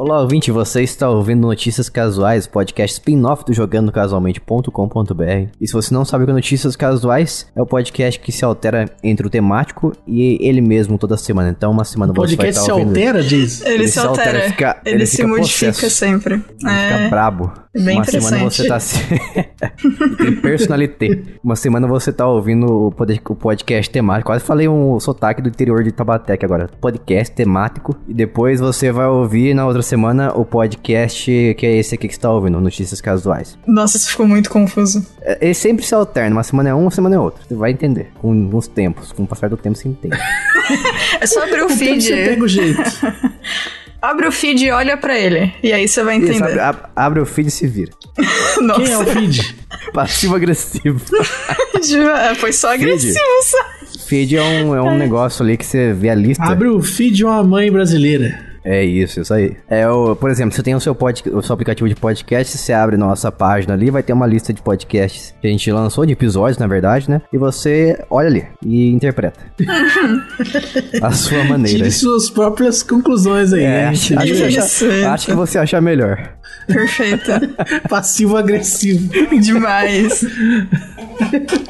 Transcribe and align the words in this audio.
Olá, 0.00 0.20
ouvinte, 0.20 0.52
você 0.52 0.80
está 0.84 1.10
ouvindo 1.10 1.40
Notícias 1.40 1.88
Casuais, 1.88 2.46
podcast 2.46 2.94
spin-off 3.00 3.44
do 3.44 3.52
jogandocasualmente.com.br. 3.52 5.48
E 5.60 5.66
se 5.66 5.72
você 5.72 5.92
não 5.92 6.04
sabe 6.04 6.22
o 6.22 6.26
que 6.26 6.30
é 6.30 6.34
Notícias 6.34 6.76
Casuais, 6.76 7.50
é 7.56 7.60
o 7.60 7.66
podcast 7.66 8.20
que 8.20 8.30
se 8.30 8.44
altera 8.44 8.84
entre 9.02 9.26
o 9.26 9.30
temático 9.30 9.92
e 10.06 10.38
ele 10.40 10.60
mesmo 10.60 10.98
toda 10.98 11.16
semana. 11.16 11.50
Então, 11.50 11.72
uma 11.72 11.82
semana 11.82 12.12
O 12.12 12.14
você 12.14 12.36
vai 12.36 12.50
estar 12.50 12.60
se 12.62 12.70
ouvindo... 12.70 12.90
altera, 12.90 13.22
diz? 13.24 13.60
Ele, 13.66 13.88
se 13.88 13.98
altera. 13.98 14.38
Ele, 14.38 14.48
fica- 14.50 14.80
ele 14.84 15.04
se 15.04 15.16
fica 15.16 15.28
modifica 15.28 15.72
possesso. 15.72 15.96
sempre. 15.96 16.34
Ele 16.34 16.44
É. 16.70 16.92
Fica 16.98 17.08
brabo. 17.10 17.52
Bem 17.80 17.96
uma 17.96 18.04
semana 18.04 18.38
você 18.50 18.66
tá 18.66 18.80
se... 18.80 18.98
Tem 20.18 20.34
personalité. 20.40 21.22
Uma 21.44 21.54
semana 21.54 21.86
você 21.86 22.12
tá 22.12 22.26
ouvindo 22.26 22.66
o 22.86 22.90
pod- 22.92 23.20
o 23.28 23.34
podcast 23.36 23.90
temático. 23.90 24.30
Quase 24.30 24.42
falei 24.44 24.68
um 24.68 24.98
sotaque 24.98 25.40
do 25.42 25.48
interior 25.48 25.82
de 25.84 25.92
Tabateca 25.92 26.44
agora. 26.46 26.68
Podcast 26.80 27.32
temático. 27.34 27.94
E 28.08 28.14
depois 28.14 28.58
você 28.58 28.90
vai 28.90 29.06
ouvir 29.06 29.54
na 29.54 29.64
outra 29.66 29.82
semana 29.88 30.32
o 30.34 30.44
podcast 30.44 31.54
que 31.58 31.66
é 31.66 31.76
esse 31.76 31.94
aqui 31.94 32.06
que 32.08 32.14
você 32.14 32.20
tá 32.20 32.30
ouvindo, 32.30 32.60
Notícias 32.60 33.00
Casuais. 33.00 33.58
Nossa, 33.66 33.96
isso 33.96 34.10
ficou 34.10 34.26
muito 34.28 34.50
confuso. 34.50 35.04
É, 35.22 35.38
Ele 35.40 35.54
sempre 35.54 35.84
se 35.84 35.94
alterna. 35.94 36.36
Uma 36.36 36.42
semana 36.42 36.68
é 36.68 36.74
um, 36.74 36.82
uma 36.82 36.90
semana 36.90 37.16
é 37.16 37.18
outra. 37.18 37.42
Você 37.46 37.54
vai 37.54 37.70
entender. 37.70 38.10
Com 38.20 38.50
os 38.54 38.68
tempos. 38.68 39.12
Com 39.12 39.24
o 39.24 39.26
passar 39.26 39.48
do 39.48 39.56
tempo 39.56 39.76
você 39.76 39.88
entende. 39.88 40.16
É 41.20 41.26
só 41.26 41.42
abrir 41.44 41.62
o 41.62 41.68
feed. 41.70 42.02
você 42.02 42.14
pega 42.14 42.44
o 42.44 42.48
jeito. 42.48 42.82
Abre 44.00 44.28
o 44.28 44.30
feed 44.32 44.66
e 44.66 44.70
olha 44.70 44.96
pra 44.96 45.18
ele. 45.18 45.52
E 45.62 45.72
aí 45.72 45.88
você 45.88 46.04
vai 46.04 46.18
Isso, 46.18 46.26
entender. 46.30 46.60
abre, 46.60 46.60
ab- 46.60 46.90
abre 46.94 47.20
o 47.20 47.26
feed 47.26 47.48
e 47.48 47.50
se 47.50 47.66
vira. 47.66 47.90
Nossa, 48.62 48.80
Quem 48.82 48.92
é 48.92 48.98
o 48.98 49.04
feed? 49.06 49.56
Passivo-agressivo. 49.92 51.00
foi 52.36 52.52
só 52.52 52.74
agressivo, 52.74 53.18
só. 53.42 54.04
Feed 54.06 54.36
é 54.36 54.42
um, 54.42 54.74
é 54.76 54.80
um 54.82 54.96
negócio 54.96 55.42
ali 55.44 55.56
que 55.56 55.66
você 55.66 55.92
vê 55.92 56.10
a 56.10 56.14
lista. 56.14 56.44
Abre 56.44 56.68
o 56.68 56.80
feed 56.80 57.16
de 57.16 57.24
uma 57.24 57.42
mãe 57.42 57.72
brasileira. 57.72 58.38
É 58.70 58.84
isso, 58.84 59.22
isso 59.22 59.32
aí. 59.32 59.56
É 59.66 59.88
o, 59.88 60.14
por 60.14 60.30
exemplo, 60.30 60.54
você 60.54 60.62
tem 60.62 60.74
o 60.74 60.80
seu, 60.80 60.94
pod, 60.94 61.22
o 61.32 61.40
seu 61.40 61.54
aplicativo 61.54 61.88
de 61.88 61.94
podcast, 61.94 62.58
você 62.58 62.74
abre 62.74 62.98
nossa 62.98 63.32
página 63.32 63.72
ali, 63.72 63.90
vai 63.90 64.02
ter 64.02 64.12
uma 64.12 64.26
lista 64.26 64.52
de 64.52 64.60
podcasts 64.60 65.34
que 65.40 65.46
a 65.46 65.50
gente 65.50 65.72
lançou, 65.72 66.04
de 66.04 66.12
episódios, 66.12 66.58
na 66.58 66.66
verdade, 66.66 67.10
né? 67.10 67.22
E 67.32 67.38
você 67.38 67.98
olha 68.10 68.26
ali 68.28 68.44
e 68.62 68.90
interpreta. 68.90 69.40
a 71.02 71.10
sua 71.12 71.44
maneira. 71.44 71.78
Tire 71.78 71.90
suas 71.90 72.28
próprias 72.28 72.82
conclusões 72.82 73.54
aí, 73.54 73.62
É, 73.62 73.68
né? 73.68 73.86
acho, 73.86 74.18
acho 74.18 74.26
que 74.26 74.32
Isso. 74.32 74.60
você 74.60 74.84
acha, 74.86 75.10
acho 75.12 75.26
que 75.28 75.32
você 75.32 75.58
achar 75.58 75.80
melhor. 75.80 76.34
Perfeito. 76.66 77.30
Passivo-agressivo. 77.88 79.08
Demais. 79.40 80.26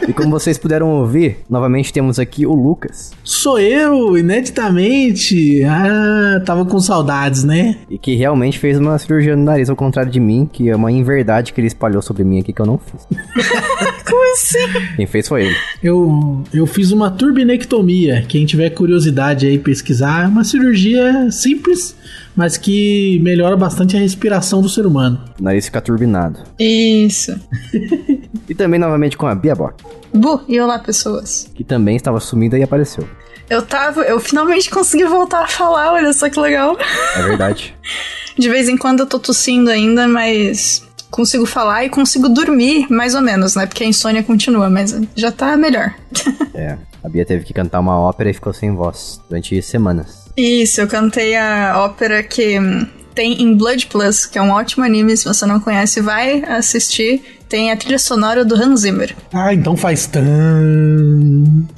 E 0.06 0.12
como 0.12 0.30
vocês 0.30 0.56
puderam 0.56 0.88
ouvir, 0.91 1.38
novamente 1.48 1.92
temos 1.92 2.18
aqui 2.18 2.46
o 2.46 2.54
Lucas. 2.54 3.12
Sou 3.22 3.58
eu, 3.58 4.16
ineditamente. 4.16 5.62
Ah, 5.64 6.41
tava 6.44 6.64
com 6.64 6.78
saudades, 6.80 7.44
né? 7.44 7.76
E 7.91 7.98
que 7.98 8.14
realmente 8.14 8.58
fez 8.58 8.78
uma 8.78 8.98
cirurgia 8.98 9.36
no 9.36 9.44
nariz, 9.44 9.69
ao 9.69 9.76
contrário 9.76 10.10
de 10.10 10.20
mim, 10.20 10.48
que 10.50 10.69
é 10.69 10.76
uma 10.76 10.91
inverdade 10.91 11.52
que 11.52 11.60
ele 11.60 11.69
espalhou 11.69 12.00
sobre 12.02 12.24
mim 12.24 12.41
aqui 12.41 12.52
que 12.52 12.60
eu 12.60 12.66
não 12.66 12.78
fiz. 12.78 13.06
Como 14.08 14.32
assim? 14.32 14.94
Quem 14.96 15.06
fez 15.06 15.28
foi 15.28 15.46
ele. 15.46 15.56
Eu, 15.82 16.42
eu 16.52 16.66
fiz 16.66 16.91
uma 16.91 17.10
turbinectomia. 17.10 18.24
Quem 18.26 18.46
tiver 18.46 18.70
curiosidade 18.70 19.46
aí 19.46 19.58
pesquisar, 19.58 20.24
é 20.24 20.28
uma 20.28 20.44
cirurgia 20.44 21.30
simples, 21.30 21.94
mas 22.39 22.56
que 22.56 23.19
melhora 23.20 23.56
bastante 23.56 23.97
a 23.97 23.98
respiração 23.98 24.62
do 24.62 24.69
ser 24.69 24.86
humano. 24.86 25.20
O 25.41 25.42
nariz 25.42 25.64
fica 25.64 25.81
turbinado. 25.81 26.39
Isso. 26.56 27.36
E 28.48 28.55
também 28.55 28.78
novamente 28.78 29.17
com 29.17 29.27
a 29.27 29.34
Bia 29.34 29.56
Bock, 29.56 29.83
Bu, 30.14 30.41
e 30.47 30.61
olá, 30.61 30.78
pessoas. 30.78 31.50
que 31.53 31.64
também 31.64 31.97
estava 31.97 32.20
sumida 32.20 32.56
e 32.56 32.62
apareceu. 32.62 33.09
Eu 33.50 33.62
tava. 33.62 34.03
Eu 34.03 34.20
finalmente 34.20 34.70
consegui 34.70 35.05
voltar 35.05 35.42
a 35.42 35.47
falar, 35.48 35.92
olha 35.92 36.12
só 36.12 36.31
que 36.31 36.39
legal. 36.39 36.77
É 37.16 37.22
verdade. 37.22 37.75
De 38.39 38.48
vez 38.48 38.69
em 38.69 38.77
quando 38.77 39.00
eu 39.00 39.06
tô 39.06 39.19
tossindo 39.19 39.69
ainda, 39.69 40.06
mas 40.06 40.86
consigo 41.11 41.44
falar 41.44 41.86
e 41.86 41.89
consigo 41.89 42.28
dormir, 42.28 42.87
mais 42.88 43.16
ou 43.16 43.21
menos, 43.21 43.56
né? 43.56 43.66
Porque 43.66 43.82
a 43.82 43.87
insônia 43.87 44.22
continua, 44.22 44.71
mas 44.71 44.97
já 45.16 45.32
tá 45.32 45.56
melhor. 45.56 45.93
é. 46.54 46.78
A 47.03 47.09
Bia 47.09 47.25
teve 47.25 47.44
que 47.44 47.53
cantar 47.53 47.81
uma 47.81 47.98
ópera 47.98 48.31
e 48.31 48.34
ficou 48.34 48.53
sem 48.53 48.75
voz 48.75 49.21
durante 49.28 49.60
semanas. 49.60 50.28
Isso, 50.38 50.81
eu 50.81 50.87
cantei 50.87 51.37
a 51.37 51.75
ópera 51.78 52.22
que 52.22 52.60
hum, 52.60 52.87
tem 53.12 53.43
em 53.43 53.56
Blood 53.56 53.88
Plus, 53.88 54.25
que 54.25 54.38
é 54.38 54.43
um 54.43 54.50
ótimo 54.50 54.84
anime, 54.84 55.16
se 55.16 55.25
você 55.25 55.44
não 55.44 55.59
conhece, 55.59 56.00
vai 56.00 56.44
assistir. 56.44 57.21
Tem 57.49 57.72
a 57.72 57.76
trilha 57.76 57.99
sonora 57.99 58.44
do 58.44 58.54
Hans 58.54 58.81
Zimmer. 58.81 59.16
Ah, 59.32 59.53
então 59.53 59.77
faz 59.77 60.06
tan. 60.06 60.22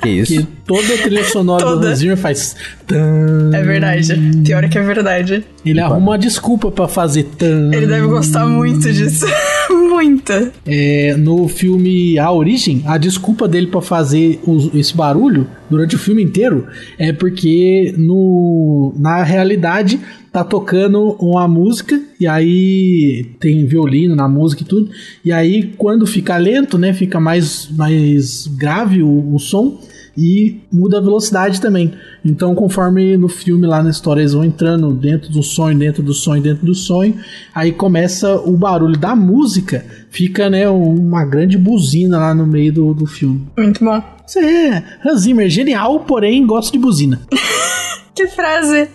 Que 0.00 0.08
isso? 0.08 0.32
Que 0.32 0.44
toda 0.64 0.94
a 0.94 0.98
trilha 0.98 1.24
sonora 1.24 1.76
do. 1.76 1.84
Hans 1.84 1.98
Zimmer 1.98 2.16
faz 2.16 2.54
tan. 2.86 3.50
É 3.52 3.62
verdade. 3.62 4.14
Pior 4.44 4.62
é 4.62 4.68
que 4.68 4.78
é 4.78 4.82
verdade. 4.82 5.44
Ele 5.66 5.80
arruma 5.80 6.12
uma 6.12 6.18
desculpa 6.18 6.70
pra 6.70 6.86
fazer 6.86 7.24
tan. 7.24 7.74
Ele 7.74 7.86
deve 7.86 8.06
gostar 8.06 8.46
muito 8.46 8.90
disso. 8.92 9.26
Muita. 9.88 10.52
É, 10.66 11.16
no 11.16 11.48
filme 11.48 12.18
A 12.18 12.30
Origem, 12.30 12.82
a 12.84 12.98
desculpa 12.98 13.48
dele 13.48 13.68
pra 13.68 13.80
fazer 13.80 14.38
os- 14.46 14.72
esse 14.74 14.94
barulho 14.94 15.46
durante 15.70 15.96
o 15.96 15.98
filme 15.98 16.22
inteiro 16.22 16.66
é 16.98 17.12
porque 17.12 17.94
no, 17.96 18.92
na 18.98 19.22
realidade 19.22 19.98
tá 20.30 20.44
tocando 20.44 21.16
uma 21.18 21.48
música 21.48 21.98
e 22.20 22.26
aí 22.26 23.26
tem 23.40 23.64
violino 23.64 24.14
na 24.14 24.28
música 24.28 24.62
e 24.62 24.66
tudo. 24.66 24.90
E 25.24 25.32
aí 25.32 25.72
quando 25.78 26.06
fica 26.06 26.36
lento, 26.36 26.76
né, 26.76 26.92
fica 26.92 27.18
mais, 27.18 27.68
mais 27.74 28.46
grave 28.46 29.02
o, 29.02 29.34
o 29.34 29.38
som 29.38 29.80
e 30.18 30.60
muda 30.72 30.98
a 30.98 31.00
velocidade 31.00 31.60
também. 31.60 31.94
Então, 32.24 32.52
conforme 32.54 33.16
no 33.16 33.28
filme 33.28 33.66
lá 33.68 33.80
na 33.80 33.90
história 33.90 34.20
eles 34.20 34.32
vão 34.32 34.44
entrando 34.44 34.92
dentro 34.92 35.30
do 35.30 35.44
sonho, 35.44 35.78
dentro 35.78 36.02
do 36.02 36.12
sonho, 36.12 36.42
dentro 36.42 36.66
do 36.66 36.74
sonho, 36.74 37.14
aí 37.54 37.70
começa 37.70 38.34
o 38.34 38.56
barulho 38.56 38.98
da 38.98 39.14
música, 39.14 39.84
fica 40.10 40.50
né, 40.50 40.68
uma 40.68 41.24
grande 41.24 41.56
buzina 41.56 42.18
lá 42.18 42.34
no 42.34 42.44
meio 42.44 42.72
do, 42.72 42.92
do 42.92 43.06
filme. 43.06 43.46
Muito 43.56 43.84
bom. 43.84 44.02
Isso 44.26 44.40
é 44.40 44.82
Hans 45.06 45.20
Zimmer, 45.20 45.48
genial, 45.48 46.00
porém 46.00 46.44
gosto 46.44 46.72
de 46.72 46.78
buzina. 46.80 47.20
Que 48.18 48.26
frase 48.26 48.88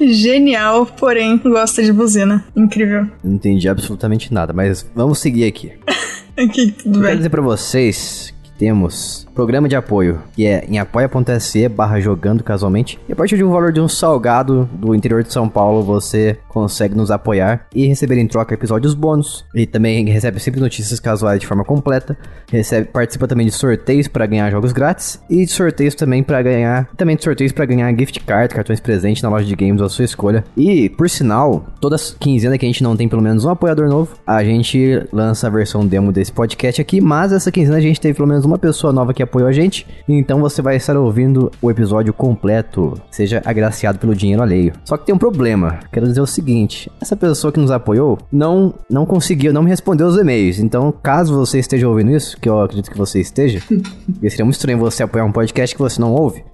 genial, 0.00 0.86
porém 0.86 1.36
gosta 1.36 1.82
de 1.82 1.92
buzina. 1.92 2.44
Incrível. 2.54 3.08
Não 3.24 3.34
entendi 3.34 3.68
absolutamente 3.68 4.32
nada, 4.32 4.52
mas 4.52 4.88
vamos 4.94 5.18
seguir 5.18 5.46
aqui. 5.46 5.72
Aqui, 6.38 6.70
tudo 6.70 6.92
Quero 6.92 7.06
bem. 7.08 7.16
dizer 7.16 7.28
pra 7.28 7.42
vocês 7.42 8.32
que 8.42 8.52
temos 8.52 9.26
programa 9.34 9.68
de 9.68 9.76
apoio, 9.76 10.20
que 10.34 10.46
é 10.46 10.64
em 10.68 10.78
apoia.se 10.78 11.68
barra 11.68 12.00
jogando 12.00 12.44
casualmente. 12.44 12.98
E 13.08 13.12
a 13.12 13.16
partir 13.16 13.36
de 13.36 13.44
um 13.44 13.50
valor 13.50 13.72
de 13.72 13.80
um 13.80 13.88
salgado 13.88 14.68
do 14.72 14.94
interior 14.94 15.22
de 15.22 15.32
São 15.32 15.48
Paulo, 15.48 15.82
você 15.82 16.38
consegue 16.48 16.94
nos 16.94 17.10
apoiar 17.10 17.66
e 17.74 17.86
receber 17.86 18.18
em 18.18 18.26
troca 18.26 18.54
episódios 18.54 18.94
bônus. 18.94 19.44
E 19.54 19.66
também 19.66 20.04
recebe 20.06 20.38
sempre 20.38 20.60
notícias 20.60 21.00
casuais 21.00 21.40
de 21.40 21.46
forma 21.46 21.64
completa. 21.64 22.16
Recebe, 22.50 22.88
participa 22.88 23.26
também 23.26 23.46
de 23.46 23.52
sorteios 23.52 24.08
para 24.08 24.26
ganhar 24.26 24.50
jogos 24.50 24.72
grátis. 24.72 25.20
E 25.28 25.44
de 25.44 25.50
sorteios 25.50 25.94
também 25.94 26.22
para 26.22 26.42
ganhar. 26.42 26.88
Também 26.96 27.16
de 27.16 27.24
sorteios 27.24 27.52
para 27.52 27.64
ganhar 27.64 27.92
gift 27.96 28.20
card, 28.20 28.54
cartões 28.54 28.80
presentes 28.80 29.22
na 29.22 29.28
loja 29.28 29.46
de 29.46 29.56
games 29.56 29.80
da 29.80 29.88
sua 29.88 30.04
escolha. 30.04 30.44
E, 30.56 30.88
por 30.90 31.08
sinal, 31.08 31.66
toda 31.80 31.96
quinzena 32.18 32.58
que 32.58 32.66
a 32.66 32.68
gente 32.68 32.82
não 32.82 32.96
tem 32.96 33.08
pelo 33.08 33.22
menos 33.22 33.44
um 33.44 33.50
apoiador 33.50 33.88
novo, 33.88 34.14
a 34.26 34.44
gente 34.44 35.06
lança 35.12 35.46
a 35.46 35.50
versão 35.50 35.86
demo 35.86 36.12
desse 36.12 36.32
podcast 36.32 36.80
aqui. 36.80 37.00
Mas 37.00 37.32
essa 37.32 37.50
quinzena 37.50 37.78
a 37.78 37.80
gente 37.80 38.00
teve 38.00 38.14
pelo 38.14 38.28
menos 38.28 38.44
uma 38.44 38.58
pessoa 38.58 38.92
nova 38.92 39.14
que 39.14 39.21
apoiou 39.22 39.48
a 39.48 39.52
gente. 39.52 39.86
Então 40.08 40.40
você 40.40 40.60
vai 40.60 40.76
estar 40.76 40.96
ouvindo 40.96 41.50
o 41.60 41.70
episódio 41.70 42.12
completo. 42.12 42.94
Seja 43.10 43.42
agraciado 43.44 43.98
pelo 43.98 44.14
dinheiro 44.14 44.42
alheio. 44.42 44.72
Só 44.84 44.96
que 44.96 45.06
tem 45.06 45.14
um 45.14 45.18
problema. 45.18 45.80
Quero 45.92 46.06
dizer 46.06 46.20
o 46.20 46.26
seguinte: 46.26 46.90
essa 47.00 47.16
pessoa 47.16 47.52
que 47.52 47.60
nos 47.60 47.70
apoiou 47.70 48.18
não, 48.30 48.74
não 48.90 49.06
conseguiu, 49.06 49.52
não 49.52 49.62
me 49.62 49.70
respondeu 49.70 50.06
os 50.06 50.16
e-mails. 50.16 50.58
Então, 50.58 50.92
caso 51.02 51.36
você 51.36 51.58
esteja 51.58 51.88
ouvindo 51.88 52.10
isso, 52.10 52.36
que 52.40 52.48
eu 52.48 52.60
acredito 52.60 52.90
que 52.90 52.98
você 52.98 53.20
esteja, 53.20 53.60
seria 54.20 54.44
muito 54.44 54.56
estranho 54.56 54.78
você 54.78 55.02
apoiar 55.02 55.24
um 55.24 55.32
podcast 55.32 55.74
que 55.74 55.82
você 55.82 56.00
não 56.00 56.12
ouve. 56.12 56.44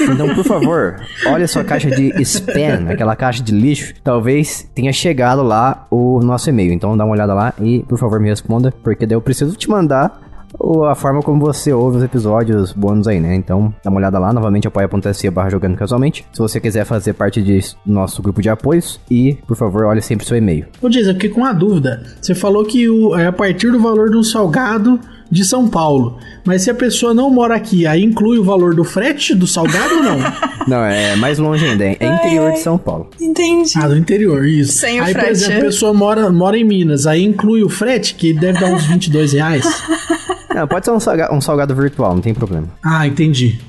Então, 0.00 0.34
por 0.34 0.44
favor, 0.44 0.96
olha 1.26 1.44
a 1.44 1.48
sua 1.48 1.64
caixa 1.64 1.90
de 1.90 2.10
spam, 2.22 2.88
aquela 2.88 3.16
caixa 3.16 3.42
de 3.42 3.52
lixo. 3.52 3.94
Talvez 4.02 4.68
tenha 4.74 4.92
chegado 4.92 5.42
lá 5.42 5.86
o 5.90 6.20
nosso 6.20 6.48
e-mail. 6.48 6.72
Então, 6.72 6.96
dá 6.96 7.04
uma 7.04 7.12
olhada 7.12 7.34
lá 7.34 7.54
e, 7.60 7.80
por 7.80 7.98
favor, 7.98 8.20
me 8.20 8.28
responda, 8.28 8.72
porque 8.82 9.06
daí 9.06 9.16
eu 9.16 9.20
preciso 9.20 9.56
te 9.56 9.68
mandar 9.68 10.33
ou 10.58 10.84
a 10.84 10.94
forma 10.94 11.20
como 11.20 11.40
você 11.40 11.72
ouve 11.72 11.98
os 11.98 12.02
episódios 12.02 12.72
bônus 12.72 13.06
aí, 13.06 13.20
né? 13.20 13.34
Então, 13.34 13.74
dá 13.82 13.90
uma 13.90 13.98
olhada 13.98 14.18
lá, 14.18 14.32
novamente, 14.32 14.68
apoia.se 14.68 15.30
barra 15.30 15.50
jogando 15.50 15.76
casualmente. 15.76 16.24
Se 16.32 16.38
você 16.38 16.60
quiser 16.60 16.84
fazer 16.84 17.12
parte 17.14 17.42
de 17.42 17.60
nosso 17.84 18.22
grupo 18.22 18.40
de 18.40 18.48
apoios. 18.48 19.00
E, 19.10 19.34
por 19.46 19.56
favor, 19.56 19.84
olhe 19.84 20.02
sempre 20.02 20.26
seu 20.26 20.36
e-mail. 20.36 20.66
Ô, 20.80 20.88
Diz, 20.88 21.06
eu 21.06 21.14
fiquei 21.14 21.30
com 21.30 21.40
uma 21.40 21.52
dúvida. 21.52 22.02
Você 22.20 22.34
falou 22.34 22.64
que 22.64 22.88
o, 22.88 23.16
é 23.16 23.26
a 23.26 23.32
partir 23.32 23.70
do 23.70 23.80
valor 23.80 24.10
de 24.10 24.16
um 24.16 24.22
salgado 24.22 24.98
de 25.30 25.44
São 25.44 25.68
Paulo. 25.68 26.18
Mas 26.44 26.62
se 26.62 26.70
a 26.70 26.74
pessoa 26.74 27.12
não 27.12 27.30
mora 27.30 27.56
aqui, 27.56 27.86
aí 27.86 28.04
inclui 28.04 28.38
o 28.38 28.44
valor 28.44 28.74
do 28.74 28.84
frete 28.84 29.34
do 29.34 29.46
salgado 29.46 29.96
ou 29.96 30.02
não? 30.02 30.18
Não, 30.66 30.82
é 30.82 31.14
mais 31.16 31.38
longe 31.38 31.62
ainda, 31.62 31.84
é 31.84 31.92
interior 31.92 32.52
de 32.52 32.60
São 32.60 32.78
Paulo. 32.78 33.10
Entendi. 33.20 33.72
Ah, 33.76 33.86
do 33.86 33.98
interior, 33.98 34.46
isso. 34.46 34.72
Sem 34.72 34.98
o 34.98 35.04
aí, 35.04 35.12
por 35.12 35.20
frete. 35.20 35.32
exemplo, 35.32 35.58
a 35.58 35.64
pessoa 35.66 35.92
mora, 35.92 36.32
mora 36.32 36.56
em 36.56 36.64
Minas, 36.64 37.06
aí 37.06 37.22
inclui 37.22 37.62
o 37.62 37.68
frete, 37.68 38.14
que 38.14 38.32
deve 38.32 38.58
dar 38.58 38.72
uns 38.72 38.86
22 38.86 39.34
reais. 39.34 39.66
Não, 40.54 40.68
pode 40.68 40.84
ser 40.84 40.92
um 40.92 41.00
salgado, 41.00 41.34
um 41.34 41.40
salgado 41.40 41.74
virtual, 41.74 42.14
não 42.14 42.22
tem 42.22 42.32
problema. 42.32 42.68
Ah, 42.82 43.06
entendi. 43.06 43.60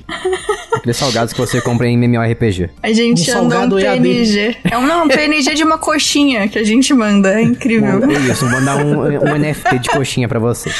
Aqueles 0.74 0.96
salgados 0.96 1.32
que 1.32 1.40
você 1.40 1.60
compra 1.60 1.88
em 1.88 1.96
MMORPG. 1.96 2.70
A 2.82 2.92
gente 2.92 3.28
Um 3.32 3.38
anda 3.38 3.46
um 3.46 3.50
salgado 3.50 3.78
EAD. 3.80 4.02
PNG. 4.02 4.56
É 4.64 4.78
um, 4.78 4.86
não, 4.86 5.04
um 5.04 5.08
PNG 5.08 5.54
de 5.54 5.64
uma 5.64 5.78
coxinha 5.78 6.46
que 6.48 6.58
a 6.58 6.64
gente 6.64 6.94
manda. 6.94 7.40
É 7.40 7.42
incrível. 7.42 8.08
É 8.08 8.30
isso, 8.30 8.48
vou 8.48 8.60
mandar 8.60 8.76
um, 8.76 9.00
um 9.00 9.36
NFT 9.38 9.78
de 9.80 9.88
coxinha 9.88 10.28
pra 10.28 10.38
você. 10.38 10.70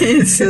Isso. 0.00 0.44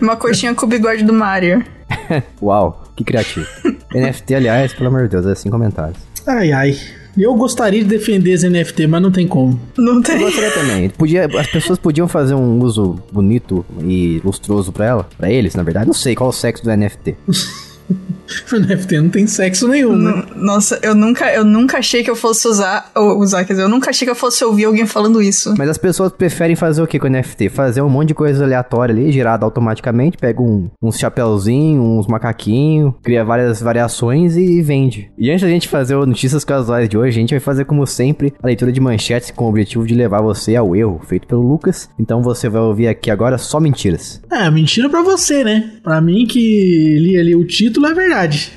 Uma 0.00 0.16
coxinha 0.16 0.54
com 0.54 0.64
o 0.64 0.68
bigode 0.68 1.04
do 1.04 1.12
Mario. 1.12 1.62
Uau, 2.40 2.84
que 2.96 3.04
criativo. 3.04 3.46
NFT, 3.94 4.34
aliás, 4.34 4.72
pelo 4.72 4.88
amor 4.88 5.02
de 5.02 5.08
Deus, 5.10 5.26
é 5.26 5.34
sem 5.34 5.50
comentários. 5.50 5.98
Ai, 6.26 6.52
ai. 6.52 6.78
Eu 7.16 7.34
gostaria 7.34 7.82
de 7.82 7.88
defender 7.88 8.32
esse 8.32 8.48
NFT, 8.48 8.86
mas 8.86 9.00
não 9.02 9.10
tem 9.10 9.26
como. 9.26 9.58
Não 9.78 9.96
Eu 9.96 10.02
tem. 10.02 10.18
gostaria 10.18 10.50
também. 10.50 10.88
Podia, 10.90 11.26
as 11.26 11.46
pessoas 11.46 11.78
podiam 11.78 12.08
fazer 12.08 12.34
um 12.34 12.58
uso 12.60 12.96
bonito 13.12 13.64
e 13.86 14.20
lustroso 14.24 14.72
pra 14.72 14.84
ela, 14.86 15.08
pra 15.16 15.30
eles, 15.30 15.54
na 15.54 15.62
verdade. 15.62 15.86
Não 15.86 15.94
sei 15.94 16.14
qual 16.14 16.28
é 16.28 16.32
o 16.32 16.32
sexo 16.32 16.64
do 16.64 16.70
NFT. 16.76 17.14
O 18.52 18.58
NFT 18.58 19.00
não 19.00 19.08
tem 19.08 19.26
sexo 19.26 19.68
nenhum, 19.68 19.96
né? 19.96 20.24
Nossa, 20.36 20.78
eu 20.82 20.94
nunca, 20.94 21.32
eu 21.32 21.44
nunca 21.44 21.78
achei 21.78 22.02
que 22.02 22.10
eu 22.10 22.16
fosse 22.16 22.46
usar, 22.48 22.90
ou 22.94 23.18
usar, 23.18 23.44
quer 23.44 23.54
dizer, 23.54 23.64
eu 23.64 23.68
nunca 23.68 23.90
achei 23.90 24.06
que 24.06 24.10
eu 24.10 24.14
fosse 24.14 24.44
ouvir 24.44 24.64
alguém 24.64 24.86
falando 24.86 25.22
isso. 25.22 25.54
Mas 25.56 25.68
as 25.68 25.78
pessoas 25.78 26.12
preferem 26.12 26.56
fazer 26.56 26.82
o 26.82 26.86
que 26.86 26.98
com 26.98 27.06
o 27.06 27.10
NFT? 27.10 27.48
Fazer 27.48 27.82
um 27.82 27.88
monte 27.88 28.08
de 28.08 28.14
coisa 28.14 28.44
aleatória 28.44 28.94
ali, 28.94 29.12
gerada 29.12 29.44
automaticamente, 29.44 30.16
pega 30.16 30.40
um, 30.40 30.70
uns 30.82 30.98
chapéuzinhos, 30.98 31.84
uns 31.84 32.06
macaquinhos, 32.06 32.94
cria 33.02 33.24
várias 33.24 33.60
variações 33.60 34.36
e 34.36 34.62
vende. 34.62 35.10
E 35.18 35.30
antes 35.30 35.42
da 35.42 35.48
gente 35.48 35.68
fazer 35.68 35.94
o 35.94 36.06
Notícias 36.06 36.44
Casuais 36.44 36.88
de 36.88 36.96
hoje, 36.96 37.16
a 37.16 37.20
gente 37.20 37.30
vai 37.30 37.40
fazer, 37.40 37.64
como 37.64 37.86
sempre, 37.86 38.34
a 38.42 38.46
leitura 38.46 38.72
de 38.72 38.80
manchetes 38.80 39.30
com 39.30 39.44
o 39.44 39.48
objetivo 39.48 39.86
de 39.86 39.94
levar 39.94 40.22
você 40.22 40.56
ao 40.56 40.74
erro, 40.74 41.00
feito 41.06 41.26
pelo 41.26 41.46
Lucas. 41.46 41.88
Então 41.98 42.22
você 42.22 42.48
vai 42.48 42.62
ouvir 42.62 42.88
aqui 42.88 43.10
agora 43.10 43.38
só 43.38 43.60
mentiras. 43.60 44.20
É, 44.30 44.50
mentira 44.50 44.88
pra 44.88 45.02
você, 45.02 45.44
né? 45.44 45.72
Pra 45.82 46.00
mim 46.00 46.26
que 46.26 46.98
li 46.98 47.18
ali 47.18 47.34
o 47.34 47.44
título 47.44 47.73
é 47.84 47.94
verdade. 47.94 48.52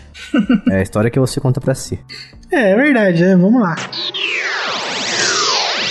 É 0.69 0.79
a 0.79 0.81
história 0.81 1.09
que 1.09 1.19
você 1.19 1.39
conta 1.39 1.61
pra 1.61 1.73
si. 1.75 1.99
É, 2.51 2.71
é 2.71 2.75
verdade, 2.75 3.23
é. 3.23 3.35
Vamos 3.35 3.61
lá. 3.61 3.75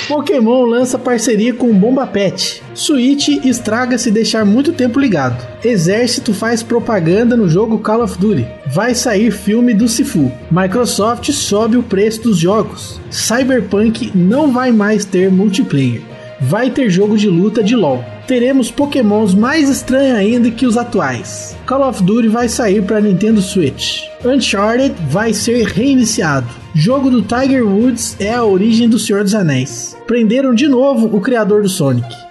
Pokémon 0.09 0.65
lança 0.67 0.99
parceria 0.99 1.53
com 1.53 1.75
Bomba 1.75 2.07
Pet. 2.07 2.63
Switch 2.75 3.29
estraga 3.45 3.99
se 3.99 4.11
deixar 4.11 4.45
muito 4.45 4.73
tempo 4.73 5.01
ligado. 5.01 5.45
Exército 5.65 6.33
faz 6.33 6.63
propaganda 6.63 7.37
no 7.37 7.49
jogo 7.49 7.81
Call 7.81 8.05
of 8.05 8.17
Duty. 8.17 8.47
Vai 8.69 8.95
sair 8.95 9.33
filme 9.33 9.75
do 9.75 9.89
Sifu. 9.89 10.31
Microsoft 10.49 11.33
sobe 11.33 11.77
o 11.77 11.83
preço 11.83 12.23
dos 12.23 12.39
jogos. 12.39 13.01
Cyberpunk 13.11 14.13
não 14.15 14.53
vai 14.53 14.71
mais 14.71 15.05
ter 15.05 15.29
multiplayer. 15.31 16.03
Vai 16.41 16.71
ter 16.71 16.89
jogo 16.89 17.17
de 17.19 17.29
luta 17.29 17.65
de 17.65 17.75
LoL. 17.75 18.05
Teremos 18.27 18.73
Pokémons 18.73 19.35
mais 19.35 19.69
estranhos 19.69 20.19
ainda 20.19 20.51
que 20.51 20.67
os 20.67 20.77
atuais. 20.77 21.57
Call 21.65 21.89
of 21.89 22.03
Duty 22.03 22.27
vai 22.27 22.49
sair 22.49 22.83
para 22.83 23.01
Nintendo 23.01 23.41
Switch. 23.41 24.03
Uncharted 24.25 24.95
vai 25.09 25.33
ser 25.33 25.65
reiniciado. 25.65 26.49
Jogo 26.75 27.09
do 27.09 27.23
Tiger 27.23 27.65
Woods 27.65 28.17
é 28.19 28.35
a 28.35 28.45
origem 28.45 28.89
do 28.89 28.99
Senhor 28.99 29.23
dos 29.23 29.35
Anéis. 29.35 29.97
Prenderam 30.09 30.53
de 30.53 30.67
novo 30.67 31.17
o 31.17 31.21
criador 31.21 31.63
do 31.63 31.69
Sonic. 31.69 32.26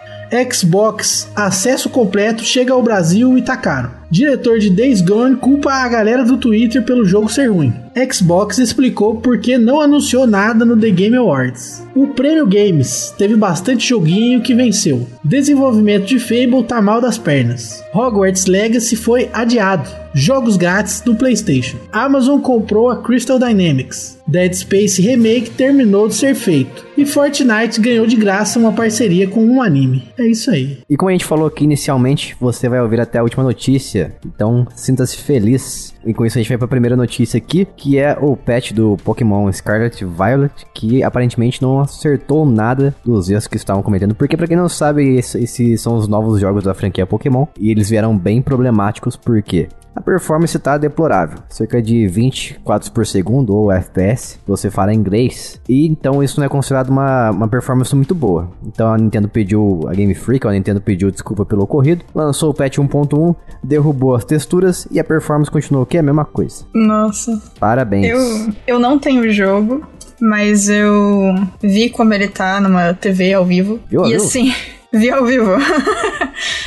Xbox 0.52 1.30
acesso 1.36 1.90
completo 1.90 2.44
chega 2.44 2.74
ao 2.74 2.84
Brasil 2.84 3.38
e 3.38 3.42
tá 3.42 3.56
caro. 3.56 3.92
Diretor 4.10 4.60
de 4.60 4.70
Days 4.70 5.02
Gone 5.02 5.36
culpa 5.36 5.72
a 5.72 5.88
galera 5.88 6.24
do 6.24 6.38
Twitter 6.38 6.84
pelo 6.84 7.06
jogo 7.06 7.28
ser 7.28 7.48
ruim. 7.48 7.74
Xbox 8.12 8.58
explicou 8.58 9.16
por 9.16 9.40
que 9.40 9.58
não 9.58 9.82
anunciou 9.82 10.28
nada 10.28 10.64
no 10.64 10.78
The 10.78 10.90
Game 10.90 11.16
Awards. 11.16 11.84
O 11.96 12.08
Prêmio 12.08 12.46
Games 12.46 13.14
teve 13.18 13.36
bastante 13.36 13.88
joguinho 13.88 14.42
que 14.42 14.54
venceu. 14.54 15.08
Desenvolvimento 15.24 16.06
de 16.06 16.20
Fable 16.20 16.64
tá 16.64 16.82
mal 16.82 17.02
das 17.02 17.18
pernas. 17.18 17.84
Hogwarts 17.94 18.46
Legacy 18.46 18.96
foi 18.96 19.30
adiado. 19.34 19.90
Jogos 20.14 20.56
grátis 20.56 21.02
do 21.02 21.16
PlayStation. 21.16 21.78
Amazon 21.92 22.40
comprou 22.40 22.90
a 22.90 23.02
Crystal 23.02 23.40
Dynamics. 23.40 24.15
Dead 24.28 24.54
Space 24.54 25.02
Remake 25.02 25.52
terminou 25.52 26.08
de 26.08 26.16
ser 26.16 26.34
feito. 26.36 26.86
E 26.98 27.06
Fortnite 27.06 27.80
ganhou 27.80 28.08
de 28.08 28.16
graça 28.16 28.58
uma 28.58 28.72
parceria 28.72 29.28
com 29.28 29.44
um 29.46 29.62
anime. 29.62 30.04
É 30.18 30.26
isso 30.26 30.50
aí. 30.50 30.80
E 30.90 30.96
como 30.98 31.10
a 31.10 31.12
gente 31.12 31.26
falou 31.26 31.46
aqui 31.46 31.64
inicialmente, 31.66 32.36
você 32.40 32.68
vai 32.70 32.82
ouvir 32.82 33.00
até 33.02 33.20
a 33.20 33.24
última 33.24 33.44
notícia. 33.44 34.16
Então, 34.26 34.66
sinta-se 34.76 35.18
feliz. 35.18 35.94
E 36.06 36.14
com 36.14 36.26
isso 36.26 36.38
a 36.38 36.42
gente 36.42 36.50
vai 36.50 36.58
pra 36.58 36.68
primeira 36.68 36.96
notícia 36.96 37.38
aqui, 37.38 37.68
que 37.76 37.98
é 37.98 38.18
o 38.20 38.36
patch 38.38 38.72
do 38.72 38.96
Pokémon 39.04 39.52
Scarlet 39.52 40.04
Violet, 40.06 40.54
que 40.74 41.04
aparentemente 41.04 41.62
não 41.62 41.80
acertou 41.82 42.46
nada 42.46 42.96
dos 43.04 43.30
erros 43.30 43.48
que 43.48 43.58
estavam 43.58 43.84
cometendo. 43.84 44.16
Porque, 44.16 44.38
pra 44.38 44.48
quem 44.48 44.58
não 44.58 44.70
sabe, 44.70 45.18
esse- 45.18 45.44
esses 45.44 45.82
são 45.82 45.96
os 45.98 46.08
novos 46.08 46.40
jogos 46.40 46.64
da 46.64 46.74
franquia 46.74 47.06
Pokémon. 47.06 47.46
E 47.60 47.70
eles 47.72 47.90
vieram 47.90 48.18
bem 48.18 48.42
problemáticos, 48.42 49.16
porque 49.16 49.68
a 49.96 50.02
performance 50.02 50.58
tá 50.60 50.78
deplorável, 50.78 51.40
cerca 51.48 51.82
de 51.82 52.08
20 52.08 52.60
quadros 52.64 52.90
por 52.90 53.08
segundo 53.08 53.56
ou 53.56 53.72
FPS, 53.72 54.40
você 54.46 54.70
fala 54.70 54.94
em 54.94 54.98
inglês, 54.98 55.60
e 55.70 55.88
então 55.88 56.22
isso 56.22 56.40
não 56.40 56.46
é 56.46 56.50
considerado 56.50 56.90
uma, 56.90 57.32
uma 57.32 57.48
performance 57.48 57.96
muito 57.96 58.14
boa. 58.14 58.50
Então 58.66 58.92
a 58.92 58.98
Nintendo 58.98 59.30
pediu, 59.30 59.82
a 59.88 59.94
Game 59.94 60.14
Freak, 60.14 60.46
a 60.48 60.52
Nintendo 60.52 60.82
pediu 60.82 61.10
desculpa 61.10 61.46
pelo 61.46 61.64
ocorrido, 61.64 62.04
lançou 62.14 62.52
o 62.52 62.54
patch 62.54 62.78
1.1, 62.78 63.36
derrubou 63.64 64.16
as 64.16 64.26
texturas 64.26 64.88
e 64.92 65.00
a 65.00 65.04
performance 65.04 65.50
continuou 65.50 65.86
que 65.86 65.98
é 65.98 66.02
a 66.02 66.04
mesma 66.04 66.26
coisa. 66.26 66.66
Nossa. 66.74 67.42
Parabéns. 67.60 68.08
Eu, 68.08 68.54
eu 68.68 68.80
não 68.80 69.00
tenho 69.00 69.22
o 69.22 69.32
jogo, 69.32 69.82
mas 70.20 70.70
eu 70.70 71.36
vi 71.62 71.90
como 71.90 72.14
ele 72.14 72.28
tá 72.28 72.60
numa 72.60 72.94
TV 72.94 73.34
ao 73.34 73.46
vivo. 73.46 73.80
Viu 73.90 74.06
e 74.06 74.10
vivo? 74.10 74.24
assim, 74.24 74.54
vi 74.92 75.10
ao 75.10 75.26
vivo. 75.26 75.52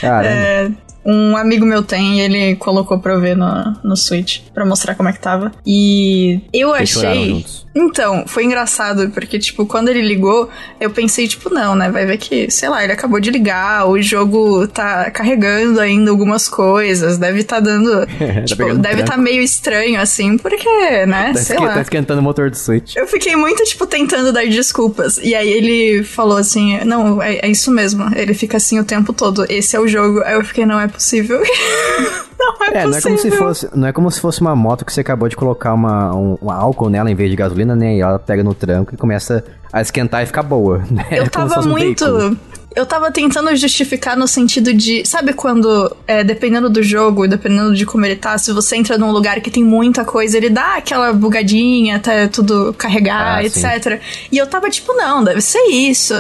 Caramba. 0.01 0.29
É, 0.29 0.71
um 1.09 1.35
amigo 1.37 1.65
meu 1.65 1.83
tem, 1.83 2.21
ele 2.21 2.55
colocou 2.57 2.99
pra 2.99 3.15
eu 3.15 3.21
ver 3.21 3.35
no, 3.35 3.75
no 3.83 3.97
Switch, 3.97 4.41
pra 4.53 4.67
mostrar 4.67 4.95
como 4.95 5.09
é 5.09 5.13
que 5.13 5.21
tava. 5.21 5.51
E 5.67 6.43
eu 6.53 6.69
Vocês 6.69 6.99
achei. 6.99 7.45
Então, 7.79 8.25
foi 8.27 8.45
engraçado, 8.45 9.09
porque, 9.11 9.39
tipo, 9.39 9.65
quando 9.65 9.89
ele 9.89 10.03
ligou, 10.03 10.51
eu 10.81 10.91
pensei, 10.91 11.29
tipo, 11.29 11.49
não, 11.49 11.77
né? 11.77 11.89
Vai 11.89 12.05
ver 12.05 12.19
que, 12.19 12.51
sei 12.51 12.69
lá, 12.69 12.83
ele 12.83 12.93
acabou 12.93 13.21
de 13.21 13.31
ligar, 13.31 13.89
o 13.89 14.03
jogo 14.03 14.67
tá 14.67 15.09
carregando 15.13 15.81
ainda 15.81 16.11
algumas 16.11 16.49
coisas, 16.49 17.19
deve 17.19 17.45
tá 17.45 17.61
dando. 17.61 18.05
tipo, 18.45 18.65
pegando 18.65 18.81
deve 18.81 19.05
tá 19.05 19.17
meio 19.17 19.41
estranho, 19.41 20.01
assim, 20.01 20.37
porque, 20.37 21.07
né? 21.07 21.33
Tá, 21.33 21.41
sei 21.41 21.59
lá. 21.59 21.75
tá 21.75 21.81
esquentando 21.83 22.21
o 22.21 22.25
motor 22.25 22.51
do 22.51 22.57
Switch. 22.57 22.97
Eu 22.97 23.07
fiquei 23.07 23.37
muito, 23.37 23.63
tipo, 23.63 23.87
tentando 23.87 24.33
dar 24.33 24.45
desculpas. 24.47 25.19
E 25.19 25.35
aí 25.35 25.49
ele 25.49 26.03
falou 26.03 26.37
assim: 26.37 26.81
Não, 26.85 27.23
é, 27.23 27.37
é 27.43 27.49
isso 27.49 27.71
mesmo. 27.71 28.11
Ele 28.17 28.35
fica 28.35 28.57
assim 28.57 28.81
o 28.81 28.85
tempo 28.85 29.13
todo. 29.13 29.47
Esse 29.49 29.77
é 29.77 29.81
o 29.81 29.87
jogo. 29.87 30.21
Aí 30.25 30.35
eu 30.35 30.45
fiquei: 30.45 30.67
Não 30.67 30.81
é 30.81 30.89
possível. 30.89 31.41
não 32.39 32.55
é, 32.63 32.83
É, 32.83 32.87
não 32.87 32.97
é, 32.97 33.01
como 33.01 33.19
se 33.19 33.31
fosse, 33.31 33.69
não 33.75 33.89
é 33.89 33.93
como 33.93 34.11
se 34.11 34.21
fosse 34.21 34.41
uma 34.41 34.55
moto 34.55 34.85
que 34.85 34.93
você 34.93 35.01
acabou 35.01 35.29
de 35.29 35.37
colocar 35.37 35.75
uma, 35.75 36.15
um, 36.15 36.39
um 36.41 36.51
álcool 36.51 36.89
nela 36.89 37.11
em 37.11 37.15
vez 37.15 37.31
de 37.31 37.37
gasolina, 37.37 37.75
né? 37.75 37.97
E 37.97 38.01
ela 38.01 38.19
pega 38.19 38.45
no 38.45 38.55
tranco 38.55 38.95
e 38.95 38.97
começa 38.97 39.45
a 39.73 39.81
esquentar 39.83 40.23
e 40.23 40.27
ficar 40.27 40.43
boa. 40.43 40.79
né? 40.91 41.07
É 41.11 41.19
Eu 41.21 41.25
se 41.25 41.31
tava 41.31 41.61
um 41.61 41.69
muito. 41.69 42.05
veículo. 42.05 42.39
Eu 42.77 42.87
tava 42.87 43.11
tentando 43.11 43.55
justificar 43.57 44.17
no 44.17 44.29
sentido 44.29 44.73
de. 44.73 45.05
Sabe 45.05 45.33
quando, 45.33 45.95
é, 46.07 46.23
dependendo 46.23 46.71
do 46.71 46.83
jogo 46.83 47.25
e 47.25 47.29
dependendo 47.29 47.75
de 47.75 47.85
como 47.85 48.05
ele 48.05 48.15
tá, 48.15 48.39
se 48.39 48.53
você 48.53 48.77
entra 48.77 48.97
num 48.97 49.11
lugar 49.11 49.41
que 49.41 49.51
tem 49.51 49.65
muita 49.65 50.05
coisa, 50.05 50.37
ele 50.37 50.51
dá 50.51 50.77
aquela 50.77 51.13
bugadinha 51.13 51.97
até 51.97 52.29
tudo 52.29 52.73
carregar, 52.75 53.39
Ah, 53.39 53.45
etc. 53.45 54.01
E 54.31 54.39
eu 54.39 54.47
tava 54.47 54.71
tipo, 54.71 54.93
não, 54.93 55.25
deve 55.25 55.41
ser 55.41 55.65
isso. 55.71 56.15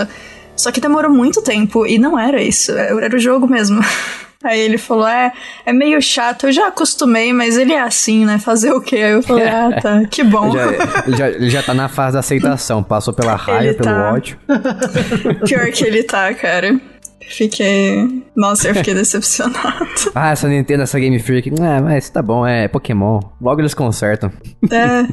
Só 0.57 0.73
que 0.73 0.81
demorou 0.81 1.13
muito 1.13 1.41
tempo 1.43 1.87
e 1.87 1.99
não 1.99 2.19
era 2.19 2.43
isso. 2.43 2.73
Era 2.73 3.05
era 3.05 3.17
o 3.17 3.21
jogo 3.21 3.47
mesmo. 3.47 3.81
Aí 4.43 4.61
ele 4.61 4.79
falou: 4.79 5.07
é, 5.07 5.33
é 5.67 5.73
meio 5.73 6.01
chato, 6.01 6.47
eu 6.47 6.53
já 6.53 6.69
acostumei, 6.69 7.33
mas 7.33 7.57
ele 7.57 7.73
é 7.73 7.81
assim, 7.81 8.25
né? 8.25 8.39
Fazer 8.39 8.73
o 8.73 8.81
quê? 8.81 8.97
Aí 8.97 9.13
eu 9.13 9.23
falei: 9.23 9.49
ah, 9.49 9.81
tá, 9.81 10.05
que 10.11 10.23
bom. 10.23 10.53
Já, 10.53 10.67
ele, 10.67 11.17
já, 11.17 11.29
ele 11.29 11.51
já 11.51 11.63
tá 11.63 11.75
na 11.75 11.89
fase 11.89 12.15
da 12.15 12.21
aceitação, 12.21 12.83
passou 12.83 13.13
pela 13.13 13.35
raiva, 13.35 13.65
Ele 13.65 13.75
pelo 13.75 13.91
tá. 13.91 14.13
ódio. 14.13 14.39
Pior 15.45 15.71
que 15.73 15.85
ele 15.85 16.05
tá, 16.05 16.33
cara. 16.35 16.81
Fiquei. 17.29 18.25
Nossa, 18.35 18.69
eu 18.69 18.75
fiquei 18.75 18.95
decepcionado. 18.95 19.87
Ah, 20.15 20.31
essa 20.31 20.49
Nintendo, 20.49 20.83
essa 20.85 20.99
Game 20.99 21.19
Freak. 21.19 21.53
Ah, 21.61 21.81
mas 21.83 22.09
tá 22.09 22.23
bom, 22.23 22.47
é 22.47 22.67
Pokémon. 22.69 23.21
Logo 23.41 23.61
eles 23.61 23.75
consertam. 23.75 24.33
É, 24.71 25.07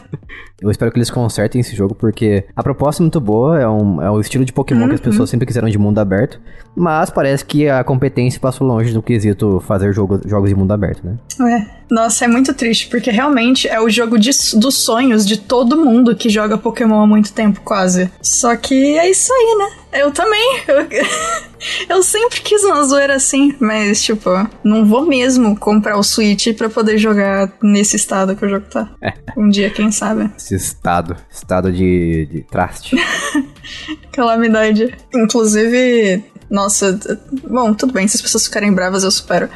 Eu 0.61 0.71
espero 0.71 0.91
que 0.91 0.97
eles 0.97 1.09
consertem 1.09 1.59
esse 1.61 1.75
jogo, 1.75 1.93
porque 1.93 2.45
a 2.55 2.63
proposta 2.63 3.01
é 3.01 3.03
muito 3.03 3.19
boa, 3.19 3.59
é, 3.59 3.67
um, 3.67 4.01
é 4.01 4.09
o 4.09 4.19
estilo 4.21 4.45
de 4.45 4.53
Pokémon 4.53 4.87
que 4.87 4.95
as 4.95 5.01
pessoas 5.01 5.29
sempre 5.29 5.45
quiseram 5.45 5.67
de 5.69 5.77
mundo 5.77 5.99
aberto, 5.99 6.39
mas 6.75 7.09
parece 7.09 7.43
que 7.43 7.67
a 7.67 7.83
competência 7.83 8.39
passou 8.39 8.65
longe 8.65 8.93
do 8.93 9.01
quesito 9.01 9.59
fazer 9.67 9.93
jogo, 9.93 10.21
jogos 10.25 10.49
de 10.49 10.55
mundo 10.55 10.71
aberto, 10.71 11.05
né? 11.05 11.17
é. 11.41 11.75
Nossa, 11.91 12.25
é 12.25 12.27
muito 12.27 12.51
triste, 12.53 12.87
porque 12.87 13.11
realmente 13.11 13.67
é 13.67 13.79
o 13.79 13.87
jogo 13.89 14.17
de- 14.17 14.31
dos 14.59 14.75
sonhos 14.75 15.23
de 15.25 15.37
todo 15.37 15.77
mundo 15.77 16.15
que 16.15 16.29
joga 16.29 16.57
Pokémon 16.57 16.99
há 17.01 17.05
muito 17.05 17.31
tempo, 17.31 17.61
quase. 17.63 18.09
Só 18.21 18.55
que 18.55 18.97
é 18.97 19.07
isso 19.07 19.31
aí, 19.31 19.55
né? 19.59 19.99
Eu 20.01 20.11
também. 20.11 20.61
Eu, 20.67 20.77
eu 21.97 22.03
sempre 22.03 22.41
quis 22.41 22.63
uma 22.63 22.83
zoeira 22.83 23.15
assim, 23.15 23.55
mas, 23.59 24.01
tipo, 24.03 24.29
não 24.63 24.83
vou 24.85 25.05
mesmo 25.05 25.55
comprar 25.57 25.95
o 25.97 26.03
Switch 26.03 26.47
pra 26.57 26.69
poder 26.69 26.97
jogar 26.97 27.51
nesse 27.61 27.95
estado 27.95 28.35
que 28.35 28.45
o 28.45 28.49
jogo 28.49 28.65
tá. 28.67 28.89
Um 29.37 29.47
dia, 29.49 29.69
quem 29.69 29.91
sabe. 29.91 30.31
Esse 30.45 30.53
estado, 30.53 31.17
estado 31.31 31.71
de, 31.71 32.27
de 32.27 32.41
traste. 32.43 32.95
Calamidade. 34.13 34.95
Inclusive, 35.11 36.23
nossa, 36.47 36.99
bom, 37.49 37.73
tudo 37.73 37.91
bem, 37.91 38.07
se 38.07 38.17
as 38.17 38.21
pessoas 38.21 38.45
ficarem 38.45 38.71
bravas, 38.71 39.03
eu 39.03 39.09
supero. 39.09 39.49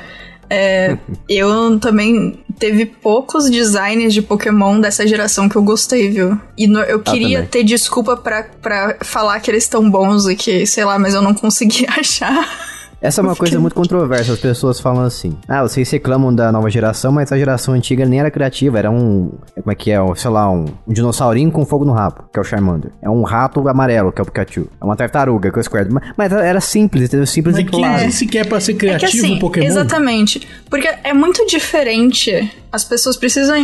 É, 0.49 0.97
eu 1.29 1.79
também 1.79 2.43
teve 2.57 2.87
poucos 2.87 3.51
designs 3.51 4.15
de 4.15 4.23
Pokémon 4.23 4.81
dessa 4.81 5.05
geração 5.05 5.47
que 5.47 5.55
eu 5.55 5.61
gostei, 5.61 6.09
viu? 6.09 6.41
E 6.57 6.65
no, 6.65 6.79
eu 6.79 6.99
queria 7.01 7.45
ter 7.45 7.63
desculpa 7.63 8.17
pra, 8.17 8.41
pra 8.43 8.97
falar 9.01 9.39
que 9.41 9.51
eles 9.51 9.65
estão 9.65 9.87
bons 9.87 10.27
e 10.27 10.35
que, 10.35 10.65
sei 10.65 10.85
lá, 10.85 10.97
mas 10.97 11.13
eu 11.13 11.21
não 11.21 11.35
consegui 11.35 11.85
achar. 11.95 12.68
Essa 13.01 13.21
é 13.21 13.23
uma 13.23 13.35
coisa 13.35 13.57
muito 13.59 13.73
controversa. 13.73 14.33
As 14.33 14.39
pessoas 14.39 14.79
falam 14.79 15.03
assim: 15.03 15.37
ah, 15.47 15.61
vocês 15.61 15.89
reclamam 15.89 16.33
da 16.33 16.51
nova 16.51 16.69
geração, 16.69 17.11
mas 17.11 17.31
a 17.31 17.37
geração 17.37 17.73
antiga 17.73 18.05
nem 18.05 18.19
era 18.19 18.29
criativa. 18.29 18.77
Era 18.77 18.91
um. 18.91 19.31
Como 19.55 19.71
é 19.71 19.75
que 19.75 19.89
é? 19.91 19.97
Sei 20.15 20.29
lá, 20.29 20.51
um, 20.51 20.65
um 20.85 20.93
dinossaurinho 20.93 21.51
com 21.51 21.65
fogo 21.65 21.85
no 21.85 21.93
rabo, 21.93 22.25
que 22.31 22.37
é 22.37 22.41
o 22.41 22.43
Charmander. 22.43 22.91
É 23.01 23.09
um 23.09 23.23
rato 23.23 23.67
amarelo, 23.69 24.11
que 24.11 24.19
é 24.19 24.23
o 24.23 24.25
Pikachu. 24.25 24.67
É 24.79 24.83
uma 24.83 24.95
tartaruga, 24.95 25.49
que 25.49 25.57
é 25.57 25.61
o 25.61 25.63
Squirtle. 25.63 25.93
Mas, 25.93 26.13
mas 26.17 26.31
era 26.31 26.59
simples, 26.59 27.05
entendeu? 27.05 27.25
Simples 27.25 27.55
mas 27.55 27.65
e 27.65 27.67
claro. 27.67 28.03
Mas 28.03 28.15
se 28.15 28.27
quer 28.27 28.45
pra 28.45 28.59
ser 28.59 28.73
criativo 28.73 29.07
é 29.07 29.11
que, 29.11 29.25
assim, 29.25 29.39
Pokémon? 29.39 29.65
Exatamente. 29.65 30.47
Porque 30.69 30.89
é 31.03 31.13
muito 31.13 31.45
diferente. 31.45 32.51
As 32.71 32.83
pessoas 32.83 33.15
precisam. 33.15 33.55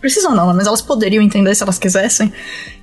Precisam 0.00 0.34
não, 0.34 0.54
mas 0.54 0.66
elas 0.66 0.80
poderiam 0.80 1.22
entender 1.22 1.54
se 1.54 1.62
elas 1.62 1.78
quisessem. 1.78 2.32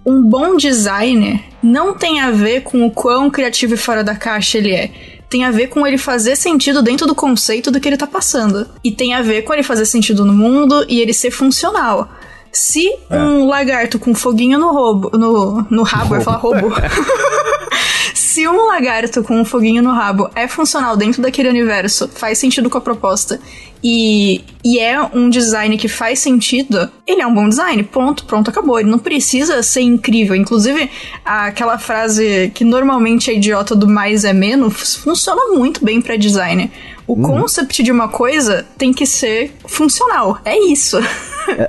Um 0.06 0.24
bom 0.24 0.56
designer 0.56 1.42
não 1.62 1.94
tem 1.94 2.22
a 2.22 2.32
ver 2.32 2.62
com 2.62 2.86
o 2.86 2.92
quão 2.92 3.30
criativo 3.30 3.74
e 3.74 3.78
fora 3.78 4.04
da 4.04 4.16
caixa 4.16 4.58
ele 4.58 4.72
é 4.72 5.17
tem 5.30 5.44
a 5.44 5.52
ver 5.52 5.68
com 5.68 5.86
ele 5.86 5.98
fazer 5.98 6.36
sentido 6.36 6.82
dentro 6.82 7.06
do 7.06 7.16
conceito 7.16 7.70
do 7.70 7.80
que 7.80 7.88
ele 7.88 7.98
tá 7.98 8.08
passando. 8.08 8.68
E 8.84 8.92
tem 8.92 9.14
a 9.14 9.22
ver 9.22 9.42
com 9.44 9.54
ele 9.54 9.64
fazer 9.64 9.86
sentido 9.86 10.26
no 10.26 10.34
mundo 10.34 10.86
e 10.88 11.00
ele 11.02 11.14
ser 11.14 11.32
funcional. 11.32 12.10
Se 12.52 12.88
é. 13.10 13.18
um 13.18 13.46
lagarto 13.46 14.00
com 14.00 14.16
foguinho 14.16 14.58
no 14.58 14.72
roubo, 14.72 15.12
no, 15.18 15.66
no 15.70 15.84
rabo, 15.84 16.16
eu 16.16 16.20
ia 16.20 16.24
falar 16.24 16.38
roubo. 16.38 16.72
Se 18.38 18.48
um 18.48 18.68
lagarto 18.68 19.24
com 19.24 19.42
um 19.42 19.44
foguinho 19.44 19.82
no 19.82 19.92
rabo 19.92 20.30
é 20.36 20.48
funcional 20.48 20.96
dentro 20.96 21.24
daquele 21.24 21.50
universo, 21.50 22.08
faz 22.08 22.38
sentido 22.38 22.70
com 22.70 22.78
a 22.78 22.82
proposta, 22.82 23.42
e, 23.84 24.44
e 24.64 24.78
é 24.78 25.02
um 25.02 25.28
design 25.28 25.76
que 25.76 25.88
faz 25.88 26.20
sentido, 26.20 26.88
ele 27.08 27.20
é 27.20 27.26
um 27.26 27.34
bom 27.34 27.50
design. 27.50 27.82
Ponto, 27.82 28.26
pronto, 28.26 28.52
acabou. 28.52 28.80
Ele 28.80 28.92
não 28.92 29.00
precisa 29.00 29.64
ser 29.64 29.82
incrível. 29.82 30.36
Inclusive, 30.36 30.88
aquela 31.26 31.80
frase 31.80 32.52
que 32.54 32.64
normalmente 32.64 33.32
é 33.32 33.34
idiota 33.34 33.76
do 33.76 33.88
mais 33.88 34.24
é 34.24 34.34
menos 34.34 34.94
funciona 34.98 35.56
muito 35.56 35.84
bem 35.84 36.00
para 36.00 36.16
design. 36.16 36.72
O 37.08 37.14
uhum. 37.14 37.40
concept 37.40 37.82
de 37.82 37.92
uma 37.92 38.10
coisa 38.10 38.66
tem 38.78 38.94
que 38.94 39.06
ser 39.06 39.54
funcional. 39.66 40.40
É 40.44 40.58
isso. 40.58 40.98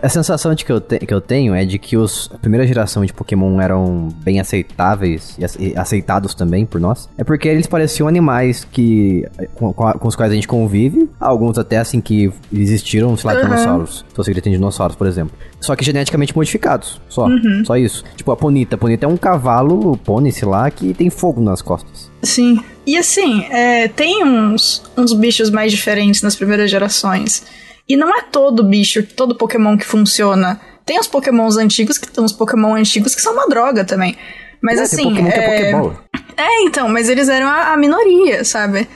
A 0.02 0.09
sensação 0.09 0.54
de 0.54 0.64
que, 0.64 0.73
eu 0.73 0.80
te, 0.80 0.99
que 0.99 1.14
eu 1.14 1.21
tenho 1.21 1.54
é 1.54 1.64
de 1.64 1.78
que 1.78 1.97
os, 1.97 2.28
a 2.35 2.38
primeira 2.38 2.66
geração 2.66 3.04
de 3.04 3.12
Pokémon 3.12 3.61
eram 3.61 4.09
bem 4.25 4.40
aceitáveis 4.40 5.38
e 5.38 5.76
aceitados 5.76 6.35
também 6.35 6.66
por 6.66 6.80
nós. 6.80 7.09
É 7.16 7.23
porque 7.23 7.47
eles 7.47 7.66
pareciam 7.66 8.09
animais 8.09 8.64
que 8.64 9.25
com, 9.54 9.73
com 9.73 10.09
os 10.09 10.16
quais 10.16 10.33
a 10.33 10.35
gente 10.35 10.49
convive. 10.49 11.09
Alguns 11.21 11.59
até 11.59 11.78
assim 11.78 12.00
que 12.00 12.33
existiram, 12.52 13.16
sei 13.16 13.30
lá, 13.30 13.37
uhum. 13.37 13.45
dinossauros. 13.45 14.04
Se 14.09 14.16
você 14.16 14.35
tem 14.35 14.52
dinossauros, 14.52 14.97
por 14.97 15.07
exemplo. 15.07 15.37
Só 15.61 15.76
que 15.76 15.85
geneticamente 15.85 16.35
modificados. 16.35 17.00
Só. 17.09 17.26
Uhum. 17.26 17.62
Só 17.64 17.76
isso. 17.76 18.04
Tipo, 18.16 18.33
a 18.33 18.37
Ponita. 18.37 18.75
A 18.75 18.78
Ponita 18.78 19.07
é 19.07 19.09
um 19.09 19.16
cavalo, 19.16 19.97
pônei, 19.99 20.33
sei 20.33 20.49
lá, 20.49 20.68
que 20.71 20.92
tem 20.92 21.09
fogo 21.11 21.40
nas 21.40 21.62
costas. 21.62 22.11
Sim. 22.23 22.61
E 22.88 22.97
assim, 22.97 23.45
é, 23.50 23.87
tem 23.87 24.25
uns, 24.25 24.83
uns 24.97 25.12
bichos 25.12 25.50
mais 25.50 25.71
diferentes 25.71 26.23
nas 26.23 26.35
primeiras 26.35 26.71
gerações. 26.71 27.45
E 27.87 27.95
não 27.95 28.09
é 28.16 28.23
todo 28.23 28.64
bicho, 28.64 29.02
todo 29.02 29.35
Pokémon 29.35 29.76
que 29.76 29.85
funciona. 29.85 30.59
Tem 30.87 30.99
os 30.99 31.07
Pokémons 31.07 31.59
antigos 31.59 31.99
que 31.99 32.11
tem 32.11 32.25
os 32.25 32.33
Pokémon 32.33 32.75
antigos 32.75 33.14
que 33.14 33.21
são 33.21 33.35
uma 33.35 33.47
droga 33.47 33.85
também. 33.85 34.16
Mas 34.62 34.80
é, 34.80 34.85
assim. 34.85 34.97
Tem 34.97 35.09
Pokémon 35.16 35.28
é... 35.28 35.33
que 35.33 35.38
é 35.38 35.71
Pokébola. 35.71 36.04
É, 36.35 36.62
então, 36.62 36.88
mas 36.88 37.11
eles 37.11 37.28
eram 37.28 37.49
a, 37.49 37.75
a 37.75 37.76
minoria, 37.76 38.42
sabe? 38.42 38.88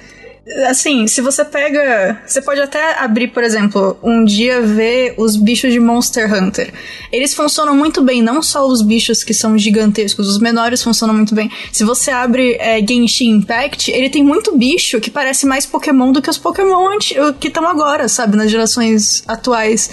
Assim, 0.68 1.06
se 1.06 1.20
você 1.20 1.44
pega. 1.44 2.20
Você 2.26 2.42
pode 2.42 2.60
até 2.60 2.98
abrir, 2.98 3.28
por 3.28 3.44
exemplo, 3.44 3.96
um 4.02 4.24
dia 4.24 4.60
ver 4.60 5.14
os 5.16 5.36
bichos 5.36 5.72
de 5.72 5.78
Monster 5.78 6.32
Hunter. 6.32 6.72
Eles 7.12 7.32
funcionam 7.32 7.76
muito 7.76 8.02
bem, 8.02 8.20
não 8.20 8.42
só 8.42 8.66
os 8.66 8.82
bichos 8.82 9.22
que 9.22 9.32
são 9.32 9.56
gigantescos, 9.56 10.28
os 10.28 10.38
menores 10.38 10.82
funcionam 10.82 11.14
muito 11.14 11.32
bem. 11.32 11.48
Se 11.72 11.84
você 11.84 12.10
abre 12.10 12.56
é, 12.58 12.84
Genshin 12.84 13.36
Impact, 13.36 13.92
ele 13.92 14.10
tem 14.10 14.24
muito 14.24 14.56
bicho 14.58 15.00
que 15.00 15.10
parece 15.10 15.46
mais 15.46 15.64
Pokémon 15.64 16.10
do 16.10 16.20
que 16.20 16.30
os 16.30 16.38
Pokémon 16.38 16.98
que 17.38 17.46
estão 17.46 17.66
agora, 17.68 18.08
sabe? 18.08 18.36
Nas 18.36 18.50
gerações 18.50 19.22
atuais. 19.28 19.90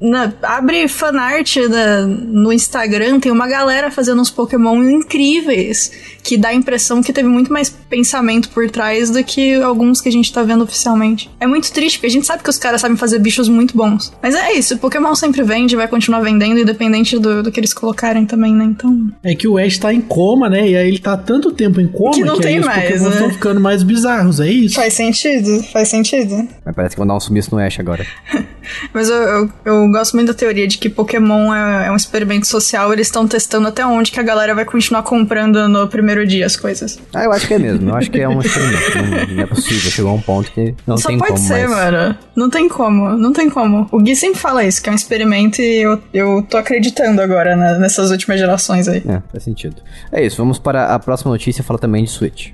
Na, 0.00 0.32
abre 0.42 0.88
fanart 0.88 1.56
na, 1.68 2.00
no 2.06 2.52
Instagram, 2.52 3.20
tem 3.20 3.30
uma 3.30 3.46
galera 3.46 3.88
fazendo 3.88 4.20
uns 4.20 4.30
Pokémon 4.30 4.82
incríveis, 4.82 5.92
que 6.22 6.36
dá 6.36 6.48
a 6.48 6.54
impressão 6.54 7.02
que 7.02 7.12
teve 7.12 7.28
muito 7.28 7.52
mais 7.52 7.68
pensamento 7.68 8.48
por 8.50 8.70
trás 8.70 9.10
do 9.10 9.22
que 9.24 9.54
alguns 9.54 10.00
que 10.00 10.08
a 10.08 10.12
gente 10.12 10.32
tá 10.32 10.42
vendo 10.42 10.62
oficialmente. 10.64 11.30
É 11.40 11.46
muito 11.46 11.72
triste, 11.72 11.98
porque 11.98 12.06
a 12.06 12.10
gente 12.10 12.26
sabe 12.26 12.42
que 12.42 12.50
os 12.50 12.58
caras 12.58 12.80
sabem 12.80 12.96
fazer 12.96 13.18
bichos 13.18 13.48
muito 13.48 13.76
bons. 13.76 14.12
Mas 14.22 14.34
é 14.34 14.52
isso, 14.52 14.78
Pokémon 14.78 15.14
sempre 15.14 15.42
vende, 15.42 15.76
vai 15.76 15.88
continuar 15.88 16.20
vendendo, 16.20 16.58
independente 16.58 17.18
do, 17.18 17.42
do 17.42 17.50
que 17.50 17.58
eles 17.58 17.74
colocarem 17.74 18.24
também, 18.24 18.54
né? 18.54 18.64
Então. 18.64 19.10
É 19.22 19.34
que 19.34 19.48
o 19.48 19.58
Ash 19.58 19.78
tá 19.78 19.92
em 19.92 20.00
coma, 20.00 20.48
né? 20.48 20.68
E 20.68 20.76
aí 20.76 20.88
ele 20.88 20.98
tá 20.98 21.16
tanto 21.16 21.52
tempo 21.52 21.80
em 21.80 21.88
coma 21.88 22.12
que, 22.12 22.24
não 22.24 22.36
que 22.36 22.42
tem 22.42 22.58
aí 22.58 22.64
mais, 22.64 22.84
os 22.84 22.90
Pokémon 22.90 23.10
estão 23.10 23.28
né? 23.28 23.34
ficando 23.34 23.60
mais 23.60 23.82
bizarros, 23.82 24.40
é 24.40 24.50
isso? 24.50 24.74
Faz 24.76 24.94
sentido, 24.94 25.62
faz 25.64 25.88
sentido. 25.88 26.48
Mas 26.64 26.74
parece 26.74 26.94
que 26.94 27.00
vão 27.00 27.06
dar 27.06 27.16
um 27.16 27.20
sumiço 27.20 27.54
no 27.54 27.60
Ash 27.60 27.78
agora. 27.78 28.06
Mas 28.92 29.08
eu, 29.08 29.16
eu, 29.16 29.50
eu, 29.64 29.90
gosto 29.90 30.14
muito 30.14 30.28
da 30.28 30.34
teoria 30.34 30.66
de 30.66 30.78
que 30.78 30.88
Pokémon 30.88 31.52
é, 31.52 31.88
é 31.88 31.92
um 31.92 31.96
experimento 31.96 32.46
social, 32.46 32.92
eles 32.92 33.08
estão 33.08 33.26
testando 33.26 33.68
até 33.68 33.84
onde 33.84 34.12
que 34.12 34.20
a 34.20 34.22
galera 34.22 34.54
vai 34.54 34.64
continuar 34.64 35.02
comprando 35.02 35.68
no 35.68 35.88
primeiro 35.88 36.11
dia 36.26 36.46
as 36.46 36.56
coisas. 36.56 36.98
Ah, 37.14 37.24
eu 37.24 37.32
acho 37.32 37.46
que 37.46 37.54
é 37.54 37.58
mesmo. 37.58 37.90
Eu 37.90 37.96
acho 37.96 38.10
que 38.10 38.20
é 38.20 38.28
um 38.28 38.40
experimento. 38.40 38.98
não, 38.98 39.26
não, 39.36 39.42
é 39.42 39.46
possível. 39.46 39.90
Chegou 39.90 40.10
a 40.10 40.14
um 40.14 40.20
ponto 40.20 40.50
que 40.52 40.74
não 40.86 40.96
Só 40.96 41.08
tem 41.08 41.18
como. 41.18 41.28
Só 41.30 41.34
pode 41.34 41.46
ser, 41.46 41.68
mas... 41.68 41.92
mano. 41.92 42.16
Não 42.36 42.50
tem 42.50 42.68
como. 42.68 43.10
Não 43.16 43.32
tem 43.32 43.50
como. 43.50 43.88
O 43.90 43.98
Gui 44.00 44.14
sempre 44.14 44.40
fala 44.40 44.64
isso, 44.64 44.82
que 44.82 44.88
é 44.88 44.92
um 44.92 44.96
experimento 44.96 45.60
e 45.60 45.82
eu, 45.82 46.02
eu 46.12 46.42
tô 46.48 46.56
acreditando 46.56 47.20
agora 47.20 47.56
né, 47.56 47.78
nessas 47.78 48.10
últimas 48.10 48.38
gerações 48.38 48.88
aí. 48.88 49.02
É, 49.06 49.22
faz 49.30 49.44
sentido. 49.44 49.76
É 50.10 50.24
isso. 50.24 50.36
Vamos 50.36 50.58
para 50.58 50.94
a 50.94 50.98
próxima 50.98 51.30
notícia. 51.30 51.64
Fala 51.64 51.78
também 51.78 52.04
de 52.04 52.10
Switch. 52.10 52.50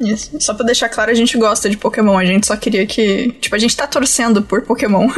Isso. 0.00 0.40
Só 0.40 0.54
pra 0.54 0.64
deixar 0.64 0.88
claro, 0.88 1.10
a 1.10 1.14
gente 1.14 1.36
gosta 1.36 1.68
de 1.68 1.76
Pokémon. 1.76 2.16
A 2.16 2.24
gente 2.24 2.46
só 2.46 2.56
queria 2.56 2.86
que. 2.86 3.32
Tipo, 3.40 3.54
a 3.54 3.58
gente 3.58 3.76
tá 3.76 3.86
torcendo 3.86 4.42
por 4.42 4.62
Pokémon. 4.62 5.08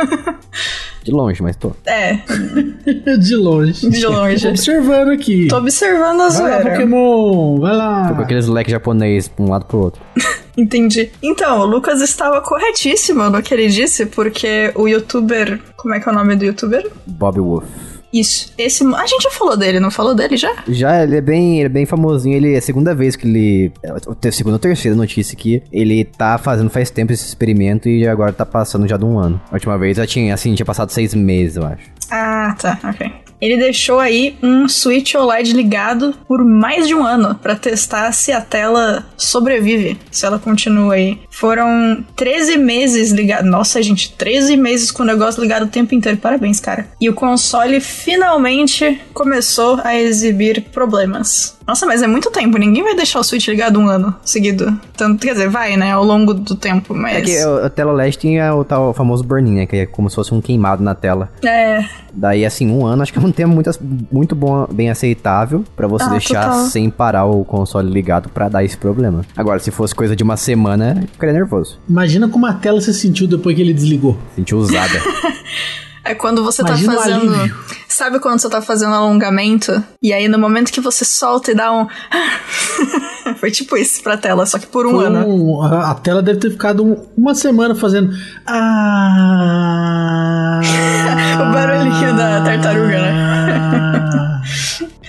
de 1.04 1.10
longe, 1.10 1.42
mas 1.42 1.56
tô. 1.56 1.72
É. 1.86 2.18
de 3.18 3.36
longe. 3.36 3.88
De 3.88 4.06
longe. 4.06 4.42
tô 4.42 4.48
observando 4.50 5.08
aqui. 5.10 5.48
Tô 5.48 5.56
observando 5.58 6.20
a 6.20 6.28
vai. 6.28 6.64
Lá, 6.64 6.70
Pokémon, 6.70 7.60
vai 7.60 7.76
lá. 7.76 8.08
Tô 8.08 8.14
com 8.14 8.22
aqueles 8.22 8.46
leques 8.46 8.72
japonês 8.72 9.28
pra 9.28 9.44
um 9.44 9.50
lado 9.50 9.64
pro 9.66 9.78
outro. 9.78 10.02
Entendi. 10.56 11.10
Então, 11.22 11.60
o 11.60 11.66
Lucas 11.66 12.00
estava 12.00 12.40
corretíssimo 12.40 13.30
no 13.30 13.42
que 13.42 13.54
ele 13.54 13.68
disse, 13.68 14.06
porque 14.06 14.72
o 14.74 14.88
youtuber. 14.88 15.60
Como 15.76 15.94
é 15.94 16.00
que 16.00 16.08
é 16.08 16.12
o 16.12 16.14
nome 16.14 16.36
do 16.36 16.44
youtuber? 16.44 16.90
Bob 17.06 17.40
Wolf. 17.40 17.64
Isso. 18.12 18.52
Esse. 18.58 18.84
A 18.94 19.06
gente 19.06 19.22
já 19.22 19.30
falou 19.30 19.56
dele, 19.56 19.78
não 19.78 19.90
falou 19.90 20.14
dele 20.14 20.36
já? 20.36 20.52
Já, 20.68 21.02
ele 21.02 21.16
é 21.16 21.20
bem, 21.20 21.58
ele 21.58 21.66
é 21.66 21.68
bem 21.68 21.86
famosinho. 21.86 22.36
Ele 22.36 22.54
é 22.54 22.58
a 22.58 22.62
segunda 22.62 22.94
vez 22.94 23.16
que 23.16 23.26
ele. 23.26 23.72
É 23.82 24.30
segunda 24.32 24.56
ou 24.56 24.58
terceira 24.58 24.96
notícia 24.96 25.36
que 25.36 25.62
ele 25.72 26.04
tá 26.04 26.36
fazendo 26.38 26.70
faz 26.70 26.90
tempo 26.90 27.12
esse 27.12 27.26
experimento 27.26 27.88
e 27.88 28.06
agora 28.06 28.32
tá 28.32 28.44
passando 28.44 28.88
já 28.88 28.96
de 28.96 29.04
um 29.04 29.18
ano. 29.18 29.40
A 29.50 29.54
última 29.54 29.78
vez 29.78 29.96
já 29.96 30.06
tinha, 30.06 30.34
assim, 30.34 30.54
tinha 30.54 30.66
passado 30.66 30.90
seis 30.90 31.14
meses, 31.14 31.56
eu 31.56 31.64
acho. 31.64 31.90
Ah, 32.10 32.56
tá, 32.60 32.78
ok. 32.84 33.29
Ele 33.40 33.56
deixou 33.56 33.98
aí 33.98 34.36
um 34.42 34.68
Switch 34.68 35.14
OLED 35.14 35.52
ligado 35.52 36.14
por 36.28 36.44
mais 36.44 36.86
de 36.86 36.94
um 36.94 37.04
ano 37.04 37.34
para 37.34 37.56
testar 37.56 38.12
se 38.12 38.32
a 38.32 38.40
tela 38.40 39.06
sobrevive, 39.16 39.98
se 40.10 40.26
ela 40.26 40.38
continua 40.38 40.94
aí. 40.94 41.18
Foram 41.30 42.04
13 42.16 42.58
meses 42.58 43.12
ligado. 43.12 43.44
Nossa, 43.44 43.82
gente, 43.82 44.12
13 44.12 44.56
meses 44.56 44.90
com 44.90 45.02
o 45.02 45.06
negócio 45.06 45.40
ligado 45.40 45.64
o 45.64 45.68
tempo 45.68 45.94
inteiro. 45.94 46.18
Parabéns, 46.18 46.60
cara. 46.60 46.88
E 47.00 47.08
o 47.08 47.14
console 47.14 47.80
finalmente 47.80 49.00
começou 49.14 49.80
a 49.82 49.96
exibir 49.96 50.66
problemas. 50.72 51.58
Nossa, 51.66 51.86
mas 51.86 52.02
é 52.02 52.06
muito 52.06 52.30
tempo. 52.30 52.58
Ninguém 52.58 52.82
vai 52.82 52.96
deixar 52.96 53.20
o 53.20 53.22
Switch 53.24 53.46
ligado 53.46 53.78
um 53.78 53.86
ano 53.88 54.14
seguido. 54.24 54.76
Tanto, 54.96 55.24
quer 55.24 55.32
dizer, 55.32 55.48
vai, 55.48 55.76
né? 55.76 55.92
Ao 55.92 56.04
longo 56.04 56.34
do 56.34 56.56
tempo, 56.56 56.92
mas... 56.92 57.16
É 57.18 57.20
que 57.20 57.38
a 57.38 57.70
tela 57.70 57.92
LED 57.92 58.18
tinha 58.18 58.52
o 58.54 58.64
tal 58.64 58.92
famoso 58.92 59.22
burn-in, 59.22 59.54
né? 59.54 59.66
Que 59.66 59.76
é 59.76 59.86
como 59.86 60.10
se 60.10 60.16
fosse 60.16 60.34
um 60.34 60.40
queimado 60.40 60.82
na 60.82 60.96
tela. 60.96 61.30
É. 61.44 61.84
Daí, 62.12 62.44
assim, 62.44 62.68
um 62.68 62.84
ano 62.84 63.02
acho 63.02 63.12
que 63.12 63.20
é 63.20 63.22
um 63.22 63.29
tempo 63.32 63.54
muito, 63.54 63.70
muito 64.10 64.34
bom, 64.34 64.66
bem 64.70 64.90
aceitável 64.90 65.64
para 65.76 65.86
você 65.86 66.04
ah, 66.04 66.08
deixar 66.08 66.44
total. 66.44 66.64
sem 66.66 66.90
parar 66.90 67.24
o 67.24 67.44
console 67.44 67.90
ligado 67.90 68.28
para 68.28 68.48
dar 68.48 68.64
esse 68.64 68.76
problema. 68.76 69.24
Agora, 69.36 69.58
se 69.58 69.70
fosse 69.70 69.94
coisa 69.94 70.14
de 70.14 70.22
uma 70.22 70.36
semana, 70.36 71.04
ficaria 71.12 71.32
nervoso. 71.32 71.78
Imagina 71.88 72.28
como 72.28 72.46
a 72.46 72.52
tela 72.52 72.80
se 72.80 72.92
sentiu 72.94 73.26
depois 73.26 73.54
que 73.54 73.62
ele 73.62 73.74
desligou. 73.74 74.16
Sentiu 74.34 74.58
usada. 74.58 74.94
É 76.04 76.14
quando 76.14 76.42
você 76.42 76.62
tá 76.62 76.70
Imagina 76.70 76.94
tá 76.94 77.02
fazendo. 77.02 77.54
Sabe 77.88 78.18
quando 78.20 78.40
você 78.40 78.48
tá 78.48 78.62
fazendo 78.62 78.94
alongamento? 78.94 79.84
E 80.02 80.12
aí 80.12 80.28
no 80.28 80.38
momento 80.38 80.72
que 80.72 80.80
você 80.80 81.04
solta 81.04 81.52
e 81.52 81.54
dá 81.54 81.70
um. 81.72 81.86
Foi 83.36 83.50
tipo 83.50 83.76
isso 83.76 84.02
pra 84.02 84.16
tela, 84.16 84.46
só 84.46 84.58
que 84.58 84.66
por 84.66 84.86
um 84.86 84.92
Foi 84.92 85.06
ano. 85.06 85.28
Um, 85.28 85.62
a, 85.62 85.94
tela 85.94 86.22
deve 86.22 86.40
ter 86.40 86.50
ficado 86.50 86.82
um, 86.84 87.06
uma 87.16 87.34
semana 87.34 87.74
fazendo. 87.74 88.10
Ah. 88.46 89.00
o 91.40 91.52
barulhinho 91.52 92.16
da 92.16 92.42
tartaruga, 92.42 92.98
né? 92.98 94.40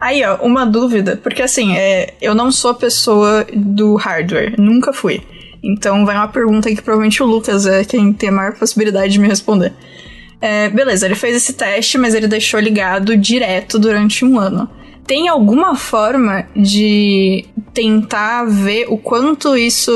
Aí, 0.00 0.22
ó, 0.22 0.36
uma 0.42 0.66
dúvida, 0.66 1.18
porque 1.22 1.40
assim, 1.40 1.78
é, 1.78 2.12
eu 2.20 2.34
não 2.34 2.52
sou 2.52 2.72
a 2.72 2.74
pessoa 2.74 3.46
do 3.54 3.94
hardware, 3.94 4.54
nunca 4.58 4.92
fui. 4.92 5.22
Então 5.62 6.04
vai 6.04 6.14
uma 6.14 6.28
pergunta 6.28 6.68
que 6.68 6.82
provavelmente 6.82 7.22
o 7.22 7.26
Lucas 7.26 7.64
é 7.64 7.84
quem 7.84 8.12
tem 8.12 8.28
a 8.28 8.32
maior 8.32 8.52
possibilidade 8.52 9.14
de 9.14 9.18
me 9.18 9.26
responder. 9.26 9.72
É, 10.40 10.68
beleza, 10.68 11.06
ele 11.06 11.14
fez 11.14 11.36
esse 11.36 11.52
teste, 11.54 11.96
mas 11.96 12.14
ele 12.14 12.28
deixou 12.28 12.60
ligado 12.60 13.16
direto 13.16 13.78
durante 13.78 14.24
um 14.24 14.38
ano. 14.38 14.68
Tem 15.06 15.28
alguma 15.28 15.76
forma 15.76 16.46
de 16.56 17.44
tentar 17.72 18.44
ver 18.44 18.86
o 18.88 18.96
quanto 18.96 19.56
isso 19.56 19.92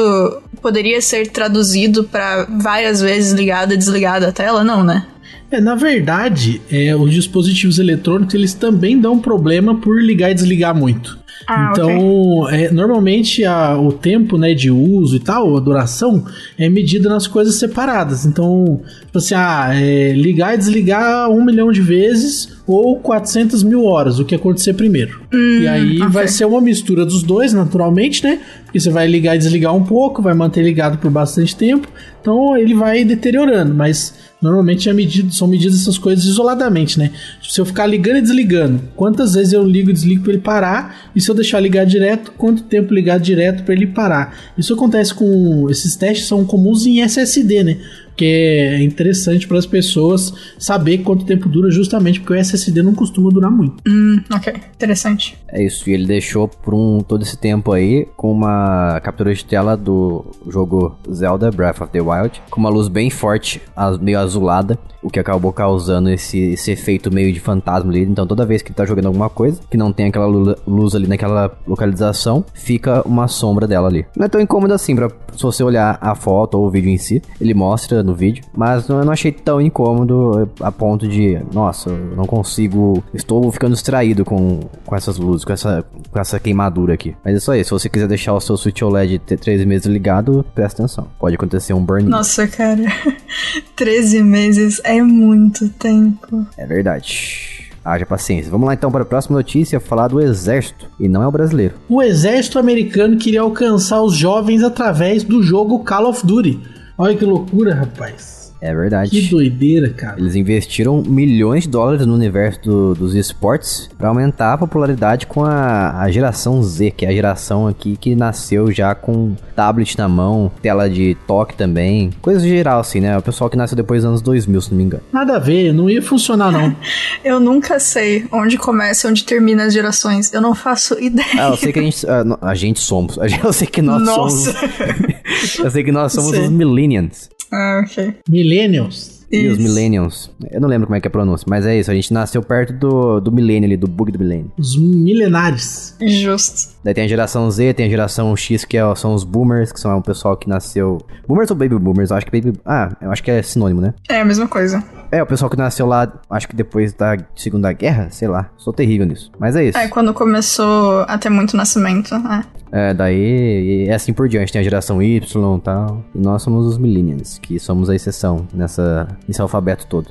poderia 0.60 1.00
ser 1.00 1.28
traduzido 1.28 2.04
para 2.04 2.44
várias 2.44 3.00
vezes 3.00 3.32
ligada 3.32 3.74
e 3.74 3.76
desligada 3.76 4.28
a 4.28 4.32
tela? 4.32 4.62
Não, 4.62 4.84
né? 4.84 5.06
É, 5.50 5.60
na 5.60 5.74
verdade, 5.74 6.60
é, 6.70 6.94
os 6.94 7.12
dispositivos 7.12 7.78
eletrônicos 7.78 8.34
eles 8.34 8.52
também 8.52 8.98
dão 8.98 9.18
problema 9.18 9.74
por 9.74 9.98
ligar 10.02 10.30
e 10.30 10.34
desligar 10.34 10.74
muito. 10.74 11.18
Ah, 11.48 11.70
então, 11.72 12.40
okay. 12.40 12.64
é, 12.66 12.70
normalmente 12.70 13.42
a, 13.42 13.74
o 13.74 13.90
tempo 13.90 14.36
né, 14.36 14.52
de 14.52 14.70
uso 14.70 15.16
e 15.16 15.18
tal, 15.18 15.56
a 15.56 15.60
duração, 15.60 16.22
é 16.58 16.68
medida 16.68 17.08
nas 17.08 17.26
coisas 17.26 17.54
separadas. 17.54 18.26
Então, 18.26 18.82
tipo 19.06 19.16
assim, 19.16 19.34
ah, 19.34 19.70
é, 19.72 20.12
ligar 20.12 20.54
e 20.54 20.58
desligar 20.58 21.30
um 21.30 21.42
milhão 21.42 21.72
de 21.72 21.80
vezes 21.80 22.58
ou 22.66 22.96
400 22.96 23.62
mil 23.62 23.84
horas, 23.84 24.18
o 24.18 24.26
que 24.26 24.34
acontecer 24.34 24.74
primeiro. 24.74 25.22
Hum, 25.32 25.60
e 25.62 25.66
aí 25.66 25.96
okay. 25.96 26.08
vai 26.10 26.28
ser 26.28 26.44
uma 26.44 26.60
mistura 26.60 27.06
dos 27.06 27.22
dois, 27.22 27.54
naturalmente, 27.54 28.22
né? 28.22 28.40
Porque 28.64 28.78
você 28.78 28.90
vai 28.90 29.06
ligar 29.06 29.34
e 29.34 29.38
desligar 29.38 29.74
um 29.74 29.82
pouco, 29.82 30.20
vai 30.20 30.34
manter 30.34 30.62
ligado 30.62 30.98
por 30.98 31.10
bastante 31.10 31.56
tempo, 31.56 31.88
então 32.20 32.54
ele 32.58 32.74
vai 32.74 33.04
deteriorando, 33.04 33.74
mas 33.74 34.12
normalmente 34.40 34.88
é 34.88 34.92
medido, 34.92 35.32
são 35.32 35.48
medidas 35.48 35.80
essas 35.80 35.98
coisas 35.98 36.24
isoladamente, 36.24 36.98
né? 36.98 37.12
Se 37.42 37.60
eu 37.60 37.64
ficar 37.64 37.86
ligando 37.86 38.18
e 38.18 38.22
desligando, 38.22 38.82
quantas 38.94 39.34
vezes 39.34 39.52
eu 39.52 39.64
ligo 39.64 39.90
e 39.90 39.92
desligo 39.92 40.22
para 40.22 40.32
ele 40.32 40.42
parar, 40.42 41.10
e 41.14 41.20
se 41.20 41.30
eu 41.30 41.34
deixar 41.34 41.60
ligar 41.60 41.84
direto, 41.84 42.32
quanto 42.38 42.62
tempo 42.62 42.94
ligar 42.94 43.18
direto 43.18 43.64
para 43.64 43.74
ele 43.74 43.86
parar. 43.86 44.36
Isso 44.56 44.72
acontece 44.72 45.12
com 45.12 45.68
esses 45.68 45.96
testes 45.96 46.28
são 46.28 46.44
comuns 46.44 46.86
em 46.86 47.00
SSD, 47.00 47.62
né? 47.64 47.78
Que 48.18 48.24
é 48.24 48.82
interessante 48.82 49.46
para 49.46 49.58
as 49.58 49.66
pessoas 49.66 50.34
saber 50.58 50.98
quanto 50.98 51.24
tempo 51.24 51.48
dura, 51.48 51.70
justamente 51.70 52.18
porque 52.18 52.32
o 52.32 52.36
SSD 52.36 52.82
não 52.82 52.94
costuma 52.94 53.30
durar 53.30 53.50
muito. 53.50 53.80
Hum, 53.88 54.20
ok, 54.32 54.52
interessante. 54.74 55.38
É 55.46 55.62
isso, 55.62 55.88
e 55.88 55.92
ele 55.94 56.04
deixou 56.04 56.48
por 56.48 56.74
um 56.74 56.98
todo 57.00 57.22
esse 57.22 57.38
tempo 57.38 57.72
aí 57.72 58.06
com 58.16 58.32
uma 58.32 59.00
captura 59.04 59.32
de 59.32 59.44
tela 59.44 59.76
do 59.76 60.26
jogo 60.48 60.98
Zelda 61.12 61.50
Breath 61.50 61.80
of 61.80 61.92
the 61.92 62.00
Wild, 62.00 62.42
com 62.50 62.60
uma 62.60 62.68
luz 62.68 62.88
bem 62.88 63.08
forte, 63.08 63.62
meio 64.00 64.18
azulada, 64.18 64.76
o 65.02 65.08
que 65.08 65.20
acabou 65.20 65.52
causando 65.52 66.10
esse, 66.10 66.38
esse 66.38 66.72
efeito 66.72 67.12
meio 67.12 67.32
de 67.32 67.38
fantasma 67.38 67.90
ali. 67.90 68.02
Então 68.02 68.26
toda 68.26 68.44
vez 68.44 68.62
que 68.62 68.68
ele 68.68 68.76
tá 68.76 68.84
jogando 68.84 69.06
alguma 69.06 69.30
coisa, 69.30 69.60
que 69.70 69.76
não 69.76 69.92
tem 69.92 70.06
aquela 70.06 70.26
luz 70.26 70.94
ali 70.94 71.06
naquela 71.06 71.56
localização, 71.66 72.44
fica 72.52 73.06
uma 73.06 73.28
sombra 73.28 73.66
dela 73.66 73.88
ali. 73.88 74.04
Não 74.16 74.26
é 74.26 74.28
tão 74.28 74.40
incômodo 74.40 74.74
assim, 74.74 74.96
pra, 74.96 75.08
se 75.36 75.42
você 75.42 75.62
olhar 75.62 75.98
a 76.00 76.14
foto 76.14 76.58
ou 76.58 76.66
o 76.66 76.70
vídeo 76.70 76.90
em 76.90 76.98
si, 76.98 77.22
ele 77.40 77.54
mostra 77.54 78.02
no 78.08 78.14
vídeo, 78.14 78.44
mas 78.54 78.88
eu 78.88 79.04
não 79.04 79.12
achei 79.12 79.30
tão 79.32 79.60
incômodo 79.60 80.48
a 80.60 80.72
ponto 80.72 81.06
de, 81.06 81.40
nossa, 81.52 81.90
eu 81.90 82.16
não 82.16 82.26
consigo, 82.26 83.02
estou 83.14 83.50
ficando 83.52 83.74
distraído 83.74 84.24
com, 84.24 84.60
com 84.84 84.96
essas 84.96 85.18
luzes, 85.18 85.44
com 85.44 85.52
essa, 85.52 85.84
com 86.10 86.18
essa 86.18 86.40
queimadura 86.40 86.94
aqui. 86.94 87.14
Mas 87.24 87.36
é 87.36 87.40
só 87.40 87.54
isso, 87.54 87.68
se 87.68 87.82
você 87.82 87.88
quiser 87.88 88.08
deixar 88.08 88.32
o 88.34 88.40
seu 88.40 88.56
Switch 88.56 88.82
OLED 88.82 89.18
ter 89.20 89.38
13 89.38 89.66
meses 89.66 89.86
ligado, 89.86 90.44
presta 90.54 90.82
atenção, 90.82 91.08
pode 91.18 91.34
acontecer 91.34 91.72
um 91.72 91.84
burn. 91.84 92.08
Nossa, 92.08 92.46
cara, 92.46 92.84
13 93.76 94.22
meses 94.22 94.80
é 94.84 95.02
muito 95.02 95.68
tempo. 95.68 96.46
É 96.56 96.66
verdade. 96.66 97.58
Haja 97.84 98.04
paciência. 98.04 98.50
Vamos 98.50 98.66
lá 98.66 98.74
então 98.74 98.90
para 98.90 99.02
a 99.02 99.06
próxima 99.06 99.36
notícia, 99.36 99.80
falar 99.80 100.08
do 100.08 100.20
exército. 100.20 100.86
E 101.00 101.08
não 101.08 101.22
é 101.22 101.26
o 101.26 101.32
brasileiro. 101.32 101.74
O 101.88 102.02
exército 102.02 102.58
americano 102.58 103.16
queria 103.16 103.40
alcançar 103.40 104.02
os 104.02 104.14
jovens 104.14 104.62
através 104.62 105.22
do 105.22 105.42
jogo 105.42 105.82
Call 105.84 106.06
of 106.06 106.26
Duty. 106.26 106.60
Olha 107.00 107.16
que 107.16 107.24
loucura, 107.24 107.76
rapaz. 107.76 108.37
É 108.60 108.74
verdade. 108.74 109.10
Que 109.10 109.22
doideira, 109.28 109.90
cara. 109.90 110.18
Eles 110.18 110.34
investiram 110.34 111.02
milhões 111.06 111.64
de 111.64 111.70
dólares 111.70 112.06
no 112.06 112.14
universo 112.14 112.60
do, 112.62 112.94
dos 112.94 113.14
esportes 113.14 113.88
para 113.96 114.08
aumentar 114.08 114.54
a 114.54 114.58
popularidade 114.58 115.26
com 115.26 115.44
a, 115.44 116.00
a, 116.00 116.10
geração 116.10 116.62
Z, 116.62 116.90
que 116.90 117.06
é 117.06 117.08
a 117.08 117.12
geração 117.12 117.66
aqui 117.66 117.96
que 117.96 118.14
nasceu 118.14 118.70
já 118.72 118.94
com 118.94 119.34
tablet 119.54 119.96
na 119.96 120.08
mão, 120.08 120.50
tela 120.60 120.88
de 120.88 121.16
toque 121.26 121.56
também, 121.56 122.10
coisa 122.20 122.40
geral 122.40 122.80
assim, 122.80 123.00
né? 123.00 123.16
O 123.16 123.22
pessoal 123.22 123.48
que 123.48 123.56
nasceu 123.56 123.76
depois 123.76 124.02
dos 124.02 124.08
anos 124.08 124.22
2000, 124.22 124.60
se 124.60 124.70
não 124.70 124.78
me 124.78 124.84
engano. 124.84 125.02
Nada 125.12 125.36
a 125.36 125.38
ver, 125.38 125.72
não 125.72 125.88
ia 125.88 126.02
funcionar 126.02 126.50
não. 126.50 126.74
eu 127.24 127.38
nunca 127.38 127.78
sei 127.78 128.26
onde 128.32 128.58
começa 128.58 129.06
e 129.06 129.10
onde 129.10 129.24
termina 129.24 129.64
as 129.64 129.72
gerações. 129.72 130.32
Eu 130.32 130.40
não 130.40 130.54
faço 130.54 130.98
ideia. 131.00 131.28
Ah, 131.38 131.48
eu 131.50 131.56
sei 131.56 131.72
que 131.72 131.78
a 131.78 131.82
gente, 131.82 132.06
a, 132.08 132.38
a 132.42 132.54
gente 132.54 132.80
somos. 132.80 133.18
Eu 133.42 133.52
sei 133.52 133.68
que 133.68 133.80
nós 133.80 134.02
Nossa. 134.02 134.52
somos. 134.52 135.58
eu 135.62 135.70
sei 135.70 135.84
que 135.84 135.92
nós 135.92 136.12
somos 136.12 136.36
os 136.36 136.50
millennials. 136.50 137.30
Ah, 137.52 137.82
ok. 137.84 138.16
Millennials. 138.28 139.18
E 139.30 139.42
Isso. 139.44 139.52
os 139.52 139.58
Millennials. 139.58 140.30
Eu 140.50 140.58
não 140.58 140.66
lembro 140.68 140.86
como 140.86 140.96
é 140.96 141.00
que 141.00 141.06
é 141.06 141.10
a 141.10 141.10
pronúncia, 141.10 141.44
mas 141.50 141.66
é 141.66 141.78
isso. 141.78 141.90
A 141.90 141.94
gente 141.94 142.14
nasceu 142.14 142.42
perto 142.42 142.72
do, 142.72 143.20
do 143.20 143.30
milênio 143.30 143.66
ali, 143.68 143.76
do 143.76 143.86
bug 143.86 144.10
do 144.10 144.18
milênio. 144.18 144.50
Os 144.56 144.74
milenares. 144.78 145.94
Justo. 146.00 146.72
Daí 146.82 146.94
tem 146.94 147.04
a 147.04 147.08
geração 147.08 147.50
Z, 147.50 147.74
tem 147.74 147.84
a 147.86 147.90
geração 147.90 148.34
X, 148.34 148.64
que 148.64 148.78
é- 148.78 148.94
são 148.94 149.12
os 149.12 149.24
boomers, 149.24 149.70
que 149.70 149.78
são 149.78 149.98
o 149.98 150.02
pessoal 150.02 150.34
que 150.34 150.48
nasceu... 150.48 150.96
Boomers 151.26 151.50
ou 151.50 151.56
baby 151.58 151.78
boomers? 151.78 152.10
Eu 152.10 152.16
acho 152.16 152.24
que 152.24 152.32
baby... 152.40 152.58
Ah, 152.64 152.96
eu 153.02 153.10
acho 153.12 153.22
que 153.22 153.30
é 153.30 153.42
sinônimo, 153.42 153.82
né? 153.82 153.92
É 154.08 154.20
a 154.22 154.24
mesma 154.24 154.48
coisa. 154.48 154.82
É, 155.12 155.22
o 155.22 155.26
pessoal 155.26 155.50
que 155.50 155.56
nasceu 155.58 155.84
lá, 155.86 156.10
acho 156.30 156.48
que 156.48 156.56
depois 156.56 156.94
da 156.94 157.18
Segunda 157.36 157.70
Guerra, 157.72 158.08
sei 158.10 158.28
lá. 158.28 158.50
Sou 158.56 158.72
terrível 158.72 159.06
nisso. 159.06 159.30
Mas 159.38 159.56
é 159.56 159.64
isso. 159.66 159.76
É 159.76 159.88
quando 159.88 160.14
começou 160.14 161.00
a 161.02 161.18
ter 161.18 161.28
muito 161.28 161.54
nascimento. 161.54 162.14
É. 162.14 162.67
É, 162.70 162.92
daí 162.92 163.86
e 163.86 163.90
assim 163.90 164.12
por 164.12 164.28
diante. 164.28 164.52
Tem 164.52 164.60
a 164.60 164.64
geração 164.64 165.02
Y 165.02 165.18
e 165.56 165.60
tal. 165.60 166.04
E 166.14 166.18
nós 166.18 166.42
somos 166.42 166.66
os 166.66 166.78
Millennials, 166.78 167.38
que 167.38 167.58
somos 167.58 167.88
a 167.90 167.94
exceção 167.94 168.46
nessa, 168.52 169.08
nesse 169.26 169.40
alfabeto 169.40 169.86
todo. 169.86 170.08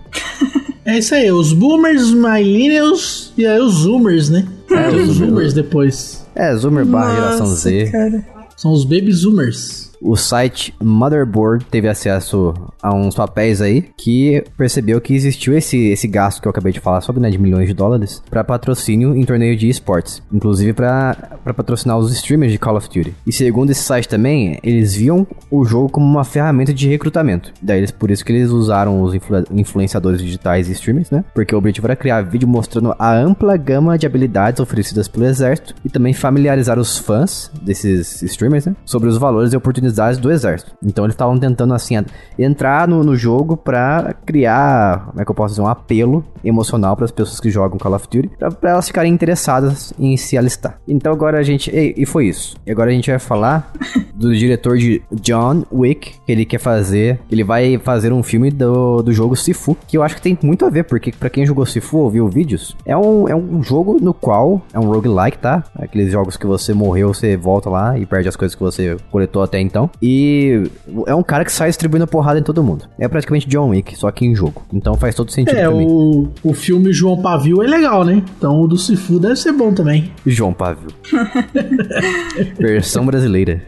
É 0.85 0.97
isso 0.99 1.13
aí, 1.13 1.29
os 1.29 1.51
boomers, 1.51 2.01
os 2.01 2.13
millennials 2.13 3.33
e 3.37 3.45
aí 3.45 3.59
os 3.59 3.73
zoomers, 3.73 4.29
né? 4.29 4.47
É, 4.71 4.87
os 4.87 5.17
zoomers. 5.17 5.53
depois. 5.53 6.25
É, 6.33 6.55
Zoomer 6.55 6.85
barra 6.85 7.13
geração 7.15 7.47
Nossa, 7.47 7.69
Z. 7.69 7.91
Cara. 7.91 8.25
São 8.55 8.71
os 8.71 8.85
baby 8.85 9.11
zoomers. 9.11 9.86
O 10.01 10.15
site 10.15 10.73
Motherboard 10.81 11.65
teve 11.65 11.87
acesso 11.87 12.53
a 12.81 12.93
uns 12.93 13.15
papéis 13.15 13.61
aí 13.61 13.85
que 13.97 14.43
percebeu 14.57 15.01
que 15.01 15.13
existiu 15.13 15.57
esse, 15.57 15.77
esse 15.89 16.07
gasto 16.07 16.41
que 16.41 16.47
eu 16.47 16.49
acabei 16.49 16.71
de 16.71 16.79
falar 16.79 17.01
sobre, 17.01 17.21
né, 17.21 17.29
de 17.29 17.37
milhões 17.37 17.67
de 17.67 17.73
dólares, 17.73 18.21
para 18.29 18.43
patrocínio 18.43 19.15
em 19.15 19.25
torneio 19.25 19.57
de 19.57 19.69
esportes, 19.69 20.21
inclusive 20.31 20.73
para 20.73 21.15
patrocinar 21.55 21.97
os 21.97 22.11
streamers 22.11 22.51
de 22.51 22.57
Call 22.57 22.77
of 22.77 22.87
Duty. 22.87 23.13
E 23.25 23.31
segundo 23.31 23.71
esse 23.71 23.83
site 23.83 24.07
também, 24.07 24.59
eles 24.63 24.95
viam 24.95 25.25
o 25.49 25.65
jogo 25.65 25.89
como 25.89 26.05
uma 26.05 26.23
ferramenta 26.23 26.73
de 26.73 26.87
recrutamento. 26.87 27.51
Daí 27.61 27.79
eles, 27.79 27.91
por 27.91 28.11
isso 28.11 28.23
que 28.23 28.31
eles 28.31 28.51
usaram 28.51 29.01
os 29.01 29.13
influ- 29.13 29.45
influenciadores 29.51 30.21
digitais 30.21 30.69
e 30.69 30.73
streamers, 30.73 31.09
né? 31.09 31.23
Porque 31.33 31.55
o 31.55 31.57
objetivo 31.57 31.87
era 31.87 31.95
criar 31.95 32.21
vídeo 32.21 32.47
mostrando 32.47 32.93
a 32.97 33.13
ampla 33.13 33.57
gama 33.57 33.97
de 33.97 34.05
habilidades 34.05 34.59
oferecidas 34.59 35.07
pelo 35.07 35.25
exército 35.25 35.73
e 35.83 35.89
também 35.89 36.13
familiarizar 36.13 36.77
os 36.79 36.97
fãs 36.97 37.51
desses 37.61 38.21
streamers, 38.21 38.65
né? 38.65 38.75
Sobre 38.85 39.09
os 39.09 39.17
valores 39.17 39.53
e 39.53 39.57
oportunidades 39.57 39.86
do 40.21 40.31
exército. 40.31 40.71
Então 40.83 41.05
eles 41.05 41.13
estavam 41.13 41.37
tentando 41.37 41.73
assim 41.73 41.95
entrar 42.37 42.87
no, 42.87 43.03
no 43.03 43.15
jogo 43.15 43.57
pra 43.57 44.15
criar, 44.25 45.07
como 45.07 45.21
é 45.21 45.25
que 45.25 45.31
eu 45.31 45.35
posso 45.35 45.53
dizer, 45.53 45.61
um 45.61 45.67
apelo 45.67 46.23
emocional 46.43 46.95
para 46.95 47.05
as 47.05 47.11
pessoas 47.11 47.39
que 47.39 47.49
jogam 47.49 47.77
Call 47.77 47.93
of 47.93 48.07
Duty, 48.09 48.29
pra, 48.37 48.51
pra 48.51 48.71
elas 48.71 48.87
ficarem 48.87 49.13
interessadas 49.13 49.93
em 49.99 50.15
se 50.17 50.37
alistar. 50.37 50.79
Então 50.87 51.11
agora 51.11 51.39
a 51.39 51.43
gente, 51.43 51.69
e, 51.69 51.93
e 51.97 52.05
foi 52.05 52.27
isso. 52.27 52.55
E 52.65 52.71
agora 52.71 52.89
a 52.89 52.93
gente 52.93 53.09
vai 53.09 53.19
falar 53.19 53.71
do 54.13 54.35
diretor 54.35 54.77
de 54.77 55.01
John 55.11 55.63
Wick, 55.71 56.15
que 56.25 56.31
ele 56.31 56.45
quer 56.45 56.59
fazer, 56.59 57.19
ele 57.31 57.43
vai 57.43 57.77
fazer 57.79 58.11
um 58.13 58.23
filme 58.23 58.51
do, 58.51 59.01
do 59.01 59.11
jogo 59.11 59.35
Sifu, 59.35 59.77
que 59.87 59.97
eu 59.97 60.03
acho 60.03 60.15
que 60.15 60.21
tem 60.21 60.37
muito 60.41 60.65
a 60.65 60.69
ver, 60.69 60.83
porque 60.83 61.11
pra 61.11 61.29
quem 61.29 61.45
jogou 61.45 61.65
Sifu 61.65 61.97
ou 61.97 62.09
viu 62.09 62.27
vídeos, 62.27 62.75
é 62.85 62.95
um, 62.95 63.27
é 63.27 63.35
um 63.35 63.61
jogo 63.61 63.97
no 64.01 64.13
qual, 64.13 64.61
é 64.73 64.79
um 64.79 64.85
roguelike, 64.85 65.37
tá? 65.37 65.63
Aqueles 65.75 66.11
jogos 66.11 66.37
que 66.37 66.45
você 66.45 66.73
morreu, 66.73 67.13
você 67.13 67.35
volta 67.35 67.69
lá 67.69 67.97
e 67.97 68.05
perde 68.05 68.29
as 68.29 68.35
coisas 68.35 68.55
que 68.55 68.61
você 68.61 68.97
coletou 69.11 69.43
até 69.43 69.59
então. 69.59 69.76
E 70.01 70.63
é 71.05 71.13
um 71.13 71.23
cara 71.23 71.45
que 71.45 71.51
sai 71.51 71.69
distribuindo 71.69 72.07
porrada 72.07 72.39
em 72.39 72.43
todo 72.43 72.63
mundo. 72.63 72.85
É 72.97 73.07
praticamente 73.07 73.47
John 73.47 73.69
Wick, 73.69 73.97
só 73.97 74.09
que 74.11 74.25
em 74.25 74.35
jogo. 74.35 74.63
Então 74.73 74.95
faz 74.95 75.15
todo 75.15 75.31
sentido 75.31 75.57
É, 75.57 75.69
o, 75.69 76.27
o 76.43 76.53
filme 76.53 76.91
João 76.91 77.21
Pavio 77.21 77.61
é 77.61 77.67
legal, 77.67 78.03
né? 78.03 78.23
Então 78.37 78.61
o 78.61 78.67
do 78.67 78.77
Sifu 78.77 79.19
deve 79.19 79.35
ser 79.35 79.51
bom 79.53 79.73
também. 79.73 80.11
João 80.25 80.53
Pavio. 80.53 80.87
Versão 82.59 83.05
brasileira. 83.05 83.61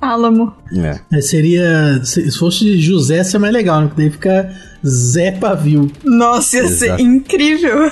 Álamo. 0.00 0.52
É. 0.76 1.18
É, 1.18 1.20
seria. 1.20 2.00
Se 2.04 2.30
se 2.30 2.38
fosse 2.38 2.78
José, 2.78 3.22
seria 3.22 3.40
mais 3.40 3.52
legal, 3.52 3.80
né? 3.80 3.86
Porque 3.86 4.02
daí 4.02 4.10
fica 4.10 4.52
Zé 4.86 5.32
Pavio. 5.32 5.90
Nossa, 6.04 6.56
ia 6.56 6.68
ser 6.68 6.86
Exato. 6.86 7.02
incrível. 7.02 7.90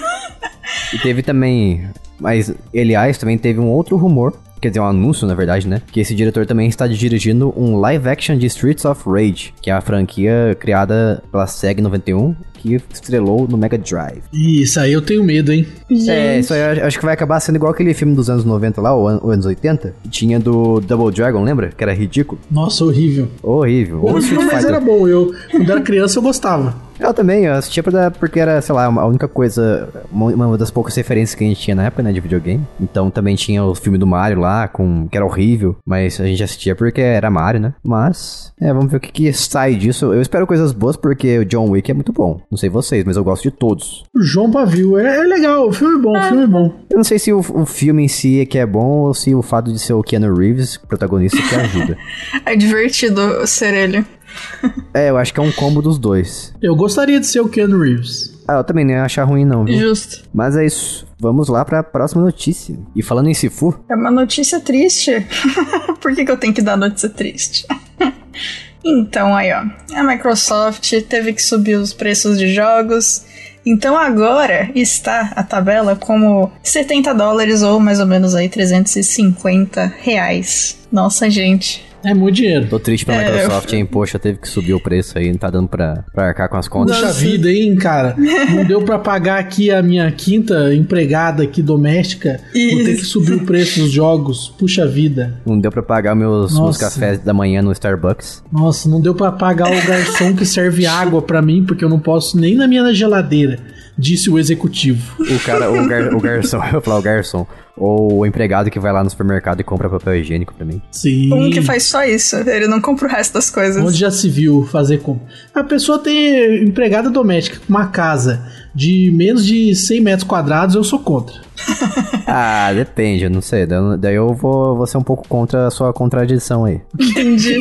E 0.92 0.98
teve 0.98 1.22
também. 1.22 1.88
Mas, 2.18 2.52
aliás, 2.74 3.16
também 3.16 3.38
teve 3.38 3.60
um 3.60 3.68
outro 3.68 3.96
rumor 3.96 4.34
quer 4.60 4.68
dizer, 4.68 4.80
um 4.80 4.84
anúncio, 4.86 5.26
na 5.26 5.34
verdade, 5.34 5.66
né? 5.66 5.80
Que 5.90 6.00
esse 6.00 6.14
diretor 6.14 6.46
também 6.46 6.68
está 6.68 6.86
dirigindo 6.86 7.52
um 7.56 7.76
live 7.78 8.08
action 8.08 8.36
de 8.36 8.46
Streets 8.46 8.84
of 8.84 9.02
Rage, 9.08 9.52
que 9.62 9.70
é 9.70 9.72
a 9.72 9.80
franquia 9.80 10.56
criada 10.58 11.22
pela 11.30 11.46
SEG 11.46 11.80
91 11.80 12.34
que 12.54 12.78
estrelou 12.92 13.48
no 13.48 13.56
Mega 13.56 13.78
Drive. 13.78 14.20
Isso 14.30 14.78
aí 14.78 14.92
eu 14.92 15.00
tenho 15.00 15.24
medo, 15.24 15.50
hein? 15.50 15.66
Gente. 15.90 16.10
É, 16.10 16.38
isso 16.40 16.52
aí 16.52 16.78
eu 16.78 16.86
acho 16.86 16.98
que 16.98 17.04
vai 17.06 17.14
acabar 17.14 17.40
sendo 17.40 17.56
igual 17.56 17.72
aquele 17.72 17.94
filme 17.94 18.14
dos 18.14 18.28
anos 18.28 18.44
90 18.44 18.82
lá, 18.82 18.94
ou, 18.94 19.08
an- 19.08 19.18
ou 19.22 19.30
anos 19.30 19.46
80, 19.46 19.94
que 20.02 20.08
tinha 20.10 20.38
do 20.38 20.78
Double 20.80 21.10
Dragon, 21.10 21.42
lembra? 21.42 21.68
Que 21.68 21.82
era 21.82 21.94
ridículo. 21.94 22.38
Nossa, 22.50 22.84
horrível. 22.84 23.28
Horrível. 23.42 24.04
Ou 24.04 24.18
Street 24.18 24.46
Mas 24.52 24.64
era 24.66 24.78
bom, 24.78 25.08
eu, 25.08 25.32
quando 25.50 25.70
era 25.72 25.80
criança, 25.80 26.18
eu 26.18 26.22
gostava. 26.22 26.74
Eu 27.00 27.14
também, 27.14 27.44
eu 27.46 27.54
assistia 27.54 27.82
pra 27.82 27.92
dar- 27.92 28.10
porque 28.10 28.38
era, 28.38 28.60
sei 28.60 28.74
lá, 28.74 28.84
a 28.84 29.06
única 29.06 29.26
coisa, 29.26 29.88
uma, 30.12 30.56
das 30.58 30.70
poucas 30.70 30.94
referências 30.94 31.34
que 31.34 31.42
a 31.44 31.46
gente 31.46 31.60
tinha 31.60 31.74
na 31.74 31.84
época, 31.84 32.02
né, 32.02 32.12
de 32.12 32.20
videogame. 32.20 32.64
Então 32.80 33.10
também 33.10 33.34
tinha 33.36 33.64
o 33.64 33.74
filme 33.74 33.96
do 33.98 34.06
Mario 34.06 34.38
lá, 34.40 34.68
com 34.68 35.08
que 35.08 35.16
era 35.16 35.24
horrível, 35.24 35.76
mas 35.86 36.20
a 36.20 36.26
gente 36.26 36.42
assistia 36.42 36.74
porque 36.74 37.00
era 37.00 37.30
Mario, 37.30 37.60
né? 37.60 37.74
Mas, 37.82 38.52
é, 38.60 38.72
vamos 38.72 38.90
ver 38.90 38.98
o 38.98 39.00
que, 39.00 39.10
que 39.10 39.32
sai 39.32 39.74
disso. 39.74 40.12
Eu 40.12 40.20
espero 40.20 40.46
coisas 40.46 40.72
boas 40.72 40.96
porque 40.96 41.38
o 41.38 41.44
John 41.44 41.70
Wick 41.70 41.90
é 41.90 41.94
muito 41.94 42.12
bom. 42.12 42.40
Não 42.50 42.58
sei 42.58 42.68
vocês, 42.68 43.04
mas 43.04 43.16
eu 43.16 43.24
gosto 43.24 43.42
de 43.44 43.50
todos. 43.50 44.04
O 44.14 44.22
João 44.22 44.50
Pavio, 44.50 44.98
é, 44.98 45.20
é 45.20 45.22
legal, 45.22 45.68
o 45.68 45.72
filme 45.72 45.96
é 45.98 46.02
bom, 46.02 46.18
o 46.18 46.22
filme 46.22 46.42
é 46.44 46.46
bom. 46.46 46.72
Eu 46.90 46.96
não 46.98 47.04
sei 47.04 47.18
se 47.18 47.32
o, 47.32 47.38
o 47.38 47.64
filme 47.66 48.04
em 48.04 48.08
si 48.08 48.40
é 48.40 48.46
que 48.46 48.58
é 48.58 48.66
bom 48.66 48.98
ou 49.06 49.14
se 49.14 49.34
o 49.34 49.42
fato 49.42 49.72
de 49.72 49.78
ser 49.78 49.94
o 49.94 50.02
Keanu 50.02 50.34
Reeves, 50.34 50.76
protagonista, 50.76 51.38
que 51.42 51.54
ajuda. 51.54 51.96
É 52.44 52.56
divertido 52.56 53.46
ser 53.46 53.74
ele. 53.74 54.04
é, 54.94 55.10
eu 55.10 55.16
acho 55.16 55.32
que 55.32 55.40
é 55.40 55.42
um 55.42 55.52
combo 55.52 55.80
dos 55.82 55.98
dois. 55.98 56.54
Eu 56.62 56.74
gostaria 56.76 57.20
de 57.20 57.26
ser 57.26 57.40
o 57.40 57.48
Keanu 57.48 57.80
Reeves. 57.80 58.38
Ah, 58.46 58.54
eu 58.54 58.64
também 58.64 58.84
não 58.84 58.92
ia 58.92 59.04
achar 59.04 59.24
ruim 59.24 59.44
não, 59.44 59.64
viu? 59.64 59.78
Justo. 59.78 60.24
Mas 60.34 60.56
é 60.56 60.66
isso. 60.66 61.06
Vamos 61.20 61.48
lá 61.48 61.64
pra 61.64 61.82
próxima 61.82 62.22
notícia. 62.22 62.76
E 62.96 63.02
falando 63.02 63.28
em 63.28 63.34
Sifu, 63.34 63.78
É 63.88 63.94
uma 63.94 64.10
notícia 64.10 64.58
triste. 64.58 65.24
Por 66.00 66.14
que, 66.14 66.24
que 66.24 66.30
eu 66.30 66.36
tenho 66.36 66.52
que 66.52 66.62
dar 66.62 66.76
notícia 66.76 67.08
triste? 67.08 67.66
então, 68.84 69.36
aí, 69.36 69.52
ó. 69.52 69.64
A 69.94 70.02
Microsoft 70.02 70.92
teve 71.08 71.32
que 71.32 71.42
subir 71.42 71.76
os 71.76 71.92
preços 71.92 72.38
de 72.38 72.52
jogos. 72.52 73.24
Então 73.64 73.96
agora 73.96 74.70
está 74.74 75.32
a 75.36 75.42
tabela 75.42 75.94
como 75.94 76.50
70 76.62 77.14
dólares 77.14 77.62
ou 77.62 77.78
mais 77.78 78.00
ou 78.00 78.06
menos 78.06 78.34
aí 78.34 78.48
350 78.48 79.94
reais. 80.00 80.78
Nossa, 80.90 81.28
gente. 81.28 81.86
É 82.04 82.14
muito 82.14 82.36
dinheiro. 82.36 82.66
Tô 82.68 82.78
triste 82.78 83.04
pela 83.04 83.20
É, 83.22 83.32
Microsoft, 83.32 83.72
hein? 83.72 83.84
Poxa, 83.84 84.18
teve 84.18 84.38
que 84.38 84.48
subir 84.48 84.72
o 84.74 84.80
preço 84.80 85.18
aí, 85.18 85.30
não 85.30 85.38
tá 85.38 85.50
dando 85.50 85.68
pra, 85.68 86.04
pra 86.14 86.28
arcar 86.28 86.48
com 86.48 86.56
as 86.56 86.66
contas. 86.68 86.96
Puxa 86.96 87.08
Nossa. 87.08 87.20
vida, 87.20 87.50
hein, 87.52 87.76
cara. 87.76 88.14
Não 88.54 88.64
deu 88.64 88.82
pra 88.82 88.98
pagar 88.98 89.38
aqui 89.38 89.70
a 89.70 89.82
minha 89.82 90.10
quinta 90.10 90.74
empregada 90.74 91.42
aqui 91.42 91.62
doméstica. 91.62 92.40
Vou 92.52 92.78
ter 92.84 92.94
que 92.96 93.02
Isso. 93.02 93.06
subir 93.12 93.34
o 93.34 93.44
preço 93.44 93.80
dos 93.80 93.90
jogos. 93.90 94.48
Puxa 94.58 94.86
vida. 94.86 95.40
Não 95.44 95.58
deu 95.58 95.70
pra 95.70 95.82
pagar 95.82 96.14
meus, 96.14 96.54
meus 96.58 96.76
cafés 96.76 97.18
da 97.20 97.34
manhã 97.34 97.60
no 97.62 97.72
Starbucks. 97.72 98.42
Nossa, 98.52 98.88
não 98.88 99.00
deu 99.00 99.14
pra 99.14 99.30
pagar 99.32 99.70
o 99.70 99.86
garçom 99.86 100.34
que 100.34 100.46
serve 100.46 100.86
água 100.86 101.20
pra 101.20 101.42
mim, 101.42 101.64
porque 101.66 101.84
eu 101.84 101.88
não 101.88 101.98
posso 101.98 102.38
nem 102.38 102.54
na 102.54 102.66
minha 102.66 102.92
geladeira, 102.94 103.58
disse 103.98 104.30
o 104.30 104.38
executivo. 104.38 105.16
O 105.20 105.38
cara, 105.40 105.70
o, 105.70 105.86
gar, 105.86 106.14
o 106.14 106.20
garçom, 106.20 106.58
eu 106.72 106.74
ia 106.74 106.80
falar 106.80 106.98
o 106.98 107.02
garçom. 107.02 107.46
Ou 107.80 108.18
o 108.18 108.26
empregado 108.26 108.70
que 108.70 108.78
vai 108.78 108.92
lá 108.92 109.02
no 109.02 109.08
supermercado 109.08 109.60
e 109.60 109.64
compra 109.64 109.88
papel 109.88 110.16
higiênico 110.16 110.52
pra 110.52 110.66
mim. 110.66 110.82
Sim. 110.90 111.32
Um 111.32 111.50
que 111.50 111.62
faz 111.62 111.84
só 111.84 112.04
isso. 112.04 112.36
Ele 112.36 112.68
não 112.68 112.78
compra 112.78 113.08
o 113.08 113.10
resto 113.10 113.32
das 113.32 113.48
coisas. 113.48 113.82
Onde 113.82 113.96
já 113.96 114.10
se 114.10 114.28
viu 114.28 114.66
fazer 114.66 114.98
como? 114.98 115.22
A 115.54 115.64
pessoa 115.64 115.98
tem 115.98 116.62
empregada 116.62 117.08
doméstica 117.08 117.58
uma 117.66 117.86
casa 117.86 118.46
de 118.74 119.10
menos 119.14 119.44
de 119.44 119.74
100 119.74 120.00
metros 120.00 120.24
quadrados, 120.24 120.74
eu 120.74 120.84
sou 120.84 120.98
contra. 120.98 121.34
Ah, 122.32 122.72
depende, 122.72 123.24
eu 123.24 123.30
não 123.30 123.40
sei. 123.40 123.66
Daí 123.66 123.78
eu- 123.78 123.98
Daí 123.98 124.14
eu 124.14 124.32
vou, 124.32 124.76
vou 124.76 124.86
ser 124.86 124.96
um 124.98 125.02
pouco 125.02 125.26
contra 125.26 125.66
a 125.66 125.70
sua 125.70 125.92
contradição 125.92 126.64
aí. 126.64 126.80
Entendi. 126.98 127.56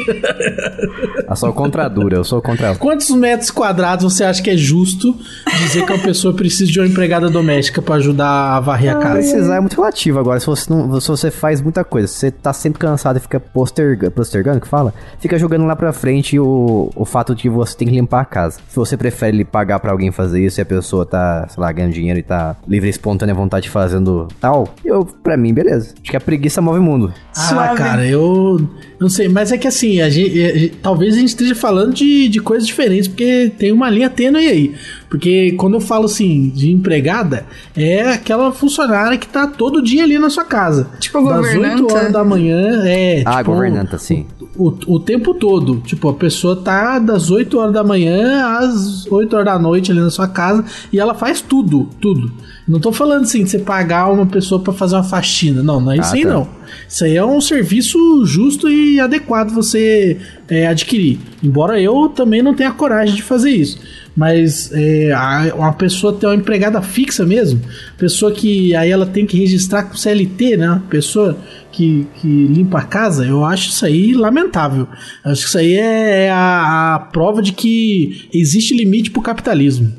A 1.27 1.35
sua 1.35 1.51
contradura, 1.51 2.17
eu 2.17 2.23
sou 2.23 2.39
contra 2.39 2.67
ela. 2.67 2.75
Quantos 2.75 3.09
metros 3.09 3.49
quadrados 3.49 4.03
você 4.13 4.23
acha 4.23 4.43
que 4.43 4.49
é 4.51 4.55
justo 4.55 5.15
dizer 5.63 5.85
que 5.87 5.91
uma 5.91 5.97
pessoa 6.03 6.33
precisa 6.35 6.71
de 6.71 6.79
uma 6.79 6.87
empregada 6.87 7.31
doméstica 7.31 7.81
pra 7.81 7.95
ajudar 7.95 8.27
a 8.57 8.59
varrer 8.59 8.95
a 8.95 8.99
casa? 8.99 9.13
Precisar 9.15 9.55
é 9.55 9.59
muito 9.59 9.75
relativo 9.75 10.19
agora. 10.19 10.39
Se 10.39 10.45
você, 10.45 10.71
não, 10.71 11.01
se 11.01 11.07
você 11.07 11.31
faz 11.31 11.59
muita 11.61 11.83
coisa, 11.83 12.07
se 12.07 12.13
você 12.15 12.31
tá 12.31 12.53
sempre 12.53 12.79
cansado 12.79 13.17
e 13.17 13.19
fica 13.19 13.39
posterga, 13.39 14.11
postergando, 14.11 14.61
que 14.61 14.67
fala, 14.67 14.93
fica 15.19 15.37
jogando 15.39 15.65
lá 15.65 15.75
pra 15.75 15.91
frente 15.91 16.37
o, 16.39 16.91
o 16.95 17.05
fato 17.05 17.33
de 17.33 17.41
que 17.43 17.49
você 17.49 17.75
tem 17.75 17.87
que 17.87 17.93
limpar 17.95 18.21
a 18.21 18.25
casa. 18.25 18.59
Se 18.69 18.75
você 18.75 18.95
prefere 18.95 19.43
pagar 19.43 19.79
pra 19.79 19.91
alguém 19.91 20.11
fazer 20.11 20.45
isso 20.45 20.59
e 20.59 20.61
a 20.61 20.65
pessoa 20.65 20.98
tá, 21.05 21.47
sei 21.49 21.61
lá, 21.61 21.71
ganhando 21.71 21.93
dinheiro 21.93 22.19
e 22.19 22.23
tá 22.23 22.55
livre 22.67 22.87
e 22.87 22.91
espontânea 22.91 23.33
vontade 23.35 23.69
fazendo 23.69 24.27
tal, 24.39 24.73
eu, 24.83 25.05
pra 25.05 25.35
mim, 25.37 25.53
beleza. 25.53 25.93
Acho 26.01 26.11
que 26.11 26.17
a 26.17 26.21
preguiça 26.21 26.61
move 26.61 26.79
o 26.79 26.83
mundo. 26.83 27.13
Ah, 27.35 27.39
Suave. 27.41 27.77
cara, 27.77 28.05
eu 28.07 28.59
não 28.99 29.09
sei, 29.09 29.27
mas 29.29 29.51
é 29.51 29.57
que 29.57 29.67
assim, 29.67 30.01
a 30.01 30.09
gente, 30.09 30.43
a 30.43 30.57
gente- 30.57 30.75
talvez 30.81 31.15
a 31.15 31.19
gente 31.19 31.29
esteja 31.29 31.55
falando 31.55 31.93
de, 31.93 32.27
de 32.29 32.39
coisas 32.41 32.67
diferentes, 32.67 33.07
porque 33.07 33.51
tem 33.57 33.71
uma 33.71 33.89
linha 33.89 34.09
tênue 34.09 34.47
aí. 34.47 34.75
Porque 35.09 35.53
quando 35.53 35.73
eu 35.75 35.81
falo 35.81 36.05
assim 36.05 36.49
de 36.49 36.71
empregada, 36.71 37.45
é 37.75 38.11
aquela 38.11 38.51
funcionária 38.51 39.17
que 39.17 39.27
tá 39.27 39.47
todo 39.47 39.81
dia 39.81 40.03
ali 40.03 40.19
na 40.19 40.29
sua 40.29 40.45
casa. 40.45 40.87
Tipo 40.99 41.19
das 41.23 41.37
governanta. 41.37 41.81
8 41.83 41.93
horas 41.95 42.11
da 42.13 42.23
manhã, 42.23 42.83
é. 42.85 43.23
Ah, 43.25 43.39
tipo, 43.39 43.51
governanta, 43.51 43.97
sim. 43.97 44.27
O, 44.57 44.73
o 44.87 44.99
tempo 44.99 45.33
todo. 45.35 45.77
Tipo, 45.85 46.09
a 46.09 46.13
pessoa 46.13 46.55
tá 46.55 46.97
das 46.99 47.29
8 47.31 47.57
horas 47.57 47.73
da 47.73 47.83
manhã 47.83 48.45
às 48.57 49.05
8 49.09 49.33
horas 49.33 49.45
da 49.45 49.59
noite 49.59 49.91
ali 49.91 50.01
na 50.01 50.09
sua 50.09 50.27
casa 50.27 50.65
e 50.91 50.99
ela 50.99 51.13
faz 51.13 51.39
tudo, 51.39 51.87
tudo. 52.01 52.31
Não 52.67 52.79
tô 52.79 52.91
falando 52.91 53.23
assim 53.23 53.43
de 53.43 53.49
você 53.51 53.59
pagar 53.59 54.11
uma 54.11 54.25
pessoa 54.25 54.59
pra 54.61 54.73
fazer 54.73 54.95
uma 54.95 55.03
faxina. 55.03 55.63
Não, 55.63 55.79
não 55.79 55.91
é 55.91 55.97
isso 55.97 56.09
Ah, 56.11 56.15
aí 56.15 56.23
tá. 56.23 56.29
não. 56.33 56.47
Isso 56.87 57.03
aí 57.05 57.15
é 57.15 57.23
um 57.23 57.39
serviço 57.39 58.25
justo 58.25 58.67
e 58.69 58.99
adequado 58.99 59.51
você 59.51 60.17
é, 60.47 60.67
adquirir. 60.67 61.19
Embora 61.43 61.79
eu 61.79 62.09
também 62.09 62.41
não 62.41 62.53
tenha 62.53 62.71
coragem 62.71 63.15
de 63.15 63.21
fazer 63.23 63.51
isso. 63.51 63.79
Mas 64.15 64.71
é, 64.73 65.11
a- 65.13 65.53
uma 65.55 65.73
pessoa 65.73 66.11
ter 66.11 66.25
uma 66.25 66.35
empregada 66.35 66.81
fixa 66.81 67.25
mesmo, 67.25 67.61
pessoa 67.97 68.31
que 68.31 68.75
aí 68.75 68.89
ela 68.91 69.05
tem 69.05 69.25
que 69.25 69.37
registrar 69.37 69.83
com 69.83 69.95
CLT, 69.95 70.57
né? 70.57 70.81
Pessoa 70.89 71.37
que, 71.71 72.07
que 72.15 72.27
limpa 72.47 72.79
a 72.79 72.83
casa, 72.83 73.25
eu 73.25 73.43
acho 73.45 73.69
isso 73.69 73.85
aí 73.85 74.13
lamentável. 74.13 74.87
Acho 75.23 75.41
que 75.41 75.47
isso 75.47 75.57
aí 75.57 75.73
é, 75.75 76.25
é 76.25 76.31
a, 76.31 76.95
a 76.95 76.99
prova 76.99 77.41
de 77.41 77.51
que 77.53 78.27
existe 78.33 78.75
limite 78.75 79.11
pro 79.11 79.21
capitalismo. 79.21 79.91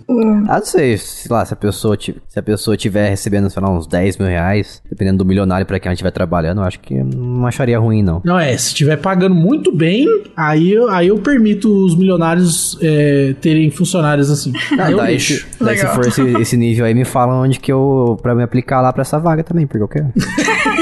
Ah, 0.48 0.58
não 0.58 0.64
sei, 0.64 0.96
sei 0.98 1.30
lá, 1.30 1.44
se 1.44 1.52
a 1.52 1.56
pessoa, 1.56 1.96
se 2.00 2.38
a 2.38 2.42
pessoa 2.42 2.76
tiver 2.76 3.08
recebendo, 3.08 3.48
sei 3.50 3.62
lá, 3.62 3.70
uns 3.70 3.86
10 3.86 4.18
mil 4.18 4.28
reais, 4.28 4.82
dependendo 4.88 5.18
do 5.18 5.24
milionário 5.24 5.64
pra 5.66 5.78
quem 5.78 5.88
ela 5.88 5.94
estiver 5.94 6.10
trabalhando, 6.10 6.58
eu 6.60 6.64
acho 6.64 6.80
que 6.80 6.94
não 6.94 7.46
acharia 7.46 7.78
ruim, 7.78 8.02
não. 8.02 8.20
Não 8.24 8.38
é, 8.38 8.56
se 8.56 8.68
estiver 8.68 8.96
pagando 8.96 9.34
muito 9.34 9.70
bem, 9.74 10.06
aí, 10.36 10.72
eu- 10.72 10.90
aí 10.90 11.08
eu 11.08 11.18
permito 11.18 11.68
os 11.84 11.96
milionários 11.96 12.76
é, 12.82 13.34
terem 13.40 13.70
funcionários 13.70 14.30
assim. 14.30 14.52
Aí 14.78 14.92
eu 14.92 14.98
daí, 14.98 15.08
deixo. 15.08 15.34
se, 15.34 15.46
daí 15.62 15.76
se 15.76 15.82
Legal. 15.84 15.94
for 15.94 16.06
esse, 16.06 16.22
esse 16.40 16.56
nível 16.56 16.84
aí, 16.86 16.94
me 16.94 17.04
falam 17.04 17.42
onde 17.42 17.58
que 17.60 17.70
eu. 17.70 18.18
pra 18.22 18.34
me 18.34 18.42
aplicar 18.42 18.80
lá 18.80 18.92
pra 18.92 19.02
essa 19.02 19.18
vaga 19.18 19.42
também, 19.44 19.66
porque 19.66 19.82
eu 19.82 19.88
quero. 19.88 20.06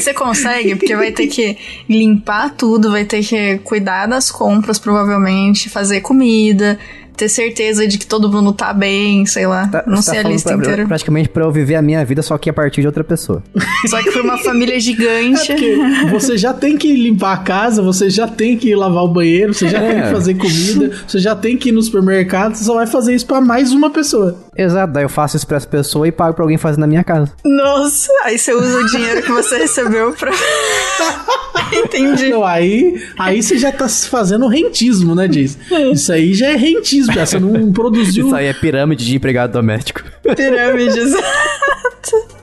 Mas 0.00 0.04
você 0.04 0.14
consegue, 0.14 0.76
porque 0.76 0.96
vai 0.96 1.12
ter 1.12 1.26
que 1.26 1.58
limpar 1.88 2.54
tudo, 2.56 2.90
vai 2.90 3.04
ter 3.04 3.22
que 3.22 3.58
cuidar 3.58 4.06
das 4.06 4.30
compras, 4.30 4.78
provavelmente, 4.78 5.68
fazer 5.68 6.00
comida, 6.00 6.78
ter 7.20 7.28
certeza 7.28 7.86
de 7.86 7.98
que 7.98 8.06
todo 8.06 8.32
mundo 8.32 8.50
tá 8.50 8.72
bem, 8.72 9.26
sei 9.26 9.46
lá. 9.46 9.68
Tá- 9.68 9.84
não 9.86 10.00
você 10.00 10.12
sei 10.12 10.22
tá 10.22 10.28
a 10.28 10.32
lista 10.32 10.48
pra- 10.56 10.58
inteira. 10.58 10.86
Praticamente 10.86 11.28
pra 11.28 11.44
eu 11.44 11.52
viver 11.52 11.74
a 11.74 11.82
minha 11.82 12.02
vida, 12.02 12.22
só 12.22 12.38
que 12.38 12.48
a 12.48 12.52
partir 12.52 12.80
de 12.80 12.86
outra 12.86 13.04
pessoa. 13.04 13.42
Só 13.88 14.02
que 14.02 14.10
foi 14.10 14.22
uma 14.22 14.38
família 14.38 14.78
gigante. 14.80 15.46
Porque 15.46 15.76
você 16.10 16.36
já 16.38 16.52
tem 16.54 16.76
que 16.78 16.92
limpar 16.92 17.32
a 17.32 17.36
casa, 17.38 17.82
você 17.82 18.08
já 18.10 18.26
tem 18.26 18.56
que 18.56 18.74
lavar 18.74 19.04
o 19.04 19.08
banheiro, 19.08 19.52
você 19.54 19.68
já 19.68 19.78
É. 19.78 19.92
tem 19.92 20.02
que 20.02 20.10
fazer 20.10 20.34
comida, 20.34 20.90
você 21.06 21.18
já 21.18 21.34
tem 21.36 21.56
que 21.56 21.68
ir 21.70 21.72
no 21.72 21.82
supermercado, 21.82 22.54
você 22.54 22.64
só 22.64 22.74
vai 22.74 22.86
fazer 22.86 23.14
isso 23.14 23.26
pra 23.26 23.40
mais 23.40 23.72
uma 23.72 23.90
pessoa. 23.90 24.38
Exato, 24.56 24.92
daí 24.92 25.04
eu 25.04 25.08
faço 25.08 25.36
isso 25.36 25.46
pra 25.46 25.56
essa 25.56 25.66
pessoa 25.66 26.06
e 26.08 26.12
pago 26.12 26.34
pra 26.34 26.44
alguém 26.44 26.58
fazer 26.58 26.78
na 26.80 26.86
minha 26.86 27.02
casa. 27.04 27.32
Nossa, 27.44 28.10
aí 28.24 28.38
você 28.38 28.52
usa 28.54 28.78
o 28.78 28.86
dinheiro 28.86 29.22
que 29.22 29.30
você 29.32 29.58
recebeu 29.58 30.12
pra. 30.12 30.30
Entendi. 31.72 32.26
Então, 32.26 32.44
aí, 32.44 33.00
aí 33.18 33.42
você 33.42 33.56
já 33.56 33.70
tá 33.72 33.88
fazendo 33.88 34.46
rentismo, 34.48 35.14
né, 35.14 35.28
Jason? 35.28 35.58
Isso 35.92 36.12
aí 36.12 36.34
já 36.34 36.48
é 36.50 36.56
rentismo, 36.56 37.09
já. 37.14 37.26
Você 37.26 37.38
não 37.38 37.72
produziu. 37.72 38.26
Isso 38.26 38.34
aí 38.34 38.46
é 38.46 38.52
pirâmide 38.52 39.04
de 39.04 39.16
empregado 39.16 39.52
doméstico. 39.52 40.02
Pirâmides. 40.36 41.12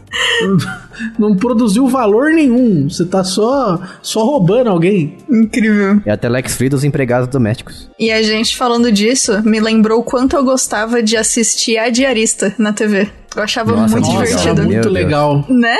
Não 1.19 1.36
produziu 1.36 1.88
valor 1.88 2.32
nenhum. 2.32 2.89
Você 2.89 3.06
tá 3.06 3.23
só, 3.23 3.80
só 4.01 4.23
roubando 4.25 4.69
alguém. 4.69 5.17
Incrível. 5.30 6.01
É 6.06 6.12
a 6.12 6.17
Telex 6.17 6.56
Free 6.56 6.69
dos 6.69 6.84
empregados 6.84 7.27
domésticos. 7.27 7.89
E 7.99 8.12
a 8.12 8.21
gente 8.21 8.58
falando 8.58 8.91
disso 8.91 9.43
me 9.43 9.60
lembrou 9.60 9.99
o 9.99 10.03
quanto 10.03 10.36
eu 10.36 10.43
gostava 10.43 11.03
de 11.03 11.15
assistir 11.15 11.77
a 11.77 11.89
diarista 11.89 12.53
na 12.58 12.73
TV. 12.73 13.10
Eu 13.36 13.43
achava 13.43 13.71
Nossa, 13.73 13.93
muito 13.93 14.08
nossa, 14.08 14.25
divertido. 14.25 14.62
era 14.62 14.63
muito 14.63 14.89
legal. 14.89 15.45
Né? 15.47 15.77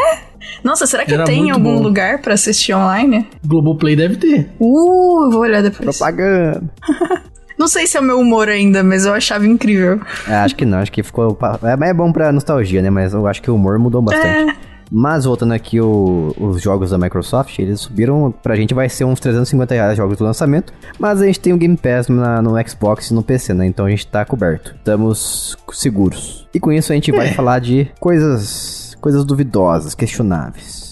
Nossa, 0.64 0.86
será 0.86 1.04
que 1.06 1.14
Era 1.14 1.24
tem 1.24 1.50
algum 1.50 1.76
bom. 1.78 1.82
lugar 1.84 2.22
pra 2.22 2.36
assistir 2.36 2.74
online? 2.74 3.28
Globoplay 3.46 3.96
deve 3.96 4.18
ter. 4.18 4.50
Uh, 4.60 5.24
eu 5.26 5.32
vou 5.32 5.42
olhar 5.42 5.64
depois. 5.64 5.98
Propaganda. 5.98 6.64
Não 7.58 7.68
sei 7.68 7.88
se 7.88 7.98
é 7.98 8.00
o 8.00 8.04
meu 8.04 8.20
humor 8.20 8.50
ainda, 8.50 8.84
mas 8.84 9.06
eu 9.06 9.14
achava 9.14 9.46
incrível. 9.46 10.00
É, 10.28 10.36
acho 10.36 10.56
que 10.56 10.66
não, 10.66 10.78
acho 10.80 10.92
que 10.92 11.02
ficou. 11.04 11.38
É, 11.64 11.90
é 11.90 11.94
bom 11.94 12.12
pra 12.12 12.32
nostalgia, 12.32 12.82
né? 12.82 12.90
Mas 12.90 13.14
eu 13.14 13.26
acho 13.28 13.42
que 13.42 13.50
o 13.50 13.56
humor 13.56 13.80
mudou 13.80 14.02
bastante. 14.02 14.52
É, 14.52 14.56
Mas 14.90 15.26
voltando 15.26 15.54
aqui 15.54 15.82
o, 15.82 16.34
os 16.40 16.62
jogos 16.62 16.92
da 16.92 16.98
Microsoft, 16.98 17.60
eles 17.60 17.82
subiram, 17.82 18.34
pra 18.42 18.56
gente 18.56 18.74
vai 18.74 18.88
ser 18.88 19.04
uns 19.04 19.20
350 19.20 19.74
reais 19.74 19.98
jogos 19.98 20.18
do 20.18 20.24
lançamento, 20.24 20.72
mas 20.98 21.22
a 21.22 21.26
gente 21.26 21.42
tem 21.42 21.52
o 21.52 21.58
Game 21.58 21.76
Pass 21.76 22.08
na, 22.08 22.42
no 22.42 22.56
Xbox 22.66 23.10
e 23.10 23.14
no 23.14 23.22
PC, 23.22 23.54
né? 23.54 23.66
Então 23.66 23.86
a 23.86 23.90
gente 23.90 24.08
tá 24.08 24.24
coberto. 24.24 24.74
Estamos 24.78 25.58
seguros. 25.74 26.48
E 26.54 26.60
com 26.60 26.72
isso 26.72 26.94
a 26.94 26.96
gente 26.96 27.12
vai 27.12 27.28
É. 27.28 27.34
falar 27.34 27.60
de 27.60 27.92
coisas, 28.00 28.96
coisas 29.02 29.26
duvidosas, 29.26 29.94
questionáveis. 29.94 30.87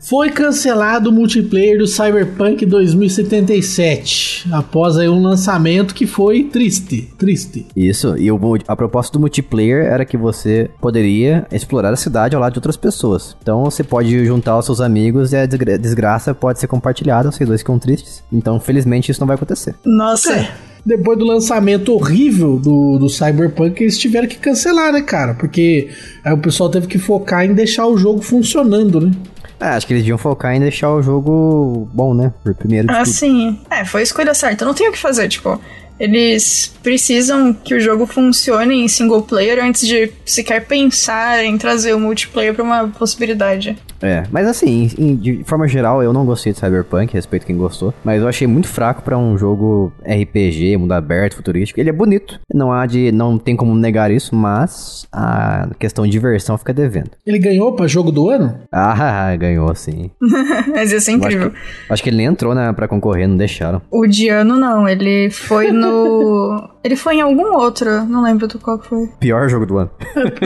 Foi 0.00 0.30
cancelado 0.30 1.10
o 1.10 1.12
multiplayer 1.12 1.78
do 1.78 1.86
Cyberpunk 1.86 2.64
2077, 2.66 4.48
após 4.52 4.96
aí 4.96 5.08
um 5.08 5.22
lançamento 5.22 5.94
que 5.94 6.06
foi 6.06 6.44
triste, 6.44 7.08
triste. 7.18 7.66
Isso, 7.76 8.16
e 8.16 8.30
o, 8.32 8.38
a 8.66 8.74
proposta 8.76 9.12
do 9.12 9.20
multiplayer 9.20 9.84
era 9.84 10.04
que 10.04 10.16
você 10.16 10.70
poderia 10.80 11.46
explorar 11.52 11.92
a 11.92 11.96
cidade 11.96 12.34
ao 12.34 12.40
lado 12.40 12.52
de 12.54 12.58
outras 12.58 12.76
pessoas. 12.76 13.36
Então 13.42 13.64
você 13.64 13.84
pode 13.84 14.24
juntar 14.24 14.58
os 14.58 14.64
seus 14.64 14.80
amigos 14.80 15.32
e 15.32 15.36
a 15.36 15.46
desgra- 15.46 15.78
desgraça 15.78 16.34
pode 16.34 16.58
ser 16.58 16.66
compartilhada, 16.66 17.30
vocês 17.30 17.48
dois 17.48 17.60
ficam 17.60 17.78
tristes. 17.78 18.22
Então, 18.32 18.58
felizmente, 18.58 19.10
isso 19.10 19.20
não 19.20 19.26
vai 19.26 19.36
acontecer. 19.36 19.74
Nossa, 19.84 20.32
É, 20.32 20.52
depois 20.84 21.18
do 21.18 21.24
lançamento 21.24 21.92
horrível 21.92 22.58
do, 22.58 22.98
do 22.98 23.08
Cyberpunk, 23.08 23.82
eles 23.82 23.98
tiveram 23.98 24.26
que 24.26 24.36
cancelar, 24.36 24.92
né, 24.92 25.02
cara? 25.02 25.34
Porque 25.34 25.88
aí 26.24 26.32
o 26.32 26.38
pessoal 26.38 26.70
teve 26.70 26.86
que 26.86 26.98
focar 26.98 27.44
em 27.44 27.54
deixar 27.54 27.86
o 27.86 27.96
jogo 27.96 28.22
funcionando, 28.22 29.00
né? 29.00 29.12
É, 29.60 29.66
acho 29.66 29.86
que 29.86 29.92
eles 29.92 30.02
deviam 30.02 30.16
focar 30.16 30.54
em 30.54 30.60
deixar 30.60 30.90
o 30.90 31.02
jogo 31.02 31.86
bom, 31.92 32.14
né? 32.14 32.32
Por 32.42 32.54
primeiro 32.54 32.88
tudo. 32.88 32.96
assim, 32.96 33.58
é, 33.70 33.84
foi 33.84 34.00
a 34.00 34.04
escolha 34.04 34.32
certa. 34.32 34.64
Não 34.64 34.72
tem 34.72 34.88
o 34.88 34.92
que 34.92 34.98
fazer, 34.98 35.28
tipo. 35.28 35.60
Eles 35.98 36.74
precisam 36.82 37.52
que 37.52 37.74
o 37.74 37.80
jogo 37.80 38.06
funcione 38.06 38.82
em 38.82 38.88
single 38.88 39.20
player 39.20 39.62
antes 39.62 39.86
de 39.86 40.10
sequer 40.24 40.66
pensar 40.66 41.44
em 41.44 41.58
trazer 41.58 41.94
o 41.94 42.00
multiplayer 42.00 42.54
pra 42.54 42.64
uma 42.64 42.88
possibilidade. 42.88 43.76
É, 44.02 44.22
mas 44.30 44.46
assim, 44.46 44.90
em- 44.98 45.16
de 45.16 45.44
forma 45.44 45.68
geral, 45.68 46.02
eu 46.02 46.12
não 46.12 46.24
gostei 46.24 46.52
de 46.52 46.58
Cyberpunk, 46.58 47.12
respeito 47.12 47.46
quem 47.46 47.56
gostou, 47.56 47.92
mas 48.04 48.22
eu 48.22 48.28
achei 48.28 48.46
muito 48.46 48.66
fraco 48.68 49.02
pra 49.02 49.18
um 49.18 49.36
jogo 49.36 49.92
RPG, 50.04 50.76
mundo 50.76 50.92
aberto, 50.92 51.36
futurístico. 51.36 51.78
Ele 51.80 51.90
é 51.90 51.92
bonito, 51.92 52.40
não 52.52 52.72
há 52.72 52.86
de, 52.86 53.12
não 53.12 53.36
tem 53.38 53.54
como 53.56 53.74
negar 53.74 54.10
isso, 54.10 54.34
mas 54.34 55.06
a 55.12 55.68
questão 55.78 56.04
de 56.04 56.10
diversão 56.10 56.56
fica 56.58 56.72
devendo. 56.72 57.10
Ele 57.26 57.38
ganhou 57.38 57.74
pra 57.74 57.86
jogo 57.86 58.10
do 58.10 58.28
ano? 58.30 58.54
Ah, 58.72 59.34
ganhou 59.38 59.74
sim. 59.74 60.10
Mas 60.74 60.92
ia 60.92 61.00
ser 61.00 61.12
Eu 61.12 61.16
acho 61.16 61.26
incrível. 61.26 61.50
que, 61.50 61.56
acho 61.92 62.02
que 62.02 62.08
ele 62.10 62.16
nem 62.16 62.26
entrou 62.26 62.54
né, 62.54 62.72
pra 62.72 62.88
concorrer, 62.88 63.26
não 63.28 63.36
deixaram. 63.36 63.80
O 63.90 64.06
Diano 64.06 64.56
não, 64.56 64.88
ele 64.88 65.30
foi 65.30 65.70
no. 65.72 66.68
ele 66.82 66.96
foi 66.96 67.16
em 67.16 67.20
algum 67.20 67.54
outro, 67.54 68.04
não 68.06 68.22
lembro 68.22 68.46
do 68.46 68.58
qual 68.58 68.78
que 68.78 68.88
foi. 68.88 69.08
Pior 69.20 69.48
jogo 69.48 69.66
do 69.66 69.78
ano. 69.78 69.90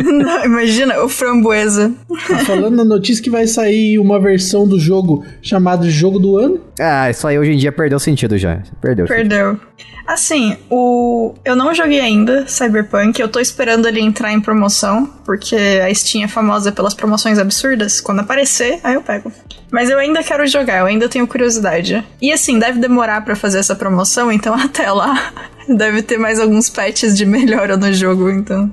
Não, 0.04 0.44
imagina, 0.44 1.02
o 1.02 1.08
Framboesa. 1.08 1.92
Tá 2.26 2.38
falando 2.38 2.76
na 2.76 2.84
notícia 2.84 3.22
que 3.22 3.30
vai 3.30 3.46
sair 3.46 3.98
uma 3.98 4.18
versão 4.18 4.66
do 4.66 4.78
jogo 4.78 5.24
chamada 5.40 5.84
de 5.84 5.90
Jogo 5.90 6.18
do 6.18 6.36
Ano. 6.36 6.60
Ah, 6.80 7.08
isso 7.08 7.26
aí 7.26 7.38
hoje 7.38 7.52
em 7.52 7.56
dia 7.56 7.70
perdeu 7.70 7.98
sentido 7.98 8.36
já. 8.36 8.62
Perdeu. 8.80 9.06
Perdeu. 9.06 9.58
Assim, 10.06 10.56
o. 10.68 11.34
Eu 11.44 11.56
não 11.56 11.72
joguei 11.72 12.00
ainda 12.00 12.46
Cyberpunk, 12.46 13.18
eu 13.20 13.28
tô 13.28 13.40
esperando 13.40 13.88
ele 13.88 14.00
entrar 14.00 14.32
em 14.32 14.40
promoção, 14.40 15.06
porque 15.24 15.56
a 15.56 15.92
Steam 15.94 16.24
é 16.24 16.28
famosa 16.28 16.70
pelas 16.72 16.94
promoções 16.94 17.38
absurdas. 17.38 18.00
Quando 18.00 18.20
aparecer, 18.20 18.80
aí 18.82 18.94
eu 18.94 19.02
pego. 19.02 19.32
Mas 19.74 19.90
eu 19.90 19.98
ainda 19.98 20.22
quero 20.22 20.46
jogar, 20.46 20.78
eu 20.78 20.86
ainda 20.86 21.08
tenho 21.08 21.26
curiosidade. 21.26 22.06
E 22.22 22.30
assim, 22.30 22.60
deve 22.60 22.78
demorar 22.78 23.24
pra 23.24 23.34
fazer 23.34 23.58
essa 23.58 23.74
promoção, 23.74 24.30
então 24.30 24.54
até 24.54 24.88
lá 24.88 25.32
deve 25.68 26.00
ter 26.00 26.16
mais 26.16 26.38
alguns 26.38 26.70
patches 26.70 27.16
de 27.16 27.26
melhora 27.26 27.76
no 27.76 27.92
jogo, 27.92 28.30
então. 28.30 28.72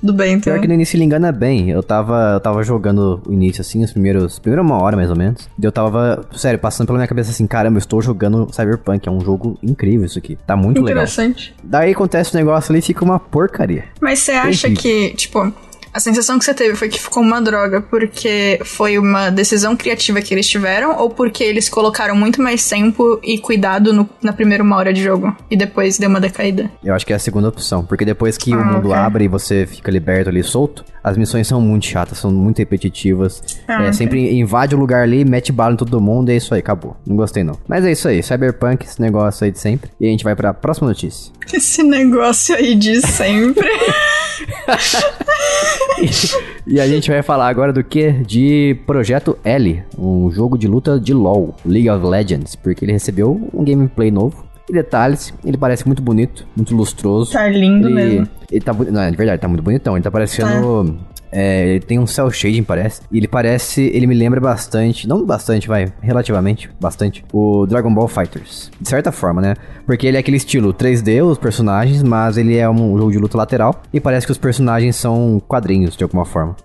Tudo 0.00 0.14
bem, 0.14 0.32
então. 0.32 0.50
Pior 0.50 0.58
que 0.58 0.66
no 0.66 0.72
início 0.72 0.96
ele 0.96 1.04
engana 1.04 1.30
bem. 1.30 1.68
Eu 1.68 1.82
tava, 1.82 2.32
eu 2.32 2.40
tava 2.40 2.62
jogando 2.62 3.20
o 3.26 3.32
início, 3.32 3.60
assim, 3.60 3.84
os 3.84 3.92
primeiros. 3.92 4.38
Primeira 4.38 4.62
uma 4.62 4.82
hora, 4.82 4.96
mais 4.96 5.10
ou 5.10 5.16
menos. 5.16 5.46
E 5.60 5.64
eu 5.64 5.70
tava, 5.70 6.26
sério, 6.34 6.58
passando 6.58 6.86
pela 6.86 6.98
minha 6.98 7.06
cabeça 7.06 7.30
assim, 7.30 7.46
caramba, 7.46 7.76
eu 7.76 7.80
estou 7.80 8.00
jogando 8.00 8.48
Cyberpunk. 8.52 9.06
É 9.06 9.12
um 9.12 9.20
jogo 9.20 9.58
incrível 9.62 10.06
isso 10.06 10.18
aqui. 10.18 10.38
Tá 10.46 10.56
muito 10.56 10.80
legal. 10.80 11.04
Interessante. 11.04 11.54
Daí 11.62 11.92
acontece 11.92 12.34
o 12.34 12.38
negócio 12.38 12.72
ali 12.72 12.78
e 12.78 12.82
fica 12.82 13.04
uma 13.04 13.20
porcaria. 13.20 13.84
Mas 14.00 14.20
você 14.20 14.32
acha 14.32 14.70
que, 14.70 15.10
tipo, 15.10 15.52
a 15.92 16.00
sensação 16.00 16.38
que 16.38 16.44
você 16.44 16.54
teve 16.54 16.74
foi 16.76 16.88
que 16.88 17.00
ficou 17.00 17.22
uma 17.22 17.40
droga 17.40 17.80
porque 17.80 18.58
foi 18.64 18.98
uma 18.98 19.30
decisão 19.30 19.76
criativa 19.76 20.20
que 20.22 20.32
eles 20.32 20.48
tiveram 20.48 20.96
ou 20.98 21.10
porque 21.10 21.44
eles 21.44 21.68
colocaram 21.68 22.14
muito 22.16 22.40
mais 22.40 22.66
tempo 22.68 23.20
e 23.22 23.38
cuidado 23.38 23.92
no- 23.92 24.08
na 24.22 24.32
primeira 24.32 24.62
uma 24.64 24.76
hora 24.76 24.92
de 24.92 25.02
jogo 25.02 25.36
e 25.50 25.56
depois 25.56 25.98
deu 25.98 26.08
uma 26.08 26.20
decaída? 26.20 26.70
Eu 26.82 26.94
acho 26.94 27.04
que 27.06 27.12
é 27.12 27.16
a 27.16 27.18
segunda 27.18 27.48
opção. 27.48 27.84
Porque 27.84 28.04
depois 28.04 28.36
que 28.38 28.54
o 28.54 28.58
Ah, 28.60 28.64
mundo 28.64 28.88
ok. 28.88 28.98
abre 28.98 29.24
e 29.24 29.28
você 29.28 29.66
fica 29.66 29.90
liberto 29.90 30.30
ali 30.30 30.42
solto, 30.42 30.84
as 31.04 31.16
missões 31.16 31.46
são 31.46 31.60
muito 31.60 31.86
chatas, 31.86 32.18
são 32.18 32.30
muito 32.30 32.58
repetitivas. 32.58 33.42
Ah, 33.68 33.74
é, 33.74 33.80
ok. 33.88 33.92
sempre 33.92 34.38
invade 34.38 34.74
o 34.74 34.78
lugar 34.78 35.02
ali, 35.02 35.24
mete 35.24 35.52
bala 35.52 35.74
em 35.74 35.76
todo 35.76 36.00
mundo 36.00 36.30
e 36.30 36.34
é 36.34 36.36
isso 36.36 36.54
aí, 36.54 36.60
acabou. 36.60 36.96
Não 37.06 37.16
gostei 37.16 37.42
não. 37.44 37.58
Mas 37.68 37.84
é 37.84 37.92
isso 37.92 38.08
aí, 38.08 38.22
Cyberpunk, 38.22 38.84
esse 38.86 39.00
negócio 39.00 39.44
aí 39.44 39.50
de 39.50 39.58
sempre. 39.58 39.90
E 40.00 40.06
a 40.06 40.10
gente 40.10 40.24
vai 40.24 40.34
pra 40.34 40.54
próxima 40.54 40.88
notícia. 40.88 41.32
Esse 41.52 41.82
negócio 41.82 42.54
aí 42.54 42.74
de 42.74 43.00
sempre. 43.06 43.68
E 46.66 46.80
a 46.80 46.86
gente 46.86 47.10
vai 47.10 47.22
falar 47.22 47.48
agora 47.48 47.72
do 47.72 47.82
que? 47.82 48.12
De 48.12 48.76
Projeto 48.86 49.36
L, 49.44 49.82
um 49.98 50.30
jogo 50.30 50.56
de 50.56 50.68
luta 50.68 50.98
de 50.98 51.12
LoL, 51.12 51.54
League 51.66 51.90
of 51.90 52.06
Legends, 52.06 52.54
porque 52.54 52.84
ele 52.84 52.92
recebeu 52.92 53.48
um 53.52 53.64
gameplay 53.64 54.10
novo. 54.10 54.44
E 54.68 54.72
detalhes, 54.72 55.34
ele 55.44 55.56
parece 55.56 55.84
muito 55.86 56.00
bonito, 56.00 56.46
muito 56.56 56.74
lustroso. 56.74 57.32
tá 57.32 57.48
lindo 57.48 57.88
ele, 57.88 57.94
mesmo. 57.94 58.28
ele 58.50 58.60
tá, 58.60 58.72
não, 58.72 59.02
é 59.02 59.10
verdade, 59.10 59.42
tá 59.42 59.48
muito 59.48 59.62
bonitão. 59.62 59.96
Ele 59.96 60.04
tá 60.04 60.10
parecendo. 60.10 60.96
é, 60.98 61.11
ele 61.32 61.80
tem 61.80 61.98
um 61.98 62.06
cel 62.06 62.30
shading, 62.30 62.62
parece. 62.62 63.00
E 63.10 63.18
ele 63.18 63.28
parece. 63.28 63.82
Ele 63.94 64.06
me 64.06 64.14
lembra 64.14 64.40
bastante. 64.40 65.08
Não 65.08 65.24
bastante, 65.24 65.66
vai. 65.66 65.92
Relativamente, 66.00 66.70
bastante. 66.80 67.24
O 67.32 67.66
Dragon 67.66 67.92
Ball 67.92 68.08
Fighters. 68.08 68.70
De 68.80 68.88
certa 68.88 69.10
forma, 69.10 69.40
né? 69.40 69.54
Porque 69.86 70.06
ele 70.06 70.16
é 70.16 70.20
aquele 70.20 70.36
estilo 70.36 70.74
3D, 70.74 71.24
os 71.24 71.38
personagens, 71.38 72.02
mas 72.02 72.36
ele 72.36 72.56
é 72.56 72.68
um 72.68 72.96
jogo 72.98 73.10
de 73.10 73.18
luta 73.18 73.38
lateral. 73.38 73.82
E 73.92 74.00
parece 74.00 74.26
que 74.26 74.32
os 74.32 74.38
personagens 74.38 74.96
são 74.96 75.42
quadrinhos, 75.46 75.96
de 75.96 76.04
alguma 76.04 76.24
forma. 76.24 76.56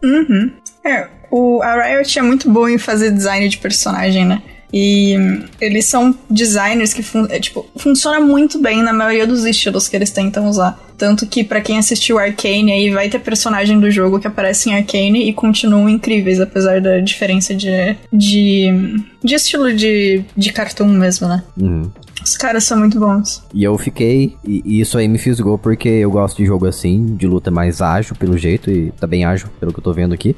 É, 0.86 1.08
o, 1.32 1.62
a 1.62 1.84
Riot 1.84 2.19
é 2.19 2.21
muito 2.21 2.51
boa 2.51 2.71
em 2.71 2.77
fazer 2.77 3.12
design 3.12 3.47
de 3.47 3.58
personagem, 3.58 4.25
né? 4.25 4.41
E 4.71 5.15
eles 5.62 5.86
são 5.86 6.13
designers 6.30 6.93
que 6.93 7.01
fun 7.01 7.25
é, 7.30 7.39
tipo, 7.39 7.65
funciona 7.77 8.19
muito 8.19 8.62
bem 8.62 8.84
na 8.84 8.91
maioria 8.91 9.25
dos 9.25 9.45
estilos 9.45 9.88
que 9.88 9.95
eles 9.95 10.12
tentam 10.12 10.47
usar. 10.47 10.77
Tanto 10.97 11.27
que 11.27 11.43
pra 11.43 11.62
quem 11.62 11.77
assistiu 11.77 12.17
Arcane 12.17 12.71
aí 12.71 12.89
vai 12.89 13.08
ter 13.08 13.19
personagem 13.19 13.80
do 13.80 13.89
jogo 13.89 14.19
que 14.19 14.27
aparece 14.27 14.69
em 14.69 14.75
Arcane 14.75 15.30
e 15.30 15.34
continuam 15.34 15.88
incríveis, 15.88 16.39
apesar 16.39 16.82
da 16.82 16.99
diferença 16.99 17.56
de, 17.56 17.95
de, 18.12 18.99
de 19.23 19.36
estilo 19.36 19.73
de, 19.73 20.23
de 20.36 20.51
cartoon 20.51 20.88
mesmo, 20.88 21.27
né? 21.27 21.43
Uhum. 21.56 21.91
Os 22.27 22.35
caras 22.35 22.65
são 22.65 22.77
muito 22.77 22.99
bons. 22.99 23.41
E 23.53 23.63
eu 23.63 23.77
fiquei. 23.77 24.35
E, 24.45 24.61
e 24.65 24.81
isso 24.81 24.97
aí 24.97 25.07
me 25.07 25.17
fisgou 25.17 25.57
porque 25.57 25.87
eu 25.87 26.11
gosto 26.11 26.37
de 26.37 26.45
jogo 26.45 26.65
assim, 26.67 27.15
de 27.15 27.25
luta 27.25 27.49
mais 27.49 27.81
ágil, 27.81 28.15
pelo 28.15 28.37
jeito, 28.37 28.69
e 28.69 28.91
tá 28.99 29.07
bem 29.07 29.23
ágil, 29.23 29.47
pelo 29.59 29.71
que 29.71 29.79
eu 29.79 29.83
tô 29.83 29.93
vendo 29.93 30.13
aqui. 30.13 30.35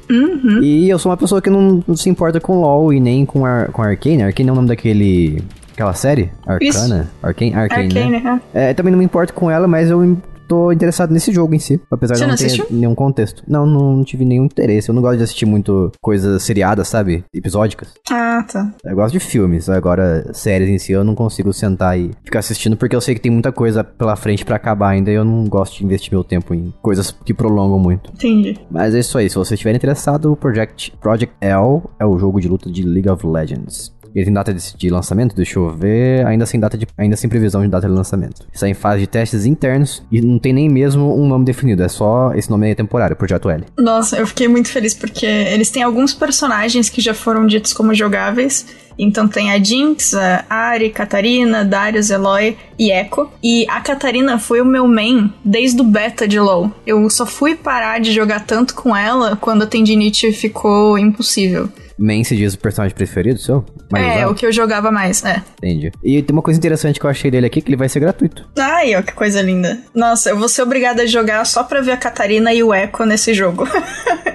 E 0.61 0.87
eu 0.87 0.99
sou 0.99 1.11
uma 1.11 1.17
pessoa 1.17 1.41
que 1.41 1.49
não, 1.49 1.83
não 1.87 1.97
se 1.97 2.09
importa 2.09 2.39
com 2.39 2.59
LoL 2.61 2.93
e 2.93 2.99
nem 2.99 3.25
com, 3.25 3.45
Ar, 3.45 3.71
com 3.71 3.81
Arcane. 3.81 4.21
Arcane 4.21 4.49
é 4.49 4.51
o 4.51 4.55
nome 4.55 4.67
daquele. 4.67 5.41
aquela 5.73 5.93
série? 5.93 6.29
Arcana? 6.45 7.09
Arcane? 7.23 7.53
Arcane, 7.55 7.93
né? 7.93 8.15
Arcane, 8.17 8.41
é. 8.53 8.69
É, 8.69 8.73
também 8.73 8.91
não 8.91 8.99
me 8.99 9.05
importo 9.05 9.33
com 9.33 9.49
ela, 9.49 9.67
mas 9.67 9.89
eu 9.89 10.17
tô 10.49 10.71
interessado 10.71 11.11
nesse 11.13 11.31
jogo 11.31 11.53
em 11.53 11.59
si. 11.59 11.79
Apesar 11.91 12.15
Você 12.15 12.21
de 12.21 12.25
não, 12.25 12.31
não 12.31 12.37
ter 12.37 12.45
assistiu? 12.47 12.65
nenhum 12.71 12.95
contexto. 12.95 13.43
Não, 13.47 13.65
não 13.65 14.03
tive 14.03 14.25
nenhum 14.25 14.45
interesse. 14.45 14.89
Eu 14.89 14.95
não 14.95 15.01
gosto 15.01 15.17
de 15.17 15.23
assistir 15.23 15.45
muito 15.45 15.91
coisas 16.01 16.41
seriadas, 16.43 16.87
sabe? 16.87 17.23
Episódicas. 17.33 17.93
Ah, 18.11 18.43
tá. 18.51 18.73
Eu 18.83 18.95
gosto 18.95 19.13
de 19.13 19.19
filmes, 19.19 19.69
agora 19.69 20.33
séries 20.33 20.67
em 20.69 20.79
si 20.79 20.91
eu 20.91 21.03
não 21.03 21.13
consigo 21.13 21.53
sentar 21.53 21.97
e 21.99 22.11
ficar 22.23 22.39
assistindo 22.39 22.75
porque 22.75 22.95
eu 22.95 23.01
sei 23.01 23.13
que 23.13 23.21
tem 23.21 23.31
muita 23.31 23.51
coisa 23.51 23.83
pela 23.83 24.15
frente 24.15 24.43
pra 24.43 24.55
acabar 24.55 24.89
ainda 24.89 25.11
e 25.11 25.13
eu 25.13 25.23
não 25.23 25.45
gosto 25.45 25.77
de 25.77 25.85
investir 25.85 26.11
meu 26.11 26.23
tempo 26.23 26.53
em 26.53 26.73
coisas 26.81 27.11
que 27.11 27.33
prolongam 27.33 27.77
muito. 27.77 28.11
Entendi. 28.11 28.57
Mas 28.71 28.95
é 28.95 28.99
isso 28.99 29.17
aí, 29.17 29.29
se 29.29 29.35
você 29.35 29.53
estiver 29.53 29.75
interessado, 29.75 30.31
o 30.31 30.35
Project, 30.35 30.93
Project 30.99 31.35
L 31.39 31.81
é 31.99 32.05
o 32.05 32.17
jogo 32.17 32.41
de 32.41 32.47
luta 32.47 32.71
de 32.71 32.81
League 32.83 33.09
of 33.09 33.25
Legends. 33.25 33.93
Ele 34.13 34.25
tem 34.25 34.33
data 34.33 34.53
de, 34.53 34.75
de 34.75 34.89
lançamento, 34.89 35.35
deixa 35.35 35.59
eu 35.59 35.69
ver, 35.69 36.25
ainda 36.25 36.45
sem 36.45 36.59
data 36.59 36.77
de, 36.77 36.87
ainda 36.97 37.15
sem 37.15 37.29
previsão 37.29 37.61
de 37.61 37.67
data 37.67 37.87
de 37.87 37.93
lançamento. 37.93 38.47
Está 38.53 38.67
em 38.67 38.73
fase 38.73 39.01
de 39.01 39.07
testes 39.07 39.45
internos 39.45 40.03
e 40.11 40.21
não 40.21 40.39
tem 40.39 40.53
nem 40.53 40.69
mesmo 40.69 41.15
um 41.17 41.27
nome 41.27 41.45
definido, 41.45 41.83
é 41.83 41.87
só 41.87 42.33
esse 42.33 42.49
nome 42.49 42.67
aí 42.67 42.71
é 42.71 42.75
temporário, 42.75 43.15
Projeto 43.15 43.49
L. 43.49 43.65
Nossa, 43.77 44.17
eu 44.17 44.27
fiquei 44.27 44.47
muito 44.47 44.69
feliz 44.69 44.93
porque 44.93 45.25
eles 45.25 45.69
têm 45.69 45.83
alguns 45.83 46.13
personagens 46.13 46.89
que 46.89 47.01
já 47.01 47.13
foram 47.13 47.45
ditos 47.45 47.73
como 47.73 47.93
jogáveis. 47.93 48.65
Então 48.99 49.29
tem 49.29 49.49
a 49.49 49.63
Jinx, 49.63 50.13
a 50.13 50.43
Ari, 50.49 50.89
Katarina, 50.89 51.63
Darius, 51.63 52.09
Eloy 52.09 52.57
e 52.77 52.91
Echo. 52.91 53.29
E 53.41 53.65
a 53.69 53.79
Katarina 53.79 54.37
foi 54.37 54.59
o 54.59 54.65
meu 54.65 54.85
main 54.85 55.33
desde 55.43 55.79
o 55.79 55.85
beta 55.85 56.27
de 56.27 56.37
LoL. 56.37 56.69
Eu 56.85 57.09
só 57.09 57.25
fui 57.25 57.55
parar 57.55 58.01
de 58.01 58.11
jogar 58.11 58.45
tanto 58.45 58.75
com 58.75 58.93
ela 58.93 59.37
quando 59.37 59.63
a 59.63 59.67
tendinite 59.67 60.33
ficou 60.33 60.97
impossível. 60.97 61.69
Main 61.99 62.23
se 62.23 62.35
diz 62.35 62.53
o 62.53 62.59
personagem 62.59 62.95
preferido 62.95 63.39
seu? 63.39 63.65
Mais 63.91 64.05
é, 64.05 64.17
usado? 64.17 64.31
o 64.31 64.35
que 64.35 64.45
eu 64.45 64.51
jogava 64.51 64.91
mais, 64.91 65.23
é. 65.23 65.43
Entendi. 65.57 65.91
E 66.03 66.21
tem 66.21 66.33
uma 66.33 66.41
coisa 66.41 66.57
interessante 66.57 66.99
que 66.99 67.05
eu 67.05 67.09
achei 67.09 67.29
dele 67.29 67.45
aqui, 67.45 67.61
que 67.61 67.69
ele 67.69 67.75
vai 67.77 67.89
ser 67.89 67.99
gratuito. 67.99 68.47
Ai, 68.57 68.95
ó, 68.95 69.01
que 69.01 69.13
coisa 69.13 69.41
linda. 69.41 69.77
Nossa, 69.93 70.29
eu 70.29 70.37
vou 70.37 70.47
ser 70.47 70.61
obrigada 70.61 71.03
a 71.03 71.05
jogar 71.05 71.45
só 71.45 71.63
pra 71.63 71.81
ver 71.81 71.91
a 71.91 71.97
Catarina 71.97 72.53
e 72.53 72.63
o 72.63 72.73
Echo 72.73 73.05
nesse 73.05 73.33
jogo. 73.33 73.67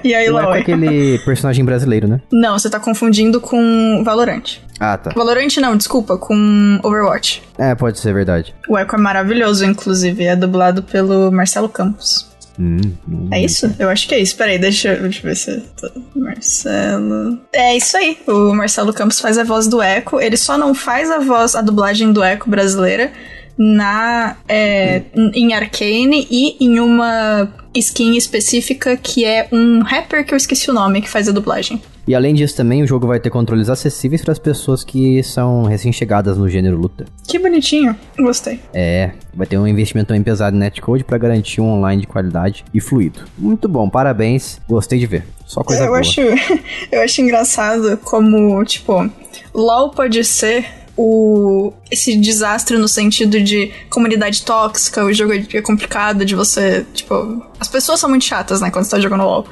E 0.03 0.13
aí, 0.13 0.27
é 0.27 0.29
com 0.29 0.35
Laoi? 0.35 0.59
aquele 0.59 1.17
personagem 1.25 1.65
brasileiro, 1.65 2.07
né? 2.07 2.21
Não, 2.31 2.59
você 2.59 2.69
tá 2.69 2.79
confundindo 2.79 3.41
com 3.41 4.03
Valorant. 4.05 4.59
Ah, 4.79 4.95
tá. 4.99 5.09
Valorant 5.15 5.57
não, 5.57 5.75
desculpa, 5.75 6.15
com 6.15 6.79
Overwatch. 6.83 7.41
É, 7.57 7.73
pode 7.73 7.97
ser 7.97 8.13
verdade. 8.13 8.53
O 8.69 8.77
Echo 8.77 8.95
é 8.95 8.99
maravilhoso, 8.99 9.65
inclusive. 9.65 10.25
É 10.25 10.35
dublado 10.35 10.83
pelo 10.83 11.31
Marcelo 11.31 11.67
Campos. 11.67 12.34
Hum, 12.59 12.77
hum. 13.07 13.29
É 13.31 13.41
isso? 13.43 13.73
Eu 13.77 13.89
acho 13.89 14.07
que 14.07 14.15
é 14.15 14.19
isso. 14.19 14.35
Peraí, 14.35 14.57
deixa, 14.57 14.95
deixa 14.95 15.19
eu 15.19 15.23
ver 15.23 15.35
se. 15.35 15.61
tô- 15.79 15.91
Marcelo. 16.15 17.39
É 17.53 17.75
isso 17.75 17.97
aí. 17.97 18.17
O 18.27 18.53
Marcelo 18.53 18.93
Campos 18.93 19.19
faz 19.19 19.37
a 19.37 19.43
voz 19.43 19.67
do 19.67 19.81
Echo. 19.81 20.19
Ele 20.19 20.37
só 20.37 20.57
não 20.57 20.73
faz 20.73 21.09
a 21.11 21.19
voz, 21.19 21.55
a 21.55 21.61
dublagem 21.61 22.11
do 22.13 22.23
Echo 22.23 22.49
brasileira 22.49 23.11
na 23.57 24.37
é, 24.47 25.03
em 25.33 25.53
Arcane 25.53 26.27
e 26.29 26.57
em 26.59 26.79
uma 26.79 27.49
skin 27.73 28.15
específica 28.15 28.95
que 28.97 29.25
é 29.25 29.47
um 29.51 29.81
rapper 29.81 30.25
que 30.25 30.33
eu 30.33 30.37
esqueci 30.37 30.69
o 30.69 30.73
nome 30.73 31.01
que 31.01 31.09
faz 31.09 31.27
a 31.27 31.31
dublagem. 31.31 31.81
E 32.07 32.13
além 32.13 32.35
disso 32.35 32.55
também, 32.55 32.83
o 32.83 32.87
jogo 32.87 33.07
vai 33.07 33.19
ter 33.19 33.31
controles 33.31 33.67
acessíveis 33.67 34.21
para 34.21 34.31
as 34.31 34.37
pessoas 34.37 34.83
que 34.83 35.23
são 35.23 35.63
recém-chegadas 35.63 36.37
no 36.37 36.47
gênero 36.47 36.77
luta. 36.77 37.05
Que 37.27 37.39
bonitinho. 37.39 37.95
Gostei. 38.17 38.59
É, 38.73 39.11
vai 39.33 39.47
ter 39.47 39.57
um 39.57 39.67
investimento 39.67 40.09
também 40.09 40.21
pesado 40.21 40.55
em 40.55 40.59
netcode 40.59 41.03
para 41.03 41.17
garantir 41.17 41.61
um 41.61 41.67
online 41.67 42.01
de 42.01 42.07
qualidade 42.07 42.63
e 42.71 42.79
fluido. 42.79 43.21
Muito 43.35 43.67
bom, 43.67 43.89
parabéns, 43.89 44.61
gostei 44.69 44.99
de 44.99 45.07
ver. 45.07 45.25
Só 45.47 45.63
coisa 45.63 45.83
eu 45.83 45.87
boa. 45.87 45.99
acho, 45.99 46.21
eu 46.91 47.01
acho 47.01 47.21
engraçado 47.21 47.97
como, 47.97 48.63
tipo, 48.65 49.09
LoL 49.51 49.89
pode 49.89 50.23
ser 50.23 50.65
o 50.97 51.73
esse 51.91 52.15
desastre 52.17 52.77
no 52.77 52.87
sentido 52.87 53.41
de 53.41 53.71
comunidade 53.89 54.43
tóxica, 54.43 55.03
o 55.03 55.13
jogo 55.13 55.33
é 55.33 55.61
complicado 55.61 56.25
de 56.25 56.35
você, 56.35 56.85
tipo, 56.93 57.43
as 57.59 57.67
pessoas 57.67 57.99
são 57.99 58.09
muito 58.09 58.25
chatas, 58.25 58.61
né, 58.61 58.71
quando 58.71 58.85
você 58.85 58.91
tá 58.91 58.99
jogando 58.99 59.23
LoL. 59.23 59.45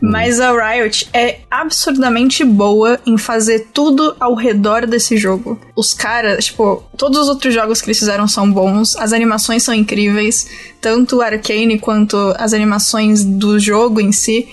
Mas 0.00 0.40
a 0.40 0.50
Riot 0.50 1.08
é 1.12 1.40
absurdamente 1.50 2.42
boa 2.42 2.98
em 3.04 3.18
fazer 3.18 3.68
tudo 3.72 4.16
ao 4.18 4.34
redor 4.34 4.86
desse 4.86 5.16
jogo. 5.18 5.60
Os 5.76 5.92
caras, 5.92 6.46
tipo, 6.46 6.82
todos 6.96 7.18
os 7.18 7.28
outros 7.28 7.52
jogos 7.52 7.82
que 7.82 7.88
eles 7.88 7.98
fizeram 7.98 8.26
são 8.26 8.50
bons, 8.50 8.96
as 8.96 9.12
animações 9.12 9.62
são 9.62 9.74
incríveis, 9.74 10.48
tanto 10.80 11.16
o 11.16 11.20
Arcane 11.20 11.78
quanto 11.78 12.16
as 12.38 12.54
animações 12.54 13.22
do 13.22 13.58
jogo 13.58 14.00
em 14.00 14.10
si. 14.10 14.48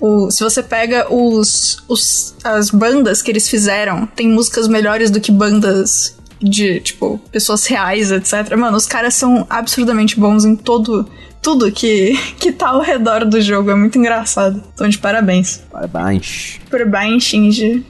O- 0.00 0.30
se 0.30 0.42
você 0.42 0.62
pega 0.62 1.12
os, 1.12 1.82
os- 1.86 2.34
as 2.42 2.70
bandas 2.70 3.20
que 3.22 3.30
eles 3.30 3.48
fizeram, 3.48 4.06
tem 4.06 4.28
músicas 4.28 4.66
melhores 4.66 5.10
do 5.10 5.20
que 5.20 5.30
bandas 5.30 6.16
de, 6.40 6.80
tipo, 6.80 7.18
pessoas 7.30 7.66
reais, 7.66 8.10
etc. 8.10 8.56
Mano, 8.56 8.76
os 8.76 8.86
caras 8.86 9.14
são 9.14 9.46
absurdamente 9.50 10.18
bons 10.18 10.44
em 10.44 10.56
todo. 10.56 11.08
Tudo 11.42 11.70
que, 11.72 12.18
que 12.38 12.50
tá 12.52 12.68
ao 12.68 12.80
redor 12.80 13.24
do 13.24 13.40
jogo. 13.40 13.70
É 13.70 13.74
muito 13.74 13.98
engraçado. 13.98 14.62
Então, 14.74 14.88
de 14.88 14.98
parabéns. 14.98 15.60
Parabéns. 15.70 16.58
Parabéns, 16.70 17.22
Shinji. 17.24 17.84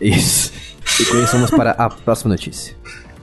Isso. 0.00 0.52
E 1.00 1.04
vamos 1.32 1.50
para 1.50 1.70
a 1.72 1.88
próxima 1.88 2.30
notícia. 2.30 2.74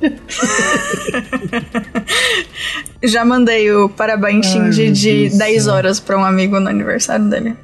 Já 3.04 3.24
mandei 3.24 3.72
o 3.72 3.90
parabéns, 3.90 4.46
Shinji, 4.46 4.92
de 4.92 5.20
Deus 5.30 5.34
do 5.34 5.38
10 5.40 5.64
céu. 5.64 5.74
horas 5.74 6.00
pra 6.00 6.18
um 6.18 6.26
amigo 6.26 6.60
no 6.60 6.70
aniversário 6.70 7.26
dele. 7.30 7.56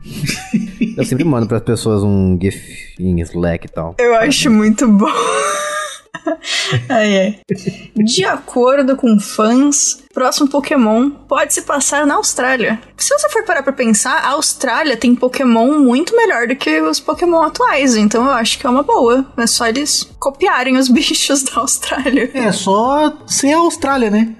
Eu 0.98 1.04
sempre 1.04 1.26
mando 1.26 1.48
para 1.48 1.58
as 1.58 1.64
pessoas 1.64 2.04
um 2.04 2.38
GIF 2.42 2.58
em 3.00 3.20
Slack 3.22 3.66
e 3.66 3.70
tal. 3.70 3.96
Eu 3.98 4.16
acho 4.16 4.50
muito 4.50 4.88
bom. 4.88 5.12
Ai, 6.90 7.20
ai. 7.20 7.40
De 7.96 8.26
acordo 8.26 8.96
com 8.96 9.20
fãs, 9.20 10.04
próximo 10.14 10.50
Pokémon 10.50 11.10
pode 11.10 11.54
se 11.54 11.62
passar 11.62 12.06
na 12.06 12.16
Austrália. 12.16 12.80
Se 12.98 13.18
você 13.18 13.30
for 13.30 13.44
parar 13.44 13.64
pra 13.64 13.74
pensar, 13.74 14.18
a 14.24 14.30
Austrália 14.30 14.98
tem 14.98 15.16
Pokémon 15.16 15.80
muito 15.80 16.16
melhor 16.16 16.48
do 16.48 16.56
que 16.56 16.82
os 16.82 17.00
Pokémon 17.00 17.44
atuais, 17.44 17.96
então 17.96 18.26
eu 18.26 18.32
acho 18.32 18.58
que 18.60 18.66
é 18.66 18.70
uma 18.70 18.84
boa. 18.84 19.26
É 19.38 19.48
só 19.48 19.68
eles 19.68 20.10
copiarem 20.20 20.78
os 20.78 20.88
bichos 20.90 21.44
da 21.44 21.62
Austrália. 21.62 22.32
É 22.34 22.52
só 22.52 23.14
ser 23.28 23.54
a 23.54 23.58
Austrália, 23.58 24.10
né? 24.10 24.36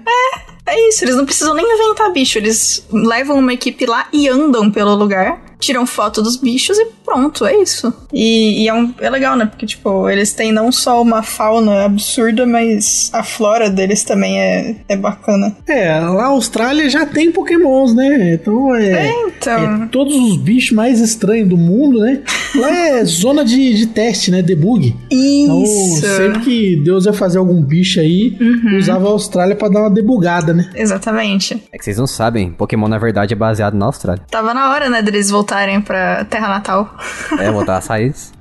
É 0.66 0.88
isso, 0.88 1.04
eles 1.04 1.14
não 1.14 1.24
precisam 1.24 1.54
nem 1.54 1.64
inventar 1.64 2.12
bicho, 2.12 2.38
eles 2.38 2.84
levam 2.92 3.38
uma 3.38 3.52
equipe 3.52 3.86
lá 3.86 4.08
e 4.12 4.28
andam 4.28 4.68
pelo 4.68 4.96
lugar, 4.96 5.40
tiram 5.58 5.86
foto 5.86 6.22
dos 6.22 6.36
bichos 6.36 6.76
e 6.78 6.86
pronto, 7.04 7.44
é 7.46 7.56
isso. 7.62 7.92
E, 8.12 8.62
e 8.64 8.68
é, 8.68 8.74
um- 8.74 8.92
é 9.00 9.08
legal, 9.10 9.36
né? 9.36 9.46
Porque, 9.46 9.66
tipo, 9.66 10.08
eles 10.08 10.32
têm 10.32 10.52
não 10.52 10.70
só 10.72 11.00
uma 11.00 11.22
fauna 11.22 11.84
absurda, 11.84 12.44
mas 12.46 13.10
a 13.12 13.22
flora 13.22 13.70
deles 13.70 14.02
também 14.04 14.38
é, 14.40 14.76
é 14.88 14.96
bacana. 14.96 15.56
É, 15.66 15.98
lá 16.00 16.24
a 16.24 16.28
Austrália 16.28 16.88
já 16.90 17.06
tem 17.06 17.30
pokémons, 17.32 17.94
né? 17.94 18.34
Então 18.34 18.74
é, 18.74 19.10
Então. 19.28 19.82
é 19.84 19.86
todos 19.90 20.14
os 20.16 20.36
bichos 20.36 20.72
mais 20.72 21.00
estranhos 21.00 21.48
do 21.48 21.56
mundo, 21.56 22.00
né? 22.00 22.22
Lá 22.54 22.70
é 22.70 23.04
zona 23.06 23.44
de, 23.44 23.74
de 23.74 23.86
teste, 23.86 24.30
né? 24.30 24.42
Debug. 24.42 24.94
Então, 25.10 25.62
Isso. 25.62 26.06
sempre 26.16 26.40
que 26.40 26.76
Deus 26.76 27.06
ia 27.06 27.12
fazer 27.12 27.38
algum 27.38 27.62
bicho 27.62 28.00
aí, 28.00 28.36
usava 28.78 29.06
a 29.06 29.10
Austrália 29.10 29.54
pra 29.56 29.68
dar 29.68 29.80
uma 29.80 29.90
debugada, 29.90 30.52
né? 30.52 30.70
Exatamente. 30.74 31.62
É 31.72 31.78
que 31.78 31.84
vocês 31.84 31.98
não 31.98 32.06
sabem, 32.06 32.50
Pokémon 32.52 32.88
na 32.88 32.98
verdade 32.98 33.32
é 33.32 33.36
baseado 33.36 33.74
na 33.74 33.86
Austrália. 33.86 34.22
Tava 34.30 34.52
na 34.52 34.70
hora, 34.72 34.88
né, 34.90 35.02
deles 35.02 35.30
voltarem 35.46 35.80
pra 35.80 36.24
Terra 36.24 36.48
Natal. 36.48 36.92
É, 37.38 37.50
voltar 37.52 37.76
as 37.76 37.86
raízes. 37.86 38.32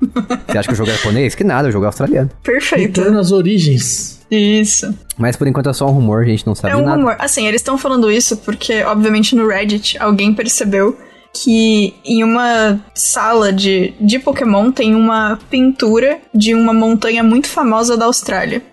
Você 0.47 0.57
acha 0.57 0.67
que 0.67 0.73
o 0.73 0.75
jogo 0.75 0.89
é 0.89 0.93
japonês? 0.95 1.35
Que 1.35 1.43
nada, 1.43 1.67
o 1.67 1.71
jogo 1.71 1.85
é 1.85 1.87
australiano. 1.87 2.31
Perfeito. 2.41 2.99
Retorno 2.99 3.19
às 3.19 3.31
origens. 3.31 4.25
Isso. 4.31 4.91
Mas 5.15 5.35
por 5.35 5.47
enquanto 5.47 5.69
é 5.69 5.73
só 5.73 5.85
um 5.87 5.91
rumor, 5.91 6.23
a 6.23 6.25
gente 6.25 6.47
não 6.47 6.55
sabe 6.55 6.73
É 6.73 6.77
um 6.77 6.83
nada. 6.83 6.97
rumor. 6.97 7.15
Assim, 7.19 7.45
eles 7.47 7.61
estão 7.61 7.77
falando 7.77 8.09
isso 8.11 8.37
porque, 8.37 8.83
obviamente, 8.83 9.35
no 9.35 9.47
Reddit 9.47 9.97
alguém 9.99 10.33
percebeu 10.33 10.97
que 11.31 11.93
em 12.03 12.23
uma 12.23 12.79
sala 12.95 13.51
de, 13.53 13.93
de 13.99 14.17
Pokémon 14.17 14.71
tem 14.71 14.95
uma 14.95 15.37
pintura 15.49 16.17
de 16.33 16.55
uma 16.55 16.73
montanha 16.73 17.21
muito 17.23 17.47
famosa 17.47 17.95
da 17.95 18.05
Austrália. 18.05 18.63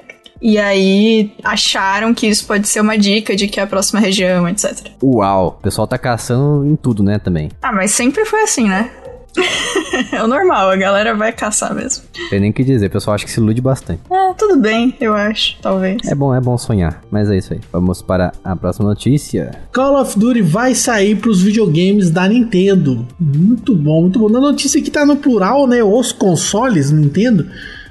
E 0.42 0.58
aí 0.58 1.32
acharam 1.44 2.12
que 2.12 2.26
isso 2.26 2.44
pode 2.44 2.66
ser 2.66 2.80
uma 2.80 2.98
dica 2.98 3.36
de 3.36 3.46
que 3.46 3.60
é 3.60 3.62
a 3.62 3.66
próxima 3.66 4.00
região, 4.00 4.48
etc. 4.48 4.88
Uau, 5.00 5.56
o 5.58 5.62
pessoal 5.62 5.86
tá 5.86 5.96
caçando 5.96 6.66
em 6.66 6.74
tudo, 6.74 7.02
né, 7.02 7.20
também. 7.20 7.50
Ah, 7.62 7.72
mas 7.72 7.92
sempre 7.92 8.24
foi 8.24 8.42
assim, 8.42 8.68
né? 8.68 8.90
é 10.12 10.22
o 10.22 10.26
normal, 10.26 10.70
a 10.70 10.76
galera 10.76 11.14
vai 11.14 11.32
caçar 11.32 11.74
mesmo. 11.74 12.04
Tem 12.28 12.40
nem 12.40 12.50
o 12.50 12.52
que 12.52 12.64
dizer, 12.64 12.86
o 12.86 12.90
pessoal 12.90 13.14
acha 13.14 13.24
que 13.24 13.30
se 13.30 13.40
ilude 13.40 13.60
bastante. 13.60 14.00
É, 14.10 14.34
tudo 14.34 14.58
bem, 14.58 14.94
eu 15.00 15.14
acho, 15.14 15.56
talvez. 15.62 15.98
É 16.06 16.14
bom, 16.14 16.34
é 16.34 16.40
bom 16.40 16.58
sonhar, 16.58 17.02
mas 17.10 17.30
é 17.30 17.36
isso 17.36 17.54
aí. 17.54 17.60
Vamos 17.72 18.02
para 18.02 18.32
a 18.44 18.54
próxima 18.54 18.88
notícia. 18.88 19.52
Call 19.72 20.00
of 20.00 20.18
Duty 20.18 20.42
vai 20.42 20.74
sair 20.74 21.16
pros 21.16 21.40
videogames 21.40 22.10
da 22.10 22.28
Nintendo. 22.28 23.06
Muito 23.18 23.74
bom, 23.74 24.02
muito 24.02 24.18
bom. 24.18 24.28
Na 24.28 24.40
notícia 24.40 24.80
aqui 24.80 24.90
tá 24.90 25.06
no 25.06 25.16
plural, 25.16 25.66
né? 25.66 25.82
Os 25.82 26.12
consoles 26.12 26.90
Nintendo, 26.90 27.46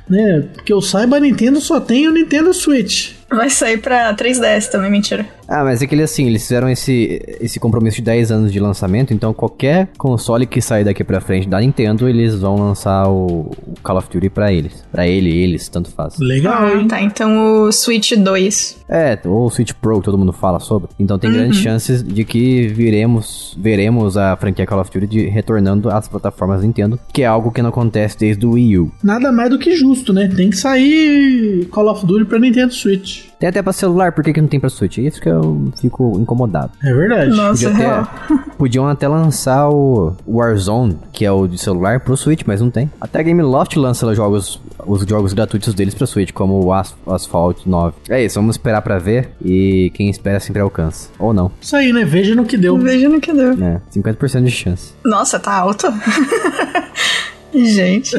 né? 0.09 0.43
Porque 0.53 0.71
eu 0.73 0.81
saiba, 0.81 1.17
a 1.17 1.19
Nintendo 1.19 1.61
só 1.61 1.79
tem 1.79 2.07
o 2.07 2.11
Nintendo 2.11 2.53
Switch. 2.53 3.13
Vai 3.31 3.49
sair 3.49 3.77
pra 3.77 4.13
3DS 4.15 4.69
também, 4.69 4.91
mentira. 4.91 5.25
Ah, 5.47 5.63
mas 5.65 5.81
é 5.81 5.87
que 5.87 5.93
ele 5.95 6.03
assim, 6.03 6.27
eles 6.27 6.43
fizeram 6.43 6.69
esse, 6.69 7.21
esse 7.41 7.59
compromisso 7.59 7.97
de 7.97 8.03
10 8.03 8.31
anos 8.31 8.53
de 8.53 8.59
lançamento, 8.59 9.13
então 9.13 9.33
qualquer 9.33 9.89
console 9.97 10.45
que 10.45 10.61
sair 10.61 10.85
daqui 10.85 11.03
pra 11.03 11.19
frente 11.19 11.47
da 11.49 11.59
Nintendo, 11.59 12.07
eles 12.07 12.35
vão 12.39 12.55
lançar 12.55 13.09
o, 13.09 13.51
o 13.67 13.73
Call 13.83 13.97
of 13.97 14.07
Duty 14.11 14.29
pra 14.29 14.51
eles. 14.53 14.83
Pra 14.91 15.05
ele, 15.07 15.29
eles, 15.29 15.67
tanto 15.67 15.91
faz. 15.91 16.17
Legal, 16.19 16.67
Ah, 16.67 16.87
tá. 16.87 17.01
Então 17.01 17.63
o 17.65 17.71
Switch 17.71 18.13
2. 18.13 18.81
É, 18.87 19.17
ou 19.25 19.45
o 19.45 19.49
Switch 19.49 19.71
Pro, 19.73 19.99
que 19.99 20.05
todo 20.05 20.17
mundo 20.17 20.31
fala 20.33 20.59
sobre. 20.59 20.89
Então 20.99 21.17
tem 21.19 21.31
grandes 21.31 21.59
chances 21.59 22.01
de 22.03 22.23
que 22.23 22.67
viremos, 22.67 23.55
veremos 23.59 24.15
a 24.17 24.35
franquia 24.37 24.65
Call 24.65 24.79
of 24.81 24.91
Duty 24.91 25.07
de- 25.07 25.27
retornando 25.27 25.89
às 25.89 26.07
plataformas 26.07 26.61
Nintendo, 26.63 26.99
que 27.13 27.23
é 27.23 27.25
algo 27.25 27.51
que 27.51 27.61
não 27.61 27.69
acontece 27.69 28.17
desde 28.17 28.45
o 28.45 28.51
Wii 28.51 28.77
U. 28.79 28.91
Nada 29.03 29.31
mais 29.31 29.49
do 29.49 29.57
que 29.59 29.75
justo, 29.75 30.13
né? 30.13 30.29
Tem 30.33 30.49
que 30.49 30.57
sair 30.57 31.65
Call 31.71 31.89
of 31.89 32.05
Duty 32.05 32.25
pra 32.25 32.39
Nintendo 32.39 32.73
Switch. 32.73 33.20
Tem 33.39 33.49
até 33.49 33.61
pra 33.61 33.73
celular, 33.73 34.11
por 34.11 34.23
que, 34.23 34.33
que 34.33 34.41
não 34.41 34.47
tem 34.47 34.59
pra 34.59 34.69
Switch? 34.69 34.97
Isso 34.99 35.19
que 35.21 35.29
eu 35.29 35.71
fico 35.79 36.17
incomodado. 36.19 36.71
É 36.83 36.93
verdade. 36.93 37.31
Nossa, 37.31 37.69
Podia 37.69 37.69
real. 37.87 38.07
ter- 38.27 38.37
podiam 38.57 38.87
até 38.87 39.07
lançar 39.07 39.69
o 39.69 40.13
Warzone, 40.27 40.97
que 41.11 41.25
é 41.25 41.31
o 41.31 41.47
de 41.47 41.57
celular, 41.57 41.99
pro 42.01 42.15
Switch, 42.15 42.41
mas 42.45 42.61
não 42.61 42.69
tem. 42.69 42.89
Até 42.99 43.19
a 43.19 43.23
Gameloft 43.23 43.75
lança 43.77 44.13
jogos, 44.13 44.61
os 44.85 45.01
jogos 45.03 45.33
gratuitos 45.33 45.73
deles 45.73 45.93
pra 45.95 46.05
Switch, 46.05 46.31
como 46.31 46.63
o 46.63 46.73
As- 46.73 46.95
Asphalt 47.07 47.65
9. 47.65 47.95
É 48.09 48.23
isso, 48.23 48.35
vamos 48.39 48.55
esperar 48.55 48.81
pra 48.81 48.99
ver 48.99 49.31
e 49.43 49.91
quem 49.93 50.09
espera 50.09 50.39
sempre 50.39 50.61
alcança. 50.61 51.09
Ou 51.17 51.33
não, 51.33 51.51
Isso 51.59 51.75
aí, 51.75 51.91
né? 51.91 52.05
Veja 52.05 52.35
no 52.35 52.45
que 52.45 52.57
deu. 52.57 52.77
Veja 52.77 53.09
no 53.09 53.19
que 53.19 53.33
deu. 53.33 53.55
né? 53.57 53.81
50% 53.95 54.43
de 54.43 54.51
chance. 54.51 54.93
Nossa, 55.03 55.39
tá 55.39 55.53
alto. 55.55 55.87
Gente, 57.53 58.15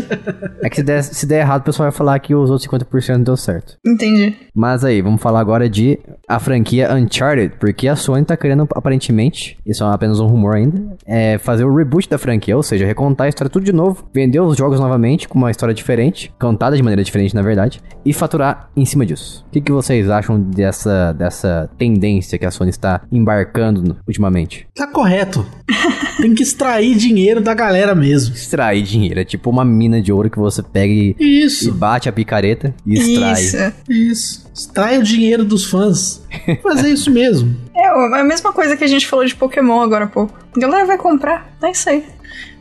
É 0.62 0.68
que 0.68 0.76
se 0.76 0.82
der, 0.82 1.02
se 1.02 1.26
der 1.26 1.40
errado, 1.40 1.62
o 1.62 1.64
pessoal 1.64 1.90
vai 1.90 1.96
falar 1.96 2.18
que 2.18 2.34
os 2.34 2.50
outros 2.50 2.68
50% 2.68 3.24
deu 3.24 3.36
certo. 3.36 3.76
entendi. 3.86 4.34
Mas 4.54 4.84
aí, 4.84 5.00
vamos 5.00 5.20
falar 5.20 5.40
agora 5.40 5.68
de 5.68 5.98
a 6.28 6.38
franquia 6.38 6.92
Uncharted, 6.94 7.54
porque 7.58 7.88
a 7.88 7.96
Sony 7.96 8.24
tá 8.24 8.36
querendo, 8.36 8.66
aparentemente, 8.74 9.56
isso 9.66 9.82
é 9.84 9.92
apenas 9.92 10.20
um 10.20 10.26
rumor 10.26 10.54
ainda, 10.54 10.96
é 11.06 11.38
fazer 11.38 11.64
o 11.64 11.74
reboot 11.74 12.08
da 12.08 12.18
franquia, 12.18 12.56
ou 12.56 12.62
seja, 12.62 12.84
recontar 12.86 13.26
a 13.26 13.28
história 13.28 13.50
tudo 13.50 13.64
de 13.64 13.72
novo, 13.72 14.04
vender 14.14 14.40
os 14.40 14.56
jogos 14.56 14.78
novamente 14.78 15.28
com 15.28 15.38
uma 15.38 15.50
história 15.50 15.74
diferente, 15.74 16.32
contada 16.38 16.76
de 16.76 16.82
maneira 16.82 17.02
diferente, 17.02 17.34
na 17.34 17.42
verdade, 17.42 17.80
e 18.04 18.12
faturar 18.12 18.68
em 18.76 18.84
cima 18.84 19.06
disso. 19.06 19.44
O 19.48 19.50
que, 19.50 19.60
que 19.60 19.72
vocês 19.72 20.08
acham 20.10 20.40
dessa, 20.40 21.12
dessa 21.12 21.70
tendência 21.78 22.38
que 22.38 22.46
a 22.46 22.50
Sony 22.50 22.70
está 22.70 23.02
embarcando 23.10 23.96
ultimamente? 24.06 24.66
Tá 24.74 24.86
correto. 24.86 25.46
Tem 26.20 26.34
que 26.34 26.42
extrair 26.42 26.94
dinheiro 26.96 27.40
da 27.40 27.54
galera 27.54 27.94
mesmo. 27.94 28.34
Extrair 28.34 28.82
dinheiro, 28.82 29.18
é 29.22 29.24
tipo 29.24 29.48
uma 29.48 29.64
mina 29.64 30.00
de 30.00 30.12
ouro 30.12 30.28
que 30.28 30.38
você 30.38 30.62
pega 30.62 30.92
e, 30.92 31.16
e 31.18 31.44
Isso, 31.44 31.72
bate 31.72 32.08
a 32.08 32.12
picareta 32.12 32.74
e 32.86 32.94
extrai. 32.94 33.32
Isso. 33.32 33.72
isso. 33.88 34.50
Extrai 34.54 34.98
o 34.98 35.02
dinheiro 35.02 35.44
dos 35.44 35.64
fãs. 35.64 36.22
Fazer 36.62 36.90
isso 36.90 37.10
mesmo. 37.10 37.56
É 37.74 38.20
a 38.20 38.22
mesma 38.22 38.52
coisa 38.52 38.76
que 38.76 38.84
a 38.84 38.86
gente 38.86 39.06
falou 39.06 39.24
de 39.24 39.34
Pokémon 39.34 39.80
agora 39.80 40.04
há 40.04 40.08
pouco. 40.08 40.38
A 40.56 40.60
galera 40.60 40.86
vai 40.86 40.96
comprar, 40.96 41.52
é 41.60 41.70
isso 41.70 41.90
aí. 41.90 42.04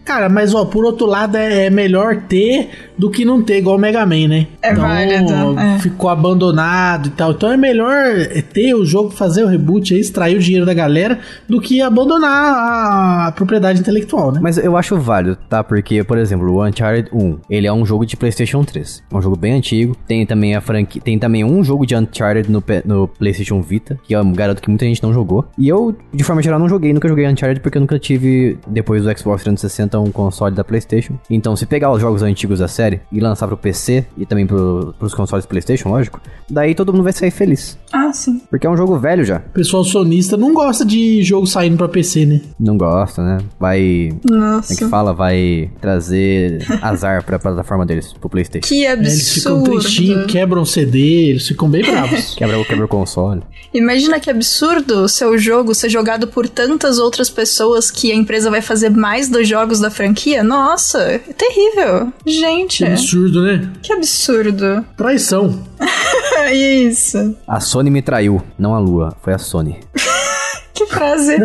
Cara, 0.04 0.28
mas 0.30 0.54
ó, 0.54 0.66
por 0.66 0.84
outro 0.84 1.06
lado 1.06 1.38
é 1.38 1.66
é 1.66 1.70
melhor 1.70 2.24
ter 2.28 2.91
do 3.02 3.10
que 3.10 3.26
não 3.26 3.42
ter, 3.42 3.58
igual 3.58 3.78
o 3.78 3.80
Mega 3.80 4.06
Man, 4.06 4.28
né? 4.28 4.46
É 4.62 4.76
válido, 4.76 5.60
é. 5.60 5.80
Ficou 5.80 6.08
abandonado 6.08 7.08
e 7.08 7.10
tal. 7.10 7.32
Então 7.32 7.52
é 7.52 7.58
melhor 7.58 8.28
ter 8.54 8.76
o 8.76 8.86
jogo, 8.86 9.10
fazer 9.10 9.44
o 9.44 9.48
reboot 9.48 9.92
aí, 9.92 10.00
extrair 10.00 10.38
o 10.38 10.40
dinheiro 10.40 10.68
da 10.68 10.74
galera, 10.76 11.18
do 11.50 11.60
que 11.60 11.82
abandonar 11.82 12.30
a, 12.32 13.28
a 13.28 13.32
propriedade 13.32 13.80
intelectual, 13.80 14.32
né? 14.32 14.40
Mas 14.40 14.60
eu 14.60 14.78
acho 14.78 15.00
válido, 15.00 15.36
tá? 15.50 15.64
Porque, 15.64 16.04
por 16.04 16.16
exemplo, 16.20 16.48
o 16.48 16.64
Uncharted 16.64 17.10
1, 17.12 17.40
ele 17.50 17.66
é 17.66 17.74
um 17.74 17.84
jogo 17.84 18.06
de 18.06 18.16
PlayStation 18.16 18.64
3. 18.64 19.02
É 19.12 19.18
um 19.18 19.20
jogo 19.20 19.36
bem 19.36 19.54
antigo. 19.54 19.98
Tem 20.08 20.24
também 20.24 20.56
a 20.56 20.62
franquia, 20.62 21.02
tem 21.02 21.18
também 21.18 21.44
um 21.44 21.64
jogo 21.64 21.88
de 21.88 21.96
Uncharted 21.96 22.52
no, 22.52 22.64
no 22.86 23.08
PlayStation 23.08 23.64
Vita, 23.64 24.00
que 24.04 24.14
eu 24.14 24.24
garanto 24.26 24.62
que 24.62 24.70
muita 24.70 24.86
gente 24.86 25.02
não 25.02 25.12
jogou. 25.12 25.44
E 25.58 25.68
eu, 25.68 25.96
de 26.14 26.24
forma 26.24 26.44
geral, 26.44 26.60
não 26.60 26.70
joguei, 26.70 26.94
nunca 26.94 27.10
joguei 27.10 27.28
Uncharted 27.28 27.62
porque 27.62 27.80
eu 27.80 27.82
nunca 27.82 27.98
tive 27.98 28.60
depois 28.68 29.02
do 29.02 29.18
Xbox 29.18 29.42
360 29.42 30.00
um 30.00 30.12
console 30.12 30.54
da 30.54 30.64
PlayStation. 30.64 31.16
Então, 31.28 31.56
se 31.56 31.66
pegar 31.66 31.92
os 31.92 32.00
jogos 32.00 32.22
antigos 32.22 32.60
da 32.60 32.68
série 32.68 32.91
e 33.12 33.20
lançar 33.20 33.48
pro 33.48 33.56
PC 33.58 34.06
e 34.18 34.26
também 34.26 34.46
pro, 34.48 34.94
pros 34.98 35.14
consoles 35.14 35.46
PlayStation, 35.46 35.90
lógico, 35.90 36.20
daí 36.50 36.74
todo 36.76 36.92
mundo 36.92 37.04
vai 37.04 37.14
sair 37.14 37.32
feliz, 37.32 37.78
Ah, 37.92 38.12
sim. 38.14 38.42
porque 38.50 38.66
é 38.66 38.70
um 38.70 38.76
jogo 38.78 38.98
velho 39.00 39.24
já. 39.24 39.38
O 39.38 39.54
pessoal 39.54 39.84
sonista 39.84 40.36
não 40.38 40.54
gosta 40.54 40.84
de 40.86 41.22
jogo 41.24 41.46
saindo 41.48 41.78
pra 41.78 41.88
PC, 41.88 42.26
né? 42.26 42.42
Não 42.60 42.78
gosta, 42.78 43.22
né? 43.24 43.38
Vai 43.60 44.10
como 44.28 44.36
é 44.40 44.62
que 44.62 44.84
Nossa. 44.84 44.90
fala? 44.90 45.14
Vai 45.14 45.70
trazer 45.80 46.66
azar 46.82 47.24
pra 47.24 47.38
plataforma 47.40 47.86
deles, 47.86 48.14
pro 48.14 48.30
PlayStation. 48.30 48.68
Que 48.68 48.86
É, 48.86 48.94
Eles 48.94 49.32
ficam 49.34 49.58
absurdo. 49.60 49.80
tristinhos, 49.82 50.26
quebram 50.32 50.62
o 50.62 50.66
CD, 50.66 51.30
eles 51.30 51.48
ficam 51.48 51.70
bem 51.70 51.82
bravos. 51.84 52.34
Quebra, 52.42 52.64
quebra 52.66 52.86
o 52.86 52.88
console. 52.88 53.42
Imagina 53.74 54.20
que 54.20 54.30
absurdo 54.30 55.04
o 55.04 55.08
seu 55.10 55.38
jogo 55.38 55.74
ser 55.76 55.90
jogado 55.90 56.28
por 56.28 56.48
tantas 56.50 56.98
outras 57.00 57.30
pessoas 57.30 57.90
que 57.92 58.12
a 58.12 58.16
empresa 58.16 58.50
vai 58.50 58.62
fazer 58.62 58.90
mais 58.90 59.30
dos 59.30 59.48
jogos 59.48 59.80
da 59.80 59.90
franquia. 59.90 60.44
Nossa, 60.44 61.00
é 61.00 61.18
terrível. 61.20 62.12
Gente, 62.26 62.71
Que 62.78 62.86
absurdo, 62.86 63.42
né? 63.44 63.70
que 63.82 63.94
absurdo. 63.94 64.86
Traição. 64.98 65.64
É 66.44 66.54
isso. 66.56 67.36
A 67.48 67.60
Sony 67.60 67.90
me 67.92 68.02
traiu, 68.02 68.42
não 68.58 68.74
a 68.74 68.80
Lua, 68.80 69.16
foi 69.22 69.34
a 69.34 69.38
Sony. 69.38 69.80
Que 70.74 70.86
frase 70.88 71.36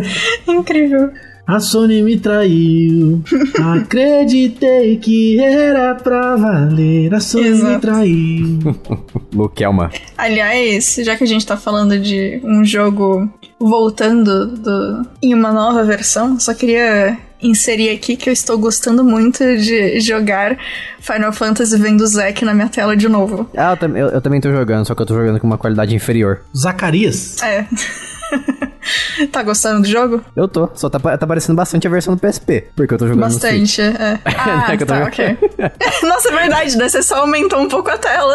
incrível. 0.49 1.11
A 1.47 1.61
Sony 1.61 2.03
me 2.03 2.18
traiu. 2.18 3.22
Acreditei 3.62 4.97
que 4.97 5.39
era 5.39 5.95
pra 5.95 6.37
valer. 6.37 7.14
A 7.14 7.20
Sony 7.20 7.51
me 7.51 7.51
Exato. 7.51 7.81
traiu. 7.81 8.59
Lukelma. 9.35 9.91
Aliás, 10.16 10.97
já 11.05 11.14
que 11.16 11.24
a 11.24 11.27
gente 11.27 11.47
tá 11.47 11.57
falando 11.57 11.99
de 11.99 12.41
um 12.43 12.64
jogo 12.64 13.29
voltando 13.61 14.47
do- 14.57 15.07
em 15.22 15.35
uma 15.35 15.53
nova 15.53 15.85
versão, 15.85 16.41
só 16.41 16.55
queria 16.55 17.16
inserir 17.43 17.91
aqui 17.91 18.16
que 18.16 18.28
eu 18.28 18.32
estou 18.32 18.59
gostando 18.59 19.05
muito 19.05 19.39
de 19.59 20.01
jogar 20.01 20.57
Final 21.01 21.32
Fantasy 21.32 21.76
vendo 21.78 22.01
o 22.03 22.07
Zack 22.07 22.45
na 22.45 22.55
minha 22.55 22.68
tela 22.68 22.97
de 22.97 23.09
novo. 23.09 23.49
Ah, 23.57 23.76
eu, 23.80 23.97
eu- 23.97 24.09
eu 24.09 24.20
também 24.20 24.41
tô 24.41 24.51
jogando, 24.51 24.87
só 24.87 24.95
que 24.95 25.03
eu 25.03 25.07
tô 25.07 25.14
jogando 25.14 25.39
com 25.41 25.47
uma 25.47 25.59
qualidade 25.59 25.95
inferior. 25.95 26.41
Zacarias. 26.57 27.41
É. 27.43 27.66
tá 29.32 29.43
gostando 29.43 29.82
do 29.82 29.89
jogo? 29.89 30.20
Eu 30.34 30.47
tô, 30.49 30.68
só 30.74 30.89
tá, 30.89 30.99
tá 31.16 31.26
parecendo 31.26 31.57
bastante 31.57 31.87
a 31.87 31.91
versão 31.91 32.14
do 32.14 32.20
PSP, 32.20 32.66
porque 32.74 32.95
eu 32.95 32.99
tô 32.99 33.07
jogando. 33.07 33.22
Bastante, 33.24 33.80
é. 33.82 34.18
Ah, 34.26 34.72
É 34.72 34.76
que 34.76 34.82
eu 34.82 34.87
tô 34.87 34.95
tá, 34.95 35.05
ok. 35.05 35.37
Nossa, 36.09 36.28
é 36.28 36.32
verdade, 36.32 36.76
né? 36.76 36.89
Você 36.89 37.03
só 37.03 37.20
aumentou 37.20 37.61
um 37.61 37.68
pouco 37.68 37.91
a 37.91 37.99
tela. 37.99 38.34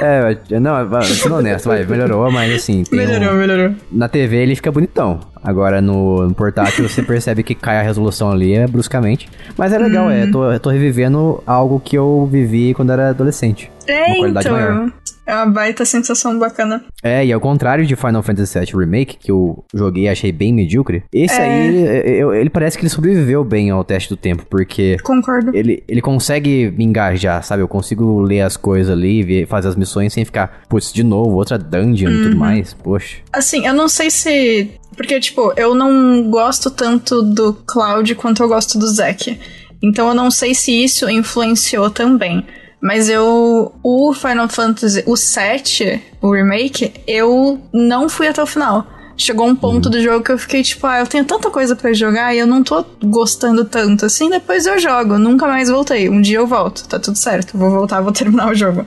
É, 0.00 0.36
não, 0.58 0.88
vai, 0.88 1.04
sendo 1.04 1.36
honesto, 1.36 1.68
vai, 1.68 1.84
melhorou, 1.84 2.30
mas 2.30 2.52
assim, 2.54 2.82
tem 2.84 2.98
um- 2.98 3.02
Melhorou, 3.06 3.34
melhorou. 3.36 3.74
na 3.90 4.08
TV 4.08 4.36
ele 4.36 4.56
fica 4.56 4.72
bonitão. 4.72 5.20
Agora 5.44 5.80
no, 5.82 6.26
no 6.28 6.34
portátil 6.34 6.88
você 6.88 7.02
percebe 7.02 7.42
que 7.42 7.54
cai 7.54 7.78
a 7.78 7.82
resolução 7.82 8.30
ali 8.30 8.54
é, 8.54 8.66
bruscamente. 8.66 9.28
Mas 9.56 9.72
é 9.72 9.78
legal, 9.78 10.10
é, 10.10 10.26
tô, 10.30 10.50
eu 10.50 10.58
tô 10.60 10.70
revivendo 10.70 11.42
algo 11.46 11.80
que 11.80 11.96
eu 11.98 12.28
vivi 12.30 12.72
quando 12.74 12.92
era 12.92 13.10
adolescente. 13.10 13.70
É, 13.86 14.06
Uma 14.06 14.16
qualidade 14.18 14.46
então. 14.48 14.58
maior. 14.58 14.92
É 15.24 15.34
uma 15.36 15.46
baita 15.46 15.84
sensação 15.84 16.36
bacana. 16.38 16.84
É, 17.02 17.24
e 17.24 17.32
ao 17.32 17.40
contrário 17.40 17.86
de 17.86 17.94
Final 17.94 18.22
Fantasy 18.22 18.58
VII 18.58 18.72
Remake, 18.76 19.16
que 19.18 19.30
eu 19.30 19.64
joguei 19.72 20.04
e 20.04 20.08
achei 20.08 20.32
bem 20.32 20.52
medíocre, 20.52 21.04
esse 21.12 21.34
É. 21.40 21.42
aí, 21.44 21.84
é, 21.86 22.10
eu- 22.22 22.34
ele 22.34 22.50
parece 22.50 22.76
que 22.76 22.82
ele 22.82 22.90
sobreviveu 22.90 23.44
bem 23.44 23.70
ao 23.70 23.84
teste 23.84 24.08
do 24.08 24.16
tempo, 24.16 24.44
porque 24.50 24.96
Concordo. 25.02 25.54
ele, 25.54 25.84
ele 25.86 26.00
consegue 26.00 26.72
me 26.76 26.84
engajar, 26.84 27.42
sabe? 27.44 27.62
Eu 27.62 27.68
consigo 27.68 28.20
ler 28.20 28.40
as 28.40 28.56
coisas 28.56 28.90
ali, 28.92 29.22
ver, 29.22 29.46
fazer 29.46 29.68
as 29.68 29.76
missões 29.76 30.12
sem 30.12 30.24
ficar, 30.24 30.62
putz, 30.68 30.92
de 30.92 31.04
novo, 31.04 31.36
outra 31.36 31.56
dungeon 31.56 32.10
e 32.10 32.16
Uhum. 32.16 32.22
tudo 32.24 32.36
mais, 32.36 32.74
poxa. 32.74 33.18
Assim, 33.32 33.64
eu 33.66 33.74
não 33.74 33.88
sei 33.88 34.10
se. 34.10 34.70
Porque, 34.96 35.18
tipo, 35.20 35.52
eu 35.56 35.74
não 35.74 36.28
gosto 36.30 36.70
tanto 36.70 37.22
do 37.22 37.54
Cloud 37.66 38.14
quanto 38.16 38.42
eu 38.42 38.48
gosto 38.48 38.78
do 38.78 38.86
Zack. 38.88 39.38
Então 39.82 40.08
eu 40.08 40.14
não 40.14 40.30
sei 40.30 40.54
se 40.54 40.70
isso 40.84 41.08
influenciou 41.08 41.88
também. 41.90 42.44
Mas 42.82 43.08
eu. 43.08 43.72
O 43.82 44.12
Final 44.12 44.48
Fantasy, 44.48 45.04
o 45.06 45.16
7, 45.16 46.02
o 46.20 46.32
remake, 46.32 46.92
eu 47.06 47.60
não 47.72 48.08
fui 48.08 48.26
até 48.26 48.42
o 48.42 48.46
final. 48.46 48.86
Chegou 49.16 49.46
um 49.46 49.54
ponto 49.54 49.88
do 49.88 50.02
jogo 50.02 50.24
que 50.24 50.32
eu 50.32 50.38
fiquei 50.38 50.62
tipo, 50.62 50.84
ah, 50.86 50.98
eu 50.98 51.06
tenho 51.06 51.24
tanta 51.24 51.48
coisa 51.50 51.76
pra 51.76 51.92
jogar 51.92 52.34
e 52.34 52.38
eu 52.38 52.46
não 52.46 52.64
tô 52.64 52.84
gostando 53.04 53.64
tanto 53.64 54.06
assim. 54.06 54.28
Depois 54.28 54.66
eu 54.66 54.78
jogo, 54.80 55.16
nunca 55.18 55.46
mais 55.46 55.68
voltei. 55.68 56.08
Um 56.08 56.20
dia 56.20 56.38
eu 56.38 56.46
volto, 56.46 56.88
tá 56.88 56.98
tudo 56.98 57.16
certo. 57.16 57.56
Vou 57.56 57.70
voltar, 57.70 58.00
vou 58.00 58.10
terminar 58.10 58.50
o 58.50 58.54
jogo. 58.54 58.84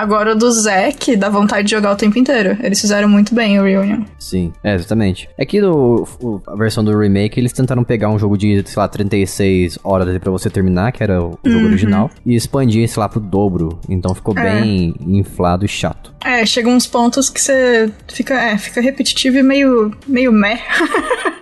Agora 0.00 0.32
o 0.32 0.34
do 0.36 0.50
Zack 0.50 1.16
dá 1.16 1.28
vontade 1.28 1.64
de 1.64 1.70
jogar 1.72 1.92
o 1.92 1.96
tempo 1.96 2.18
inteiro. 2.18 2.56
Eles 2.62 2.80
fizeram 2.80 3.08
muito 3.08 3.34
bem 3.34 3.58
o 3.58 3.64
Reunion. 3.64 4.02
Sim, 4.18 4.52
é, 4.62 4.74
exatamente. 4.74 5.28
É 5.36 5.44
que 5.44 5.60
no, 5.60 6.06
o- 6.20 6.40
a 6.46 6.54
versão 6.54 6.84
do 6.84 6.96
remake, 6.96 7.38
eles 7.40 7.52
tentaram 7.52 7.82
pegar 7.82 8.08
um 8.08 8.18
jogo 8.18 8.36
de, 8.38 8.62
sei 8.66 8.80
lá, 8.80 8.86
36 8.88 9.78
horas 9.82 10.16
pra 10.18 10.30
você 10.30 10.48
terminar, 10.48 10.92
que 10.92 11.02
era 11.02 11.22
o 11.22 11.38
jogo 11.44 11.66
original, 11.66 12.10
e 12.24 12.34
expandir, 12.34 12.88
sei 12.88 13.00
lá, 13.00 13.08
pro 13.08 13.20
dobro. 13.20 13.78
Então 13.88 14.14
ficou 14.14 14.34
Uhum. 14.34 14.40
É. 14.40 14.60
bem 14.60 14.94
inflado 15.06 15.64
e 15.64 15.68
chato. 15.68 16.12
É, 16.24 16.44
chegam 16.46 16.72
uns 16.74 16.86
pontos 16.86 17.28
que 17.30 17.40
você 17.40 17.90
fica, 18.08 18.34
é, 18.34 18.56
fica 18.58 18.80
repetitivo 18.80 19.38
e 19.38 19.42
meio, 19.42 19.92
meio 20.06 20.32
meh. 20.32 20.60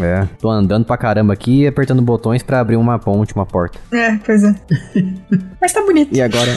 É, 0.00 0.26
tô 0.40 0.48
andando 0.50 0.84
pra 0.84 0.96
caramba 0.96 1.32
aqui 1.32 1.62
e 1.62 1.66
apertando 1.66 2.00
botões 2.02 2.42
pra 2.42 2.60
abrir 2.60 2.76
uma 2.76 2.98
ponte, 2.98 3.34
uma 3.34 3.44
porta. 3.46 3.78
é, 3.92 4.16
pois 4.24 4.44
é. 4.44 4.54
Mas 5.60 5.72
tá 5.72 5.82
bonito. 5.82 6.14
E 6.16 6.20
agora, 6.22 6.50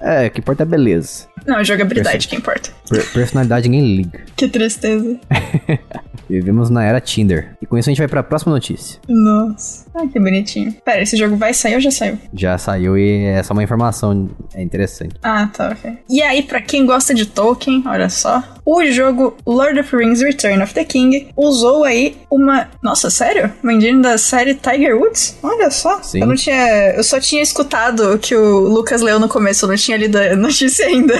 é, 0.00 0.28
que 0.28 0.40
importa 0.40 0.62
é 0.64 0.66
beleza. 0.66 1.26
Não, 1.46 1.62
jogabilidade 1.64 2.26
que 2.28 2.36
importa. 2.36 2.70
Per- 2.88 3.12
personalidade 3.12 3.68
ninguém 3.68 3.96
liga. 3.96 4.20
Que 4.36 4.48
tristeza. 4.48 5.18
Vivemos 6.30 6.70
na 6.70 6.84
era 6.84 7.00
Tinder. 7.00 7.56
E 7.60 7.66
com 7.66 7.76
isso 7.76 7.88
a 7.88 7.92
gente 7.92 7.98
vai 7.98 8.08
pra 8.08 8.22
próxima 8.22 8.52
notícia. 8.52 9.00
Nossa. 9.08 9.86
Ai, 9.94 10.06
que 10.08 10.18
bonitinho. 10.20 10.72
Pera, 10.84 11.02
esse 11.02 11.16
jogo 11.16 11.36
vai 11.36 11.52
sair 11.52 11.74
ou 11.74 11.80
já 11.80 11.90
saiu? 11.90 12.18
Já 12.32 12.56
saiu 12.56 12.96
e 12.96 13.24
é 13.26 13.42
só 13.42 13.52
uma 13.52 13.62
informação 13.62 14.30
é 14.54 14.62
interessante. 14.62 15.14
Ah, 15.22 15.48
tá, 15.52 15.70
ok. 15.70 15.98
E 16.08 16.22
aí, 16.22 16.42
pra 16.42 16.60
quem 16.60 16.86
gosta 16.86 17.12
de 17.12 17.26
Tolkien, 17.26 17.82
olha 17.86 18.08
só. 18.08 18.42
O 18.64 18.84
jogo 18.86 19.36
Lord 19.46 19.80
of 19.80 19.90
the 19.90 19.96
Rings 19.96 20.20
Return 20.20 20.62
of 20.62 20.72
the 20.74 20.84
King 20.84 21.28
usou 21.36 21.82
aí 21.84 22.16
uma. 22.30 22.68
Nossa, 22.82 23.10
sério? 23.10 23.52
Uma 23.62 23.72
engine 23.72 24.00
da 24.00 24.16
série 24.16 24.54
Tiger 24.54 24.96
Woods? 24.96 25.36
Olha 25.42 25.70
só. 25.70 26.00
Sim. 26.02 26.20
Eu 26.20 26.26
não 26.26 26.36
tinha. 26.36 26.90
Eu 26.94 27.02
só 27.02 27.18
tinha 27.18 27.42
escutado 27.42 28.14
o 28.14 28.18
que 28.18 28.34
o 28.36 28.60
Lucas 28.60 29.00
leu 29.00 29.18
no 29.18 29.28
começo, 29.28 29.64
eu 29.64 29.68
não 29.70 29.76
tinha 29.76 29.96
lido 29.96 30.16
a 30.16 30.36
notícia 30.36 30.86
ainda. 30.86 31.14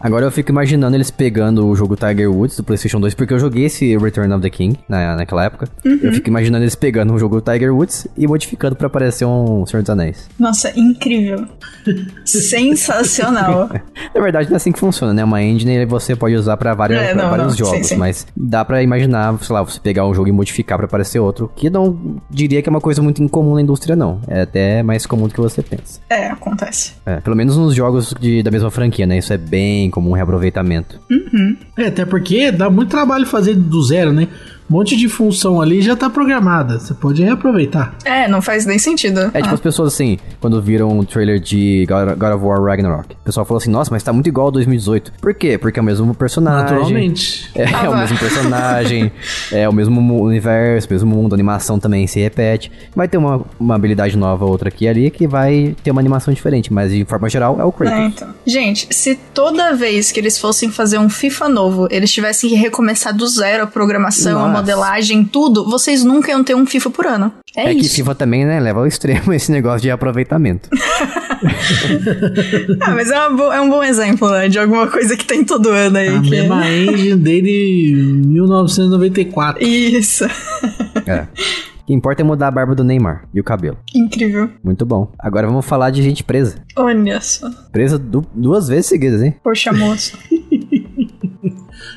Agora 0.00 0.26
eu 0.26 0.30
fico 0.30 0.50
imaginando 0.50 0.96
eles 0.96 1.10
pegando 1.10 1.66
o 1.66 1.74
jogo 1.74 1.96
Tiger 1.96 2.30
Woods 2.30 2.56
do 2.56 2.62
PlayStation 2.64 3.00
2, 3.00 3.14
porque 3.14 3.32
eu 3.32 3.38
joguei 3.38 3.64
esse 3.64 3.96
Return 3.96 4.32
of 4.34 4.42
the 4.42 4.50
King 4.50 4.78
na, 4.88 5.16
naquela 5.16 5.44
época. 5.44 5.66
Eu 5.84 6.12
fico 6.12 6.28
imaginando 6.28 6.62
eles 6.64 6.74
pegando 6.74 7.14
o 7.14 7.18
jogo 7.18 7.40
Tiger 7.40 7.74
Woods 7.74 8.06
e 8.16 8.26
modificando 8.26 8.76
pra 8.76 8.90
parecer 8.90 9.24
um 9.24 9.64
Senhor 9.66 9.82
dos 9.82 9.90
Anéis. 9.90 10.28
Nossa, 10.38 10.72
incrível. 10.78 11.46
Sensacional. 12.24 13.70
Na 14.14 14.20
verdade, 14.20 14.48
não 14.48 14.54
é 14.54 14.56
assim 14.56 14.72
que 14.72 14.78
funciona, 14.78 15.12
né? 15.14 15.24
Uma 15.24 15.42
engine 15.42 15.84
você 15.86 16.14
pode 16.14 16.34
usar 16.34 16.56
pra, 16.56 16.74
várias, 16.74 17.00
É, 17.02 17.14
não, 17.14 17.30
vários 17.30 17.46
não, 17.46 17.52
sim, 17.52 17.58
jogos, 17.58 17.86
sim. 17.88 17.96
mas 17.96 18.26
dá 18.36 18.64
pra 18.64 18.82
imaginar, 18.82 19.36
sei 19.42 19.54
lá, 19.54 19.62
você 19.62 19.80
pegar 19.80 20.06
um 20.06 20.14
jogo 20.14 20.28
e 20.28 20.32
modificar 20.32 20.78
pra 20.78 20.86
parecer 20.86 21.18
outro, 21.18 21.50
que 21.56 21.70
não 21.70 22.20
diria 22.30 22.60
que 22.62 22.68
é 22.68 22.70
uma 22.70 22.80
coisa 22.80 23.02
muito 23.02 23.22
incomum 23.22 23.54
na 23.54 23.62
indústria, 23.62 23.96
não. 23.96 24.20
É 24.28 24.42
até 24.42 24.82
mais 24.82 25.06
comum 25.06 25.26
do 25.28 25.34
que 25.34 25.40
você 25.40 25.62
pensa. 25.62 26.00
É, 26.10 26.28
acontece. 26.28 26.92
É, 27.06 27.16
pelo 27.20 27.36
menos 27.36 27.56
nos 27.56 27.74
jogos 27.74 28.14
de, 28.20 28.42
da 28.42 28.50
mesma 28.50 28.70
franquia, 28.70 29.06
né? 29.06 29.18
Isso 29.18 29.32
é 29.32 29.33
bem 29.36 29.90
comum, 29.90 30.12
reaproveitamento. 30.12 31.00
É, 31.76 31.86
até 31.86 32.04
porque 32.04 32.50
dá 32.50 32.70
muito 32.70 32.90
trabalho 32.90 33.26
fazer 33.26 33.54
do 33.54 33.82
zero, 33.82 34.12
né? 34.12 34.28
Um 34.70 34.74
monte 34.74 34.96
de 34.96 35.08
função 35.08 35.60
ali 35.60 35.82
já 35.82 35.94
tá 35.94 36.08
programada. 36.08 36.78
Você 36.78 36.94
pode 36.94 37.22
reaproveitar. 37.22 37.94
É, 38.04 38.26
não 38.26 38.40
faz 38.40 38.64
nem 38.64 38.78
sentido. 38.78 39.20
É 39.34 39.38
tipo 39.40 39.48
Ah, 39.50 39.54
as 39.54 39.60
pessoas 39.60 39.92
assim, 39.92 40.18
quando 40.40 40.60
viram 40.62 40.98
o 40.98 41.04
trailer 41.04 41.38
de 41.38 41.86
God 41.88 42.32
of 42.34 42.44
War 42.44 42.62
Ragnarok. 42.62 43.14
O 43.14 43.24
pessoal 43.24 43.44
falou 43.44 43.58
assim, 43.58 43.70
nossa, 43.70 43.90
mas 43.90 44.02
tá 44.02 44.12
muito 44.12 44.28
igual 44.28 44.46
ao 44.46 44.52
2018. 44.52 45.12
Por 45.20 45.34
quê? 45.34 45.58
Porque 45.58 45.78
é 45.78 45.82
o 45.82 45.84
mesmo 45.84 46.14
personagem. 46.14 46.62
Naturalmente. 46.62 47.50
É, 47.54 47.64
Ah, 47.64 47.84
é 47.84 47.88
o 47.88 47.96
mesmo 47.98 48.18
personagem, 48.18 49.12
é 49.52 49.68
o 49.68 49.72
mesmo 49.72 50.22
universo, 50.22 50.88
mesmo 50.90 51.10
mundo, 51.14 51.32
a 51.34 51.36
animação 51.36 51.78
também 51.78 52.06
se 52.06 52.20
repete. 52.20 52.70
Vai 52.94 53.06
ter 53.08 53.18
uma, 53.18 53.42
uma 53.60 53.74
habilidade 53.74 54.16
nova, 54.16 54.44
outra 54.44 54.68
aqui 54.68 54.84
e 54.84 54.88
ali, 54.88 55.10
que 55.10 55.26
vai 55.26 55.74
ter 55.82 55.90
uma 55.90 56.00
animação 56.00 56.32
diferente, 56.32 56.72
mas 56.72 56.90
de 56.90 57.04
forma 57.04 57.28
geral 57.28 57.60
é 57.60 57.64
o 57.64 57.72
Kratos. 57.72 57.98
É, 57.98 58.06
então. 58.06 58.28
Gente, 58.46 58.88
se 58.90 59.14
toda 59.34 59.74
vez 59.74 60.10
que 60.10 60.20
eles 60.20 60.38
fossem 60.38 60.70
fazer 60.70 60.98
um 60.98 61.08
FIFA 61.08 61.48
novo, 61.48 61.88
eles 61.90 62.10
tivessem 62.12 62.48
que 62.50 62.56
recomeçar 62.56 63.14
do 63.14 63.26
zero 63.26 63.64
a 63.64 63.66
programação, 63.66 64.40
Nossa. 64.48 64.53
Modelagem, 64.54 65.24
tudo, 65.24 65.64
vocês 65.68 66.02
nunca 66.04 66.30
iam 66.30 66.42
ter 66.44 66.54
um 66.54 66.64
FIFA 66.66 66.90
por 66.90 67.06
ano. 67.06 67.32
É, 67.56 67.70
É, 67.70 67.74
que 67.74 67.82
isso. 67.82 67.94
FIFA 67.96 68.14
também, 68.14 68.44
né, 68.44 68.58
leva 68.60 68.80
ao 68.80 68.86
extremo 68.86 69.32
esse 69.34 69.50
negócio 69.52 69.80
de 69.82 69.90
aproveitamento. 69.90 70.68
Ah, 72.80 72.92
mas 72.94 73.10
é, 73.10 73.28
bo- 73.30 73.52
é 73.52 73.60
um 73.60 73.68
bom 73.68 73.82
exemplo, 73.82 74.30
né? 74.30 74.48
De 74.48 74.58
alguma 74.58 74.86
coisa 74.86 75.16
que 75.16 75.24
tem 75.26 75.44
todo 75.44 75.68
ano 75.68 75.98
aí. 75.98 76.08
A 76.08 76.20
que- 76.20 76.30
mesma 76.30 76.70
engine 76.70 77.16
desde 77.16 77.94
1994. 78.26 79.62
Isso. 79.62 80.24
é. 81.06 81.26
O 81.82 81.86
que 81.86 81.92
importa 81.92 82.22
é 82.22 82.24
mudar 82.24 82.48
a 82.48 82.50
barba 82.50 82.74
do 82.74 82.82
Neymar 82.82 83.24
e 83.34 83.40
o 83.40 83.44
cabelo. 83.44 83.76
Incrível. 83.94 84.48
Muito 84.62 84.86
bom. 84.86 85.12
Agora 85.18 85.46
vamos 85.46 85.66
falar 85.66 85.90
de 85.90 86.02
gente 86.02 86.24
presa. 86.24 86.56
Olha 86.76 87.20
só. 87.20 87.50
Presa 87.70 87.98
du- 87.98 88.24
duas 88.34 88.68
vezes 88.68 88.86
seguidas, 88.86 89.22
hein? 89.22 89.34
Poxa, 89.42 89.70
moço. 89.72 90.16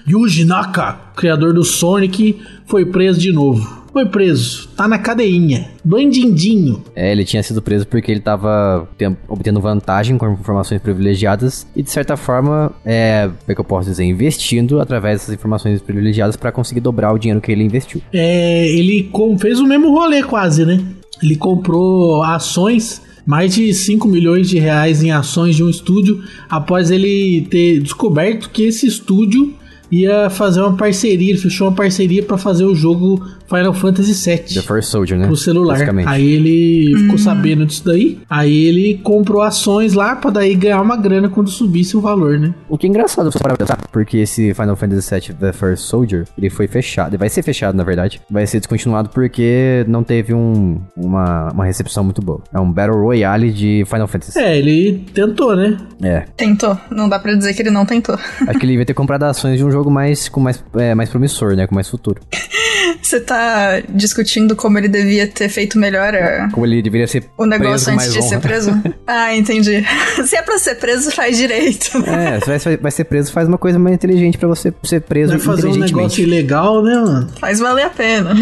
Yuji 0.10 0.46
Naka, 0.46 0.94
criador 1.18 1.54
do 1.54 1.66
Sonic, 1.66 2.40
foi 2.66 2.86
preso 2.86 3.20
de 3.20 3.34
novo. 3.34 3.86
Foi 3.92 4.06
preso, 4.06 4.70
tá 4.70 4.88
na 4.88 4.98
cadeinha. 4.98 5.70
Bandindinho. 5.84 6.82
É, 6.96 7.12
ele 7.12 7.26
tinha 7.26 7.44
sido 7.44 7.62
preso 7.62 7.86
porque 7.86 8.12
ele 8.12 8.22
tava 8.22 8.88
obtendo 9.28 9.60
vantagem 9.60 10.18
com 10.18 10.32
informações 10.32 10.80
privilegiadas 10.82 11.68
e, 11.76 11.82
de 11.82 11.90
certa 11.90 12.16
forma, 12.16 12.72
é, 12.86 13.24
como 13.24 13.52
é 13.52 13.56
que 13.56 13.60
eu 13.60 13.66
posso 13.66 13.90
dizer, 13.90 14.06
investindo 14.06 14.80
através 14.80 15.20
dessas 15.20 15.34
informações 15.34 15.82
privilegiadas 15.82 16.38
pra 16.38 16.54
conseguir 16.54 16.80
dobrar 16.80 17.12
o 17.12 17.18
dinheiro 17.18 17.42
que 17.42 17.52
ele 17.52 17.64
investiu. 17.64 18.02
É, 18.14 18.70
ele 18.70 19.12
fez 19.40 19.60
o 19.60 19.66
mesmo 19.66 19.92
rolê 19.92 20.24
quase, 20.24 20.66
né? 20.66 20.80
Ele 21.22 21.36
comprou 21.36 22.24
ações, 22.24 23.02
mais 23.26 23.56
de 23.56 23.74
5 23.74 24.08
milhões 24.08 24.48
de 24.48 24.58
reais 24.58 25.04
em 25.04 25.12
ações 25.12 25.56
de 25.56 25.64
um 25.64 25.70
estúdio, 25.70 26.24
após 26.50 26.92
ele 26.92 27.48
ter 27.50 27.82
descoberto 27.82 28.50
que 28.52 28.64
esse 28.64 28.88
estúdio 28.88 29.54
ia 29.92 30.30
fazer 30.30 30.62
uma 30.62 30.76
parceria, 30.76 31.30
ele 31.30 31.40
fechou 31.40 31.68
uma 31.68 31.76
parceria 31.76 32.24
pra 32.24 32.38
fazer 32.38 32.66
o 32.66 32.76
jogo 32.76 33.26
Final 33.48 33.74
Fantasy 33.74 34.14
The 34.24 34.36
VII. 34.36 34.62
First 34.62 34.90
Soldier, 34.90 35.20
né? 35.20 35.28
Pro 35.28 35.36
celular. 35.36 35.78
Aí 36.06 36.34
ele 36.34 36.98
ficou 36.98 37.18
sabendo 37.18 37.66
disso 37.66 37.84
daí. 37.86 38.20
Aí 38.30 38.66
ele 38.66 39.00
comprou 39.04 39.42
ações 39.42 39.94
lá 39.94 40.16
pra 40.16 40.30
daí 40.30 40.56
ganhar 40.56 40.82
uma 40.82 40.98
grana 40.98 41.30
quando 41.30 41.50
subisse 41.50 41.96
o 41.96 42.02
valor, 42.02 42.40
né? 42.40 42.54
O 42.68 42.78
que 42.78 42.88
é 42.88 42.90
engraçado 42.90 43.32
você 43.32 43.40
parar 43.40 43.56
pra 43.56 43.66
pensar, 43.66 43.88
porque 43.92 44.18
esse 44.18 44.54
Final 44.54 44.76
Fantasy 44.76 45.10
VII 45.10 45.36
The 45.36 45.54
First 45.54 45.84
Soldier, 45.84 46.26
ele 46.38 46.50
foi 46.50 46.68
fechado, 46.68 47.12
ele 47.12 47.18
vai 47.18 47.30
ser 47.30 47.42
fechado 47.42 47.76
na 47.76 47.84
verdade, 47.84 48.22
vai 48.30 48.46
ser 48.46 48.60
descontinuado 48.60 49.10
porque 49.10 49.86
não 49.88 50.04
teve 50.04 50.34
um, 50.34 50.82
uma, 50.96 51.52
uma 51.52 51.66
recepção 51.66 52.04
muito 52.04 52.22
boa. 52.22 52.42
É 52.54 52.60
um 52.60 52.72
Battle 52.72 53.02
Royale 53.02 53.52
de 53.52 53.84
Final 53.86 54.08
Fantasy. 54.08 54.38
É, 54.38 54.58
ele 54.58 55.06
tentou, 55.14 55.56
né? 55.56 55.78
É. 56.02 56.26
Tentou. 56.36 56.78
Não 56.92 57.08
dá 57.08 57.20
pra 57.20 57.34
dizer 57.34 57.54
que 57.54 57.62
ele 57.62 57.72
não 57.72 57.86
tentou. 57.86 58.16
Acho 58.16 58.60
que 58.60 58.66
ele 58.66 58.76
ia 58.76 58.86
ter 58.86 58.94
comprado 58.94 59.24
ações 59.24 59.58
de 59.58 59.64
um 59.64 59.72
jogo 59.72 59.90
mais, 59.90 60.28
com 60.30 60.40
mais, 60.40 60.64
é, 60.76 60.94
mais 60.94 61.10
promissor, 61.10 61.56
né? 61.56 61.68
Com 61.68 61.76
mais 61.76 61.88
futuro. 61.88 62.22
Você 63.02 63.20
tá 63.20 63.82
discutindo 63.90 64.56
como 64.56 64.78
ele 64.78 64.88
devia 64.88 65.28
ter 65.28 65.50
feito 65.50 65.78
melhor 65.78 66.14
a- 66.16 66.50
Como 66.52 66.66
ele 66.66 66.82
deveria 66.82 67.08
ser 67.08 67.26
o 67.38 67.46
negócio 67.46 67.92
antes 67.92 67.96
mais 67.96 68.14
de 68.14 68.22
ser 68.22 68.36
honra. 68.36 68.40
preso? 68.42 68.84
ah, 69.08 69.36
entendi. 69.36 69.84
Se 70.26 70.36
é 70.36 70.42
pra 70.42 70.58
ser 70.58 70.76
preso, 70.76 71.12
faz 71.12 71.38
direito. 71.38 71.98
É, 72.08 72.40
se 72.40 72.66
vai, 72.66 72.78
vai 72.78 72.92
ser 72.92 73.04
preso, 73.06 73.32
faz 73.32 73.48
uma 73.48 73.58
coisa 73.58 73.78
mais 73.80 73.96
inteligente 73.96 74.38
pra 74.38 74.48
você 74.48 74.74
ser 74.84 75.02
preso 75.02 75.32
Vai 75.32 75.40
fazer 75.40 75.68
um 75.68 75.76
negócio 75.76 76.22
ilegal, 76.24 76.84
né, 76.84 76.96
mano? 76.96 77.30
Faz 77.40 77.60
valer 77.60 77.86
a 77.86 77.90
pena. 77.90 78.34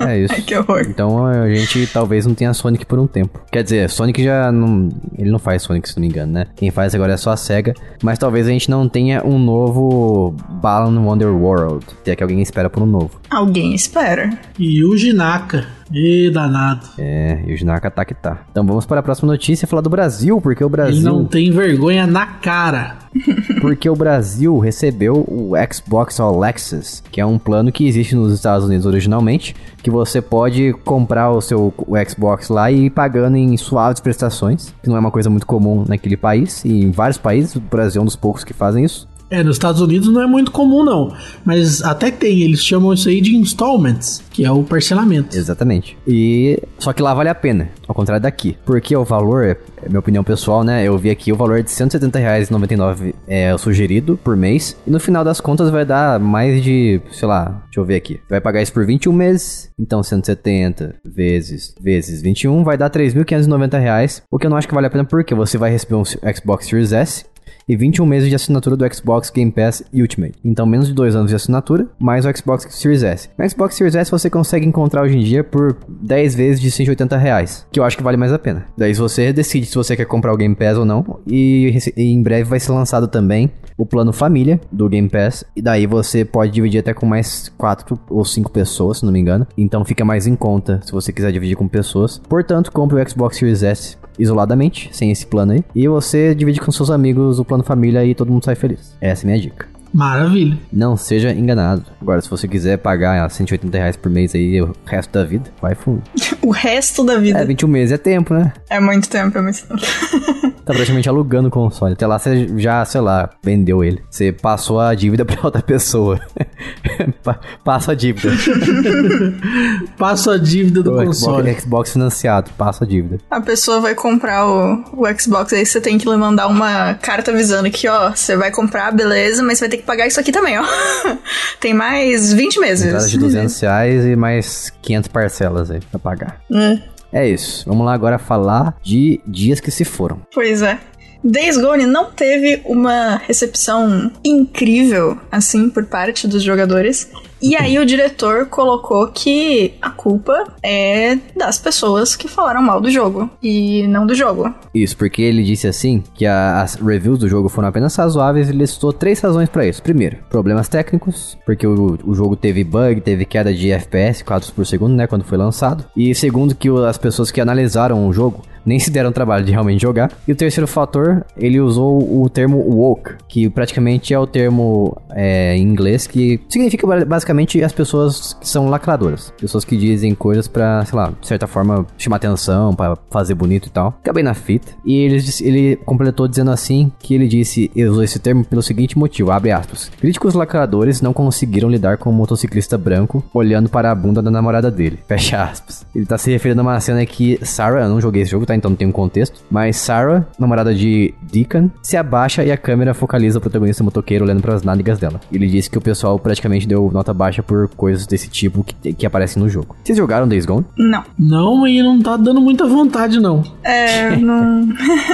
É 0.00 0.18
isso. 0.20 0.34
Ai, 0.34 0.42
que 0.42 0.56
horror. 0.56 0.82
Então 0.88 1.26
a 1.26 1.48
gente 1.48 1.86
talvez 1.92 2.26
não 2.26 2.34
tenha 2.34 2.52
Sonic 2.52 2.86
por 2.86 2.98
um 2.98 3.06
tempo. 3.06 3.40
Quer 3.50 3.62
dizer, 3.62 3.90
Sonic 3.90 4.22
já 4.22 4.50
não. 4.50 4.88
Ele 5.18 5.30
não 5.30 5.38
faz 5.38 5.62
Sonic, 5.62 5.88
se 5.88 5.96
não 5.96 6.02
me 6.02 6.08
engano, 6.08 6.32
né? 6.32 6.46
Quem 6.56 6.70
faz 6.70 6.94
agora 6.94 7.12
é 7.12 7.16
só 7.16 7.30
a 7.30 7.36
SEGA. 7.36 7.74
Mas 8.02 8.18
talvez 8.18 8.46
a 8.46 8.50
gente 8.50 8.70
não 8.70 8.88
tenha 8.88 9.24
um 9.24 9.38
novo 9.38 10.34
Balan 10.60 11.00
Wonderworld. 11.00 11.84
Se 12.04 12.10
é 12.10 12.16
que 12.16 12.22
alguém 12.22 12.40
espera 12.40 12.68
por 12.68 12.82
um 12.82 12.86
novo. 12.86 13.20
Alguém 13.30 13.74
espera. 13.74 14.30
E 14.58 14.84
o 14.84 14.96
Jinaka. 14.96 15.66
E 15.92 16.30
danado. 16.30 16.86
É, 16.98 17.42
e 17.46 17.52
o 17.52 17.56
Jinaka 17.56 17.90
tá 17.90 18.04
que 18.04 18.14
tá. 18.14 18.42
Então 18.50 18.64
vamos 18.64 18.86
para 18.86 19.00
a 19.00 19.02
próxima 19.02 19.30
notícia 19.30 19.68
falar 19.68 19.82
do 19.82 19.90
Brasil, 19.90 20.40
porque 20.40 20.64
o 20.64 20.68
Brasil. 20.68 20.96
Ele 20.96 21.04
não 21.04 21.24
tem 21.24 21.50
vergonha 21.50 22.06
na 22.06 22.26
cara. 22.26 23.02
Porque 23.60 23.88
o 23.90 23.94
Brasil 23.94 24.58
recebeu 24.58 25.16
o 25.28 25.52
Xbox 25.70 26.18
All 26.18 26.42
Access, 26.42 27.02
que 27.12 27.20
é 27.20 27.26
um 27.26 27.38
plano 27.38 27.70
que 27.70 27.86
existe 27.86 28.14
nos 28.14 28.32
Estados 28.32 28.66
Unidos 28.66 28.86
originalmente, 28.86 29.54
que 29.82 29.90
você 29.90 30.22
pode 30.22 30.72
comprar 30.84 31.30
o 31.30 31.40
seu 31.40 31.74
o 31.86 31.94
Xbox 32.08 32.48
lá 32.48 32.70
e 32.70 32.86
ir 32.86 32.90
pagando 32.90 33.36
em 33.36 33.54
suaves 33.56 34.00
prestações, 34.00 34.74
que 34.82 34.88
não 34.88 34.96
é 34.96 35.00
uma 35.00 35.10
coisa 35.10 35.28
muito 35.28 35.46
comum 35.46 35.84
naquele 35.86 36.16
país, 36.16 36.64
e 36.64 36.84
em 36.84 36.90
vários 36.90 37.18
países, 37.18 37.54
o 37.54 37.60
Brasil 37.60 38.00
é 38.00 38.02
um 38.02 38.06
dos 38.06 38.16
poucos 38.16 38.44
que 38.44 38.54
fazem 38.54 38.84
isso. 38.84 39.06
É, 39.32 39.42
nos 39.42 39.56
Estados 39.56 39.80
Unidos 39.80 40.08
não 40.08 40.20
é 40.20 40.26
muito 40.26 40.50
comum, 40.50 40.84
não. 40.84 41.10
Mas 41.42 41.82
até 41.82 42.10
tem, 42.10 42.42
eles 42.42 42.62
chamam 42.62 42.92
isso 42.92 43.08
aí 43.08 43.18
de 43.18 43.34
installments, 43.34 44.22
que 44.30 44.44
é 44.44 44.52
o 44.52 44.62
parcelamento. 44.62 45.34
Exatamente. 45.34 45.96
E 46.06 46.62
só 46.78 46.92
que 46.92 47.00
lá 47.00 47.14
vale 47.14 47.30
a 47.30 47.34
pena, 47.34 47.70
ao 47.88 47.94
contrário 47.94 48.22
daqui. 48.22 48.58
Porque 48.62 48.94
o 48.94 49.04
valor, 49.04 49.44
é 49.82 49.88
minha 49.88 50.00
opinião 50.00 50.22
pessoal, 50.22 50.62
né? 50.62 50.86
Eu 50.86 50.98
vi 50.98 51.08
aqui 51.08 51.32
o 51.32 51.36
valor 51.36 51.58
é 51.58 51.62
de 51.62 51.70
R$ 51.70 51.76
170,99 51.76 53.14
é 53.26 53.54
o 53.54 53.56
sugerido 53.58 54.20
por 54.22 54.36
mês. 54.36 54.76
E 54.86 54.90
no 54.90 55.00
final 55.00 55.24
das 55.24 55.40
contas 55.40 55.70
vai 55.70 55.86
dar 55.86 56.20
mais 56.20 56.62
de, 56.62 57.00
sei 57.10 57.26
lá, 57.26 57.62
deixa 57.64 57.80
eu 57.80 57.86
ver 57.86 57.96
aqui. 57.96 58.20
Vai 58.28 58.38
pagar 58.38 58.60
isso 58.60 58.74
por 58.74 58.84
21 58.84 59.14
meses. 59.14 59.70
Então 59.78 60.02
170 60.02 60.96
vezes 61.02 61.74
vezes 61.80 62.20
21 62.20 62.62
vai 62.64 62.76
dar 62.76 62.90
3.590 62.90 63.80
reais. 63.80 64.22
O 64.30 64.38
que 64.38 64.44
eu 64.44 64.50
não 64.50 64.58
acho 64.58 64.68
que 64.68 64.74
vale 64.74 64.88
a 64.88 64.90
pena 64.90 65.04
porque 65.06 65.34
você 65.34 65.56
vai 65.56 65.70
receber 65.70 65.94
um 65.94 66.04
Xbox 66.04 66.66
Series 66.66 66.92
S 66.92 67.31
e 67.72 67.76
21 67.76 68.04
meses 68.04 68.28
de 68.28 68.34
assinatura 68.34 68.76
do 68.76 68.94
Xbox 68.94 69.30
Game 69.30 69.50
Pass 69.50 69.82
Ultimate. 69.94 70.34
Então, 70.44 70.66
menos 70.66 70.88
de 70.88 70.94
2 70.94 71.16
anos 71.16 71.30
de 71.30 71.36
assinatura, 71.36 71.88
mais 71.98 72.26
o 72.26 72.36
Xbox 72.36 72.66
Series 72.70 73.02
S. 73.02 73.30
No 73.38 73.48
Xbox 73.48 73.74
Series 73.74 73.94
S 73.94 74.10
você 74.10 74.28
consegue 74.28 74.66
encontrar 74.66 75.02
hoje 75.02 75.16
em 75.16 75.22
dia 75.22 75.42
por 75.42 75.76
10 75.88 76.34
vezes 76.34 76.60
de 76.60 76.70
180 76.70 77.16
reais, 77.16 77.66
que 77.72 77.80
eu 77.80 77.84
acho 77.84 77.96
que 77.96 78.02
vale 78.02 78.18
mais 78.18 78.32
a 78.32 78.38
pena. 78.38 78.66
Daí 78.76 78.92
você 78.92 79.32
decide 79.32 79.66
se 79.66 79.74
você 79.74 79.96
quer 79.96 80.04
comprar 80.04 80.34
o 80.34 80.36
Game 80.36 80.54
Pass 80.54 80.76
ou 80.76 80.84
não, 80.84 81.20
e, 81.26 81.74
e 81.96 82.12
em 82.12 82.22
breve 82.22 82.48
vai 82.48 82.60
ser 82.60 82.72
lançado 82.72 83.08
também 83.08 83.50
o 83.78 83.86
plano 83.86 84.12
família 84.12 84.60
do 84.70 84.88
Game 84.88 85.08
Pass, 85.08 85.44
e 85.56 85.62
daí 85.62 85.86
você 85.86 86.24
pode 86.24 86.52
dividir 86.52 86.80
até 86.80 86.92
com 86.92 87.06
mais 87.06 87.48
4 87.56 87.98
ou 88.10 88.24
5 88.24 88.50
pessoas, 88.50 88.98
se 88.98 89.04
não 89.06 89.12
me 89.12 89.18
engano. 89.18 89.46
Então 89.56 89.84
fica 89.84 90.04
mais 90.04 90.26
em 90.26 90.36
conta 90.36 90.80
se 90.84 90.92
você 90.92 91.10
quiser 91.10 91.32
dividir 91.32 91.56
com 91.56 91.66
pessoas. 91.66 92.18
Portanto, 92.28 92.70
compre 92.70 93.00
o 93.00 93.08
Xbox 93.08 93.38
Series 93.38 93.62
S 93.62 93.96
isoladamente, 94.18 94.88
sem 94.92 95.10
esse 95.10 95.26
plano 95.26 95.52
aí, 95.52 95.64
e 95.74 95.88
você 95.88 96.34
divide 96.34 96.60
com 96.60 96.70
seus 96.72 96.90
amigos 96.90 97.38
o 97.38 97.44
plano 97.44 97.62
família 97.62 98.04
e 98.04 98.14
todo 98.14 98.30
mundo 98.30 98.44
sai 98.44 98.54
feliz. 98.54 98.96
Essa 99.00 99.22
é 99.22 99.24
a 99.24 99.26
minha 99.26 99.40
dica. 99.40 99.72
Maravilha. 99.92 100.58
Não 100.72 100.96
seja 100.96 101.32
enganado. 101.32 101.84
Agora, 102.00 102.20
se 102.20 102.30
você 102.30 102.48
quiser 102.48 102.78
pagar 102.78 103.30
180 103.30 103.76
reais 103.76 103.96
por 103.96 104.10
mês 104.10 104.34
aí 104.34 104.60
o 104.62 104.74
resto 104.86 105.12
da 105.12 105.24
vida, 105.24 105.50
vai 105.60 105.74
fundo. 105.74 106.02
O 106.42 106.50
resto 106.50 107.04
da 107.04 107.18
vida. 107.18 107.38
É, 107.38 107.44
21 107.44 107.68
meses 107.68 107.92
é 107.92 107.98
tempo, 107.98 108.34
né? 108.34 108.52
É 108.68 108.80
muito 108.80 109.08
tempo, 109.08 109.38
é 109.38 109.42
muito 109.42 109.64
tempo. 109.64 109.80
Tá 110.64 110.72
praticamente 110.72 111.08
alugando 111.08 111.48
o 111.48 111.50
console. 111.50 111.94
Até 111.94 112.06
lá 112.06 112.18
você 112.18 112.48
já, 112.56 112.84
sei 112.84 113.00
lá, 113.00 113.30
vendeu 113.42 113.82
ele. 113.82 114.00
Você 114.08 114.30
passou 114.32 114.78
a 114.78 114.94
dívida 114.94 115.24
pra 115.24 115.40
outra 115.42 115.60
pessoa. 115.60 116.20
Pa- 117.22 117.40
Passa 117.64 117.92
a 117.92 117.94
dívida. 117.94 118.30
Passa 119.96 120.32
a 120.34 120.38
dívida 120.38 120.82
do 120.82 120.92
O 120.92 121.04
console. 121.06 121.42
Xbox, 121.50 121.62
Xbox 121.62 121.92
financiado, 121.92 122.50
passa 122.56 122.84
a 122.84 122.86
dívida. 122.86 123.18
A 123.30 123.40
pessoa 123.40 123.80
vai 123.80 123.94
comprar 123.94 124.46
o, 124.46 124.84
o 124.92 125.20
Xbox, 125.20 125.52
aí 125.52 125.64
você 125.64 125.80
tem 125.80 125.98
que 125.98 126.08
lhe 126.08 126.16
mandar 126.16 126.46
uma 126.48 126.94
carta 126.94 127.30
avisando 127.30 127.70
que, 127.70 127.88
ó, 127.88 128.10
você 128.10 128.36
vai 128.36 128.50
comprar, 128.50 128.92
beleza, 128.92 129.42
mas 129.42 129.58
você 129.58 129.64
vai 129.64 129.70
ter 129.70 129.76
que 129.78 129.82
pagar 129.84 130.06
isso 130.06 130.18
aqui 130.20 130.32
também, 130.32 130.58
ó. 130.58 130.64
tem 131.60 131.72
mais 131.74 132.32
20 132.32 132.58
meses. 132.60 132.86
Entrada 132.86 133.08
de 133.08 133.18
200 133.18 133.60
reais 133.60 134.04
e 134.04 134.16
mais 134.16 134.72
500 134.82 135.08
parcelas 135.08 135.70
aí 135.70 135.80
pra 135.90 135.98
pagar. 135.98 136.40
É, 136.50 136.78
É 137.12 137.28
isso. 137.28 137.64
Vamos 137.66 137.84
lá 137.86 137.92
agora 137.94 138.18
falar 138.18 138.74
de 138.82 139.20
dias 139.26 139.60
que 139.60 139.70
se 139.70 139.84
foram. 139.84 140.20
pois 140.34 140.62
é. 140.62 140.78
Days 141.24 141.56
Gone 141.56 141.86
não 141.86 142.10
teve 142.10 142.60
uma 142.64 143.16
recepção 143.16 144.10
incrível, 144.24 145.16
assim, 145.30 145.70
por 145.70 145.84
parte 145.86 146.26
dos 146.26 146.42
jogadores. 146.42 147.08
E 147.40 147.56
aí 147.56 147.76
o 147.78 147.84
diretor 147.84 148.46
colocou 148.46 149.08
que 149.08 149.74
a 149.82 149.90
culpa 149.90 150.44
é 150.62 151.16
das 151.36 151.58
pessoas 151.58 152.14
que 152.14 152.28
falaram 152.28 152.62
mal 152.62 152.80
do 152.80 152.88
jogo. 152.88 153.28
E 153.42 153.84
não 153.88 154.06
do 154.06 154.14
jogo. 154.14 154.54
Isso, 154.72 154.96
porque 154.96 155.20
ele 155.22 155.42
disse 155.42 155.66
assim 155.66 156.04
que 156.14 156.24
a- 156.24 156.62
as 156.62 156.76
reviews 156.76 157.18
do 157.18 157.28
jogo 157.28 157.48
foram 157.48 157.66
apenas 157.68 157.96
razoáveis 157.96 158.48
e 158.48 158.52
listou 158.52 158.92
três 158.92 159.18
razões 159.20 159.48
pra 159.48 159.66
isso. 159.66 159.82
Primeiro, 159.82 160.18
problemas 160.30 160.68
técnicos, 160.68 161.36
porque 161.44 161.66
o, 161.66 161.98
o 162.04 162.14
jogo 162.14 162.36
teve 162.36 162.62
bug, 162.62 163.00
teve 163.00 163.24
queda 163.24 163.52
de 163.52 163.72
FPS, 163.72 164.22
quadros 164.22 164.50
por 164.50 164.64
segundo, 164.64 164.94
né, 164.94 165.08
quando 165.08 165.24
foi 165.24 165.36
lançado. 165.36 165.84
E 165.96 166.14
segundo, 166.14 166.54
que 166.54 166.68
as 166.86 166.96
pessoas 166.98 167.32
que 167.32 167.40
analisaram 167.40 168.06
o 168.06 168.12
jogo 168.12 168.42
nem 168.64 168.78
se 168.78 168.90
deram 168.90 169.10
o 169.10 169.12
trabalho 169.12 169.44
de 169.44 169.52
realmente 169.52 169.80
jogar. 169.80 170.10
E 170.26 170.32
o 170.32 170.36
terceiro 170.36 170.66
fator, 170.66 171.24
ele 171.36 171.60
usou 171.60 172.22
o 172.22 172.28
termo 172.28 172.58
woke, 172.58 173.12
que 173.28 173.48
praticamente 173.50 174.12
é 174.14 174.18
o 174.18 174.26
termo 174.26 174.96
é, 175.10 175.56
em 175.56 175.62
inglês 175.62 176.06
que 176.06 176.40
significa 176.48 176.86
ba- 176.86 177.04
basicamente 177.04 177.62
as 177.62 177.72
pessoas 177.72 178.34
que 178.34 178.48
são 178.48 178.68
lacradoras. 178.68 179.32
Pessoas 179.40 179.64
que 179.64 179.76
dizem 179.76 180.14
coisas 180.14 180.48
pra, 180.48 180.84
sei 180.84 180.96
lá, 180.98 181.12
de 181.20 181.26
certa 181.26 181.46
forma 181.46 181.86
chamar 181.98 182.16
atenção, 182.16 182.74
pra 182.74 182.96
fazer 183.10 183.34
bonito 183.34 183.66
e 183.66 183.70
tal. 183.70 183.88
Acabei 184.02 184.22
na 184.22 184.34
fita. 184.34 184.72
E 184.84 184.96
ele, 184.96 185.22
ele 185.40 185.76
completou 185.76 186.28
dizendo 186.28 186.50
assim 186.50 186.90
que 186.98 187.14
ele 187.14 187.26
disse, 187.28 187.70
ele 187.74 187.88
usou 187.88 188.02
esse 188.02 188.18
termo 188.18 188.44
pelo 188.44 188.62
seguinte 188.62 188.98
motivo, 188.98 189.30
abre 189.30 189.50
aspas. 189.50 189.90
Críticos 190.00 190.34
lacradores 190.34 191.00
não 191.00 191.12
conseguiram 191.12 191.68
lidar 191.68 191.98
com 191.98 192.10
um 192.10 192.12
motociclista 192.12 192.76
branco 192.78 193.22
olhando 193.32 193.68
para 193.68 193.90
a 193.90 193.94
bunda 193.94 194.22
da 194.22 194.30
namorada 194.30 194.70
dele. 194.70 194.98
Fecha 195.06 195.42
aspas. 195.42 195.84
Ele 195.94 196.06
tá 196.06 196.16
se 196.18 196.30
referindo 196.30 196.60
a 196.60 196.64
uma 196.64 196.80
cena 196.80 197.04
que 197.06 197.38
Sarah, 197.44 197.82
eu 197.82 197.88
não 197.88 198.00
joguei 198.00 198.22
esse 198.22 198.30
jogo, 198.30 198.46
tá? 198.46 198.51
Então 198.54 198.70
não 198.70 198.76
tem 198.76 198.86
um 198.86 198.92
contexto. 198.92 199.40
Mas 199.50 199.76
Sarah, 199.76 200.26
namorada 200.38 200.74
de 200.74 201.14
Deacon, 201.22 201.70
se 201.82 201.96
abaixa 201.96 202.44
e 202.44 202.50
a 202.50 202.56
câmera 202.56 202.94
focaliza 202.94 203.38
o 203.38 203.40
protagonista 203.40 203.84
motoqueiro 203.84 204.24
olhando 204.24 204.42
para 204.42 204.54
as 204.54 204.62
nádegas 204.62 204.98
dela. 204.98 205.20
Ele 205.32 205.46
disse 205.46 205.70
que 205.70 205.78
o 205.78 205.80
pessoal 205.80 206.18
praticamente 206.18 206.66
deu 206.66 206.90
nota 206.92 207.12
baixa 207.12 207.42
por 207.42 207.68
coisas 207.68 208.06
desse 208.06 208.28
tipo 208.28 208.64
que, 208.64 208.92
que 208.92 209.06
aparecem 209.06 209.42
no 209.42 209.48
jogo. 209.48 209.76
Vocês 209.82 209.96
jogaram 209.96 210.28
Days 210.28 210.46
Gone? 210.46 210.64
Não. 210.76 211.04
Não, 211.18 211.66
e 211.66 211.82
não 211.82 212.00
tá 212.00 212.16
dando 212.16 212.40
muita 212.40 212.66
vontade, 212.66 213.20
não. 213.20 213.42
É, 213.62 214.16
não. 214.16 214.68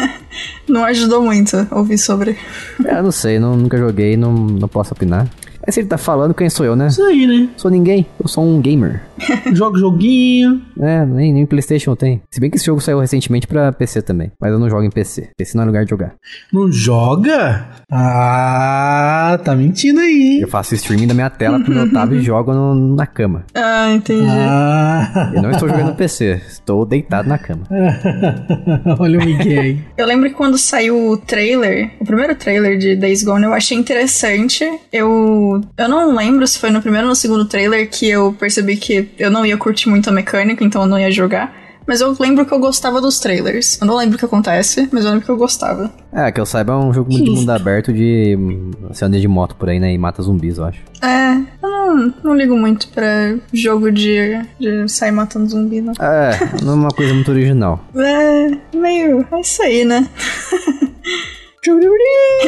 não 0.68 0.84
ajudou 0.84 1.22
muito 1.22 1.66
ouvir 1.70 1.99
sobre. 1.99 2.36
É, 2.84 3.01
não 3.03 3.11
sei, 3.11 3.39
não, 3.39 3.57
nunca 3.57 3.76
joguei, 3.76 4.16
não, 4.16 4.32
não 4.32 4.68
posso 4.68 4.93
opinar. 4.93 5.26
Mas 5.69 5.75
se 5.75 5.81
ele 5.83 5.89
tá 5.89 5.99
falando, 5.99 6.33
quem 6.33 6.49
sou 6.49 6.64
eu, 6.64 6.75
né? 6.75 6.87
Isso 6.87 7.03
aí, 7.03 7.27
né? 7.27 7.47
Sou 7.59 7.71
ninguém, 7.71 8.07
eu 8.19 8.27
sou 8.27 8.43
um 8.43 8.59
gamer. 8.59 9.03
Joga 9.53 9.79
joguinho. 9.79 10.62
É, 10.81 11.05
nem, 11.05 11.31
nem 11.31 11.45
Playstation 11.45 11.95
tem. 11.95 12.23
Se 12.31 12.41
bem 12.41 12.49
que 12.49 12.57
esse 12.57 12.64
jogo 12.64 12.81
saiu 12.81 12.99
recentemente 13.01 13.47
pra 13.47 13.71
PC 13.71 14.01
também. 14.01 14.33
Mas 14.41 14.51
eu 14.51 14.59
não 14.59 14.71
jogo 14.71 14.83
em 14.85 14.91
PC. 14.91 15.29
PC 15.37 15.59
não 15.59 15.64
é 15.64 15.66
lugar 15.66 15.85
de 15.85 15.91
jogar. 15.91 16.14
Não 16.51 16.73
joga? 16.73 17.66
Ah, 17.91 19.39
tá 19.45 19.55
mentindo 19.55 20.01
aí? 20.01 20.39
Eu 20.41 20.49
faço 20.49 20.75
streaming 20.75 21.07
da 21.07 21.12
minha 21.12 21.29
tela 21.29 21.61
pro 21.61 21.75
meu 21.75 21.91
tab 21.93 22.12
e 22.14 22.23
jogo 22.23 22.55
no- 22.55 22.97
na 22.97 23.07
cama. 23.07 23.45
Ah, 23.55 23.93
entendi. 23.93 24.27
Ah, 24.27 25.31
Eu 25.35 25.43
não 25.43 25.51
estou 25.51 25.69
jogando 25.69 25.89
no 25.89 25.95
PC, 25.97 26.41
estou 26.49 26.87
deitado 26.87 27.29
na 27.29 27.37
cama. 27.37 27.64
olha 28.99 29.19
o 29.19 29.25
Miguel 29.25 29.61
aí. 29.61 29.79
Eu 29.99 30.07
lembro 30.07 30.31
que 30.31 30.35
quando 30.35 30.57
saiu 30.57 31.11
o 31.11 31.16
trailer, 31.19 31.91
o 32.01 32.07
primeiro 32.07 32.35
trailer 32.35 32.79
de 32.79 32.97
Days 32.97 33.23
Gone, 33.23 33.45
eu 33.45 33.53
achei 33.53 33.77
interessante. 33.77 34.64
Eu, 34.93 35.58
eu 35.77 35.89
não 35.89 36.15
lembro 36.15 36.47
se 36.47 36.59
foi 36.59 36.71
no 36.71 36.81
primeiro 36.81 37.07
ou 37.07 37.11
no 37.11 37.17
segundo 37.17 37.45
trailer 37.47 37.89
que 37.91 38.09
eu 38.09 38.33
percebi 38.33 38.77
que 38.77 39.11
eu 39.19 39.31
não 39.31 39.45
ia 39.47 39.57
curtir 39.57 39.89
muito 39.89 40.09
a 40.09 40.13
mecânica, 40.13 40.65
então 40.65 40.83
eu 40.83 40.89
não 40.89 40.99
ia 40.99 41.11
jogar. 41.11 41.57
Mas 41.87 42.03
eu 42.03 42.15
lembro 42.21 42.45
que 42.45 42.53
eu 42.53 42.59
gostava 42.59 43.01
dos 43.01 43.19
trailers. 43.19 43.81
Eu 43.81 43.87
não 43.87 43.97
lembro 43.97 44.17
o 44.17 44.19
que 44.19 44.25
acontece, 44.27 44.87
mas 44.93 45.07
eu 45.07 45.11
lembro 45.11 45.25
que 45.25 45.31
eu 45.31 45.39
gostava. 45.39 45.91
É, 46.13 46.31
que 46.31 46.39
eu 46.39 46.45
saiba, 46.45 46.75
é 46.75 46.77
um 46.77 46.93
jogo 46.93 47.11
muito 47.11 47.25
de 47.25 47.31
mundo 47.31 47.49
aberto 47.49 47.95
de. 47.95 48.37
hum, 48.39 48.71
Você 48.91 49.07
anda 49.07 49.19
de 49.19 49.27
moto 49.27 49.55
por 49.57 49.71
aí, 49.71 49.81
né? 49.81 49.95
E 49.95 49.97
mata 49.97 50.23
zumbis, 50.23 50.59
eu 50.59 50.67
acho. 50.67 50.81
É, 51.01 51.33
eu 51.63 51.71
não, 51.71 52.15
não 52.23 52.35
ligo 52.35 52.55
muito 52.59 52.89
pra 52.89 53.35
jogo 53.55 53.91
de, 53.91 54.39
de 54.61 54.87
sair 54.87 55.13
matando 55.13 55.49
zumbi, 55.49 55.81
não. 55.81 55.95
É, 55.99 56.39
não 56.63 56.73
é 56.73 56.77
uma 56.77 56.91
coisa 56.91 57.15
muito 57.15 57.31
original. 57.31 57.83
É, 57.97 58.51
meio. 58.77 59.27
É 59.33 59.41
isso 59.41 59.63
aí, 59.63 59.87
né? 59.87 60.07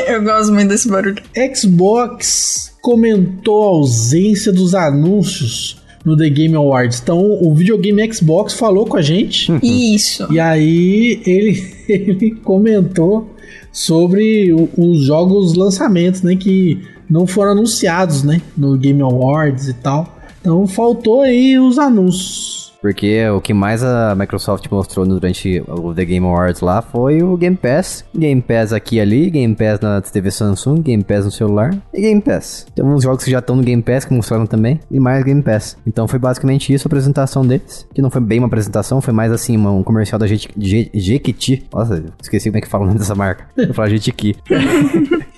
Eu 0.07 0.23
gosto 0.23 0.53
muito 0.53 0.69
desse 0.69 0.89
barulho. 0.89 1.21
Xbox 1.55 2.70
comentou 2.81 3.63
a 3.63 3.67
ausência 3.67 4.53
dos 4.53 4.75
anúncios 4.75 5.77
no 6.05 6.17
The 6.17 6.31
Game 6.31 6.55
Awards. 6.55 7.01
Então, 7.03 7.21
o 7.43 7.55
videogame 7.55 8.13
Xbox 8.13 8.55
falou 8.55 8.87
com 8.87 8.97
a 8.97 9.03
gente. 9.03 9.53
Isso. 9.63 10.27
E 10.33 10.41
aí 10.41 11.21
ele, 11.27 11.63
ele 11.89 12.31
comentou 12.43 13.29
sobre 13.73 14.53
o- 14.53 14.69
os 14.77 15.01
jogos 15.03 15.55
lançamentos, 15.55 16.23
né, 16.23 16.35
que 16.37 16.81
não 17.09 17.27
foram 17.27 17.53
anunciados, 17.53 18.23
né, 18.23 18.41
no 18.57 18.77
Game 18.79 19.01
Awards 19.03 19.69
e 19.69 19.75
tal. 19.75 20.19
Então 20.41 20.67
faltou 20.67 21.21
aí 21.21 21.59
os 21.59 21.79
anúncios. 21.79 22.70
Porque 22.81 23.29
o 23.29 23.41
que 23.43 23.53
mais 23.53 23.85
a 23.85 24.15
Microsoft 24.15 24.67
mostrou 24.71 25.07
durante 25.07 25.63
o 25.69 25.93
The 25.95 26.05
Game 26.05 26.25
Awards 26.27 26.63
lá 26.63 26.81
foi 26.81 27.23
o 27.23 27.37
Game 27.37 27.57
Pass. 27.57 28.05
Game 28.17 28.41
Pass 28.41 28.73
aqui 28.73 28.97
e 28.97 29.01
ali, 29.01 29.29
Game 29.31 29.55
Pass 29.55 29.81
na 29.81 30.01
TV 30.01 30.31
Samsung, 30.31 30.81
Game 30.81 31.05
Pass 31.05 31.27
no 31.27 31.31
celular 31.31 31.77
e 31.93 32.01
Game 32.01 32.21
Pass. 32.23 32.67
Tem 32.75 32.83
uns 32.85 33.03
jogos 33.03 33.23
que 33.25 33.31
já 33.31 33.41
estão 33.41 33.55
no 33.57 33.63
Game 33.63 33.83
Pass 33.83 34.07
que 34.07 34.15
mostraram 34.15 34.47
também 34.47 34.81
e 34.91 34.99
mais 34.99 35.23
Game 35.25 35.43
Pass. 35.43 35.77
Então 35.87 36.09
foi 36.09 36.19
basicamente 36.19 36.73
isso 36.73 36.87
a 36.87 36.89
apresentação 36.89 37.47
deles. 37.47 37.87
Que 37.95 38.01
não 38.01 38.11
foi 38.11 38.23
bem 38.23 38.39
uma 38.39 38.47
apresentação, 38.47 39.01
foi 39.03 39.13
mais 39.13 39.31
assim 39.31 39.59
um 39.59 39.83
comercial 39.83 40.19
da 40.19 40.27
Jequi- 40.27 40.49
Je- 40.59 40.91
Jequiti. 40.95 41.67
Nossa, 41.73 42.03
esqueci 42.23 42.49
como 42.51 42.59
é 42.59 42.61
que 42.63 42.69
fala 42.69 42.85
o 42.85 42.87
nome 42.87 42.99
dessa 42.99 43.15
marca. 43.15 43.47
Eu 43.57 43.75
falar 43.75 43.89
Jequiti. 43.91 44.37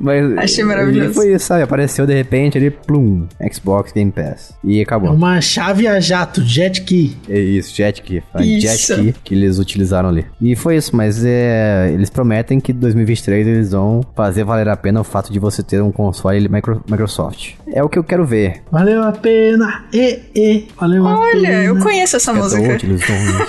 Mas 0.00 0.38
Achei 0.38 0.64
maravilhoso. 0.64 1.10
e 1.10 1.14
Foi 1.14 1.34
isso, 1.34 1.46
sabe? 1.46 1.62
Apareceu 1.62 2.06
de 2.06 2.14
repente 2.14 2.56
ali, 2.58 2.70
plum, 2.70 3.26
Xbox 3.52 3.92
Game 3.92 4.10
Pass. 4.12 4.54
E 4.64 4.78
É 4.78 4.82
acabou. 4.82 5.12
uma 5.12 5.40
chave 5.40 5.86
a 5.86 5.98
jato, 6.00 6.42
Jet 6.42 6.82
Key. 6.82 7.16
É 7.28 7.38
isso, 7.38 7.74
Jetkey. 7.74 8.22
A 8.34 8.42
Isso. 8.42 8.94
Jetkey 8.94 9.14
que 9.24 9.34
eles 9.34 9.58
utilizaram 9.58 10.08
ali. 10.08 10.24
E 10.40 10.54
foi 10.56 10.76
isso, 10.76 10.94
mas 10.96 11.24
é, 11.24 11.90
eles 11.92 12.10
prometem 12.10 12.60
que 12.60 12.72
2023 12.72 13.46
eles 13.46 13.72
vão 13.72 14.00
fazer 14.14 14.44
valer 14.44 14.68
a 14.68 14.76
pena 14.76 15.00
o 15.00 15.04
fato 15.04 15.32
de 15.32 15.38
você 15.38 15.62
ter 15.62 15.82
um 15.82 15.90
console 15.92 16.48
micro, 16.48 16.82
Microsoft. 16.88 17.54
É 17.72 17.82
o 17.82 17.88
que 17.88 17.98
eu 17.98 18.04
quero 18.04 18.24
ver. 18.24 18.62
Valeu 18.70 19.02
a 19.02 19.12
pena, 19.12 19.84
e, 19.92 20.20
e, 20.34 20.68
valeu 20.78 21.06
a 21.06 21.18
Olha, 21.18 21.40
pena. 21.48 21.64
eu 21.64 21.76
conheço 21.78 22.16
essa 22.16 22.32
Cadê 22.32 22.42
música. 22.44 22.86
eles 22.86 23.00
vão- 23.06 23.46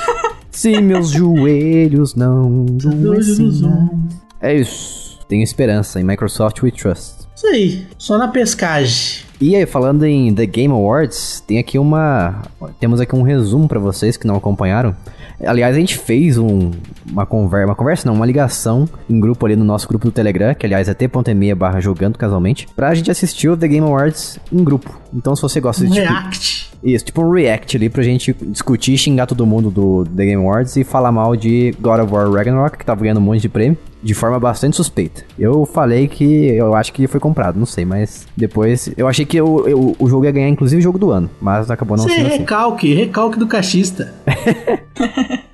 Se 0.51 0.79
meus 0.81 1.09
joelhos 1.11 2.15
não 2.15 2.65
adoecerão. 2.85 3.99
É 4.41 4.55
isso. 4.55 5.08
Tenho 5.29 5.43
esperança 5.43 6.01
em 6.01 6.03
Microsoft 6.03 6.61
We 6.61 6.71
Trust. 6.71 7.29
Isso 7.35 7.47
aí, 7.47 7.87
só 7.97 8.17
na 8.17 8.27
pescagem. 8.27 9.23
E 9.39 9.55
aí, 9.55 9.65
falando 9.65 10.03
em 10.05 10.33
The 10.35 10.45
Game 10.45 10.73
Awards, 10.73 11.41
tem 11.47 11.57
aqui 11.59 11.79
uma. 11.79 12.41
Temos 12.81 12.99
aqui 12.99 13.15
um 13.15 13.21
resumo 13.21 13.65
pra 13.69 13.79
vocês 13.79 14.17
que 14.17 14.27
não 14.27 14.35
acompanharam. 14.35 14.93
Aliás, 15.45 15.73
a 15.73 15.79
gente 15.79 15.97
fez 15.97 16.37
um- 16.37 16.71
uma 17.09 17.25
conversa, 17.25 17.67
uma 17.67 17.75
conversa 17.75 18.05
não, 18.05 18.13
uma 18.13 18.25
ligação 18.25 18.89
em 19.09 19.17
grupo 19.17 19.45
ali 19.45 19.55
no 19.55 19.63
nosso 19.63 19.87
grupo 19.87 20.03
do 20.07 20.11
Telegram, 20.11 20.53
que 20.53 20.65
aliás 20.65 20.89
é 20.89 20.93
t.me 20.93 21.55
barra 21.55 21.79
jogando 21.79 22.17
casualmente, 22.17 22.67
pra 22.75 22.93
gente 22.93 23.09
assistir 23.09 23.47
o 23.47 23.55
The 23.55 23.69
Game 23.69 23.87
Awards 23.87 24.37
em 24.51 24.61
grupo. 24.61 24.99
Então 25.13 25.33
se 25.37 25.41
você 25.41 25.61
gosta 25.61 25.85
Um 25.85 25.87
de 25.87 25.93
tipo, 25.93 26.05
react. 26.05 26.68
Isso, 26.83 27.05
tipo 27.05 27.21
um 27.21 27.31
react 27.31 27.75
ali 27.75 27.89
pra 27.89 28.01
gente 28.03 28.33
discutir, 28.47 28.97
xingar 28.97 29.25
todo 29.25 29.45
mundo 29.45 29.69
do 29.69 30.05
The 30.05 30.25
Game 30.25 30.41
Awards 30.43 30.75
e 30.77 30.83
falar 30.83 31.11
mal 31.11 31.35
de 31.35 31.73
God 31.79 31.99
of 32.01 32.13
War 32.13 32.31
Ragnarok, 32.31 32.77
que 32.77 32.85
tava 32.85 33.01
ganhando 33.01 33.17
um 33.19 33.23
monte 33.23 33.41
de 33.41 33.49
prêmio, 33.49 33.77
de 34.01 34.13
forma 34.13 34.39
bastante 34.39 34.77
suspeita. 34.77 35.23
Eu 35.37 35.65
falei 35.65 36.07
que 36.07 36.23
eu 36.47 36.73
acho 36.73 36.93
que 36.93 37.05
foi 37.07 37.19
comprado, 37.19 37.59
não 37.59 37.65
sei, 37.65 37.83
mas 37.83 38.25
depois 38.35 38.89
eu 38.97 39.07
achei 39.07 39.25
que 39.25 39.41
o, 39.41 39.67
eu- 39.67 39.95
o 39.99 40.09
jogo 40.09 40.23
ia 40.25 40.31
ganhar 40.31 40.47
inclusive 40.49 40.79
o 40.79 40.83
jogo 40.83 40.97
do 40.97 41.11
ano, 41.11 41.29
mas 41.41 41.69
acabou 41.69 41.97
não 41.97 42.05
é 42.05 42.09
sendo 42.09 42.27
assim. 42.27 42.37
recalque, 42.37 42.93
recalque 42.93 43.37
do 43.39 43.47
cachista. 43.47 44.13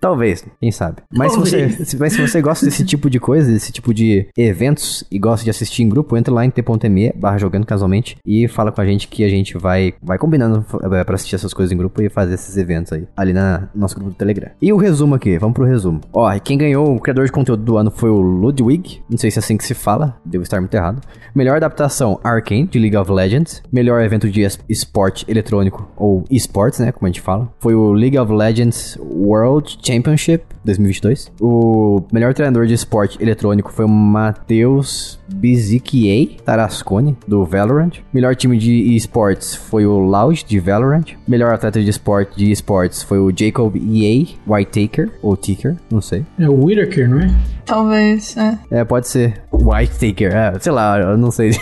Talvez, 0.00 0.44
quem 0.60 0.70
sabe. 0.70 1.02
Mas 1.12 1.32
se, 1.32 1.38
você, 1.38 1.96
mas 1.98 2.12
se 2.12 2.20
você 2.20 2.40
gosta 2.40 2.64
desse 2.64 2.84
tipo 2.84 3.10
de 3.10 3.18
coisa, 3.18 3.50
desse 3.50 3.72
tipo 3.72 3.92
de 3.92 4.28
eventos 4.36 5.04
e 5.10 5.18
gosta 5.18 5.44
de 5.44 5.50
assistir 5.50 5.82
em 5.82 5.88
grupo, 5.88 6.16
entra 6.16 6.32
lá 6.32 6.44
em 6.44 6.50
t.me 6.50 7.12
barra 7.16 7.38
jogando 7.38 7.66
casualmente 7.66 8.16
e 8.24 8.46
fala 8.48 8.70
com 8.70 8.80
a 8.80 8.86
gente 8.86 9.08
que 9.08 9.24
a 9.24 9.28
gente 9.28 9.56
vai, 9.58 9.94
vai 10.02 10.18
combinando 10.18 10.64
é, 10.92 11.04
pra 11.04 11.14
assistir 11.14 11.34
essas 11.34 11.52
coisas 11.52 11.72
em 11.72 11.76
grupo 11.76 12.02
e 12.02 12.08
fazer 12.08 12.34
esses 12.34 12.56
eventos 12.56 12.92
aí, 12.92 13.06
ali 13.16 13.32
na, 13.32 13.68
no 13.74 13.80
nosso 13.80 13.94
grupo 13.94 14.10
do 14.10 14.16
Telegram. 14.16 14.50
E 14.60 14.72
o 14.72 14.76
resumo 14.76 15.14
aqui, 15.14 15.38
vamos 15.38 15.54
pro 15.54 15.64
resumo. 15.64 16.00
Ó, 16.12 16.30
quem 16.38 16.58
ganhou 16.58 16.94
o 16.94 17.00
criador 17.00 17.24
de 17.24 17.32
conteúdo 17.32 17.62
do 17.62 17.76
ano 17.76 17.90
foi 17.90 18.10
o 18.10 18.20
Ludwig, 18.20 19.02
não 19.10 19.18
sei 19.18 19.30
se 19.30 19.38
é 19.38 19.40
assim 19.40 19.56
que 19.56 19.64
se 19.64 19.74
fala, 19.74 20.18
devo 20.24 20.42
estar 20.42 20.60
muito 20.60 20.74
errado. 20.74 21.00
Melhor 21.34 21.56
adaptação, 21.56 22.18
Arkane, 22.24 22.66
de 22.66 22.78
League 22.78 22.96
of 22.96 23.10
Legends. 23.10 23.62
Melhor 23.70 24.02
evento 24.02 24.28
de 24.30 24.46
esporte 24.68 25.24
eletrônico, 25.28 25.88
ou 25.96 26.24
esportes, 26.30 26.80
né, 26.80 26.92
como 26.92 27.06
a 27.06 27.10
gente 27.10 27.20
fala, 27.20 27.52
foi 27.58 27.74
o 27.74 27.92
League 27.92 28.18
of 28.18 28.32
Legends 28.32 28.98
World 29.00 29.75
Championship 29.82 30.44
2022. 30.64 31.32
O 31.40 32.02
melhor 32.12 32.34
treinador 32.34 32.66
de 32.66 32.74
esporte 32.74 33.22
eletrônico 33.22 33.72
foi 33.72 33.84
o 33.84 33.88
Matheus 33.88 35.18
Bizikiei 35.32 36.36
Tarascone, 36.44 37.16
do 37.26 37.44
Valorant. 37.44 37.92
Melhor 38.12 38.34
time 38.34 38.58
de 38.58 38.96
esportes 38.96 39.54
foi 39.54 39.86
o 39.86 39.98
Loud, 39.98 40.44
de 40.44 40.58
Valorant. 40.58 41.04
Melhor 41.26 41.54
atleta 41.54 41.80
de 41.80 41.88
esporte 41.88 42.36
de 42.36 42.50
esportes 42.50 43.02
foi 43.02 43.18
o 43.18 43.32
Jacob 43.36 43.76
EA 43.76 44.26
Whitaker, 44.46 45.10
ou 45.22 45.36
Ticker, 45.36 45.76
não 45.90 46.00
sei. 46.00 46.24
É 46.38 46.48
o 46.48 46.64
Whitaker, 46.64 47.08
não 47.08 47.20
é? 47.20 47.30
Talvez, 47.64 48.36
é. 48.36 48.58
É, 48.70 48.84
pode 48.84 49.08
ser. 49.08 49.42
Whitaker, 49.52 50.32
é, 50.32 50.58
sei 50.60 50.72
lá, 50.72 50.98
eu 51.00 51.16
não 51.16 51.30
sei. 51.32 51.52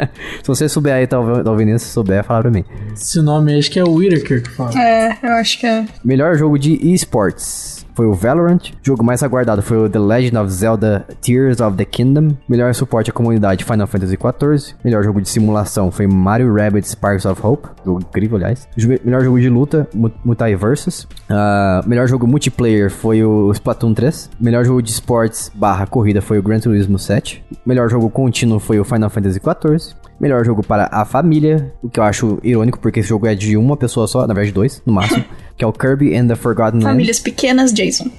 se 0.42 0.46
você 0.46 0.68
souber 0.68 0.94
aí, 0.94 1.06
tá 1.06 1.18
ouvindo, 1.20 1.78
se 1.78 1.86
souber, 1.86 2.24
fala 2.24 2.42
pra 2.42 2.50
mim. 2.50 2.64
Esse 2.94 3.20
nome 3.20 3.58
acho 3.58 3.70
que 3.70 3.78
é 3.78 3.84
o 3.84 3.92
Whitaker 3.92 4.42
que 4.42 4.50
fala. 4.50 4.78
É, 4.80 5.18
eu 5.22 5.32
acho 5.32 5.60
que 5.60 5.66
é. 5.66 5.84
Melhor 6.02 6.36
jogo 6.36 6.58
de 6.58 6.72
esportes 6.92 7.59
foi 8.00 8.06
o 8.06 8.14
Valorant. 8.14 8.72
Jogo 8.82 9.04
mais 9.04 9.22
aguardado 9.22 9.60
foi 9.60 9.76
o 9.76 9.86
The 9.86 9.98
Legend 9.98 10.38
of 10.38 10.50
Zelda 10.50 11.04
Tears 11.20 11.60
of 11.60 11.76
the 11.76 11.84
Kingdom. 11.84 12.34
Melhor 12.48 12.74
suporte 12.74 13.10
à 13.10 13.12
comunidade 13.12 13.62
Final 13.62 13.86
Fantasy 13.86 14.16
XIV. 14.16 14.74
Melhor 14.82 15.04
jogo 15.04 15.20
de 15.20 15.28
simulação 15.28 15.90
foi 15.90 16.06
Mario 16.06 16.50
Rabbids 16.54 16.92
Sparks 16.92 17.26
of 17.26 17.46
Hope. 17.46 17.68
Jogo 17.84 18.00
incrível, 18.00 18.38
aliás. 18.38 18.66
Melhor 19.04 19.22
jogo 19.22 19.38
de 19.38 19.50
luta, 19.50 19.86
Multiversus. 20.24 21.06
Uh, 21.28 21.86
melhor 21.86 22.08
jogo 22.08 22.26
multiplayer 22.26 22.90
foi 22.90 23.22
o 23.22 23.52
Splatoon 23.52 23.92
3. 23.92 24.30
Melhor 24.40 24.64
jogo 24.64 24.80
de 24.80 24.90
esportes 24.90 25.52
barra 25.54 25.86
corrida 25.86 26.22
foi 26.22 26.38
o 26.38 26.42
Gran 26.42 26.58
Turismo 26.58 26.98
7. 26.98 27.44
Melhor 27.66 27.90
jogo 27.90 28.08
contínuo 28.08 28.58
foi 28.58 28.80
o 28.80 28.84
Final 28.84 29.10
Fantasy 29.10 29.38
XIV. 29.38 29.94
Melhor 30.18 30.44
jogo 30.44 30.62
para 30.62 30.88
a 30.92 31.04
família, 31.06 31.72
o 31.82 31.88
que 31.88 31.98
eu 31.98 32.04
acho 32.04 32.38
irônico, 32.42 32.78
porque 32.78 33.00
esse 33.00 33.08
jogo 33.08 33.26
é 33.26 33.34
de 33.34 33.56
uma 33.56 33.74
pessoa 33.74 34.06
só, 34.06 34.26
na 34.26 34.34
verdade 34.34 34.52
dois, 34.52 34.82
no 34.84 34.92
máximo, 34.92 35.24
que 35.60 35.64
é 35.64 35.66
o 35.66 35.72
Kirby 35.74 36.16
and 36.16 36.26
the 36.28 36.36
Forgotten 36.36 36.80
Land. 36.80 36.94
Famílias 36.94 37.20
pequenas, 37.20 37.70
Jason. 37.70 38.10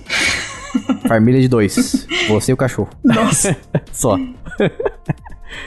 Família 1.08 1.42
de 1.42 1.48
dois. 1.48 2.06
Você 2.28 2.52
e 2.52 2.54
o 2.54 2.58
cachorro. 2.58 2.89
Nossa. 3.04 3.58
só. 3.92 4.16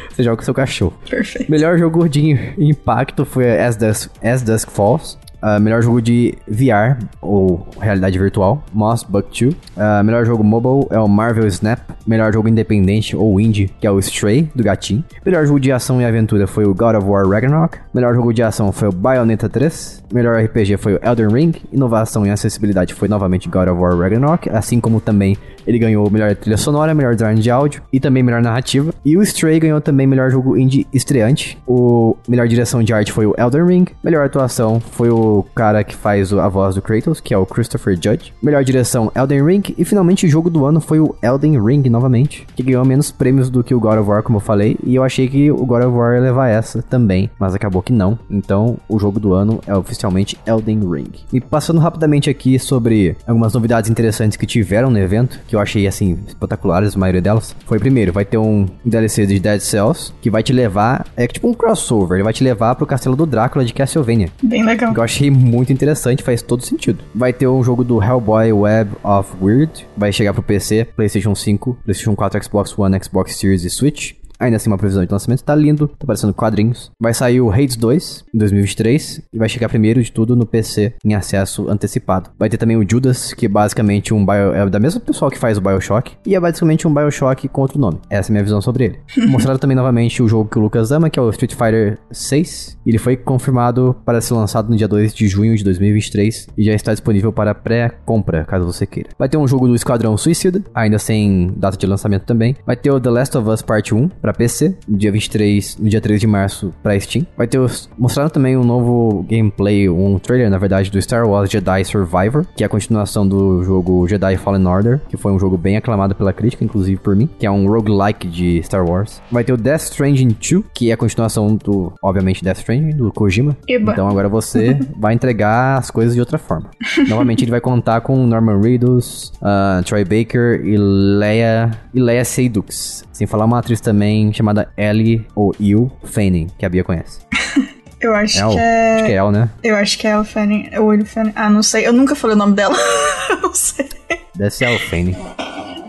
Você 0.09 0.23
joga 0.23 0.37
com 0.37 0.43
seu 0.45 0.55
cachorro. 0.55 0.97
Perfeito. 1.11 1.51
Melhor 1.51 1.77
jogo 1.77 2.09
de 2.09 2.55
impacto 2.57 3.25
foi 3.25 3.61
As 3.61 3.75
Dusk, 3.75 4.09
As 4.23 4.41
Dusk 4.41 4.71
Falls. 4.71 5.19
Uh, 5.45 5.61
melhor 5.61 5.83
jogo 5.83 6.01
de 6.01 6.39
VR, 6.49 7.05
ou 7.21 7.69
realidade 7.79 8.19
virtual, 8.19 8.65
Moss 8.73 9.03
Buck 9.03 9.29
2. 9.29 9.53
Uh, 9.53 10.03
melhor 10.03 10.25
jogo 10.25 10.43
mobile 10.43 10.87
é 10.91 10.99
o 10.99 11.07
Marvel 11.07 11.47
Snap. 11.49 11.81
Melhor 12.07 12.33
jogo 12.33 12.49
independente, 12.49 13.15
ou 13.15 13.39
indie, 13.39 13.71
que 13.79 13.87
é 13.87 13.91
o 13.91 13.99
Stray, 13.99 14.51
do 14.55 14.63
gatinho. 14.63 15.05
Melhor 15.25 15.45
jogo 15.45 15.61
de 15.61 15.71
ação 15.71 16.01
e 16.01 16.05
aventura 16.07 16.47
foi 16.47 16.65
o 16.65 16.75
God 16.75 16.97
of 16.97 17.07
War 17.07 17.29
Ragnarok. 17.29 17.79
Melhor 17.93 18.15
jogo 18.15 18.33
de 18.33 18.43
ação 18.43 18.73
foi 18.73 18.89
o 18.89 18.93
Bayonetta 18.93 19.47
3. 19.47 20.03
Melhor 20.13 20.43
RPG 20.43 20.79
foi 20.79 20.95
o 20.95 21.01
Elden 21.03 21.29
Ring. 21.29 21.53
Inovação 21.71 22.27
e 22.27 22.31
acessibilidade 22.31 22.95
foi 22.95 23.09
novamente 23.09 23.49
God 23.49 23.69
of 23.69 23.81
War 23.81 23.99
Ragnarok, 23.99 24.49
assim 24.49 24.81
como 24.81 24.99
também 24.99 25.37
ele 25.67 25.79
ganhou 25.79 26.11
melhor 26.11 26.35
trilha 26.37 26.57
sonora, 26.57 26.95
melhor 26.95 27.15
design 27.15 27.41
de 27.41 27.51
áudio 27.51 27.83
e 27.93 27.99
também 27.99 28.23
melhor 28.23 28.43
narrativa. 28.43 28.93
E 29.05 29.17
o 29.17 29.23
Stray 29.23 29.59
ganhou 29.59 29.81
também 29.81 30.07
melhor 30.07 30.31
jogo 30.31 30.57
indie 30.57 30.87
estreante. 30.93 31.59
O 31.67 32.17
melhor 32.29 32.47
direção 32.47 32.83
de 32.83 32.93
arte 32.93 33.13
foi 33.13 33.27
o 33.27 33.35
Elden 33.39 33.67
Ring. 33.67 33.87
Melhor 34.03 34.25
atuação 34.27 34.81
foi 34.81 35.11
o 35.11 35.34
cara 35.43 35.85
que 35.85 35.97
faz 35.97 36.33
a 36.33 36.49
voz 36.49 36.75
do 36.75 36.83
Kratos, 36.83 37.21
que 37.21 37.35
é 37.35 37.39
o 37.39 37.47
Christopher 37.47 37.95
Judge. 37.95 38.33
Melhor 38.43 38.63
direção 38.65 39.11
Elden 39.15 39.45
Ring 39.45 39.63
e 39.77 39.85
finalmente 39.85 40.27
o 40.27 40.29
jogo 40.29 40.51
do 40.51 40.65
ano 40.65 40.81
foi 40.81 41.01
o 41.01 41.15
Elden 41.23 41.63
Ring 41.65 41.89
novamente, 41.89 42.47
que 42.55 42.63
ganhou 42.63 42.85
menos 42.85 43.11
prêmios 43.11 43.51
do 43.51 43.65
que 43.65 43.75
o 43.75 43.81
God 43.81 43.99
of 43.99 44.09
War, 44.09 44.23
como 44.23 44.37
eu 44.37 44.41
falei, 44.41 44.77
e 44.85 44.95
eu 44.95 45.03
achei 45.03 45.29
que 45.29 45.51
o 45.51 45.65
God 45.67 45.85
of 45.85 45.97
War 45.97 46.15
ia 46.15 46.21
levar 46.21 46.49
essa 46.49 46.83
também, 46.83 47.31
mas 47.39 47.55
acabou 47.55 47.83
que 47.83 47.93
não. 47.93 48.19
Então, 48.31 48.77
o 48.89 48.99
jogo 48.99 49.19
do 49.19 49.33
ano 49.33 49.61
é 49.67 49.75
oficialmente 49.75 50.39
Elden 50.47 50.81
Ring. 50.91 51.13
E 51.33 51.41
passando 51.41 51.81
rapidamente 51.81 52.31
aqui 52.31 52.59
sobre 52.59 53.17
algumas 53.27 53.53
novidades 53.53 53.91
interessantes 53.91 54.37
que 54.37 54.47
tiveram 54.47 54.91
no 54.91 54.99
evento, 54.99 55.41
que 55.47 55.57
eu 55.57 55.61
achei 55.61 55.87
assim 55.87 56.19
espetaculares, 56.27 56.97
a 56.97 56.99
maioria 56.99 57.23
delas. 57.23 57.55
Foi 57.67 57.79
primeiro, 57.79 58.13
vai 58.13 58.25
ter 58.25 58.39
um 58.39 58.67
DLC 58.85 59.27
de 59.27 59.39
Dead 59.39 59.61
Cells 59.61 60.13
que 60.21 60.31
vai 60.31 60.43
te 60.43 60.53
levar, 60.53 61.07
é 61.17 61.27
tipo 61.27 61.49
um 61.49 61.55
crossover, 61.55 62.17
ele 62.17 62.25
vai 62.25 62.33
te 62.33 62.45
levar 62.45 62.75
pro 62.75 62.87
castelo 62.87 63.17
do 63.17 63.27
Drácula 63.27 63.65
de 63.65 63.73
Castlevania. 63.73 64.29
Bem 64.43 64.65
legal. 64.65 64.93
Que 64.93 65.01
eu 65.01 65.05
achei 65.05 65.24
muito 65.31 65.73
interessante, 65.73 66.23
faz 66.23 66.43
todo 66.43 66.65
sentido. 66.65 67.03
Vai 67.15 67.33
ter 67.33 67.47
um 67.47 67.63
jogo 67.63 67.85
do 67.85 68.03
Hellboy 68.03 68.53
Web 68.53 68.93
of 69.03 69.33
Weird, 69.41 69.87
vai 69.97 70.13
chegar 70.13 70.33
pro 70.33 70.43
PC, 70.43 70.87
PlayStation 70.97 71.35
5, 71.35 71.79
PlayStation 71.85 72.15
4, 72.15 72.43
Xbox 72.43 72.79
One, 72.79 72.99
Xbox 73.03 73.37
Series 73.37 73.65
e 73.65 73.71
Switch. 73.71 74.15
Ainda 74.39 74.57
assim, 74.57 74.69
uma 74.69 74.79
previsão 74.79 75.05
de 75.05 75.13
lançamento 75.13 75.45
tá 75.45 75.55
lindo, 75.55 75.89
tá 75.89 76.07
parecendo 76.07 76.35
quadrinhos. 76.35 76.91
Vai 77.01 77.15
sair 77.15 77.41
o 77.41 77.51
Hades 77.51 77.77
2 77.77 78.25
em 78.35 78.39
2023 78.39 79.23
e 79.33 79.39
vai 79.39 79.49
chegar 79.49 79.69
primeiro 79.69 80.03
de 80.03 80.11
tudo 80.11 80.35
no 80.35 80.47
PC 80.47 80.95
em 81.05 81.15
acesso 81.15 81.69
antecipado. 81.69 82.31
Vai 82.39 82.49
ter 82.49 82.57
também 82.57 82.77
o 82.77 82.87
Judas, 82.89 83.33
que 83.33 83.47
é 83.47 83.49
basicamente 83.49 84.13
um 84.13 84.25
bio, 84.25 84.55
é 84.55 84.69
da 84.69 84.81
mesma 84.81 85.01
pessoa 85.01 85.31
que 85.31 85.39
faz 85.39 85.59
o 85.59 85.61
BioShock, 85.61 86.17
e 86.27 86.35
é 86.35 86.41
basicamente 86.41 86.87
um 86.87 86.93
BioShock 86.93 87.49
com 87.49 87.61
outro 87.63 87.79
nome. 87.79 88.01
Essa 88.11 88.31
é 88.31 88.33
a 88.33 88.35
minha 88.35 88.45
visão 88.45 88.61
sobre 88.61 88.85
ele. 88.85 88.99
Mostraram 89.31 89.59
também 89.59 89.77
novamente 89.77 90.23
o 90.23 90.29
jogo 90.29 90.49
que 90.49 90.59
o 90.59 90.63
Lucas 90.63 90.91
ama, 90.91 91.09
que 91.09 91.19
é 91.19 91.23
o 91.23 91.31
Street 91.31 91.53
Fighter 91.53 91.99
6. 92.11 92.79
Ele 92.87 92.99
foi 92.99 93.17
confirmado 93.17 93.97
para 94.05 94.21
ser 94.21 94.35
lançado 94.35 94.69
no 94.69 94.77
dia 94.77 94.89
2 94.89 95.15
de 95.15 95.29
junho 95.29 95.57
de 95.57 95.65
2023 95.65 96.49
e 96.57 96.65
já 96.65 96.75
está 96.75 96.93
disponível 96.93 97.33
para 97.33 97.55
pré-compra, 97.55 98.45
caso 98.45 98.67
você 98.67 98.87
queira. 98.87 99.11
Vai 99.19 99.29
ter 99.29 99.37
um 99.37 99.47
jogo 99.47 99.69
do 99.69 99.75
Esquadrão 99.75 100.17
Suicida, 100.17 100.63
ainda 100.75 100.99
sem 100.99 101.53
data 101.57 101.77
de 101.77 101.87
lançamento 101.87 102.25
também. 102.25 102.57
Vai 102.67 102.77
ter 102.77 102.91
o 102.91 103.01
The 103.01 103.11
Last 103.11 103.39
of 103.39 103.49
Us 103.49 103.63
Part 103.63 103.95
1 103.95 104.09
para 104.25 104.33
PC, 104.33 104.75
no 104.89 104.97
dia 104.97 105.13
23, 105.13 105.77
no 105.77 105.87
dia 105.87 106.01
3 106.01 106.19
de 106.19 106.27
março 106.27 106.73
para 106.83 106.99
Steam. 106.99 107.27
Vai 107.37 107.47
ter 107.47 107.59
os, 107.59 107.91
mostraram 107.99 108.31
também 108.31 108.57
um 108.57 108.65
novo 108.65 109.23
gameplay, 109.29 109.87
um 109.87 110.19
trailer, 110.19 110.49
na 110.49 110.57
verdade, 110.57 110.91
do 110.91 111.01
Star 111.03 111.29
Wars 111.29 111.51
Jedi 111.51 111.85
Survivor, 111.85 112.47
que 112.57 112.65
é 112.65 112.67
a 112.67 112.69
continuação 112.71 113.29
do 113.29 113.63
jogo 113.63 114.09
Jedi 114.09 114.39
Fallen 114.39 114.67
Order, 114.67 115.03
que 115.11 115.19
foi 115.19 115.31
um 115.31 115.39
jogo 115.39 115.59
bem 115.59 115.77
aclamado 115.77 116.15
pela 116.15 116.33
crítica, 116.33 116.65
inclusive 116.65 116.99
por 116.99 117.15
mim, 117.15 117.29
que 117.39 117.45
é 117.45 117.51
um 117.51 117.69
roguelike 117.69 118.27
de 118.27 118.63
Star 118.63 118.89
Wars. 118.89 119.21
Vai 119.31 119.45
ter 119.45 119.53
o 119.53 119.59
Death 119.59 119.83
Stranding 119.83 120.29
2, 120.29 120.65
que 120.73 120.89
é 120.89 120.95
a 120.95 120.97
continuação 120.97 121.57
do, 121.57 121.93
obviamente, 122.03 122.43
Death 122.43 122.61
Stranding, 122.61 122.97
do 122.97 123.13
Kojima. 123.13 123.55
Eba. 123.69 123.93
Então 123.93 124.09
agora 124.09 124.31
você 124.31 124.79
vai 124.97 125.13
entregar 125.13 125.77
as 125.77 125.91
coisas 125.91 126.15
de 126.15 126.21
outra 126.21 126.39
forma. 126.39 126.71
Novamente 127.11 127.45
ele 127.45 127.51
vai 127.51 127.61
contar 127.61 128.01
com 128.01 128.17
Norman 128.27 128.59
Reedus, 128.59 129.35
uh, 129.43 129.85
Troy 129.85 130.03
Baker 130.03 130.65
e 130.65 130.79
Leia, 130.79 131.73
e 131.93 132.01
Leia 132.01 132.25
Seydoux. 132.25 133.05
Sem 133.13 133.27
falar 133.27 133.45
uma 133.45 133.59
atriz 133.59 133.83
também 133.83 134.14
chamada 134.33 134.69
Ellie 134.77 135.27
ou 135.35 135.55
Il 135.59 135.91
Fanning, 136.05 136.49
que 136.59 136.65
a 136.65 136.69
Bia 136.69 136.85
conhece. 136.85 137.21
Eu 138.01 138.15
acho 138.15 138.39
El? 138.39 138.51
que 138.51 138.59
é. 138.59 138.95
Acho 138.95 139.05
que 139.07 139.13
é 139.13 139.15
El, 139.15 139.31
né? 139.33 139.51
Eu 139.63 139.77
acho 139.77 139.99
que 139.99 140.07
é 140.07 140.11
El 140.11 140.25
Fanning. 140.25 140.71
Ou 140.79 140.93
El 140.93 141.07
Fanning. 141.07 141.33
Ah, 141.35 141.49
não 141.49 141.63
sei. 141.63 141.87
Eu 141.87 141.93
nunca 141.93 142.15
falei 142.15 142.35
o 142.35 142.39
nome 142.39 142.55
dela. 142.55 142.77
não 143.43 143.55
sei. 143.55 143.89
Deve 144.35 144.51
ser 144.51 144.67
El 144.67 144.79
Fanning. 144.79 145.17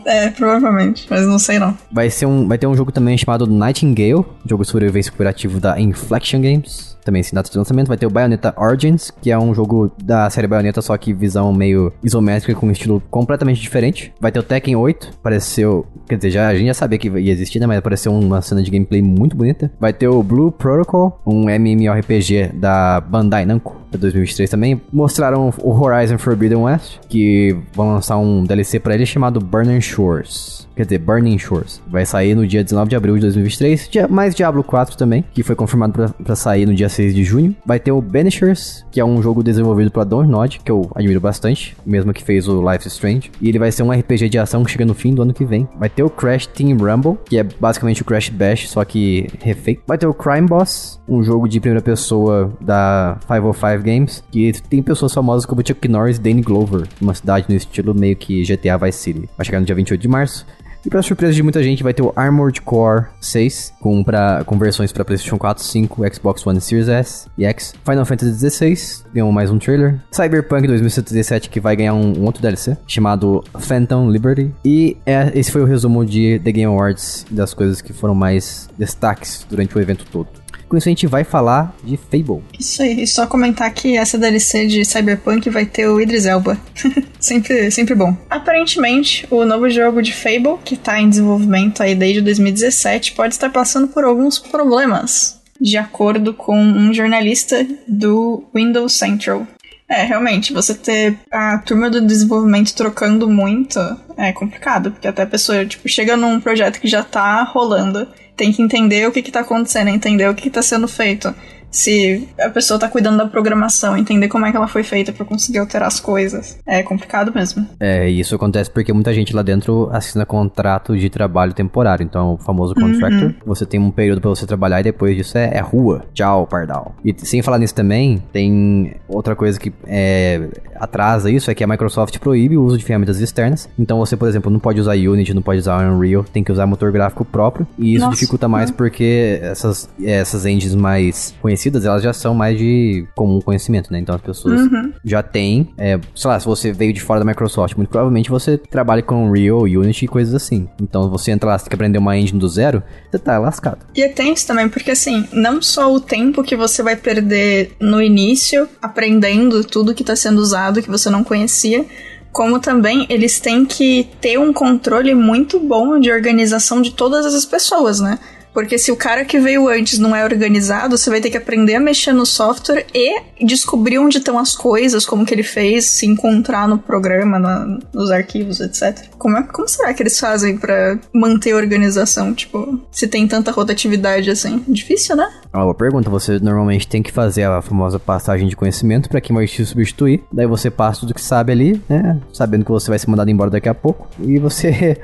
É, 0.06 0.30
provavelmente, 0.30 1.08
mas 1.10 1.26
não 1.26 1.40
sei 1.40 1.58
não. 1.58 1.76
Vai, 1.92 2.10
ser 2.10 2.28
um, 2.28 2.48
vai 2.48 2.58
ter 2.58 2.68
um 2.68 2.76
jogo 2.76 2.92
também 2.92 3.18
chamado 3.18 3.48
Nightingale, 3.48 4.24
jogo 4.46 4.64
de 4.64 4.70
sobrevivência 4.70 5.12
cooperativo 5.12 5.60
da 5.60 5.80
Inflection 5.80 6.42
Games. 6.42 6.95
Também 7.06 7.24
sem 7.24 7.34
data 7.34 7.50
de 7.50 7.58
lançamento. 7.58 7.88
Vai 7.88 7.98
ter 7.98 8.06
o 8.06 8.10
Bayonetta 8.10 8.54
Origins, 8.58 9.12
que 9.22 9.32
é 9.32 9.40
um 9.40 9.54
jogo 9.54 9.92
da 10.04 10.30
série 10.30 10.48
Bayonetta, 10.48 10.82
só 10.82 10.98
que 10.98 11.14
visão 11.14 11.54
meio 11.54 11.94
isométrica, 12.04 12.60
com 12.60 12.68
um 12.68 12.72
estilo 12.72 13.02
completamente 13.10 13.62
diferente. 13.62 14.14
Vai 14.20 14.32
ter 14.32 14.40
o 14.40 14.44
Tekken 14.44 14.76
8, 14.76 15.12
apareceu... 15.20 15.86
Quer 16.08 16.18
dizer, 16.18 16.32
já, 16.32 16.48
a 16.48 16.56
gente 16.56 16.68
já 16.68 16.74
sabia 16.74 17.00
que 17.00 17.08
ia 17.08 17.32
existir, 17.32 17.60
né? 17.60 17.66
Mas 17.66 17.78
apareceu 17.78 18.12
uma 18.12 18.42
cena 18.42 18.62
de 18.62 18.70
gameplay 18.70 19.02
muito 19.02 19.38
bonita. 19.38 19.72
Vai 19.80 19.94
ter 19.94 20.08
o 20.08 20.22
Blue 20.22 20.52
Protocol, 20.52 21.22
um 21.26 21.50
MMORPG 21.50 22.52
da 22.54 23.00
Bandai 23.00 23.46
Namco, 23.46 23.85
de 23.96 24.02
2023 24.02 24.50
também. 24.50 24.82
Mostraram 24.92 25.54
o 25.62 25.72
Horizon 25.72 26.18
Forbidden 26.18 26.60
West, 26.60 27.00
que 27.10 27.56
vão 27.74 27.94
lançar 27.94 28.18
um 28.18 28.44
DLC 28.44 28.80
pra 28.80 28.96
ele 28.96 29.06
chamado 29.06 29.40
Burning 29.40 29.82
Shores. 29.82 30.68
quer 30.76 30.84
dizer, 30.84 31.00
Burning 31.00 31.38
Shores. 31.38 31.82
Vai 31.88 32.06
sair 32.06 32.36
no 32.36 32.46
dia 32.46 32.64
19 32.64 32.90
de 32.90 32.96
abril 32.96 33.16
de 33.16 33.22
2023. 33.22 33.90
Dia, 33.90 34.08
mais 34.08 34.36
Diablo 34.36 34.64
4 34.64 34.98
também, 34.98 35.24
que 35.34 35.44
foi 35.44 35.56
confirmado 35.56 35.94
pra, 35.94 36.10
pra 36.10 36.36
sair 36.36 36.66
no 36.66 36.76
dia 36.76 36.90
6 36.90 37.16
de 37.16 37.24
junho. 37.24 37.56
Vai 37.66 37.80
ter 37.80 37.92
o 37.92 38.02
Banishers, 38.02 38.86
que 38.92 39.00
é 39.00 39.06
um 39.06 39.22
jogo 39.22 39.42
desenvolvido 39.42 39.92
pela 39.92 40.06
Dontnod, 40.06 40.60
que 40.60 40.72
eu 40.72 40.90
admiro 40.94 41.20
bastante, 41.20 41.76
mesmo 41.86 42.14
que 42.14 42.24
fez 42.24 42.48
o 42.48 42.70
Life 42.70 42.88
Strange. 42.88 43.32
E 43.42 43.50
ele 43.50 43.60
vai 43.60 43.72
ser 43.72 43.84
um 43.84 43.92
RPG 43.92 44.30
de 44.30 44.38
ação 44.38 44.64
que 44.64 44.72
chega 44.72 44.86
no 44.86 44.94
fim 44.94 45.14
do 45.14 45.22
ano 45.22 45.34
que 45.34 45.46
vem. 45.46 45.68
Vai 45.78 45.90
ter 45.90 46.04
o 46.04 46.10
Crash 46.10 46.48
Team 46.48 46.78
Rumble, 46.78 47.18
que 47.26 47.38
é 47.38 47.44
basicamente 47.44 48.02
o 48.02 48.06
Crash 48.06 48.30
Bash, 48.30 48.70
só 48.70 48.84
que 48.84 49.28
refeito. 49.42 49.82
Vai 49.88 49.98
ter 49.98 50.08
o 50.08 50.14
Crime 50.14 50.48
Boss, 50.48 51.00
um 51.08 51.24
jogo 51.24 51.48
de 51.48 51.60
primeira 51.60 51.82
pessoa 51.82 52.52
da 52.60 53.18
505 53.28 53.84
Games, 53.86 54.24
que 54.32 54.52
tem 54.70 54.82
pessoas 54.82 55.14
famosas 55.14 55.46
como 55.46 55.66
Chuck 55.66 55.88
Norris 55.88 56.18
e 56.18 56.22
Danny 56.22 56.42
Glover, 56.42 56.88
uma 57.00 57.14
cidade 57.14 57.46
no 57.48 57.56
estilo 57.56 57.94
meio 57.94 58.16
que 58.16 58.44
GTA 58.44 58.78
Vice 58.78 59.00
City. 59.00 59.30
Vai 59.38 59.46
chegar 59.46 59.60
no 59.60 59.66
dia 59.66 59.76
28 59.76 60.02
de 60.02 60.08
março. 60.08 60.46
E 60.86 60.90
pra 60.90 61.02
surpresa 61.02 61.34
de 61.34 61.42
muita 61.42 61.64
gente, 61.64 61.82
vai 61.82 61.96
ter 61.96 62.04
o 62.04 62.14
Armored 62.16 62.62
Core 62.62 63.08
6, 63.20 63.74
com, 63.80 64.04
pra, 64.04 64.44
com 64.46 64.56
versões 64.56 64.92
para 64.92 65.04
PlayStation 65.04 65.36
4, 65.36 65.64
5, 65.64 66.14
Xbox 66.14 66.46
One 66.46 66.62
Series 66.62 66.88
S 66.88 67.28
e 67.36 67.44
X. 67.44 67.74
Final 67.84 68.06
Fantasy 68.06 68.52
XVI, 68.52 69.04
ganhou 69.12 69.32
mais 69.32 69.50
um 69.50 69.58
trailer. 69.58 70.00
Cyberpunk 70.12 70.68
2077, 70.68 71.50
que 71.50 71.60
vai 71.60 71.76
ganhar 71.76 71.96
um, 71.96 72.20
um 72.20 72.26
outro 72.26 72.40
DLC, 72.40 72.78
chamado 72.86 73.44
Phantom 73.60 74.12
Liberty. 74.12 74.54
E 74.64 74.96
é, 75.08 75.32
esse 75.34 75.52
foi 75.52 75.64
o 75.64 75.66
resumo 75.66 76.06
de 76.06 76.40
The 76.44 76.52
Game 76.52 76.72
Awards, 76.72 77.26
das 77.32 77.56
coisas 77.56 77.82
que 77.82 77.92
foram 77.92 78.14
mais 78.14 78.70
destaques 78.78 79.44
durante 79.50 79.76
o 79.76 79.82
evento 79.82 80.06
todo. 80.12 80.28
Com 80.68 80.78
isso 80.78 80.90
a 80.90 80.92
gente 80.92 81.08
vai 81.08 81.24
falar 81.24 81.76
de 81.84 81.98
Fable. 81.98 82.44
Isso 82.60 82.82
aí, 82.82 83.04
e 83.04 83.08
só 83.08 83.28
comentar 83.28 83.72
que 83.74 83.98
essa 83.98 84.18
DLC 84.18 84.68
de 84.68 84.84
Cyberpunk 84.84 85.50
vai 85.50 85.66
ter 85.66 85.88
o 85.88 86.02
Idris 86.02 86.26
Elba. 86.26 86.58
sempre, 87.20 87.70
sempre 87.72 87.96
bom. 87.96 88.16
Aparentemente, 88.30 89.28
o 89.30 89.46
novo 89.46 89.70
jogo 89.70 90.02
de 90.02 90.14
Fable, 90.14 90.58
que 90.64 90.76
tá 90.76 91.00
em 91.00 91.10
desenvolvimento 91.10 91.84
aí 91.84 91.94
desde 91.94 92.22
2017, 92.22 93.14
pode 93.14 93.34
estar 93.34 93.50
passando 93.50 93.88
por 93.88 94.04
alguns 94.04 94.40
problemas. 94.40 95.40
De 95.60 95.78
acordo 95.78 96.34
com 96.34 96.60
um 96.60 96.94
jornalista 96.94 97.66
do 97.88 98.44
Windows 98.54 98.94
Central. 98.94 99.48
É, 99.88 100.04
realmente, 100.04 100.52
você 100.52 100.74
ter 100.74 101.18
a 101.32 101.60
turma 101.60 101.90
do 101.90 102.02
desenvolvimento 102.02 102.74
trocando 102.74 103.30
muito 103.30 103.80
é 104.18 104.32
complicado, 104.32 104.92
porque 104.92 105.08
até 105.08 105.24
a 105.24 105.28
pessoa, 105.28 105.66
tipo, 105.66 105.88
chega 105.88 106.18
num 106.18 106.40
projeto 106.40 106.80
que 106.80 106.88
já 106.88 107.04
tá 107.04 107.44
rolando 107.44 108.08
tem 108.36 108.52
que 108.52 108.62
entender 108.62 109.08
o 109.08 109.12
que, 109.12 109.22
que 109.22 109.32
tá 109.32 109.42
acontecendo, 109.42 109.90
entender 109.90 110.30
o 110.30 110.36
que, 110.36 110.44
que 110.44 110.50
tá 110.50 110.62
sendo 110.62 110.88
feito 110.88 111.34
se 111.76 112.28
a 112.40 112.50
pessoa 112.50 112.80
tá 112.80 112.88
cuidando 112.88 113.18
da 113.18 113.28
programação, 113.28 113.98
entender 113.98 114.30
como 114.30 114.46
é 114.46 114.52
que 114.52 114.58
ela 114.58 114.68
foi 114.68 114.82
feita 114.82 115.12
para 115.12 115.26
conseguir 115.26 115.60
alterar 115.60 115.88
as 115.88 116.00
coisas. 116.00 116.58
É 116.66 116.82
complicado 116.82 117.34
mesmo. 117.36 117.68
É, 117.80 118.10
isso 118.10 118.34
acontece 118.34 118.72
porque 118.72 118.94
muita 118.94 119.14
gente 119.14 119.36
lá 119.36 119.42
dentro 119.42 119.90
assina 119.92 120.26
contrato 120.26 120.98
de 120.98 121.10
trabalho 121.10 121.54
temporário. 121.54 122.04
Então, 122.04 122.36
o 122.36 122.38
famoso 122.38 122.74
contractor, 122.74 123.30
uhum. 123.30 123.36
você 123.46 123.66
tem 123.66 123.80
um 123.80 123.92
período 123.92 124.22
para 124.22 124.30
você 124.30 124.46
trabalhar 124.46 124.80
e 124.80 124.84
depois 124.84 125.18
disso 125.18 125.38
é, 125.38 125.52
é, 125.54 125.60
rua. 125.60 126.06
Tchau, 126.14 126.48
pardal. 126.48 126.96
E 127.04 127.14
sem 127.18 127.42
falar 127.42 127.60
nisso 127.60 127.76
também, 127.76 128.24
tem 128.32 128.96
outra 129.10 129.36
coisa 129.36 129.60
que 129.60 129.74
é, 129.86 130.48
atrasa 130.76 131.30
isso, 131.30 131.52
é 131.52 131.56
que 131.56 131.64
a 131.64 131.68
Microsoft 131.68 132.18
proíbe 132.20 132.58
o 132.58 132.64
uso 132.64 132.78
de 132.78 132.86
ferramentas 132.86 133.20
externas. 133.20 133.68
Então, 133.78 133.98
você, 133.98 134.16
por 134.16 134.30
exemplo, 134.30 134.50
não 134.50 134.60
pode 134.60 134.80
usar 134.80 134.94
Unity, 134.94 135.34
não 135.34 135.42
pode 135.42 135.60
usar 135.60 135.86
Unreal, 135.86 136.24
tem 136.24 136.42
que 136.42 136.52
usar 136.52 136.66
motor 136.66 136.92
gráfico 136.94 137.26
próprio. 137.26 137.68
E 137.78 137.96
isso 137.96 138.06
Nossa, 138.06 138.16
dificulta 138.16 138.48
mais 138.48 138.70
uhum. 138.70 138.78
porque 138.78 139.40
essas, 139.42 139.90
essas 140.02 140.46
engines 140.46 140.74
mais 140.74 141.36
conhecidas 141.42 141.65
conhecidas, 141.66 141.86
elas 141.86 142.04
já 142.04 142.14
são 142.14 142.34
mais 142.34 142.58
de 142.58 143.06
comum 143.16 143.42
conhecimento, 143.42 143.92
né? 143.92 144.00
Então 144.00 144.16
as 144.16 144.22
pessoas 144.22 144.62
uhum. 144.62 144.94
já 145.04 145.24
têm, 145.24 145.70
é, 145.78 146.00
sei 146.16 146.30
lá, 146.30 146.40
se 146.40 146.46
você 146.46 146.72
veio 146.72 146.94
de 146.94 147.02
fora 147.02 147.20
da 147.20 147.26
Microsoft, 147.26 147.76
muito 147.76 147.90
provavelmente 147.90 148.30
você 148.30 148.58
trabalha 148.58 149.02
com 149.02 149.28
Unreal, 149.28 149.62
Unity 149.62 150.06
e 150.06 150.08
coisas 150.08 150.34
assim. 150.34 150.68
Então 150.82 151.10
você 151.10 151.32
entra 151.32 151.50
lá, 151.50 151.58
você 151.58 151.66
tem 151.66 151.70
que 151.70 151.76
aprender 151.76 151.98
uma 151.98 152.18
engine 152.18 152.40
do 152.40 152.48
zero, 152.48 152.84
você 153.10 153.20
tá 153.20 153.38
lascado. 153.38 153.80
E 153.96 154.02
é 154.02 154.10
tenso 154.10 154.46
também, 154.46 154.70
porque 154.70 154.92
assim, 154.92 155.28
não 155.34 155.62
só 155.62 155.94
o 155.94 156.00
tempo 156.00 156.44
que 156.44 156.56
você 156.56 156.84
vai 156.84 156.96
perder 156.96 157.72
no 157.80 158.02
início, 158.02 158.68
aprendendo 158.82 159.64
tudo 159.64 159.96
que 159.96 160.04
tá 160.04 160.16
sendo 160.16 160.40
usado, 160.40 160.82
que 160.82 160.90
você 160.90 161.10
não 161.10 161.24
conhecia, 161.24 161.86
como 162.32 162.60
também 162.60 163.06
eles 163.10 163.40
têm 163.40 163.66
que 163.66 164.10
ter 164.20 164.38
um 164.38 164.52
controle 164.52 165.16
muito 165.16 165.58
bom 165.58 165.98
de 165.98 166.12
organização 166.12 166.82
de 166.82 166.92
todas 166.92 167.26
as 167.34 167.46
pessoas, 167.46 168.02
né? 168.02 168.20
Porque 168.56 168.78
se 168.78 168.90
o 168.90 168.96
cara 168.96 169.26
que 169.26 169.38
veio 169.38 169.68
antes 169.68 170.00
não 170.00 170.16
é 170.16 170.24
organizado, 170.24 170.98
você 170.98 171.10
vai 171.10 171.20
ter 171.20 171.30
que 171.30 171.36
aprender 171.36 171.76
a 171.76 171.80
mexer 171.80 172.14
no 172.14 172.26
software 172.26 172.86
e 172.94 173.22
descobrir 173.44 174.00
onde 174.00 174.18
estão 174.18 174.40
as 174.40 174.56
coisas, 174.56 175.06
como 175.06 175.26
que 175.26 175.34
ele 175.34 175.44
fez, 175.44 175.88
se 175.88 176.06
encontrar 176.06 176.66
no 176.66 176.78
programa, 176.78 177.38
na, 177.38 177.78
nos 177.94 178.10
arquivos, 178.10 178.62
etc. 178.62 179.10
Como, 179.18 179.38
é, 179.38 179.44
como 179.44 179.68
será 179.68 179.94
que 179.94 180.02
eles 180.02 180.18
fazem 180.18 180.58
para 180.58 180.98
manter 181.14 181.52
a 181.52 181.58
organização? 181.58 182.34
Tipo, 182.34 182.80
se 182.90 183.10
tem 183.10 183.28
tanta 183.28 183.52
rotatividade 183.52 184.32
assim? 184.32 184.64
Difícil, 184.70 185.18
né? 185.18 185.28
Uma 185.54 185.64
boa 185.64 185.76
pergunta. 185.76 186.10
Você 186.10 186.40
normalmente 186.40 186.88
tem 186.88 187.04
que 187.04 187.12
fazer 187.12 187.44
a 187.44 187.62
famosa 187.62 188.00
passagem 188.00 188.48
de 188.48 188.56
conhecimento 188.56 189.10
para 189.10 189.20
quem 189.20 189.36
vai 189.36 189.46
te 189.48 189.66
substituir. 189.66 190.24
Daí 190.32 190.48
você 190.48 190.72
passa 190.72 191.02
tudo 191.02 191.14
que 191.14 191.22
sabe 191.22 191.52
ali, 191.52 191.82
né? 191.90 192.22
Sabendo 192.32 192.64
que 192.64 192.72
você 192.72 192.90
vai 192.90 192.98
ser 192.98 193.10
mandado 193.10 193.30
embora 193.30 193.52
daqui 193.52 193.68
a 193.68 193.74
pouco. 193.74 194.08
E 194.22 194.40
você 194.40 194.98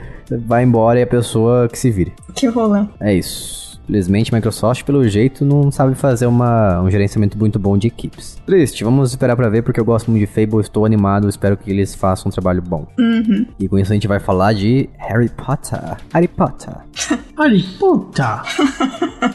vai 0.45 0.63
embora 0.63 0.99
e 0.99 1.03
a 1.03 1.07
pessoa 1.07 1.67
que 1.67 1.77
se 1.77 1.89
vire. 1.89 2.13
Que 2.33 2.47
rolê. 2.47 2.85
É 2.99 3.13
isso. 3.13 3.61
Infelizmente, 3.91 4.33
Microsoft, 4.33 4.83
pelo 4.83 5.05
jeito, 5.05 5.43
não 5.43 5.69
sabe 5.69 5.95
fazer 5.95 6.25
uma, 6.25 6.81
um 6.81 6.89
gerenciamento 6.89 7.37
muito 7.37 7.59
bom 7.59 7.77
de 7.77 7.87
equipes. 7.87 8.37
Triste, 8.45 8.85
vamos 8.85 9.09
esperar 9.09 9.35
para 9.35 9.49
ver, 9.49 9.63
porque 9.63 9.81
eu 9.81 9.83
gosto 9.83 10.09
muito 10.09 10.25
de 10.25 10.27
Fable, 10.27 10.61
estou 10.61 10.85
animado, 10.85 11.27
espero 11.27 11.57
que 11.57 11.69
eles 11.69 11.93
façam 11.93 12.29
um 12.29 12.31
trabalho 12.31 12.61
bom. 12.61 12.87
Uhum. 12.97 13.45
E 13.59 13.67
com 13.67 13.77
isso 13.77 13.91
a 13.91 13.93
gente 13.93 14.07
vai 14.07 14.19
falar 14.19 14.53
de 14.53 14.89
Harry 14.97 15.29
Potter. 15.29 15.97
Harry 16.13 16.29
Potter. 16.29 16.73
Harry 17.37 17.63
Potter. 17.77 18.25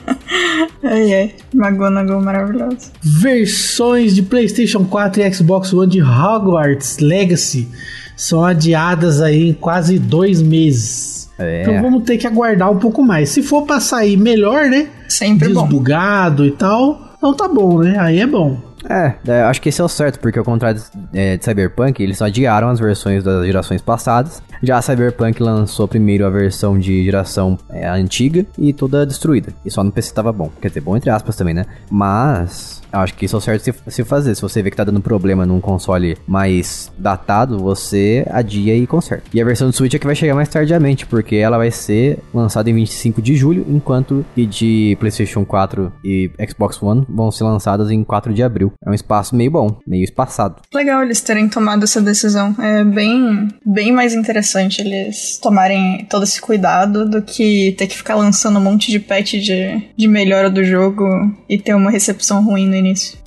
ai, 0.83 1.15
ai. 1.15 1.35
McGonagall 1.53 2.23
maravilhoso. 2.23 2.93
Versões 3.03 4.15
de 4.15 4.23
PlayStation 4.23 4.87
4 4.87 5.21
e 5.21 5.35
Xbox 5.35 5.73
One 5.75 5.91
de 5.91 6.03
Hogwarts 6.03 6.99
Legacy 6.99 7.69
são 8.17 8.45
adiadas 8.45 9.21
aí 9.21 9.51
em 9.51 9.53
quase 9.53 9.99
dois 9.99 10.43
meses. 10.43 11.31
É. 11.39 11.63
Então 11.63 11.83
vamos 11.83 12.03
ter 12.05 12.17
que 12.17 12.27
aguardar 12.27 12.71
um 12.71 12.79
pouco 12.79 13.03
mais. 13.03 13.29
Se 13.29 13.43
for 13.43 13.63
pra 13.63 13.79
sair 13.79 14.17
melhor, 14.17 14.67
né? 14.67 14.89
Sempre 15.07 15.49
Desbugado 15.49 16.43
bom. 16.43 16.49
e 16.49 16.53
tal, 16.53 17.15
então 17.17 17.35
tá 17.35 17.47
bom, 17.47 17.81
né? 17.83 17.97
Aí 17.99 18.21
é 18.21 18.27
bom. 18.27 18.59
É, 18.89 19.15
é, 19.27 19.43
acho 19.43 19.61
que 19.61 19.69
esse 19.69 19.81
é 19.81 19.85
o 19.85 19.89
certo, 19.89 20.21
porque 20.21 20.39
ao 20.39 20.45
contrário 20.45 20.81
de, 20.81 21.19
é, 21.19 21.37
de 21.37 21.45
Cyberpunk, 21.45 22.01
eles 22.01 22.23
adiaram 22.23 22.69
as 22.69 22.79
versões 22.79 23.25
das 23.25 23.45
gerações 23.45 23.83
passadas. 23.83 24.43
Já 24.63 24.79
a 24.79 24.83
Cyberpunk 24.83 25.43
lançou 25.43 25.89
primeiro 25.89 26.25
a 26.25 26.31
versão 26.31 26.79
de 26.79 27.05
geração 27.05 27.59
é, 27.69 27.89
antiga 27.89 28.47
e 28.57 28.73
toda 28.73 29.05
destruída. 29.05 29.53
E 29.65 29.71
só 29.71 29.83
no 29.83 29.91
PC 29.91 30.15
tava 30.15 30.33
bom. 30.33 30.51
Quer 30.61 30.69
dizer, 30.69 30.81
bom 30.81 30.97
entre 30.97 31.11
aspas 31.11 31.37
também, 31.37 31.55
né? 31.55 31.67
Mas 31.91 32.81
acho 33.01 33.15
que 33.15 33.27
isso 33.27 33.37
é 33.37 33.39
o 33.39 33.41
certo 33.41 33.63
se, 33.63 33.75
se 33.89 34.05
fazer. 34.05 34.35
Se 34.35 34.43
você 34.43 34.63
vê 34.63 34.71
que 34.71 34.77
tá 34.77 34.85
dando 34.85 35.01
problema 35.01 35.47
num 35.47 35.61
console 35.61 36.17
mais 36.27 36.93
datado, 36.99 37.59
você 37.59 38.27
adia 38.31 38.77
e 38.77 38.87
conserta. 38.87 39.25
E 39.33 39.41
a 39.41 39.45
versão 39.45 39.69
do 39.69 39.77
Switch 39.77 39.95
é 39.95 39.99
que 39.99 40.07
vai 40.07 40.15
chegar 40.15 40.35
mais 40.35 40.49
tardiamente, 40.49 41.07
porque 41.07 41.37
ela 41.37 41.59
vai 41.59 41.71
ser 41.71 42.19
lançada 42.33 42.71
em 42.71 42.75
25 42.75 43.21
de 43.21 43.37
julho, 43.37 43.67
enquanto 43.69 44.25
que 44.35 44.47
de 44.47 44.97
PlayStation 45.01 45.45
4 45.45 45.93
e 46.05 46.31
Xbox 46.49 46.83
One 46.83 47.07
vão 47.09 47.31
ser 47.31 47.45
lançadas 47.45 47.91
em 47.91 48.03
4 48.03 48.33
de 48.33 48.43
abril. 48.43 48.73
É 48.85 48.91
um 48.91 48.95
espaço 48.95 49.35
meio 49.35 49.51
bom, 49.51 49.79
meio 49.87 50.05
espaçado. 50.05 50.57
Legal 50.73 51.03
eles 51.03 51.21
terem 51.21 51.49
tomado 51.49 51.85
essa 51.85 52.01
decisão. 52.01 52.55
É 52.61 52.85
bem, 52.85 53.49
bem 53.65 53.93
mais 53.93 54.15
interessante 54.15 54.81
eles 54.81 55.39
tomarem 55.39 56.07
todo 56.09 56.25
esse 56.25 56.41
cuidado 56.41 57.09
do 57.09 57.23
que 57.23 57.75
ter 57.79 57.87
que 57.87 57.97
ficar 57.97 58.15
lançando 58.15 58.59
um 58.59 58.63
monte 58.63 58.91
de 58.91 59.01
patch 59.01 59.35
de, 59.35 59.83
de 59.97 60.09
melhora 60.09 60.51
do 60.51 60.65
jogo 60.65 61.05
e 61.49 61.59
ter 61.59 61.75
uma 61.75 61.91
recepção 61.91 62.45
ruim 62.45 62.67
no 62.67 62.77
início. 62.77 62.86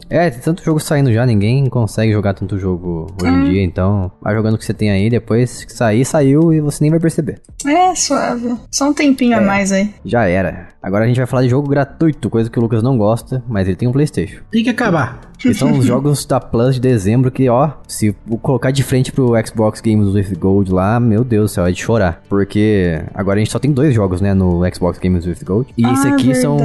É, 0.09 0.29
tem 0.29 0.39
tanto 0.39 0.63
jogo 0.63 0.79
saindo 0.79 1.13
já, 1.13 1.25
ninguém 1.25 1.67
consegue 1.67 2.11
jogar 2.11 2.33
tanto 2.33 2.57
jogo 2.57 3.07
hoje 3.21 3.31
em 3.31 3.43
dia, 3.51 3.63
então 3.63 4.11
vai 4.21 4.33
jogando 4.33 4.55
o 4.55 4.57
que 4.57 4.65
você 4.65 4.73
tem 4.73 4.89
aí, 4.89 5.09
depois 5.09 5.63
que 5.63 5.71
sair, 5.71 6.03
saiu 6.03 6.51
e 6.51 6.59
você 6.59 6.83
nem 6.83 6.89
vai 6.89 6.99
perceber. 6.99 7.39
É, 7.65 7.93
suave. 7.93 8.55
Só 8.71 8.89
um 8.89 8.93
tempinho 8.93 9.33
é, 9.33 9.37
a 9.37 9.41
mais 9.41 9.71
aí. 9.71 9.93
Já 10.03 10.25
era. 10.25 10.69
Agora 10.81 11.03
a 11.03 11.07
gente 11.07 11.17
vai 11.17 11.27
falar 11.27 11.43
de 11.43 11.49
jogo 11.49 11.69
gratuito, 11.69 12.29
coisa 12.29 12.49
que 12.49 12.57
o 12.57 12.61
Lucas 12.61 12.81
não 12.81 12.97
gosta, 12.97 13.43
mas 13.47 13.67
ele 13.67 13.75
tem 13.75 13.87
um 13.87 13.91
Playstation. 13.91 14.39
Tem 14.49 14.63
que 14.63 14.69
acabar. 14.69 15.29
E 15.45 15.53
são 15.53 15.77
os 15.77 15.85
jogos 15.85 16.25
da 16.25 16.39
Plus 16.39 16.75
de 16.75 16.81
dezembro 16.81 17.31
que, 17.31 17.47
ó, 17.47 17.71
se 17.87 18.15
colocar 18.41 18.71
de 18.71 18.83
frente 18.83 19.11
pro 19.11 19.33
Xbox 19.45 19.79
Games 19.79 20.13
with 20.13 20.35
Gold 20.37 20.71
lá, 20.71 20.99
meu 20.99 21.23
Deus 21.23 21.51
do 21.51 21.53
céu, 21.53 21.65
é 21.65 21.71
de 21.71 21.81
chorar. 21.81 22.21
Porque 22.27 23.01
agora 23.13 23.37
a 23.37 23.39
gente 23.39 23.51
só 23.51 23.59
tem 23.59 23.71
dois 23.71 23.93
jogos, 23.93 24.21
né, 24.21 24.33
no 24.33 24.61
Xbox 24.73 24.97
Games 24.99 25.25
with 25.25 25.39
Gold. 25.45 25.73
E 25.77 25.85
ah, 25.85 25.93
esse 25.93 26.07
aqui 26.07 26.33
verdade. 26.33 26.41
são 26.41 26.57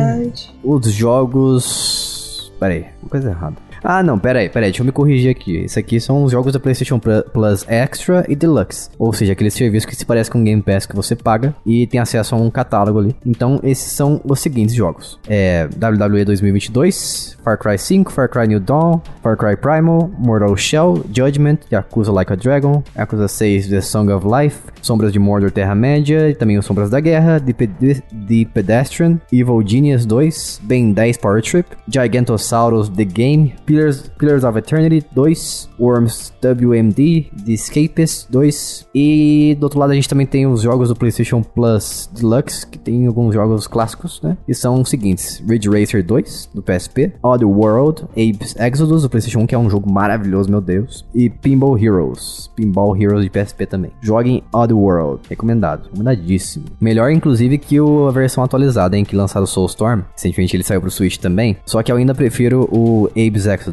os 0.64 0.92
jogos 0.92 2.13
Pera 2.58 2.74
aí, 2.74 2.86
coisa 3.08 3.30
errada. 3.30 3.56
Ah, 3.86 4.02
não, 4.02 4.18
pera 4.18 4.38
aí, 4.38 4.48
pera 4.48 4.64
aí, 4.64 4.70
deixa 4.72 4.80
eu 4.82 4.86
me 4.86 4.92
corrigir 4.92 5.30
aqui. 5.30 5.64
Isso 5.66 5.78
aqui 5.78 6.00
são 6.00 6.24
os 6.24 6.32
jogos 6.32 6.54
da 6.54 6.58
PlayStation 6.58 6.98
Plus 6.98 7.66
Extra 7.68 8.24
e 8.28 8.34
Deluxe. 8.34 8.88
Ou 8.98 9.12
seja, 9.12 9.32
aquele 9.32 9.50
serviço 9.50 9.86
que 9.86 9.94
se 9.94 10.06
parece 10.06 10.30
com 10.30 10.40
o 10.40 10.42
Game 10.44 10.62
Pass 10.62 10.86
que 10.86 10.96
você 10.96 11.14
paga 11.14 11.54
e 11.66 11.86
tem 11.86 12.00
acesso 12.00 12.34
a 12.34 12.38
um 12.38 12.50
catálogo 12.50 12.98
ali. 12.98 13.14
Então, 13.26 13.60
esses 13.62 13.92
são 13.92 14.20
os 14.24 14.40
seguintes 14.40 14.74
jogos: 14.74 15.18
é 15.28 15.68
WWE 15.78 16.24
2022, 16.24 17.36
Far 17.44 17.58
Cry 17.58 17.78
5, 17.78 18.10
Far 18.10 18.28
Cry 18.30 18.48
New 18.48 18.60
Dawn, 18.60 19.00
Far 19.22 19.36
Cry 19.36 19.54
Primal, 19.56 20.10
Mortal 20.18 20.56
Shell, 20.56 21.04
Judgment, 21.14 21.58
Yakuza 21.70 22.10
Like 22.10 22.32
a 22.32 22.36
Dragon, 22.36 22.82
Yakuza 22.96 23.28
6 23.28 23.68
The 23.68 23.80
Song 23.82 24.10
of 24.10 24.26
Life, 24.26 24.60
Sombras 24.80 25.12
de 25.12 25.18
Mordor 25.18 25.50
Terra-média, 25.50 26.30
e 26.30 26.34
também 26.34 26.56
os 26.58 26.64
Sombras 26.64 26.88
da 26.88 27.00
Guerra, 27.00 27.38
The, 27.38 27.52
Ped- 27.52 28.02
The 28.26 28.44
Pedestrian, 28.52 29.20
Evil 29.30 29.62
Genius 29.66 30.06
2, 30.06 30.60
Ben 30.62 30.92
10 30.92 31.18
Power 31.18 31.42
Trip, 31.42 31.66
Gigantosaurus 31.86 32.88
The 32.88 33.04
Game, 33.04 33.54
Pillars, 33.74 34.08
Pillars 34.16 34.44
of 34.44 34.56
Eternity 34.56 35.04
2, 35.12 35.70
Worms 35.80 36.32
WMD, 36.40 37.26
The 37.44 37.52
Escapist 37.52 38.30
2, 38.30 38.86
e 38.94 39.56
do 39.58 39.64
outro 39.64 39.80
lado 39.80 39.90
a 39.90 39.94
gente 39.96 40.08
também 40.08 40.26
tem 40.26 40.46
os 40.46 40.62
jogos 40.62 40.90
do 40.90 40.94
PlayStation 40.94 41.42
Plus 41.42 42.08
Deluxe, 42.14 42.64
que 42.64 42.78
tem 42.78 43.06
alguns 43.06 43.34
jogos 43.34 43.66
clássicos, 43.66 44.22
né? 44.22 44.36
E 44.46 44.54
são 44.54 44.80
os 44.80 44.88
seguintes: 44.88 45.42
Ridge 45.48 45.68
Racer 45.68 46.04
2, 46.04 46.50
do 46.54 46.62
PSP, 46.62 47.14
Odd 47.20 47.44
World, 47.44 48.04
Apes 48.10 48.54
Exodus, 48.56 49.02
do 49.02 49.10
PlayStation 49.10 49.40
1, 49.40 49.46
que 49.48 49.54
é 49.56 49.58
um 49.58 49.68
jogo 49.68 49.90
maravilhoso, 49.90 50.48
meu 50.48 50.60
Deus, 50.60 51.04
e 51.12 51.28
Pinball 51.28 51.76
Heroes, 51.76 52.48
Pinball 52.54 52.96
Heroes 52.96 53.24
de 53.24 53.30
PSP 53.30 53.66
também. 53.66 53.90
Joguem 54.00 54.44
Odd 54.52 54.72
World, 54.72 55.22
recomendado, 55.28 55.86
recomendadíssimo. 55.86 56.66
Melhor, 56.80 57.10
inclusive, 57.10 57.58
que 57.58 57.76
a 57.78 58.10
versão 58.12 58.44
atualizada, 58.44 58.96
hein, 58.96 59.04
que 59.04 59.16
lançaram 59.16 59.42
o 59.42 59.48
Soulstorm. 59.48 60.02
Recentemente 60.14 60.56
ele 60.56 60.62
saiu 60.62 60.80
pro 60.80 60.92
Switch 60.92 61.16
também, 61.16 61.56
só 61.66 61.82
que 61.82 61.90
eu 61.90 61.96
ainda 61.96 62.14
prefiro 62.14 62.68
o 62.70 63.08
Apes 63.08 63.46
Exodus, 63.46 63.63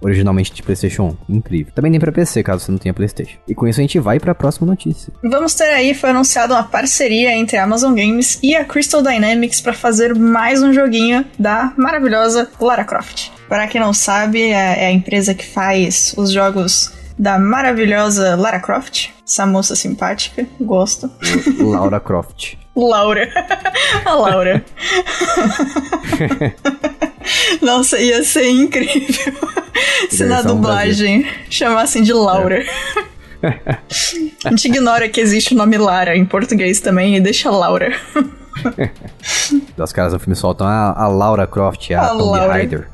originalmente 0.00 0.52
de 0.52 0.62
PlayStation 0.62 1.16
1. 1.28 1.36
Incrível. 1.36 1.72
Também 1.74 1.90
tem 1.90 2.00
pra 2.00 2.12
PC, 2.12 2.42
caso 2.42 2.64
você 2.64 2.72
não 2.72 2.78
tenha 2.78 2.94
PlayStation. 2.94 3.38
E 3.46 3.54
com 3.54 3.66
isso 3.66 3.80
a 3.80 3.82
gente 3.82 3.98
vai 3.98 4.18
pra 4.18 4.34
próxima 4.34 4.66
notícia. 4.66 5.12
Vamos 5.22 5.54
ter 5.54 5.64
aí, 5.64 5.94
foi 5.94 6.10
anunciada 6.10 6.54
uma 6.54 6.64
parceria 6.64 7.34
entre 7.36 7.56
a 7.56 7.64
Amazon 7.64 7.94
Games 7.94 8.38
e 8.42 8.54
a 8.54 8.64
Crystal 8.64 9.02
Dynamics 9.02 9.60
para 9.60 9.72
fazer 9.72 10.14
mais 10.14 10.62
um 10.62 10.72
joguinho 10.72 11.24
da 11.38 11.72
maravilhosa 11.76 12.48
Lara 12.60 12.84
Croft. 12.84 13.30
Para 13.48 13.66
quem 13.66 13.80
não 13.80 13.92
sabe, 13.92 14.42
é 14.42 14.70
é 14.80 14.86
a 14.86 14.90
empresa 14.90 15.34
que 15.34 15.44
faz 15.44 16.14
os 16.16 16.30
jogos 16.30 16.92
da 17.20 17.38
maravilhosa 17.38 18.34
Lara 18.34 18.58
Croft. 18.58 19.10
Essa 19.26 19.44
moça 19.46 19.76
simpática, 19.76 20.46
gosto. 20.58 21.10
Laura 21.60 22.00
Croft. 22.00 22.56
Laura. 22.74 23.28
a 24.06 24.14
Laura. 24.14 24.64
Nossa, 27.60 27.98
ia 27.98 28.24
ser 28.24 28.48
incrível 28.48 29.34
se 30.08 30.24
na 30.24 30.40
dublagem 30.40 31.26
chamassem 31.50 32.02
de 32.02 32.14
Laura. 32.14 32.64
A 34.44 34.50
gente 34.50 34.68
ignora 34.68 35.08
que 35.08 35.20
existe 35.20 35.54
o 35.54 35.56
nome 35.56 35.76
Lara 35.78 36.16
em 36.16 36.24
português 36.24 36.80
também 36.80 37.16
e 37.16 37.20
deixa 37.20 37.50
Laura. 37.50 37.94
Os 39.78 39.92
caras 39.92 40.12
do 40.12 40.18
filme 40.18 40.36
soltam 40.36 40.66
a, 40.66 40.92
a 40.92 41.08
Laura 41.08 41.46
Croft, 41.46 41.90
a, 41.92 42.02
A 42.02 42.08
Tomb. 42.08 42.38
Raider. 42.38 42.88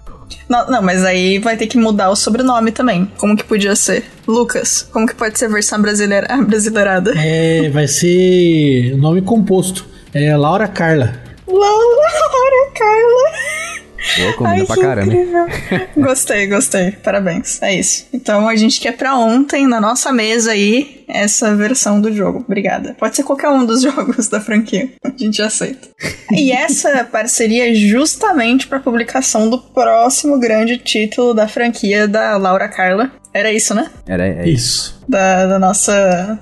Não, 0.49 0.71
não, 0.71 0.83
mas 0.83 1.05
aí 1.05 1.39
vai 1.39 1.57
ter 1.57 1.67
que 1.67 1.77
mudar 1.77 2.11
o 2.11 2.17
sobrenome 2.17 2.71
também. 2.71 3.11
Como 3.17 3.37
que 3.37 3.45
podia 3.45 3.75
ser? 3.75 4.05
Lucas, 4.27 4.89
como 4.93 5.07
que 5.07 5.15
pode 5.15 5.39
ser 5.39 5.47
a 5.47 5.49
versão 5.49 5.81
brasileira, 5.81 6.29
brasileirada? 6.47 7.13
É, 7.17 7.69
vai 7.71 7.89
ser 7.89 8.97
nome 8.97 9.23
composto. 9.23 9.87
É 10.15 10.37
Laura 10.37 10.69
Carla. 10.69 11.15
Laura 11.47 12.71
Carla. 12.75 13.66
Pô, 14.15 14.33
combina 14.39 14.61
Ai, 14.61 14.67
pra 14.67 14.77
caramba. 14.77 15.13
incrível. 15.13 15.47
Gostei, 15.97 16.47
gostei. 16.47 16.93
Parabéns. 16.93 17.61
É 17.63 17.75
isso. 17.75 18.07
Então 18.13 18.49
a 18.49 18.55
gente 18.57 18.81
quer 18.81 18.93
pra 18.93 19.17
ontem, 19.17 19.67
na 19.67 19.81
nossa 19.81 20.13
mesa 20.13 20.53
aí, 20.53 21.05
essa 21.09 21.55
versão 21.55 22.01
do 22.01 22.13
jogo. 22.13 22.45
Obrigada. 22.47 22.95
Pode 22.99 23.17
ser 23.17 23.23
qualquer 23.23 23.49
um 23.49 23.65
dos 23.65 23.83
jogos 23.83 24.29
da 24.29 24.41
franquia. 24.41 24.91
A 25.05 25.11
gente 25.17 25.41
aceita. 25.43 25.89
E 26.33 26.53
essa 26.53 27.05
parceria 27.05 27.71
é 27.71 27.75
justamente 27.75 28.67
pra 28.67 28.79
publicação 28.81 29.49
do 29.51 29.59
próximo 29.59 30.39
grande 30.39 30.79
título 30.79 31.35
da 31.35 31.49
franquia 31.49 32.07
da 32.07 32.37
Laura 32.37 32.69
Carla. 32.69 33.11
Era 33.37 33.53
isso, 33.53 33.75
né? 33.75 33.91
Era, 34.07 34.27
é 34.27 34.49
isso. 34.49 34.99
Da, 35.07 35.47
da 35.47 35.59
nossa, 35.59 35.93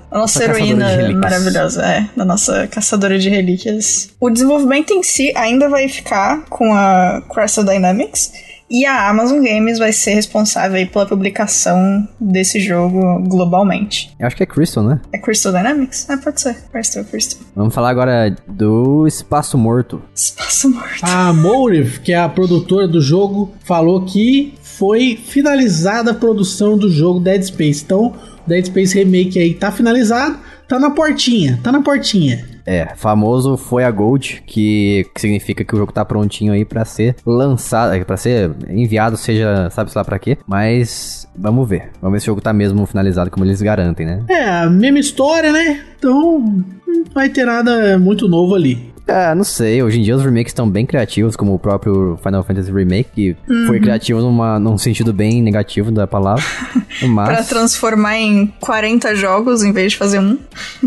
da 0.09 0.17
nossa 0.17 0.39
Nossa 0.39 0.43
heroína 0.45 1.11
maravilhosa, 1.13 1.85
é, 1.85 2.07
da 2.15 2.23
nossa 2.23 2.67
caçadora 2.67 3.19
de 3.19 3.29
relíquias. 3.29 4.11
O 4.17 4.29
desenvolvimento 4.29 4.93
em 4.93 5.03
si 5.03 5.33
ainda 5.35 5.67
vai 5.67 5.89
ficar 5.89 6.45
com 6.45 6.73
a 6.73 7.21
Crystal 7.29 7.65
Dynamics 7.65 8.31
e 8.69 8.85
a 8.85 9.09
Amazon 9.09 9.43
Games 9.43 9.77
vai 9.77 9.91
ser 9.91 10.13
responsável 10.13 10.77
aí 10.77 10.85
pela 10.85 11.05
publicação 11.05 12.07
desse 12.19 12.59
jogo 12.59 13.19
globalmente. 13.27 14.13
Eu 14.19 14.27
acho 14.27 14.35
que 14.35 14.43
é 14.43 14.45
Crystal, 14.45 14.83
né? 14.83 14.99
É 15.11 15.17
Crystal 15.17 15.51
Dynamics? 15.51 16.09
Ah, 16.09 16.17
pode 16.17 16.41
ser. 16.41 16.55
Crystal, 16.71 17.03
Crystal. 17.03 17.45
Vamos 17.55 17.73
falar 17.73 17.89
agora 17.89 18.35
do 18.47 19.05
Espaço 19.07 19.57
Morto. 19.57 20.01
Espaço 20.13 20.69
morto. 20.69 21.03
A 21.03 21.31
Motive, 21.31 21.99
que 21.99 22.11
é 22.11 22.17
a 22.17 22.29
produtora 22.29 22.87
do 22.87 23.01
jogo, 23.01 23.53
falou 23.63 24.03
que 24.05 24.55
foi 24.61 25.15
finalizada 25.15 26.11
a 26.11 26.15
produção 26.15 26.77
do 26.77 26.89
jogo 26.89 27.19
Dead 27.19 27.43
Space. 27.43 27.83
Então, 27.83 28.13
Dead 28.47 28.65
Space 28.65 28.95
Remake 28.95 29.39
aí 29.39 29.53
tá 29.53 29.71
finalizado, 29.71 30.37
tá 30.67 30.79
na 30.79 30.91
portinha, 30.91 31.59
tá 31.63 31.71
na 31.71 31.81
portinha. 31.81 32.54
É, 32.65 32.95
famoso 32.95 33.57
foi 33.57 33.83
a 33.83 33.91
Gold, 33.91 34.43
que, 34.45 35.05
que 35.13 35.21
significa 35.21 35.63
que 35.63 35.75
o 35.75 35.77
jogo 35.77 35.91
tá 35.91 36.03
prontinho 36.03 36.51
aí 36.51 36.65
pra 36.65 36.83
ser 36.83 37.15
lançado, 37.25 37.93
é, 37.93 38.03
pra 38.03 38.17
ser 38.17 38.51
enviado, 38.67 39.15
seja, 39.17 39.69
sabe 39.69 39.91
lá 39.95 40.03
pra 40.03 40.17
quê. 40.17 40.37
Mas 40.47 41.27
vamos 41.35 41.67
ver. 41.69 41.91
Vamos 42.01 42.13
ver 42.13 42.19
se 42.21 42.25
o 42.25 42.31
jogo 42.31 42.41
tá 42.41 42.51
mesmo 42.51 42.85
finalizado 42.85 43.29
como 43.29 43.45
eles 43.45 43.61
garantem, 43.61 44.05
né? 44.05 44.23
É, 44.27 44.49
a 44.49 44.69
mesma 44.69 44.99
história, 44.99 45.51
né? 45.51 45.83
Então, 45.97 46.39
não 46.87 47.03
vai 47.13 47.29
ter 47.29 47.45
nada 47.45 47.99
muito 47.99 48.27
novo 48.27 48.55
ali. 48.55 48.94
Ah, 49.07 49.35
não 49.35 49.43
sei. 49.43 49.81
Hoje 49.83 49.99
em 49.99 50.03
dia 50.03 50.15
os 50.15 50.23
remakes 50.23 50.51
estão 50.51 50.69
bem 50.69 50.85
criativos, 50.85 51.35
como 51.35 51.53
o 51.53 51.59
próprio 51.59 52.17
Final 52.23 52.43
Fantasy 52.43 52.71
Remake, 52.71 53.09
que 53.13 53.37
foi 53.67 53.79
criativo 53.79 54.21
numa, 54.21 54.59
num 54.59 54.77
sentido 54.77 55.13
bem 55.13 55.41
negativo 55.41 55.91
da 55.91 56.07
palavra. 56.07 56.43
Pra 56.99 57.07
Mas. 57.09 57.47
transformar 57.49 58.17
em 58.17 58.47
40 58.59 59.15
jogos 59.15 59.63
em 59.63 59.71
vez 59.71 59.91
de 59.91 59.97
fazer 59.97 60.19
um. 60.19 60.37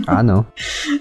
Ah, 0.07 0.23
não. 0.23 0.45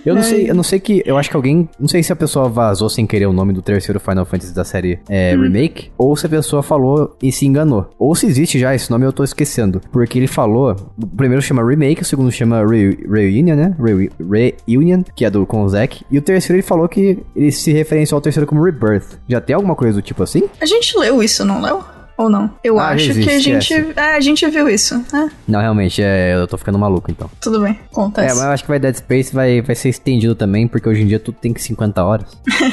Eu 0.05 0.15
não 0.15 0.21
sei, 0.23 0.49
eu 0.49 0.53
não 0.53 0.63
sei 0.63 0.79
que. 0.79 1.01
Eu 1.05 1.17
acho 1.17 1.29
que 1.29 1.35
alguém. 1.35 1.67
Não 1.79 1.87
sei 1.87 2.03
se 2.03 2.11
a 2.11 2.15
pessoa 2.15 2.49
vazou 2.49 2.89
sem 2.89 3.07
querer 3.07 3.25
o 3.25 3.33
nome 3.33 3.53
do 3.53 3.61
terceiro 3.61 3.99
Final 3.99 4.25
Fantasy 4.25 4.53
da 4.53 4.65
série 4.65 4.99
é, 5.09 5.31
Remake, 5.31 5.91
ou 5.97 6.15
se 6.15 6.25
a 6.25 6.29
pessoa 6.29 6.61
falou 6.61 7.15
e 7.21 7.31
se 7.31 7.45
enganou. 7.45 7.89
Ou 7.97 8.13
se 8.15 8.25
existe 8.25 8.59
já 8.59 8.75
esse 8.75 8.91
nome 8.91 9.05
eu 9.05 9.13
tô 9.13 9.23
esquecendo. 9.23 9.81
Porque 9.91 10.19
ele 10.19 10.27
falou. 10.27 10.75
O 11.01 11.07
primeiro 11.07 11.41
chama 11.41 11.65
Remake, 11.65 12.01
o 12.01 12.05
segundo 12.05 12.31
chama 12.31 12.65
Re 12.65 12.97
Reunion, 13.09 13.55
né? 13.55 13.75
Re 13.79 14.53
Reunion, 14.67 15.03
que 15.15 15.25
é 15.25 15.29
do 15.29 15.45
com 15.45 15.63
o 15.63 15.69
Zack. 15.69 16.03
E 16.11 16.17
o 16.17 16.21
terceiro 16.21 16.57
ele 16.57 16.67
falou 16.67 16.87
que 16.89 17.06
ele 17.35 17.51
se 17.51 17.71
referenciou 17.71 18.17
ao 18.17 18.21
terceiro 18.21 18.47
como 18.47 18.63
Rebirth. 18.63 19.17
Já 19.27 19.39
tem 19.41 19.55
alguma 19.55 19.75
coisa 19.75 19.93
do 19.95 20.01
tipo 20.01 20.23
assim? 20.23 20.43
A 20.61 20.65
gente 20.65 20.97
leu 20.97 21.21
isso, 21.21 21.43
não 21.45 21.61
leu? 21.61 21.83
Ou 22.17 22.29
não? 22.31 22.49
Eu 22.63 22.79
Ah, 22.79 22.89
acho 22.89 23.11
existe, 23.11 23.29
que 23.29 23.35
a 23.35 23.39
gente. 23.39 23.73
É, 23.95 24.15
a 24.15 24.19
gente 24.19 24.47
viu 24.49 24.67
isso. 24.67 24.95
É, 25.13 25.29
Não, 25.47 25.59
realmente, 25.59 26.01
é, 26.01 26.33
eu 26.33 26.47
tô 26.47 26.57
ficando 26.57 26.79
maluco 26.79 27.11
então. 27.11 27.29
tudo 27.39 27.61
bem. 27.61 27.73
É, 27.73 27.85
Acontece. 27.91 28.35
mas 28.35 28.43
eu 28.43 28.49
acho 28.49 28.63
que 28.63 28.69
vai 28.69 28.79
Dead 28.79 28.95
Space 28.95 29.31
vai, 29.35 29.61
vai 29.61 29.75
ser 29.75 29.89
estendido 29.89 30.33
também, 30.33 30.67
porque 30.67 30.89
hoje 30.89 31.03
em 31.03 31.07
dia 31.07 31.19
tudo 31.19 31.37
tem 31.39 31.53
que 31.53 31.61
50 31.61 32.03
horas. 32.03 32.25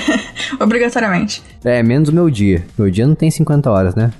Obrigatoriamente. 0.58 1.42
É, 1.64 1.82
menos 1.82 2.08
o 2.08 2.12
meu 2.14 2.30
dia. 2.30 2.64
Meu 2.78 2.90
dia 2.90 3.06
não 3.06 3.14
tem 3.14 3.30
50 3.30 3.70
horas, 3.70 3.94
né? 3.94 4.10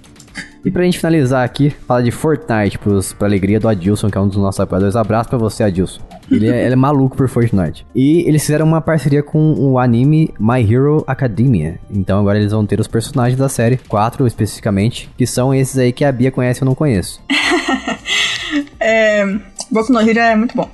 E 0.64 0.70
pra 0.70 0.82
gente 0.82 0.98
finalizar 0.98 1.44
aqui, 1.44 1.70
fala 1.86 2.02
de 2.02 2.10
Fortnite, 2.10 2.78
pros, 2.78 3.12
pra 3.12 3.28
alegria 3.28 3.60
do 3.60 3.68
Adilson, 3.68 4.08
que 4.08 4.16
é 4.16 4.20
um 4.20 4.26
dos 4.26 4.38
nossos 4.38 4.58
apoiadores. 4.58 4.96
Abraço 4.96 5.28
pra 5.28 5.36
você, 5.36 5.62
Adilson. 5.62 6.00
Ele 6.30 6.48
é, 6.48 6.64
ele 6.64 6.72
é 6.72 6.76
maluco 6.76 7.16
por 7.16 7.28
Fortnite. 7.28 7.86
E 7.94 8.26
eles 8.26 8.42
fizeram 8.42 8.66
uma 8.66 8.80
parceria 8.80 9.22
com 9.22 9.52
o 9.52 9.78
anime 9.78 10.32
My 10.40 10.62
Hero 10.62 11.04
Academia. 11.06 11.78
Então 11.90 12.18
agora 12.18 12.38
eles 12.38 12.52
vão 12.52 12.64
ter 12.64 12.80
os 12.80 12.88
personagens 12.88 13.38
da 13.38 13.48
série, 13.48 13.76
quatro 13.76 14.26
especificamente, 14.26 15.10
que 15.18 15.26
são 15.26 15.54
esses 15.54 15.76
aí 15.76 15.92
que 15.92 16.04
a 16.04 16.10
Bia 16.10 16.30
conhece 16.30 16.60
e 16.60 16.62
eu 16.62 16.66
não 16.66 16.74
conheço. 16.74 17.20
É, 18.78 19.24
Boku 19.70 19.90
no 19.90 20.00
Hero 20.00 20.18
é 20.18 20.36
muito 20.36 20.54
bom. 20.54 20.70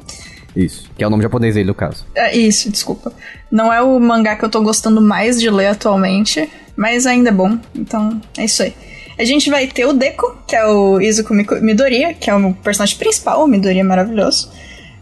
Isso. 0.55 0.91
Que 0.97 1.05
é 1.05 1.07
o 1.07 1.11
nome 1.11 1.23
japonês 1.23 1.55
dele, 1.55 1.69
no 1.69 1.75
caso. 1.75 2.05
É, 2.15 2.37
isso, 2.37 2.71
desculpa. 2.71 3.13
Não 3.51 3.73
é 3.73 3.81
o 3.81 3.99
mangá 4.01 4.35
que 4.37 4.45
eu 4.45 4.49
tô 4.49 4.61
gostando 4.61 5.01
mais 5.01 5.41
de 5.41 5.49
ler 5.49 5.69
atualmente, 5.69 6.51
mas 6.77 7.07
ainda 7.07 7.31
é 7.31 7.33
bom. 7.33 7.57
Então, 7.75 8.21
é 8.37 8.45
isso 8.45 8.65
aí. 8.65 8.75
A 9.21 9.25
gente 9.27 9.51
vai 9.51 9.67
ter 9.67 9.85
o 9.85 9.93
Deco, 9.93 10.35
que 10.49 10.57
é 10.57 10.65
o 10.65 10.99
Izuku 10.99 11.35
Midoriya, 11.35 12.15
que 12.15 12.31
é 12.31 12.35
o 12.35 12.55
personagem 12.55 12.97
principal, 12.97 13.45
o 13.45 13.47
Midoriya 13.47 13.83
é 13.83 13.85
maravilhoso. 13.85 14.51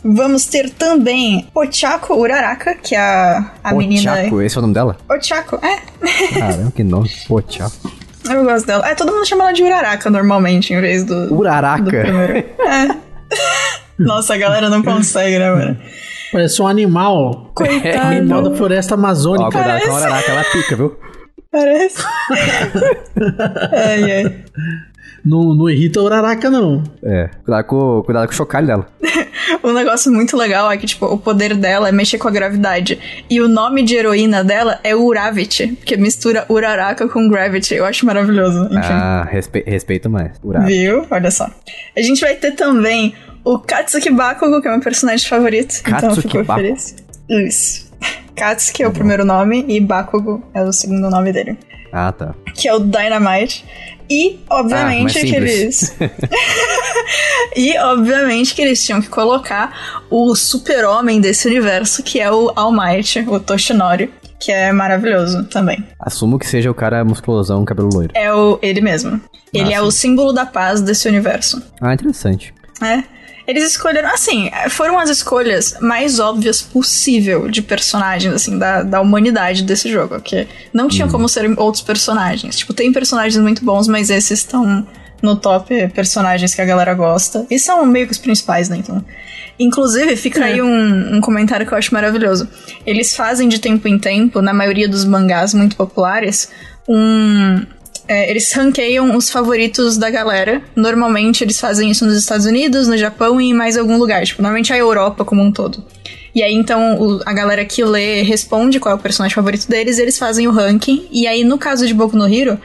Vamos 0.05 0.45
ter 0.47 0.71
também 0.71 1.47
Ochako 1.55 2.14
Uraraka, 2.14 2.75
que 2.75 2.97
é 2.97 2.99
a, 2.99 3.53
a 3.62 3.73
menina... 3.73 4.14
Ochako, 4.14 4.43
esse 4.43 4.57
é 4.57 4.59
o 4.59 4.62
nome 4.62 4.75
dela? 4.75 4.97
Ochako, 5.09 5.61
é. 5.64 6.37
Caramba, 6.37 6.73
que 6.73 6.83
nome. 6.83 7.09
Ochako. 7.31 7.93
Eu 8.29 8.43
gosto 8.43 8.66
dela. 8.66 8.89
É, 8.89 8.97
todo 8.97 9.12
mundo 9.12 9.25
chama 9.25 9.45
ela 9.45 9.53
de 9.53 9.62
Uraraka 9.62 10.11
normalmente, 10.11 10.75
em 10.75 10.81
vez 10.81 11.05
do... 11.05 11.33
Uraraka. 11.33 11.85
do 11.85 11.91
primeiro. 11.91 12.39
É. 12.39 12.97
Nossa, 13.97 14.35
a 14.35 14.37
galera 14.37 14.69
não 14.69 14.83
consegue, 14.83 15.39
né, 15.39 15.49
mano? 15.49 15.79
Parece 16.33 16.61
um 16.61 16.66
animal. 16.66 17.53
Coitado. 17.55 18.16
Animal 18.16 18.43
da 18.43 18.57
floresta 18.57 18.97
Ó, 18.97 18.99
amazônica. 18.99 19.53
cuidado 19.53 19.81
com 19.81 19.93
a 19.93 19.95
Uraraka, 19.95 20.33
ela 20.33 20.45
pica, 20.45 20.75
viu? 20.75 20.97
Parece. 21.51 21.97
ai, 23.73 24.13
ai. 24.13 24.45
Não, 25.25 25.55
não 25.55 25.69
irrita 25.69 26.01
a 26.01 26.03
Uraraka, 26.03 26.51
não. 26.51 26.83
É, 27.03 27.29
cuidado 27.45 27.65
com, 27.65 28.03
cuidado 28.03 28.27
com 28.27 28.33
o 28.33 28.37
chocalho 28.37 28.67
dela. 28.67 28.87
Um 29.65 29.73
negócio 29.73 30.13
muito 30.13 30.37
legal 30.37 30.71
é 30.71 30.77
que, 30.77 30.87
tipo, 30.87 31.07
o 31.07 31.19
poder 31.19 31.55
dela 31.57 31.89
é 31.89 31.93
mexer 31.93 32.19
com 32.19 32.29
a 32.29 32.31
gravidade. 32.31 32.99
E 33.31 33.41
o 33.41 33.49
nome 33.49 33.83
de 33.83 33.97
heroína 33.97 34.45
dela 34.45 34.79
é 34.85 34.95
Uravity, 34.95 35.77
que 35.85 35.97
mistura 35.97 36.45
Uraraka 36.49 37.09
com 37.09 37.29
Gravity. 37.29 37.75
Eu 37.75 37.85
acho 37.85 38.05
maravilhoso. 38.05 38.67
Enfim. 38.67 38.79
Ah, 38.93 39.27
respe, 39.29 39.65
respeito 39.67 40.09
mais. 40.11 40.33
Uraraka. 40.45 40.71
Viu? 40.71 41.07
Olha 41.11 41.31
só. 41.31 41.51
A 41.97 42.03
gente 42.03 42.21
vai 42.21 42.37
ter 42.37 42.53
também 42.53 43.15
o 43.43 43.59
Katsuki 43.59 44.11
Bakugo, 44.11 44.61
que 44.61 44.69
é 44.69 44.71
meu 44.71 44.81
personagem 44.81 45.27
favorito. 45.27 45.77
então 45.81 45.95
eu 45.95 46.01
Katsuki 46.01 46.29
fico 46.29 46.45
Bakugo. 46.45 46.67
feliz. 46.67 46.97
Isso. 47.29 47.88
Katsuki 48.39 48.82
é 48.82 48.89
o 48.89 48.93
primeiro 48.93 49.24
nome 49.24 49.64
e 49.68 49.80
Bakugo 49.80 50.43
é 50.55 50.62
o 50.62 50.72
segundo 50.72 51.11
nome 51.11 51.32
dele. 51.32 51.59
Ah, 51.93 52.12
tá. 52.12 52.34
Que 52.55 52.68
é 52.68 52.74
o 52.74 52.78
Dynamite. 52.80 53.64
E, 54.11 54.41
obviamente, 54.49 55.18
Ah, 55.18 55.20
que 55.22 55.34
eles. 55.34 55.95
e, 57.57 57.76
obviamente, 57.78 58.55
que 58.55 58.62
eles 58.62 58.82
tinham 58.84 59.01
que 59.01 59.09
colocar 59.09 60.03
o 60.11 60.34
super-homem 60.34 61.20
desse 61.20 61.47
universo, 61.47 62.03
que 62.03 62.20
é 62.20 62.30
o 62.30 62.51
All 62.57 62.72
Might, 62.72 63.18
o 63.28 63.39
Toshinori, 63.41 64.11
que 64.39 64.51
é 64.53 64.72
maravilhoso 64.72 65.45
também. 65.45 65.84
Assumo 66.01 66.39
que 66.39 66.47
seja 66.47 66.70
o 66.70 66.74
cara 66.74 67.05
musculosão, 67.05 67.64
cabelo 67.64 67.91
loiro. 67.93 68.12
É 68.14 68.32
o 68.32 68.59
ele 68.62 68.80
mesmo. 68.80 69.20
Ele 69.53 69.74
Ah, 69.74 69.78
é 69.78 69.80
sim. 69.80 69.86
o 69.86 69.91
símbolo 69.91 70.32
da 70.32 70.47
paz 70.47 70.80
desse 70.80 71.09
universo. 71.09 71.62
Ah, 71.80 71.93
interessante. 71.93 72.55
É. 72.82 73.03
Eles 73.49 73.65
escolheram, 73.65 74.11
assim, 74.11 74.51
foram 74.69 74.99
as 74.99 75.09
escolhas 75.09 75.75
mais 75.81 76.21
óbvias 76.21 76.61
possível 76.61 77.49
de 77.49 77.63
personagens, 77.63 78.35
assim, 78.35 78.59
da, 78.59 78.83
da 78.83 79.01
humanidade 79.01 79.63
desse 79.63 79.91
jogo. 79.91 80.17
Porque 80.17 80.47
não 80.71 80.87
tinha 80.87 81.09
como 81.09 81.27
serem 81.27 81.55
outros 81.57 81.83
personagens. 81.83 82.57
Tipo, 82.57 82.75
tem 82.75 82.93
personagens 82.93 83.43
muito 83.43 83.65
bons, 83.65 83.89
mas 83.89 84.11
esses 84.11 84.41
estão 84.41 84.87
no 85.23 85.35
top 85.35 85.89
personagens 85.89 86.55
que 86.55 86.61
a 86.61 86.65
galera 86.67 86.93
gosta. 86.93 87.47
E 87.51 87.59
são 87.59 87.87
meio 87.87 88.05
que 88.05 88.13
os 88.13 88.19
principais, 88.19 88.69
né? 88.69 88.77
Então. 88.77 89.03
Inclusive, 89.59 90.15
fica 90.15 90.45
aí 90.45 90.61
um, 90.61 91.17
um 91.17 91.21
comentário 91.23 91.67
que 91.67 91.73
eu 91.73 91.79
acho 91.79 91.93
maravilhoso. 91.95 92.47
Eles 92.87 93.17
fazem 93.17 93.49
de 93.49 93.59
tempo 93.59 93.89
em 93.89 93.99
tempo, 93.99 94.43
na 94.43 94.53
maioria 94.53 94.89
dos 94.89 95.07
mangás 95.07 95.55
muito 95.55 95.75
populares, 95.75 96.51
um. 96.87 97.65
É, 98.09 98.31
eles 98.31 98.51
ranqueiam 98.53 99.15
os 99.17 99.31
favoritos 99.31 99.97
da 99.99 100.09
galera. 100.11 100.63
Normalmente 100.75 101.45
eles 101.45 101.61
fazem 101.61 101.91
isso 101.91 102.05
nos 102.07 102.17
Estados 102.17 102.47
Unidos, 102.47 102.89
no 102.89 102.97
Japão 102.97 103.41
e 103.41 103.51
em 103.51 103.55
mais 103.55 103.77
algum 103.77 103.97
lugar. 103.99 104.25
Tipo, 104.25 104.43
normalmente 104.43 104.73
a 104.73 104.77
Europa 104.79 105.25
como 105.25 105.43
um 105.43 105.53
todo. 105.53 105.85
E 106.35 106.43
aí, 106.43 106.53
então, 106.55 106.99
o- 107.01 107.21
a 107.27 107.33
galera 107.33 107.65
que 107.65 107.85
lê 107.85 108.23
responde 108.23 108.79
qual 108.81 108.95
é 108.95 108.99
o 108.99 109.01
personagem 109.01 109.35
favorito 109.35 109.69
deles, 109.69 109.99
eles 109.99 110.19
fazem 110.19 110.47
o 110.47 110.51
ranking. 110.51 111.07
E 111.13 111.27
aí, 111.27 111.43
no 111.45 111.59
caso 111.59 111.87
de 111.87 111.93
Boku 111.95 112.17
no 112.17 112.33
Hero, 112.33 112.59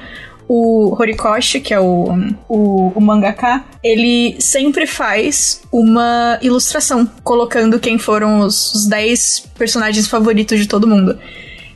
o 0.48 0.94
Horikoshi, 1.00 1.60
que 1.62 1.74
é 1.74 1.80
o, 1.80 2.10
o, 2.50 2.92
o 2.94 3.02
mangaka, 3.02 3.64
ele 3.84 4.36
sempre 4.40 4.86
faz 4.86 5.62
uma 5.72 6.38
ilustração, 6.42 7.10
colocando 7.24 7.80
quem 7.80 7.98
foram 7.98 8.40
os, 8.42 8.74
os 8.76 8.86
10 8.86 9.46
personagens 9.58 10.08
favoritos 10.08 10.60
de 10.60 10.68
todo 10.68 10.86
mundo. 10.88 11.18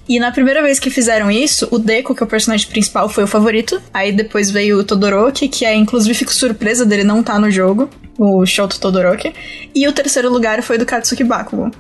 E 0.08 0.20
na 0.20 0.32
primeira 0.32 0.62
vez 0.62 0.80
que 0.80 0.90
fizeram 0.90 1.30
isso, 1.30 1.68
o 1.70 1.78
Deku, 1.78 2.16
que 2.16 2.24
é 2.24 2.26
o 2.26 2.30
personagem 2.30 2.68
principal, 2.68 3.10
foi 3.10 3.26
o 3.26 3.28
favorito. 3.28 3.82
Aí 3.94 4.12
depois 4.12 4.50
veio 4.50 4.80
o 4.80 4.84
Todoroki, 4.84 5.50
que 5.50 5.66
é, 5.66 5.76
inclusive, 5.76 6.14
fico 6.14 6.34
surpresa 6.34 6.86
dele 6.86 7.04
não 7.04 7.20
estar 7.20 7.40
no 7.40 7.52
jogo. 7.52 7.90
O 8.18 8.46
Shoto 8.46 8.80
Todoroki. 8.80 9.34
E 9.76 9.88
o 9.88 9.92
terceiro 9.92 10.30
lugar 10.30 10.64
foi 10.64 10.78
do 10.78 10.86
Katsuki 10.86 11.24
Bakugo. 11.24 11.72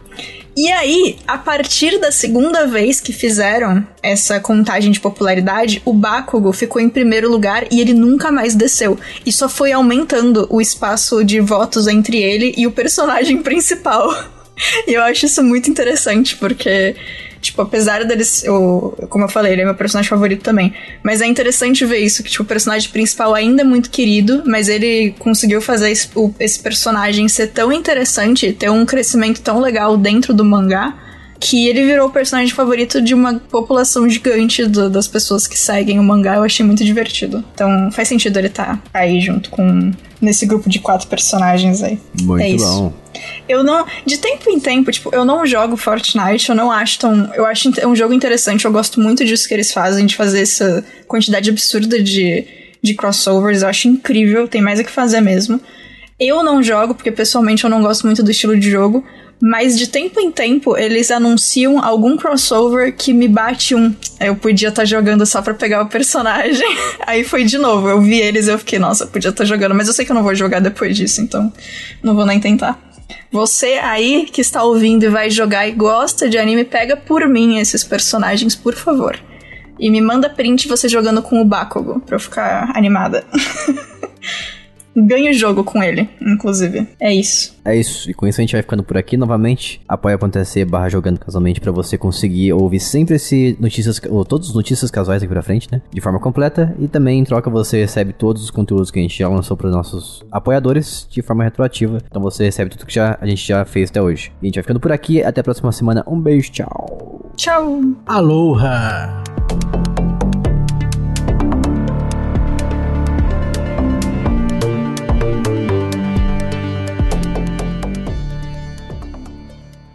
E 0.58 0.72
aí, 0.72 1.18
a 1.28 1.38
partir 1.38 2.00
da 2.00 2.12
segunda 2.12 2.66
vez 2.66 3.00
que 3.00 3.14
fizeram 3.14 3.86
essa 4.02 4.40
contagem 4.40 4.92
de 4.92 5.00
popularidade, 5.00 5.84
o 5.86 5.94
Bakugo 5.94 6.52
ficou 6.52 6.82
em 6.82 6.90
primeiro 6.90 7.30
lugar 7.30 7.68
e 7.72 7.80
ele 7.80 7.94
nunca 7.94 8.32
mais 8.32 8.56
desceu. 8.56 8.98
E 9.24 9.32
só 9.32 9.48
foi 9.48 9.72
aumentando 9.72 10.48
o 10.50 10.60
espaço 10.60 11.24
de 11.24 11.40
votos 11.40 11.86
entre 11.86 12.18
ele 12.18 12.56
e 12.58 12.66
o 12.66 12.72
personagem 12.72 13.38
principal. 13.44 14.12
E 14.88 14.96
eu 14.96 15.04
acho 15.04 15.28
isso 15.28 15.44
muito 15.44 15.70
interessante, 15.70 16.36
porque, 16.36 16.96
tipo, 17.42 17.62
apesar 17.62 18.04
deles. 18.06 18.44
Eu, 18.44 18.98
como 19.10 19.26
eu 19.26 19.30
falei, 19.30 19.54
ele 19.54 19.62
é 19.62 19.66
meu 19.66 19.76
personagem 19.76 20.10
favorito 20.10 20.42
também. 20.44 20.74
Mas 21.04 21.22
é 21.22 21.26
interessante 21.26 21.86
ver 21.86 22.00
isso, 22.00 22.24
que 22.24 22.30
tipo, 22.30 22.44
o 22.44 22.46
personagem 22.48 22.90
principal 22.90 23.34
ainda 23.34 23.62
é 23.62 23.66
muito 23.66 23.90
querido, 23.90 24.44
mas 24.46 24.68
ele 24.70 25.14
conseguiu 25.20 25.62
fazer 25.62 25.92
esse, 25.92 26.10
o- 26.16 26.34
esse 26.40 26.60
personagem 26.60 27.28
ser 27.28 27.48
tão 27.48 27.72
interessante, 27.72 28.52
ter 28.54 28.70
um 28.70 28.86
crescimento 28.86 29.42
tão 29.42 29.60
legal 29.60 29.98
dentro 29.98 30.34
do 30.34 30.44
mangá. 30.46 30.94
Que 31.40 31.68
ele 31.68 31.86
virou 31.86 32.08
o 32.08 32.12
personagem 32.12 32.54
favorito 32.54 33.00
de 33.02 33.14
uma 33.14 33.36
população 33.36 34.10
gigante 34.10 34.66
do- 34.66 34.90
das 34.90 35.08
pessoas 35.08 35.46
que 35.46 35.58
seguem 35.58 36.00
o 36.00 36.04
mangá. 36.04 36.36
Eu 36.36 36.44
achei 36.44 36.66
muito 36.66 36.84
divertido. 36.84 37.44
Então 37.54 37.92
faz 37.92 38.08
sentido 38.08 38.38
ele 38.38 38.48
estar 38.48 38.82
aí 38.94 39.22
junto 39.22 39.50
com. 39.52 39.92
nesse 40.20 40.48
grupo 40.48 40.68
de 40.68 40.80
quatro 40.80 41.08
personagens 41.08 41.84
aí. 41.84 42.00
Muito 42.24 42.44
é 42.44 42.50
isso. 42.50 42.66
bom. 42.66 42.94
Eu 43.48 43.64
não. 43.64 43.86
De 44.06 44.18
tempo 44.18 44.50
em 44.50 44.60
tempo, 44.60 44.92
tipo, 44.92 45.14
eu 45.14 45.24
não 45.24 45.46
jogo 45.46 45.78
Fortnite, 45.78 46.50
eu 46.50 46.56
não 46.56 46.72
acho 46.72 46.98
tão. 47.00 47.32
Eu 47.36 47.46
acho 47.46 47.68
inte- 47.68 47.86
um 47.86 47.96
jogo 47.96 48.14
interessante, 48.14 48.66
eu 48.66 48.72
gosto 48.72 49.00
muito 49.00 49.24
disso 49.24 49.48
que 49.48 49.54
eles 49.54 49.72
fazem, 49.72 50.06
de 50.08 50.16
fazer 50.16 50.42
essa 50.42 50.84
quantidade 51.08 51.50
absurda 51.52 52.02
de, 52.02 52.46
de 52.82 52.94
crossovers, 52.96 53.62
eu 53.62 53.68
acho 53.70 53.88
incrível, 53.88 54.48
tem 54.48 54.62
mais 54.62 54.80
o 54.80 54.84
que 54.84 54.90
fazer 54.92 55.22
mesmo. 55.22 55.62
Eu 56.20 56.44
não 56.44 56.64
jogo, 56.64 56.96
porque 56.96 57.12
pessoalmente 57.12 57.64
eu 57.64 57.70
não 57.70 57.82
gosto 57.84 58.06
muito 58.08 58.24
do 58.24 58.32
estilo 58.32 58.58
de 58.60 58.72
jogo, 58.72 59.04
mas 59.42 59.78
de 59.78 59.88
tempo 59.88 60.20
em 60.20 60.32
tempo 60.32 60.78
eles 60.78 61.12
anunciam 61.12 61.84
algum 61.84 62.18
crossover 62.18 62.96
que 62.96 63.14
me 63.14 63.28
bate 63.28 63.76
um. 63.76 63.94
Eu 64.20 64.36
podia 64.36 64.70
estar 64.70 64.86
jogando 64.86 65.26
só 65.26 65.42
pra 65.42 65.54
pegar 65.54 65.84
o 65.84 65.88
personagem. 65.88 66.68
Aí 67.06 67.24
foi 67.24 67.44
de 67.44 67.58
novo, 67.58 67.88
eu 67.88 68.02
vi 68.02 68.20
eles 68.20 68.48
e 68.48 68.52
eu 68.52 68.60
fiquei, 68.60 68.80
nossa, 68.80 69.04
eu 69.04 69.08
podia 69.08 69.30
estar 69.30 69.46
jogando, 69.46 69.76
mas 69.76 69.88
eu 69.88 69.94
sei 69.94 70.06
que 70.06 70.12
eu 70.12 70.16
não 70.16 70.24
vou 70.24 70.36
jogar 70.36 70.60
depois 70.60 70.96
disso, 70.96 71.22
então 71.22 71.52
não 72.02 72.16
vou 72.16 72.26
nem 72.26 72.40
tentar. 72.40 72.80
Você 73.32 73.80
aí 73.82 74.26
que 74.26 74.42
está 74.42 74.64
ouvindo 74.64 75.04
e 75.04 75.10
vai 75.10 75.30
jogar 75.30 75.68
e 75.68 75.72
gosta 75.72 76.30
de 76.30 76.38
anime, 76.38 76.64
pega 76.64 76.96
por 76.96 77.28
mim 77.28 77.58
esses 77.58 77.84
personagens, 77.84 78.56
por 78.56 78.74
favor. 78.74 79.20
E 79.80 79.90
me 79.92 80.02
manda 80.02 80.30
print 80.30 80.68
você 80.68 80.90
jogando 80.90 81.22
com 81.22 81.40
o 81.40 81.46
Bakugo, 81.46 82.00
pra 82.00 82.16
eu 82.16 82.20
ficar 82.20 82.72
animada. 82.76 83.26
Ganho 85.06 85.30
o 85.30 85.34
jogo 85.34 85.64
com 85.64 85.82
ele, 85.82 86.10
inclusive. 86.22 86.88
É 87.00 87.14
isso. 87.14 87.56
É 87.64 87.76
isso, 87.76 88.10
e 88.10 88.14
com 88.14 88.26
isso 88.26 88.40
a 88.40 88.44
gente 88.44 88.54
vai 88.54 88.62
ficando 88.62 88.82
por 88.82 88.98
aqui 88.98 89.18
novamente. 89.18 89.82
Apoia.se 89.88 90.66
barra 90.66 90.90
jogando 90.90 91.20
casualmente 91.20 91.60
pra 91.60 91.72
você 91.72 91.98
conseguir 91.98 92.54
ouvir 92.54 92.80
sempre 92.80 93.16
esse 93.16 93.58
notícias, 93.60 94.00
ou 94.10 94.24
todos 94.24 94.50
os 94.50 94.56
notícias 94.56 94.90
casuais 94.90 95.22
aqui 95.22 95.32
pra 95.32 95.42
frente, 95.42 95.68
né? 95.72 95.82
De 95.92 96.02
forma 96.02 96.20
completa. 96.20 96.74
E 96.80 96.88
também 96.88 97.20
em 97.20 97.24
troca 97.24 97.50
você 97.50 97.82
recebe 97.82 98.14
todos 98.14 98.44
os 98.44 98.50
conteúdos 98.50 98.90
que 98.90 99.00
a 99.00 99.02
gente 99.02 99.18
já 99.18 99.28
lançou 99.28 99.56
pros 99.58 99.72
nossos 99.72 100.24
apoiadores 100.32 101.08
de 101.12 101.22
forma 101.22 101.44
retroativa. 101.44 102.00
Então 102.08 102.22
você 102.22 102.46
recebe 102.46 102.72
tudo 102.72 102.86
que 102.86 102.94
já, 102.94 103.18
a 103.20 103.28
gente 103.28 103.46
já 103.46 103.66
fez 103.66 103.90
até 103.90 104.02
hoje. 104.02 104.32
E 104.42 104.46
a 104.46 104.48
gente 104.48 104.56
vai 104.56 104.64
ficando 104.64 104.80
por 104.80 104.92
aqui, 104.92 105.22
até 105.22 105.42
a 105.42 105.44
próxima 105.44 105.72
semana. 105.72 106.04
Um 106.08 106.20
beijo, 106.20 106.52
tchau. 106.52 107.32
Tchau! 107.36 107.82
Aloha! 108.06 109.24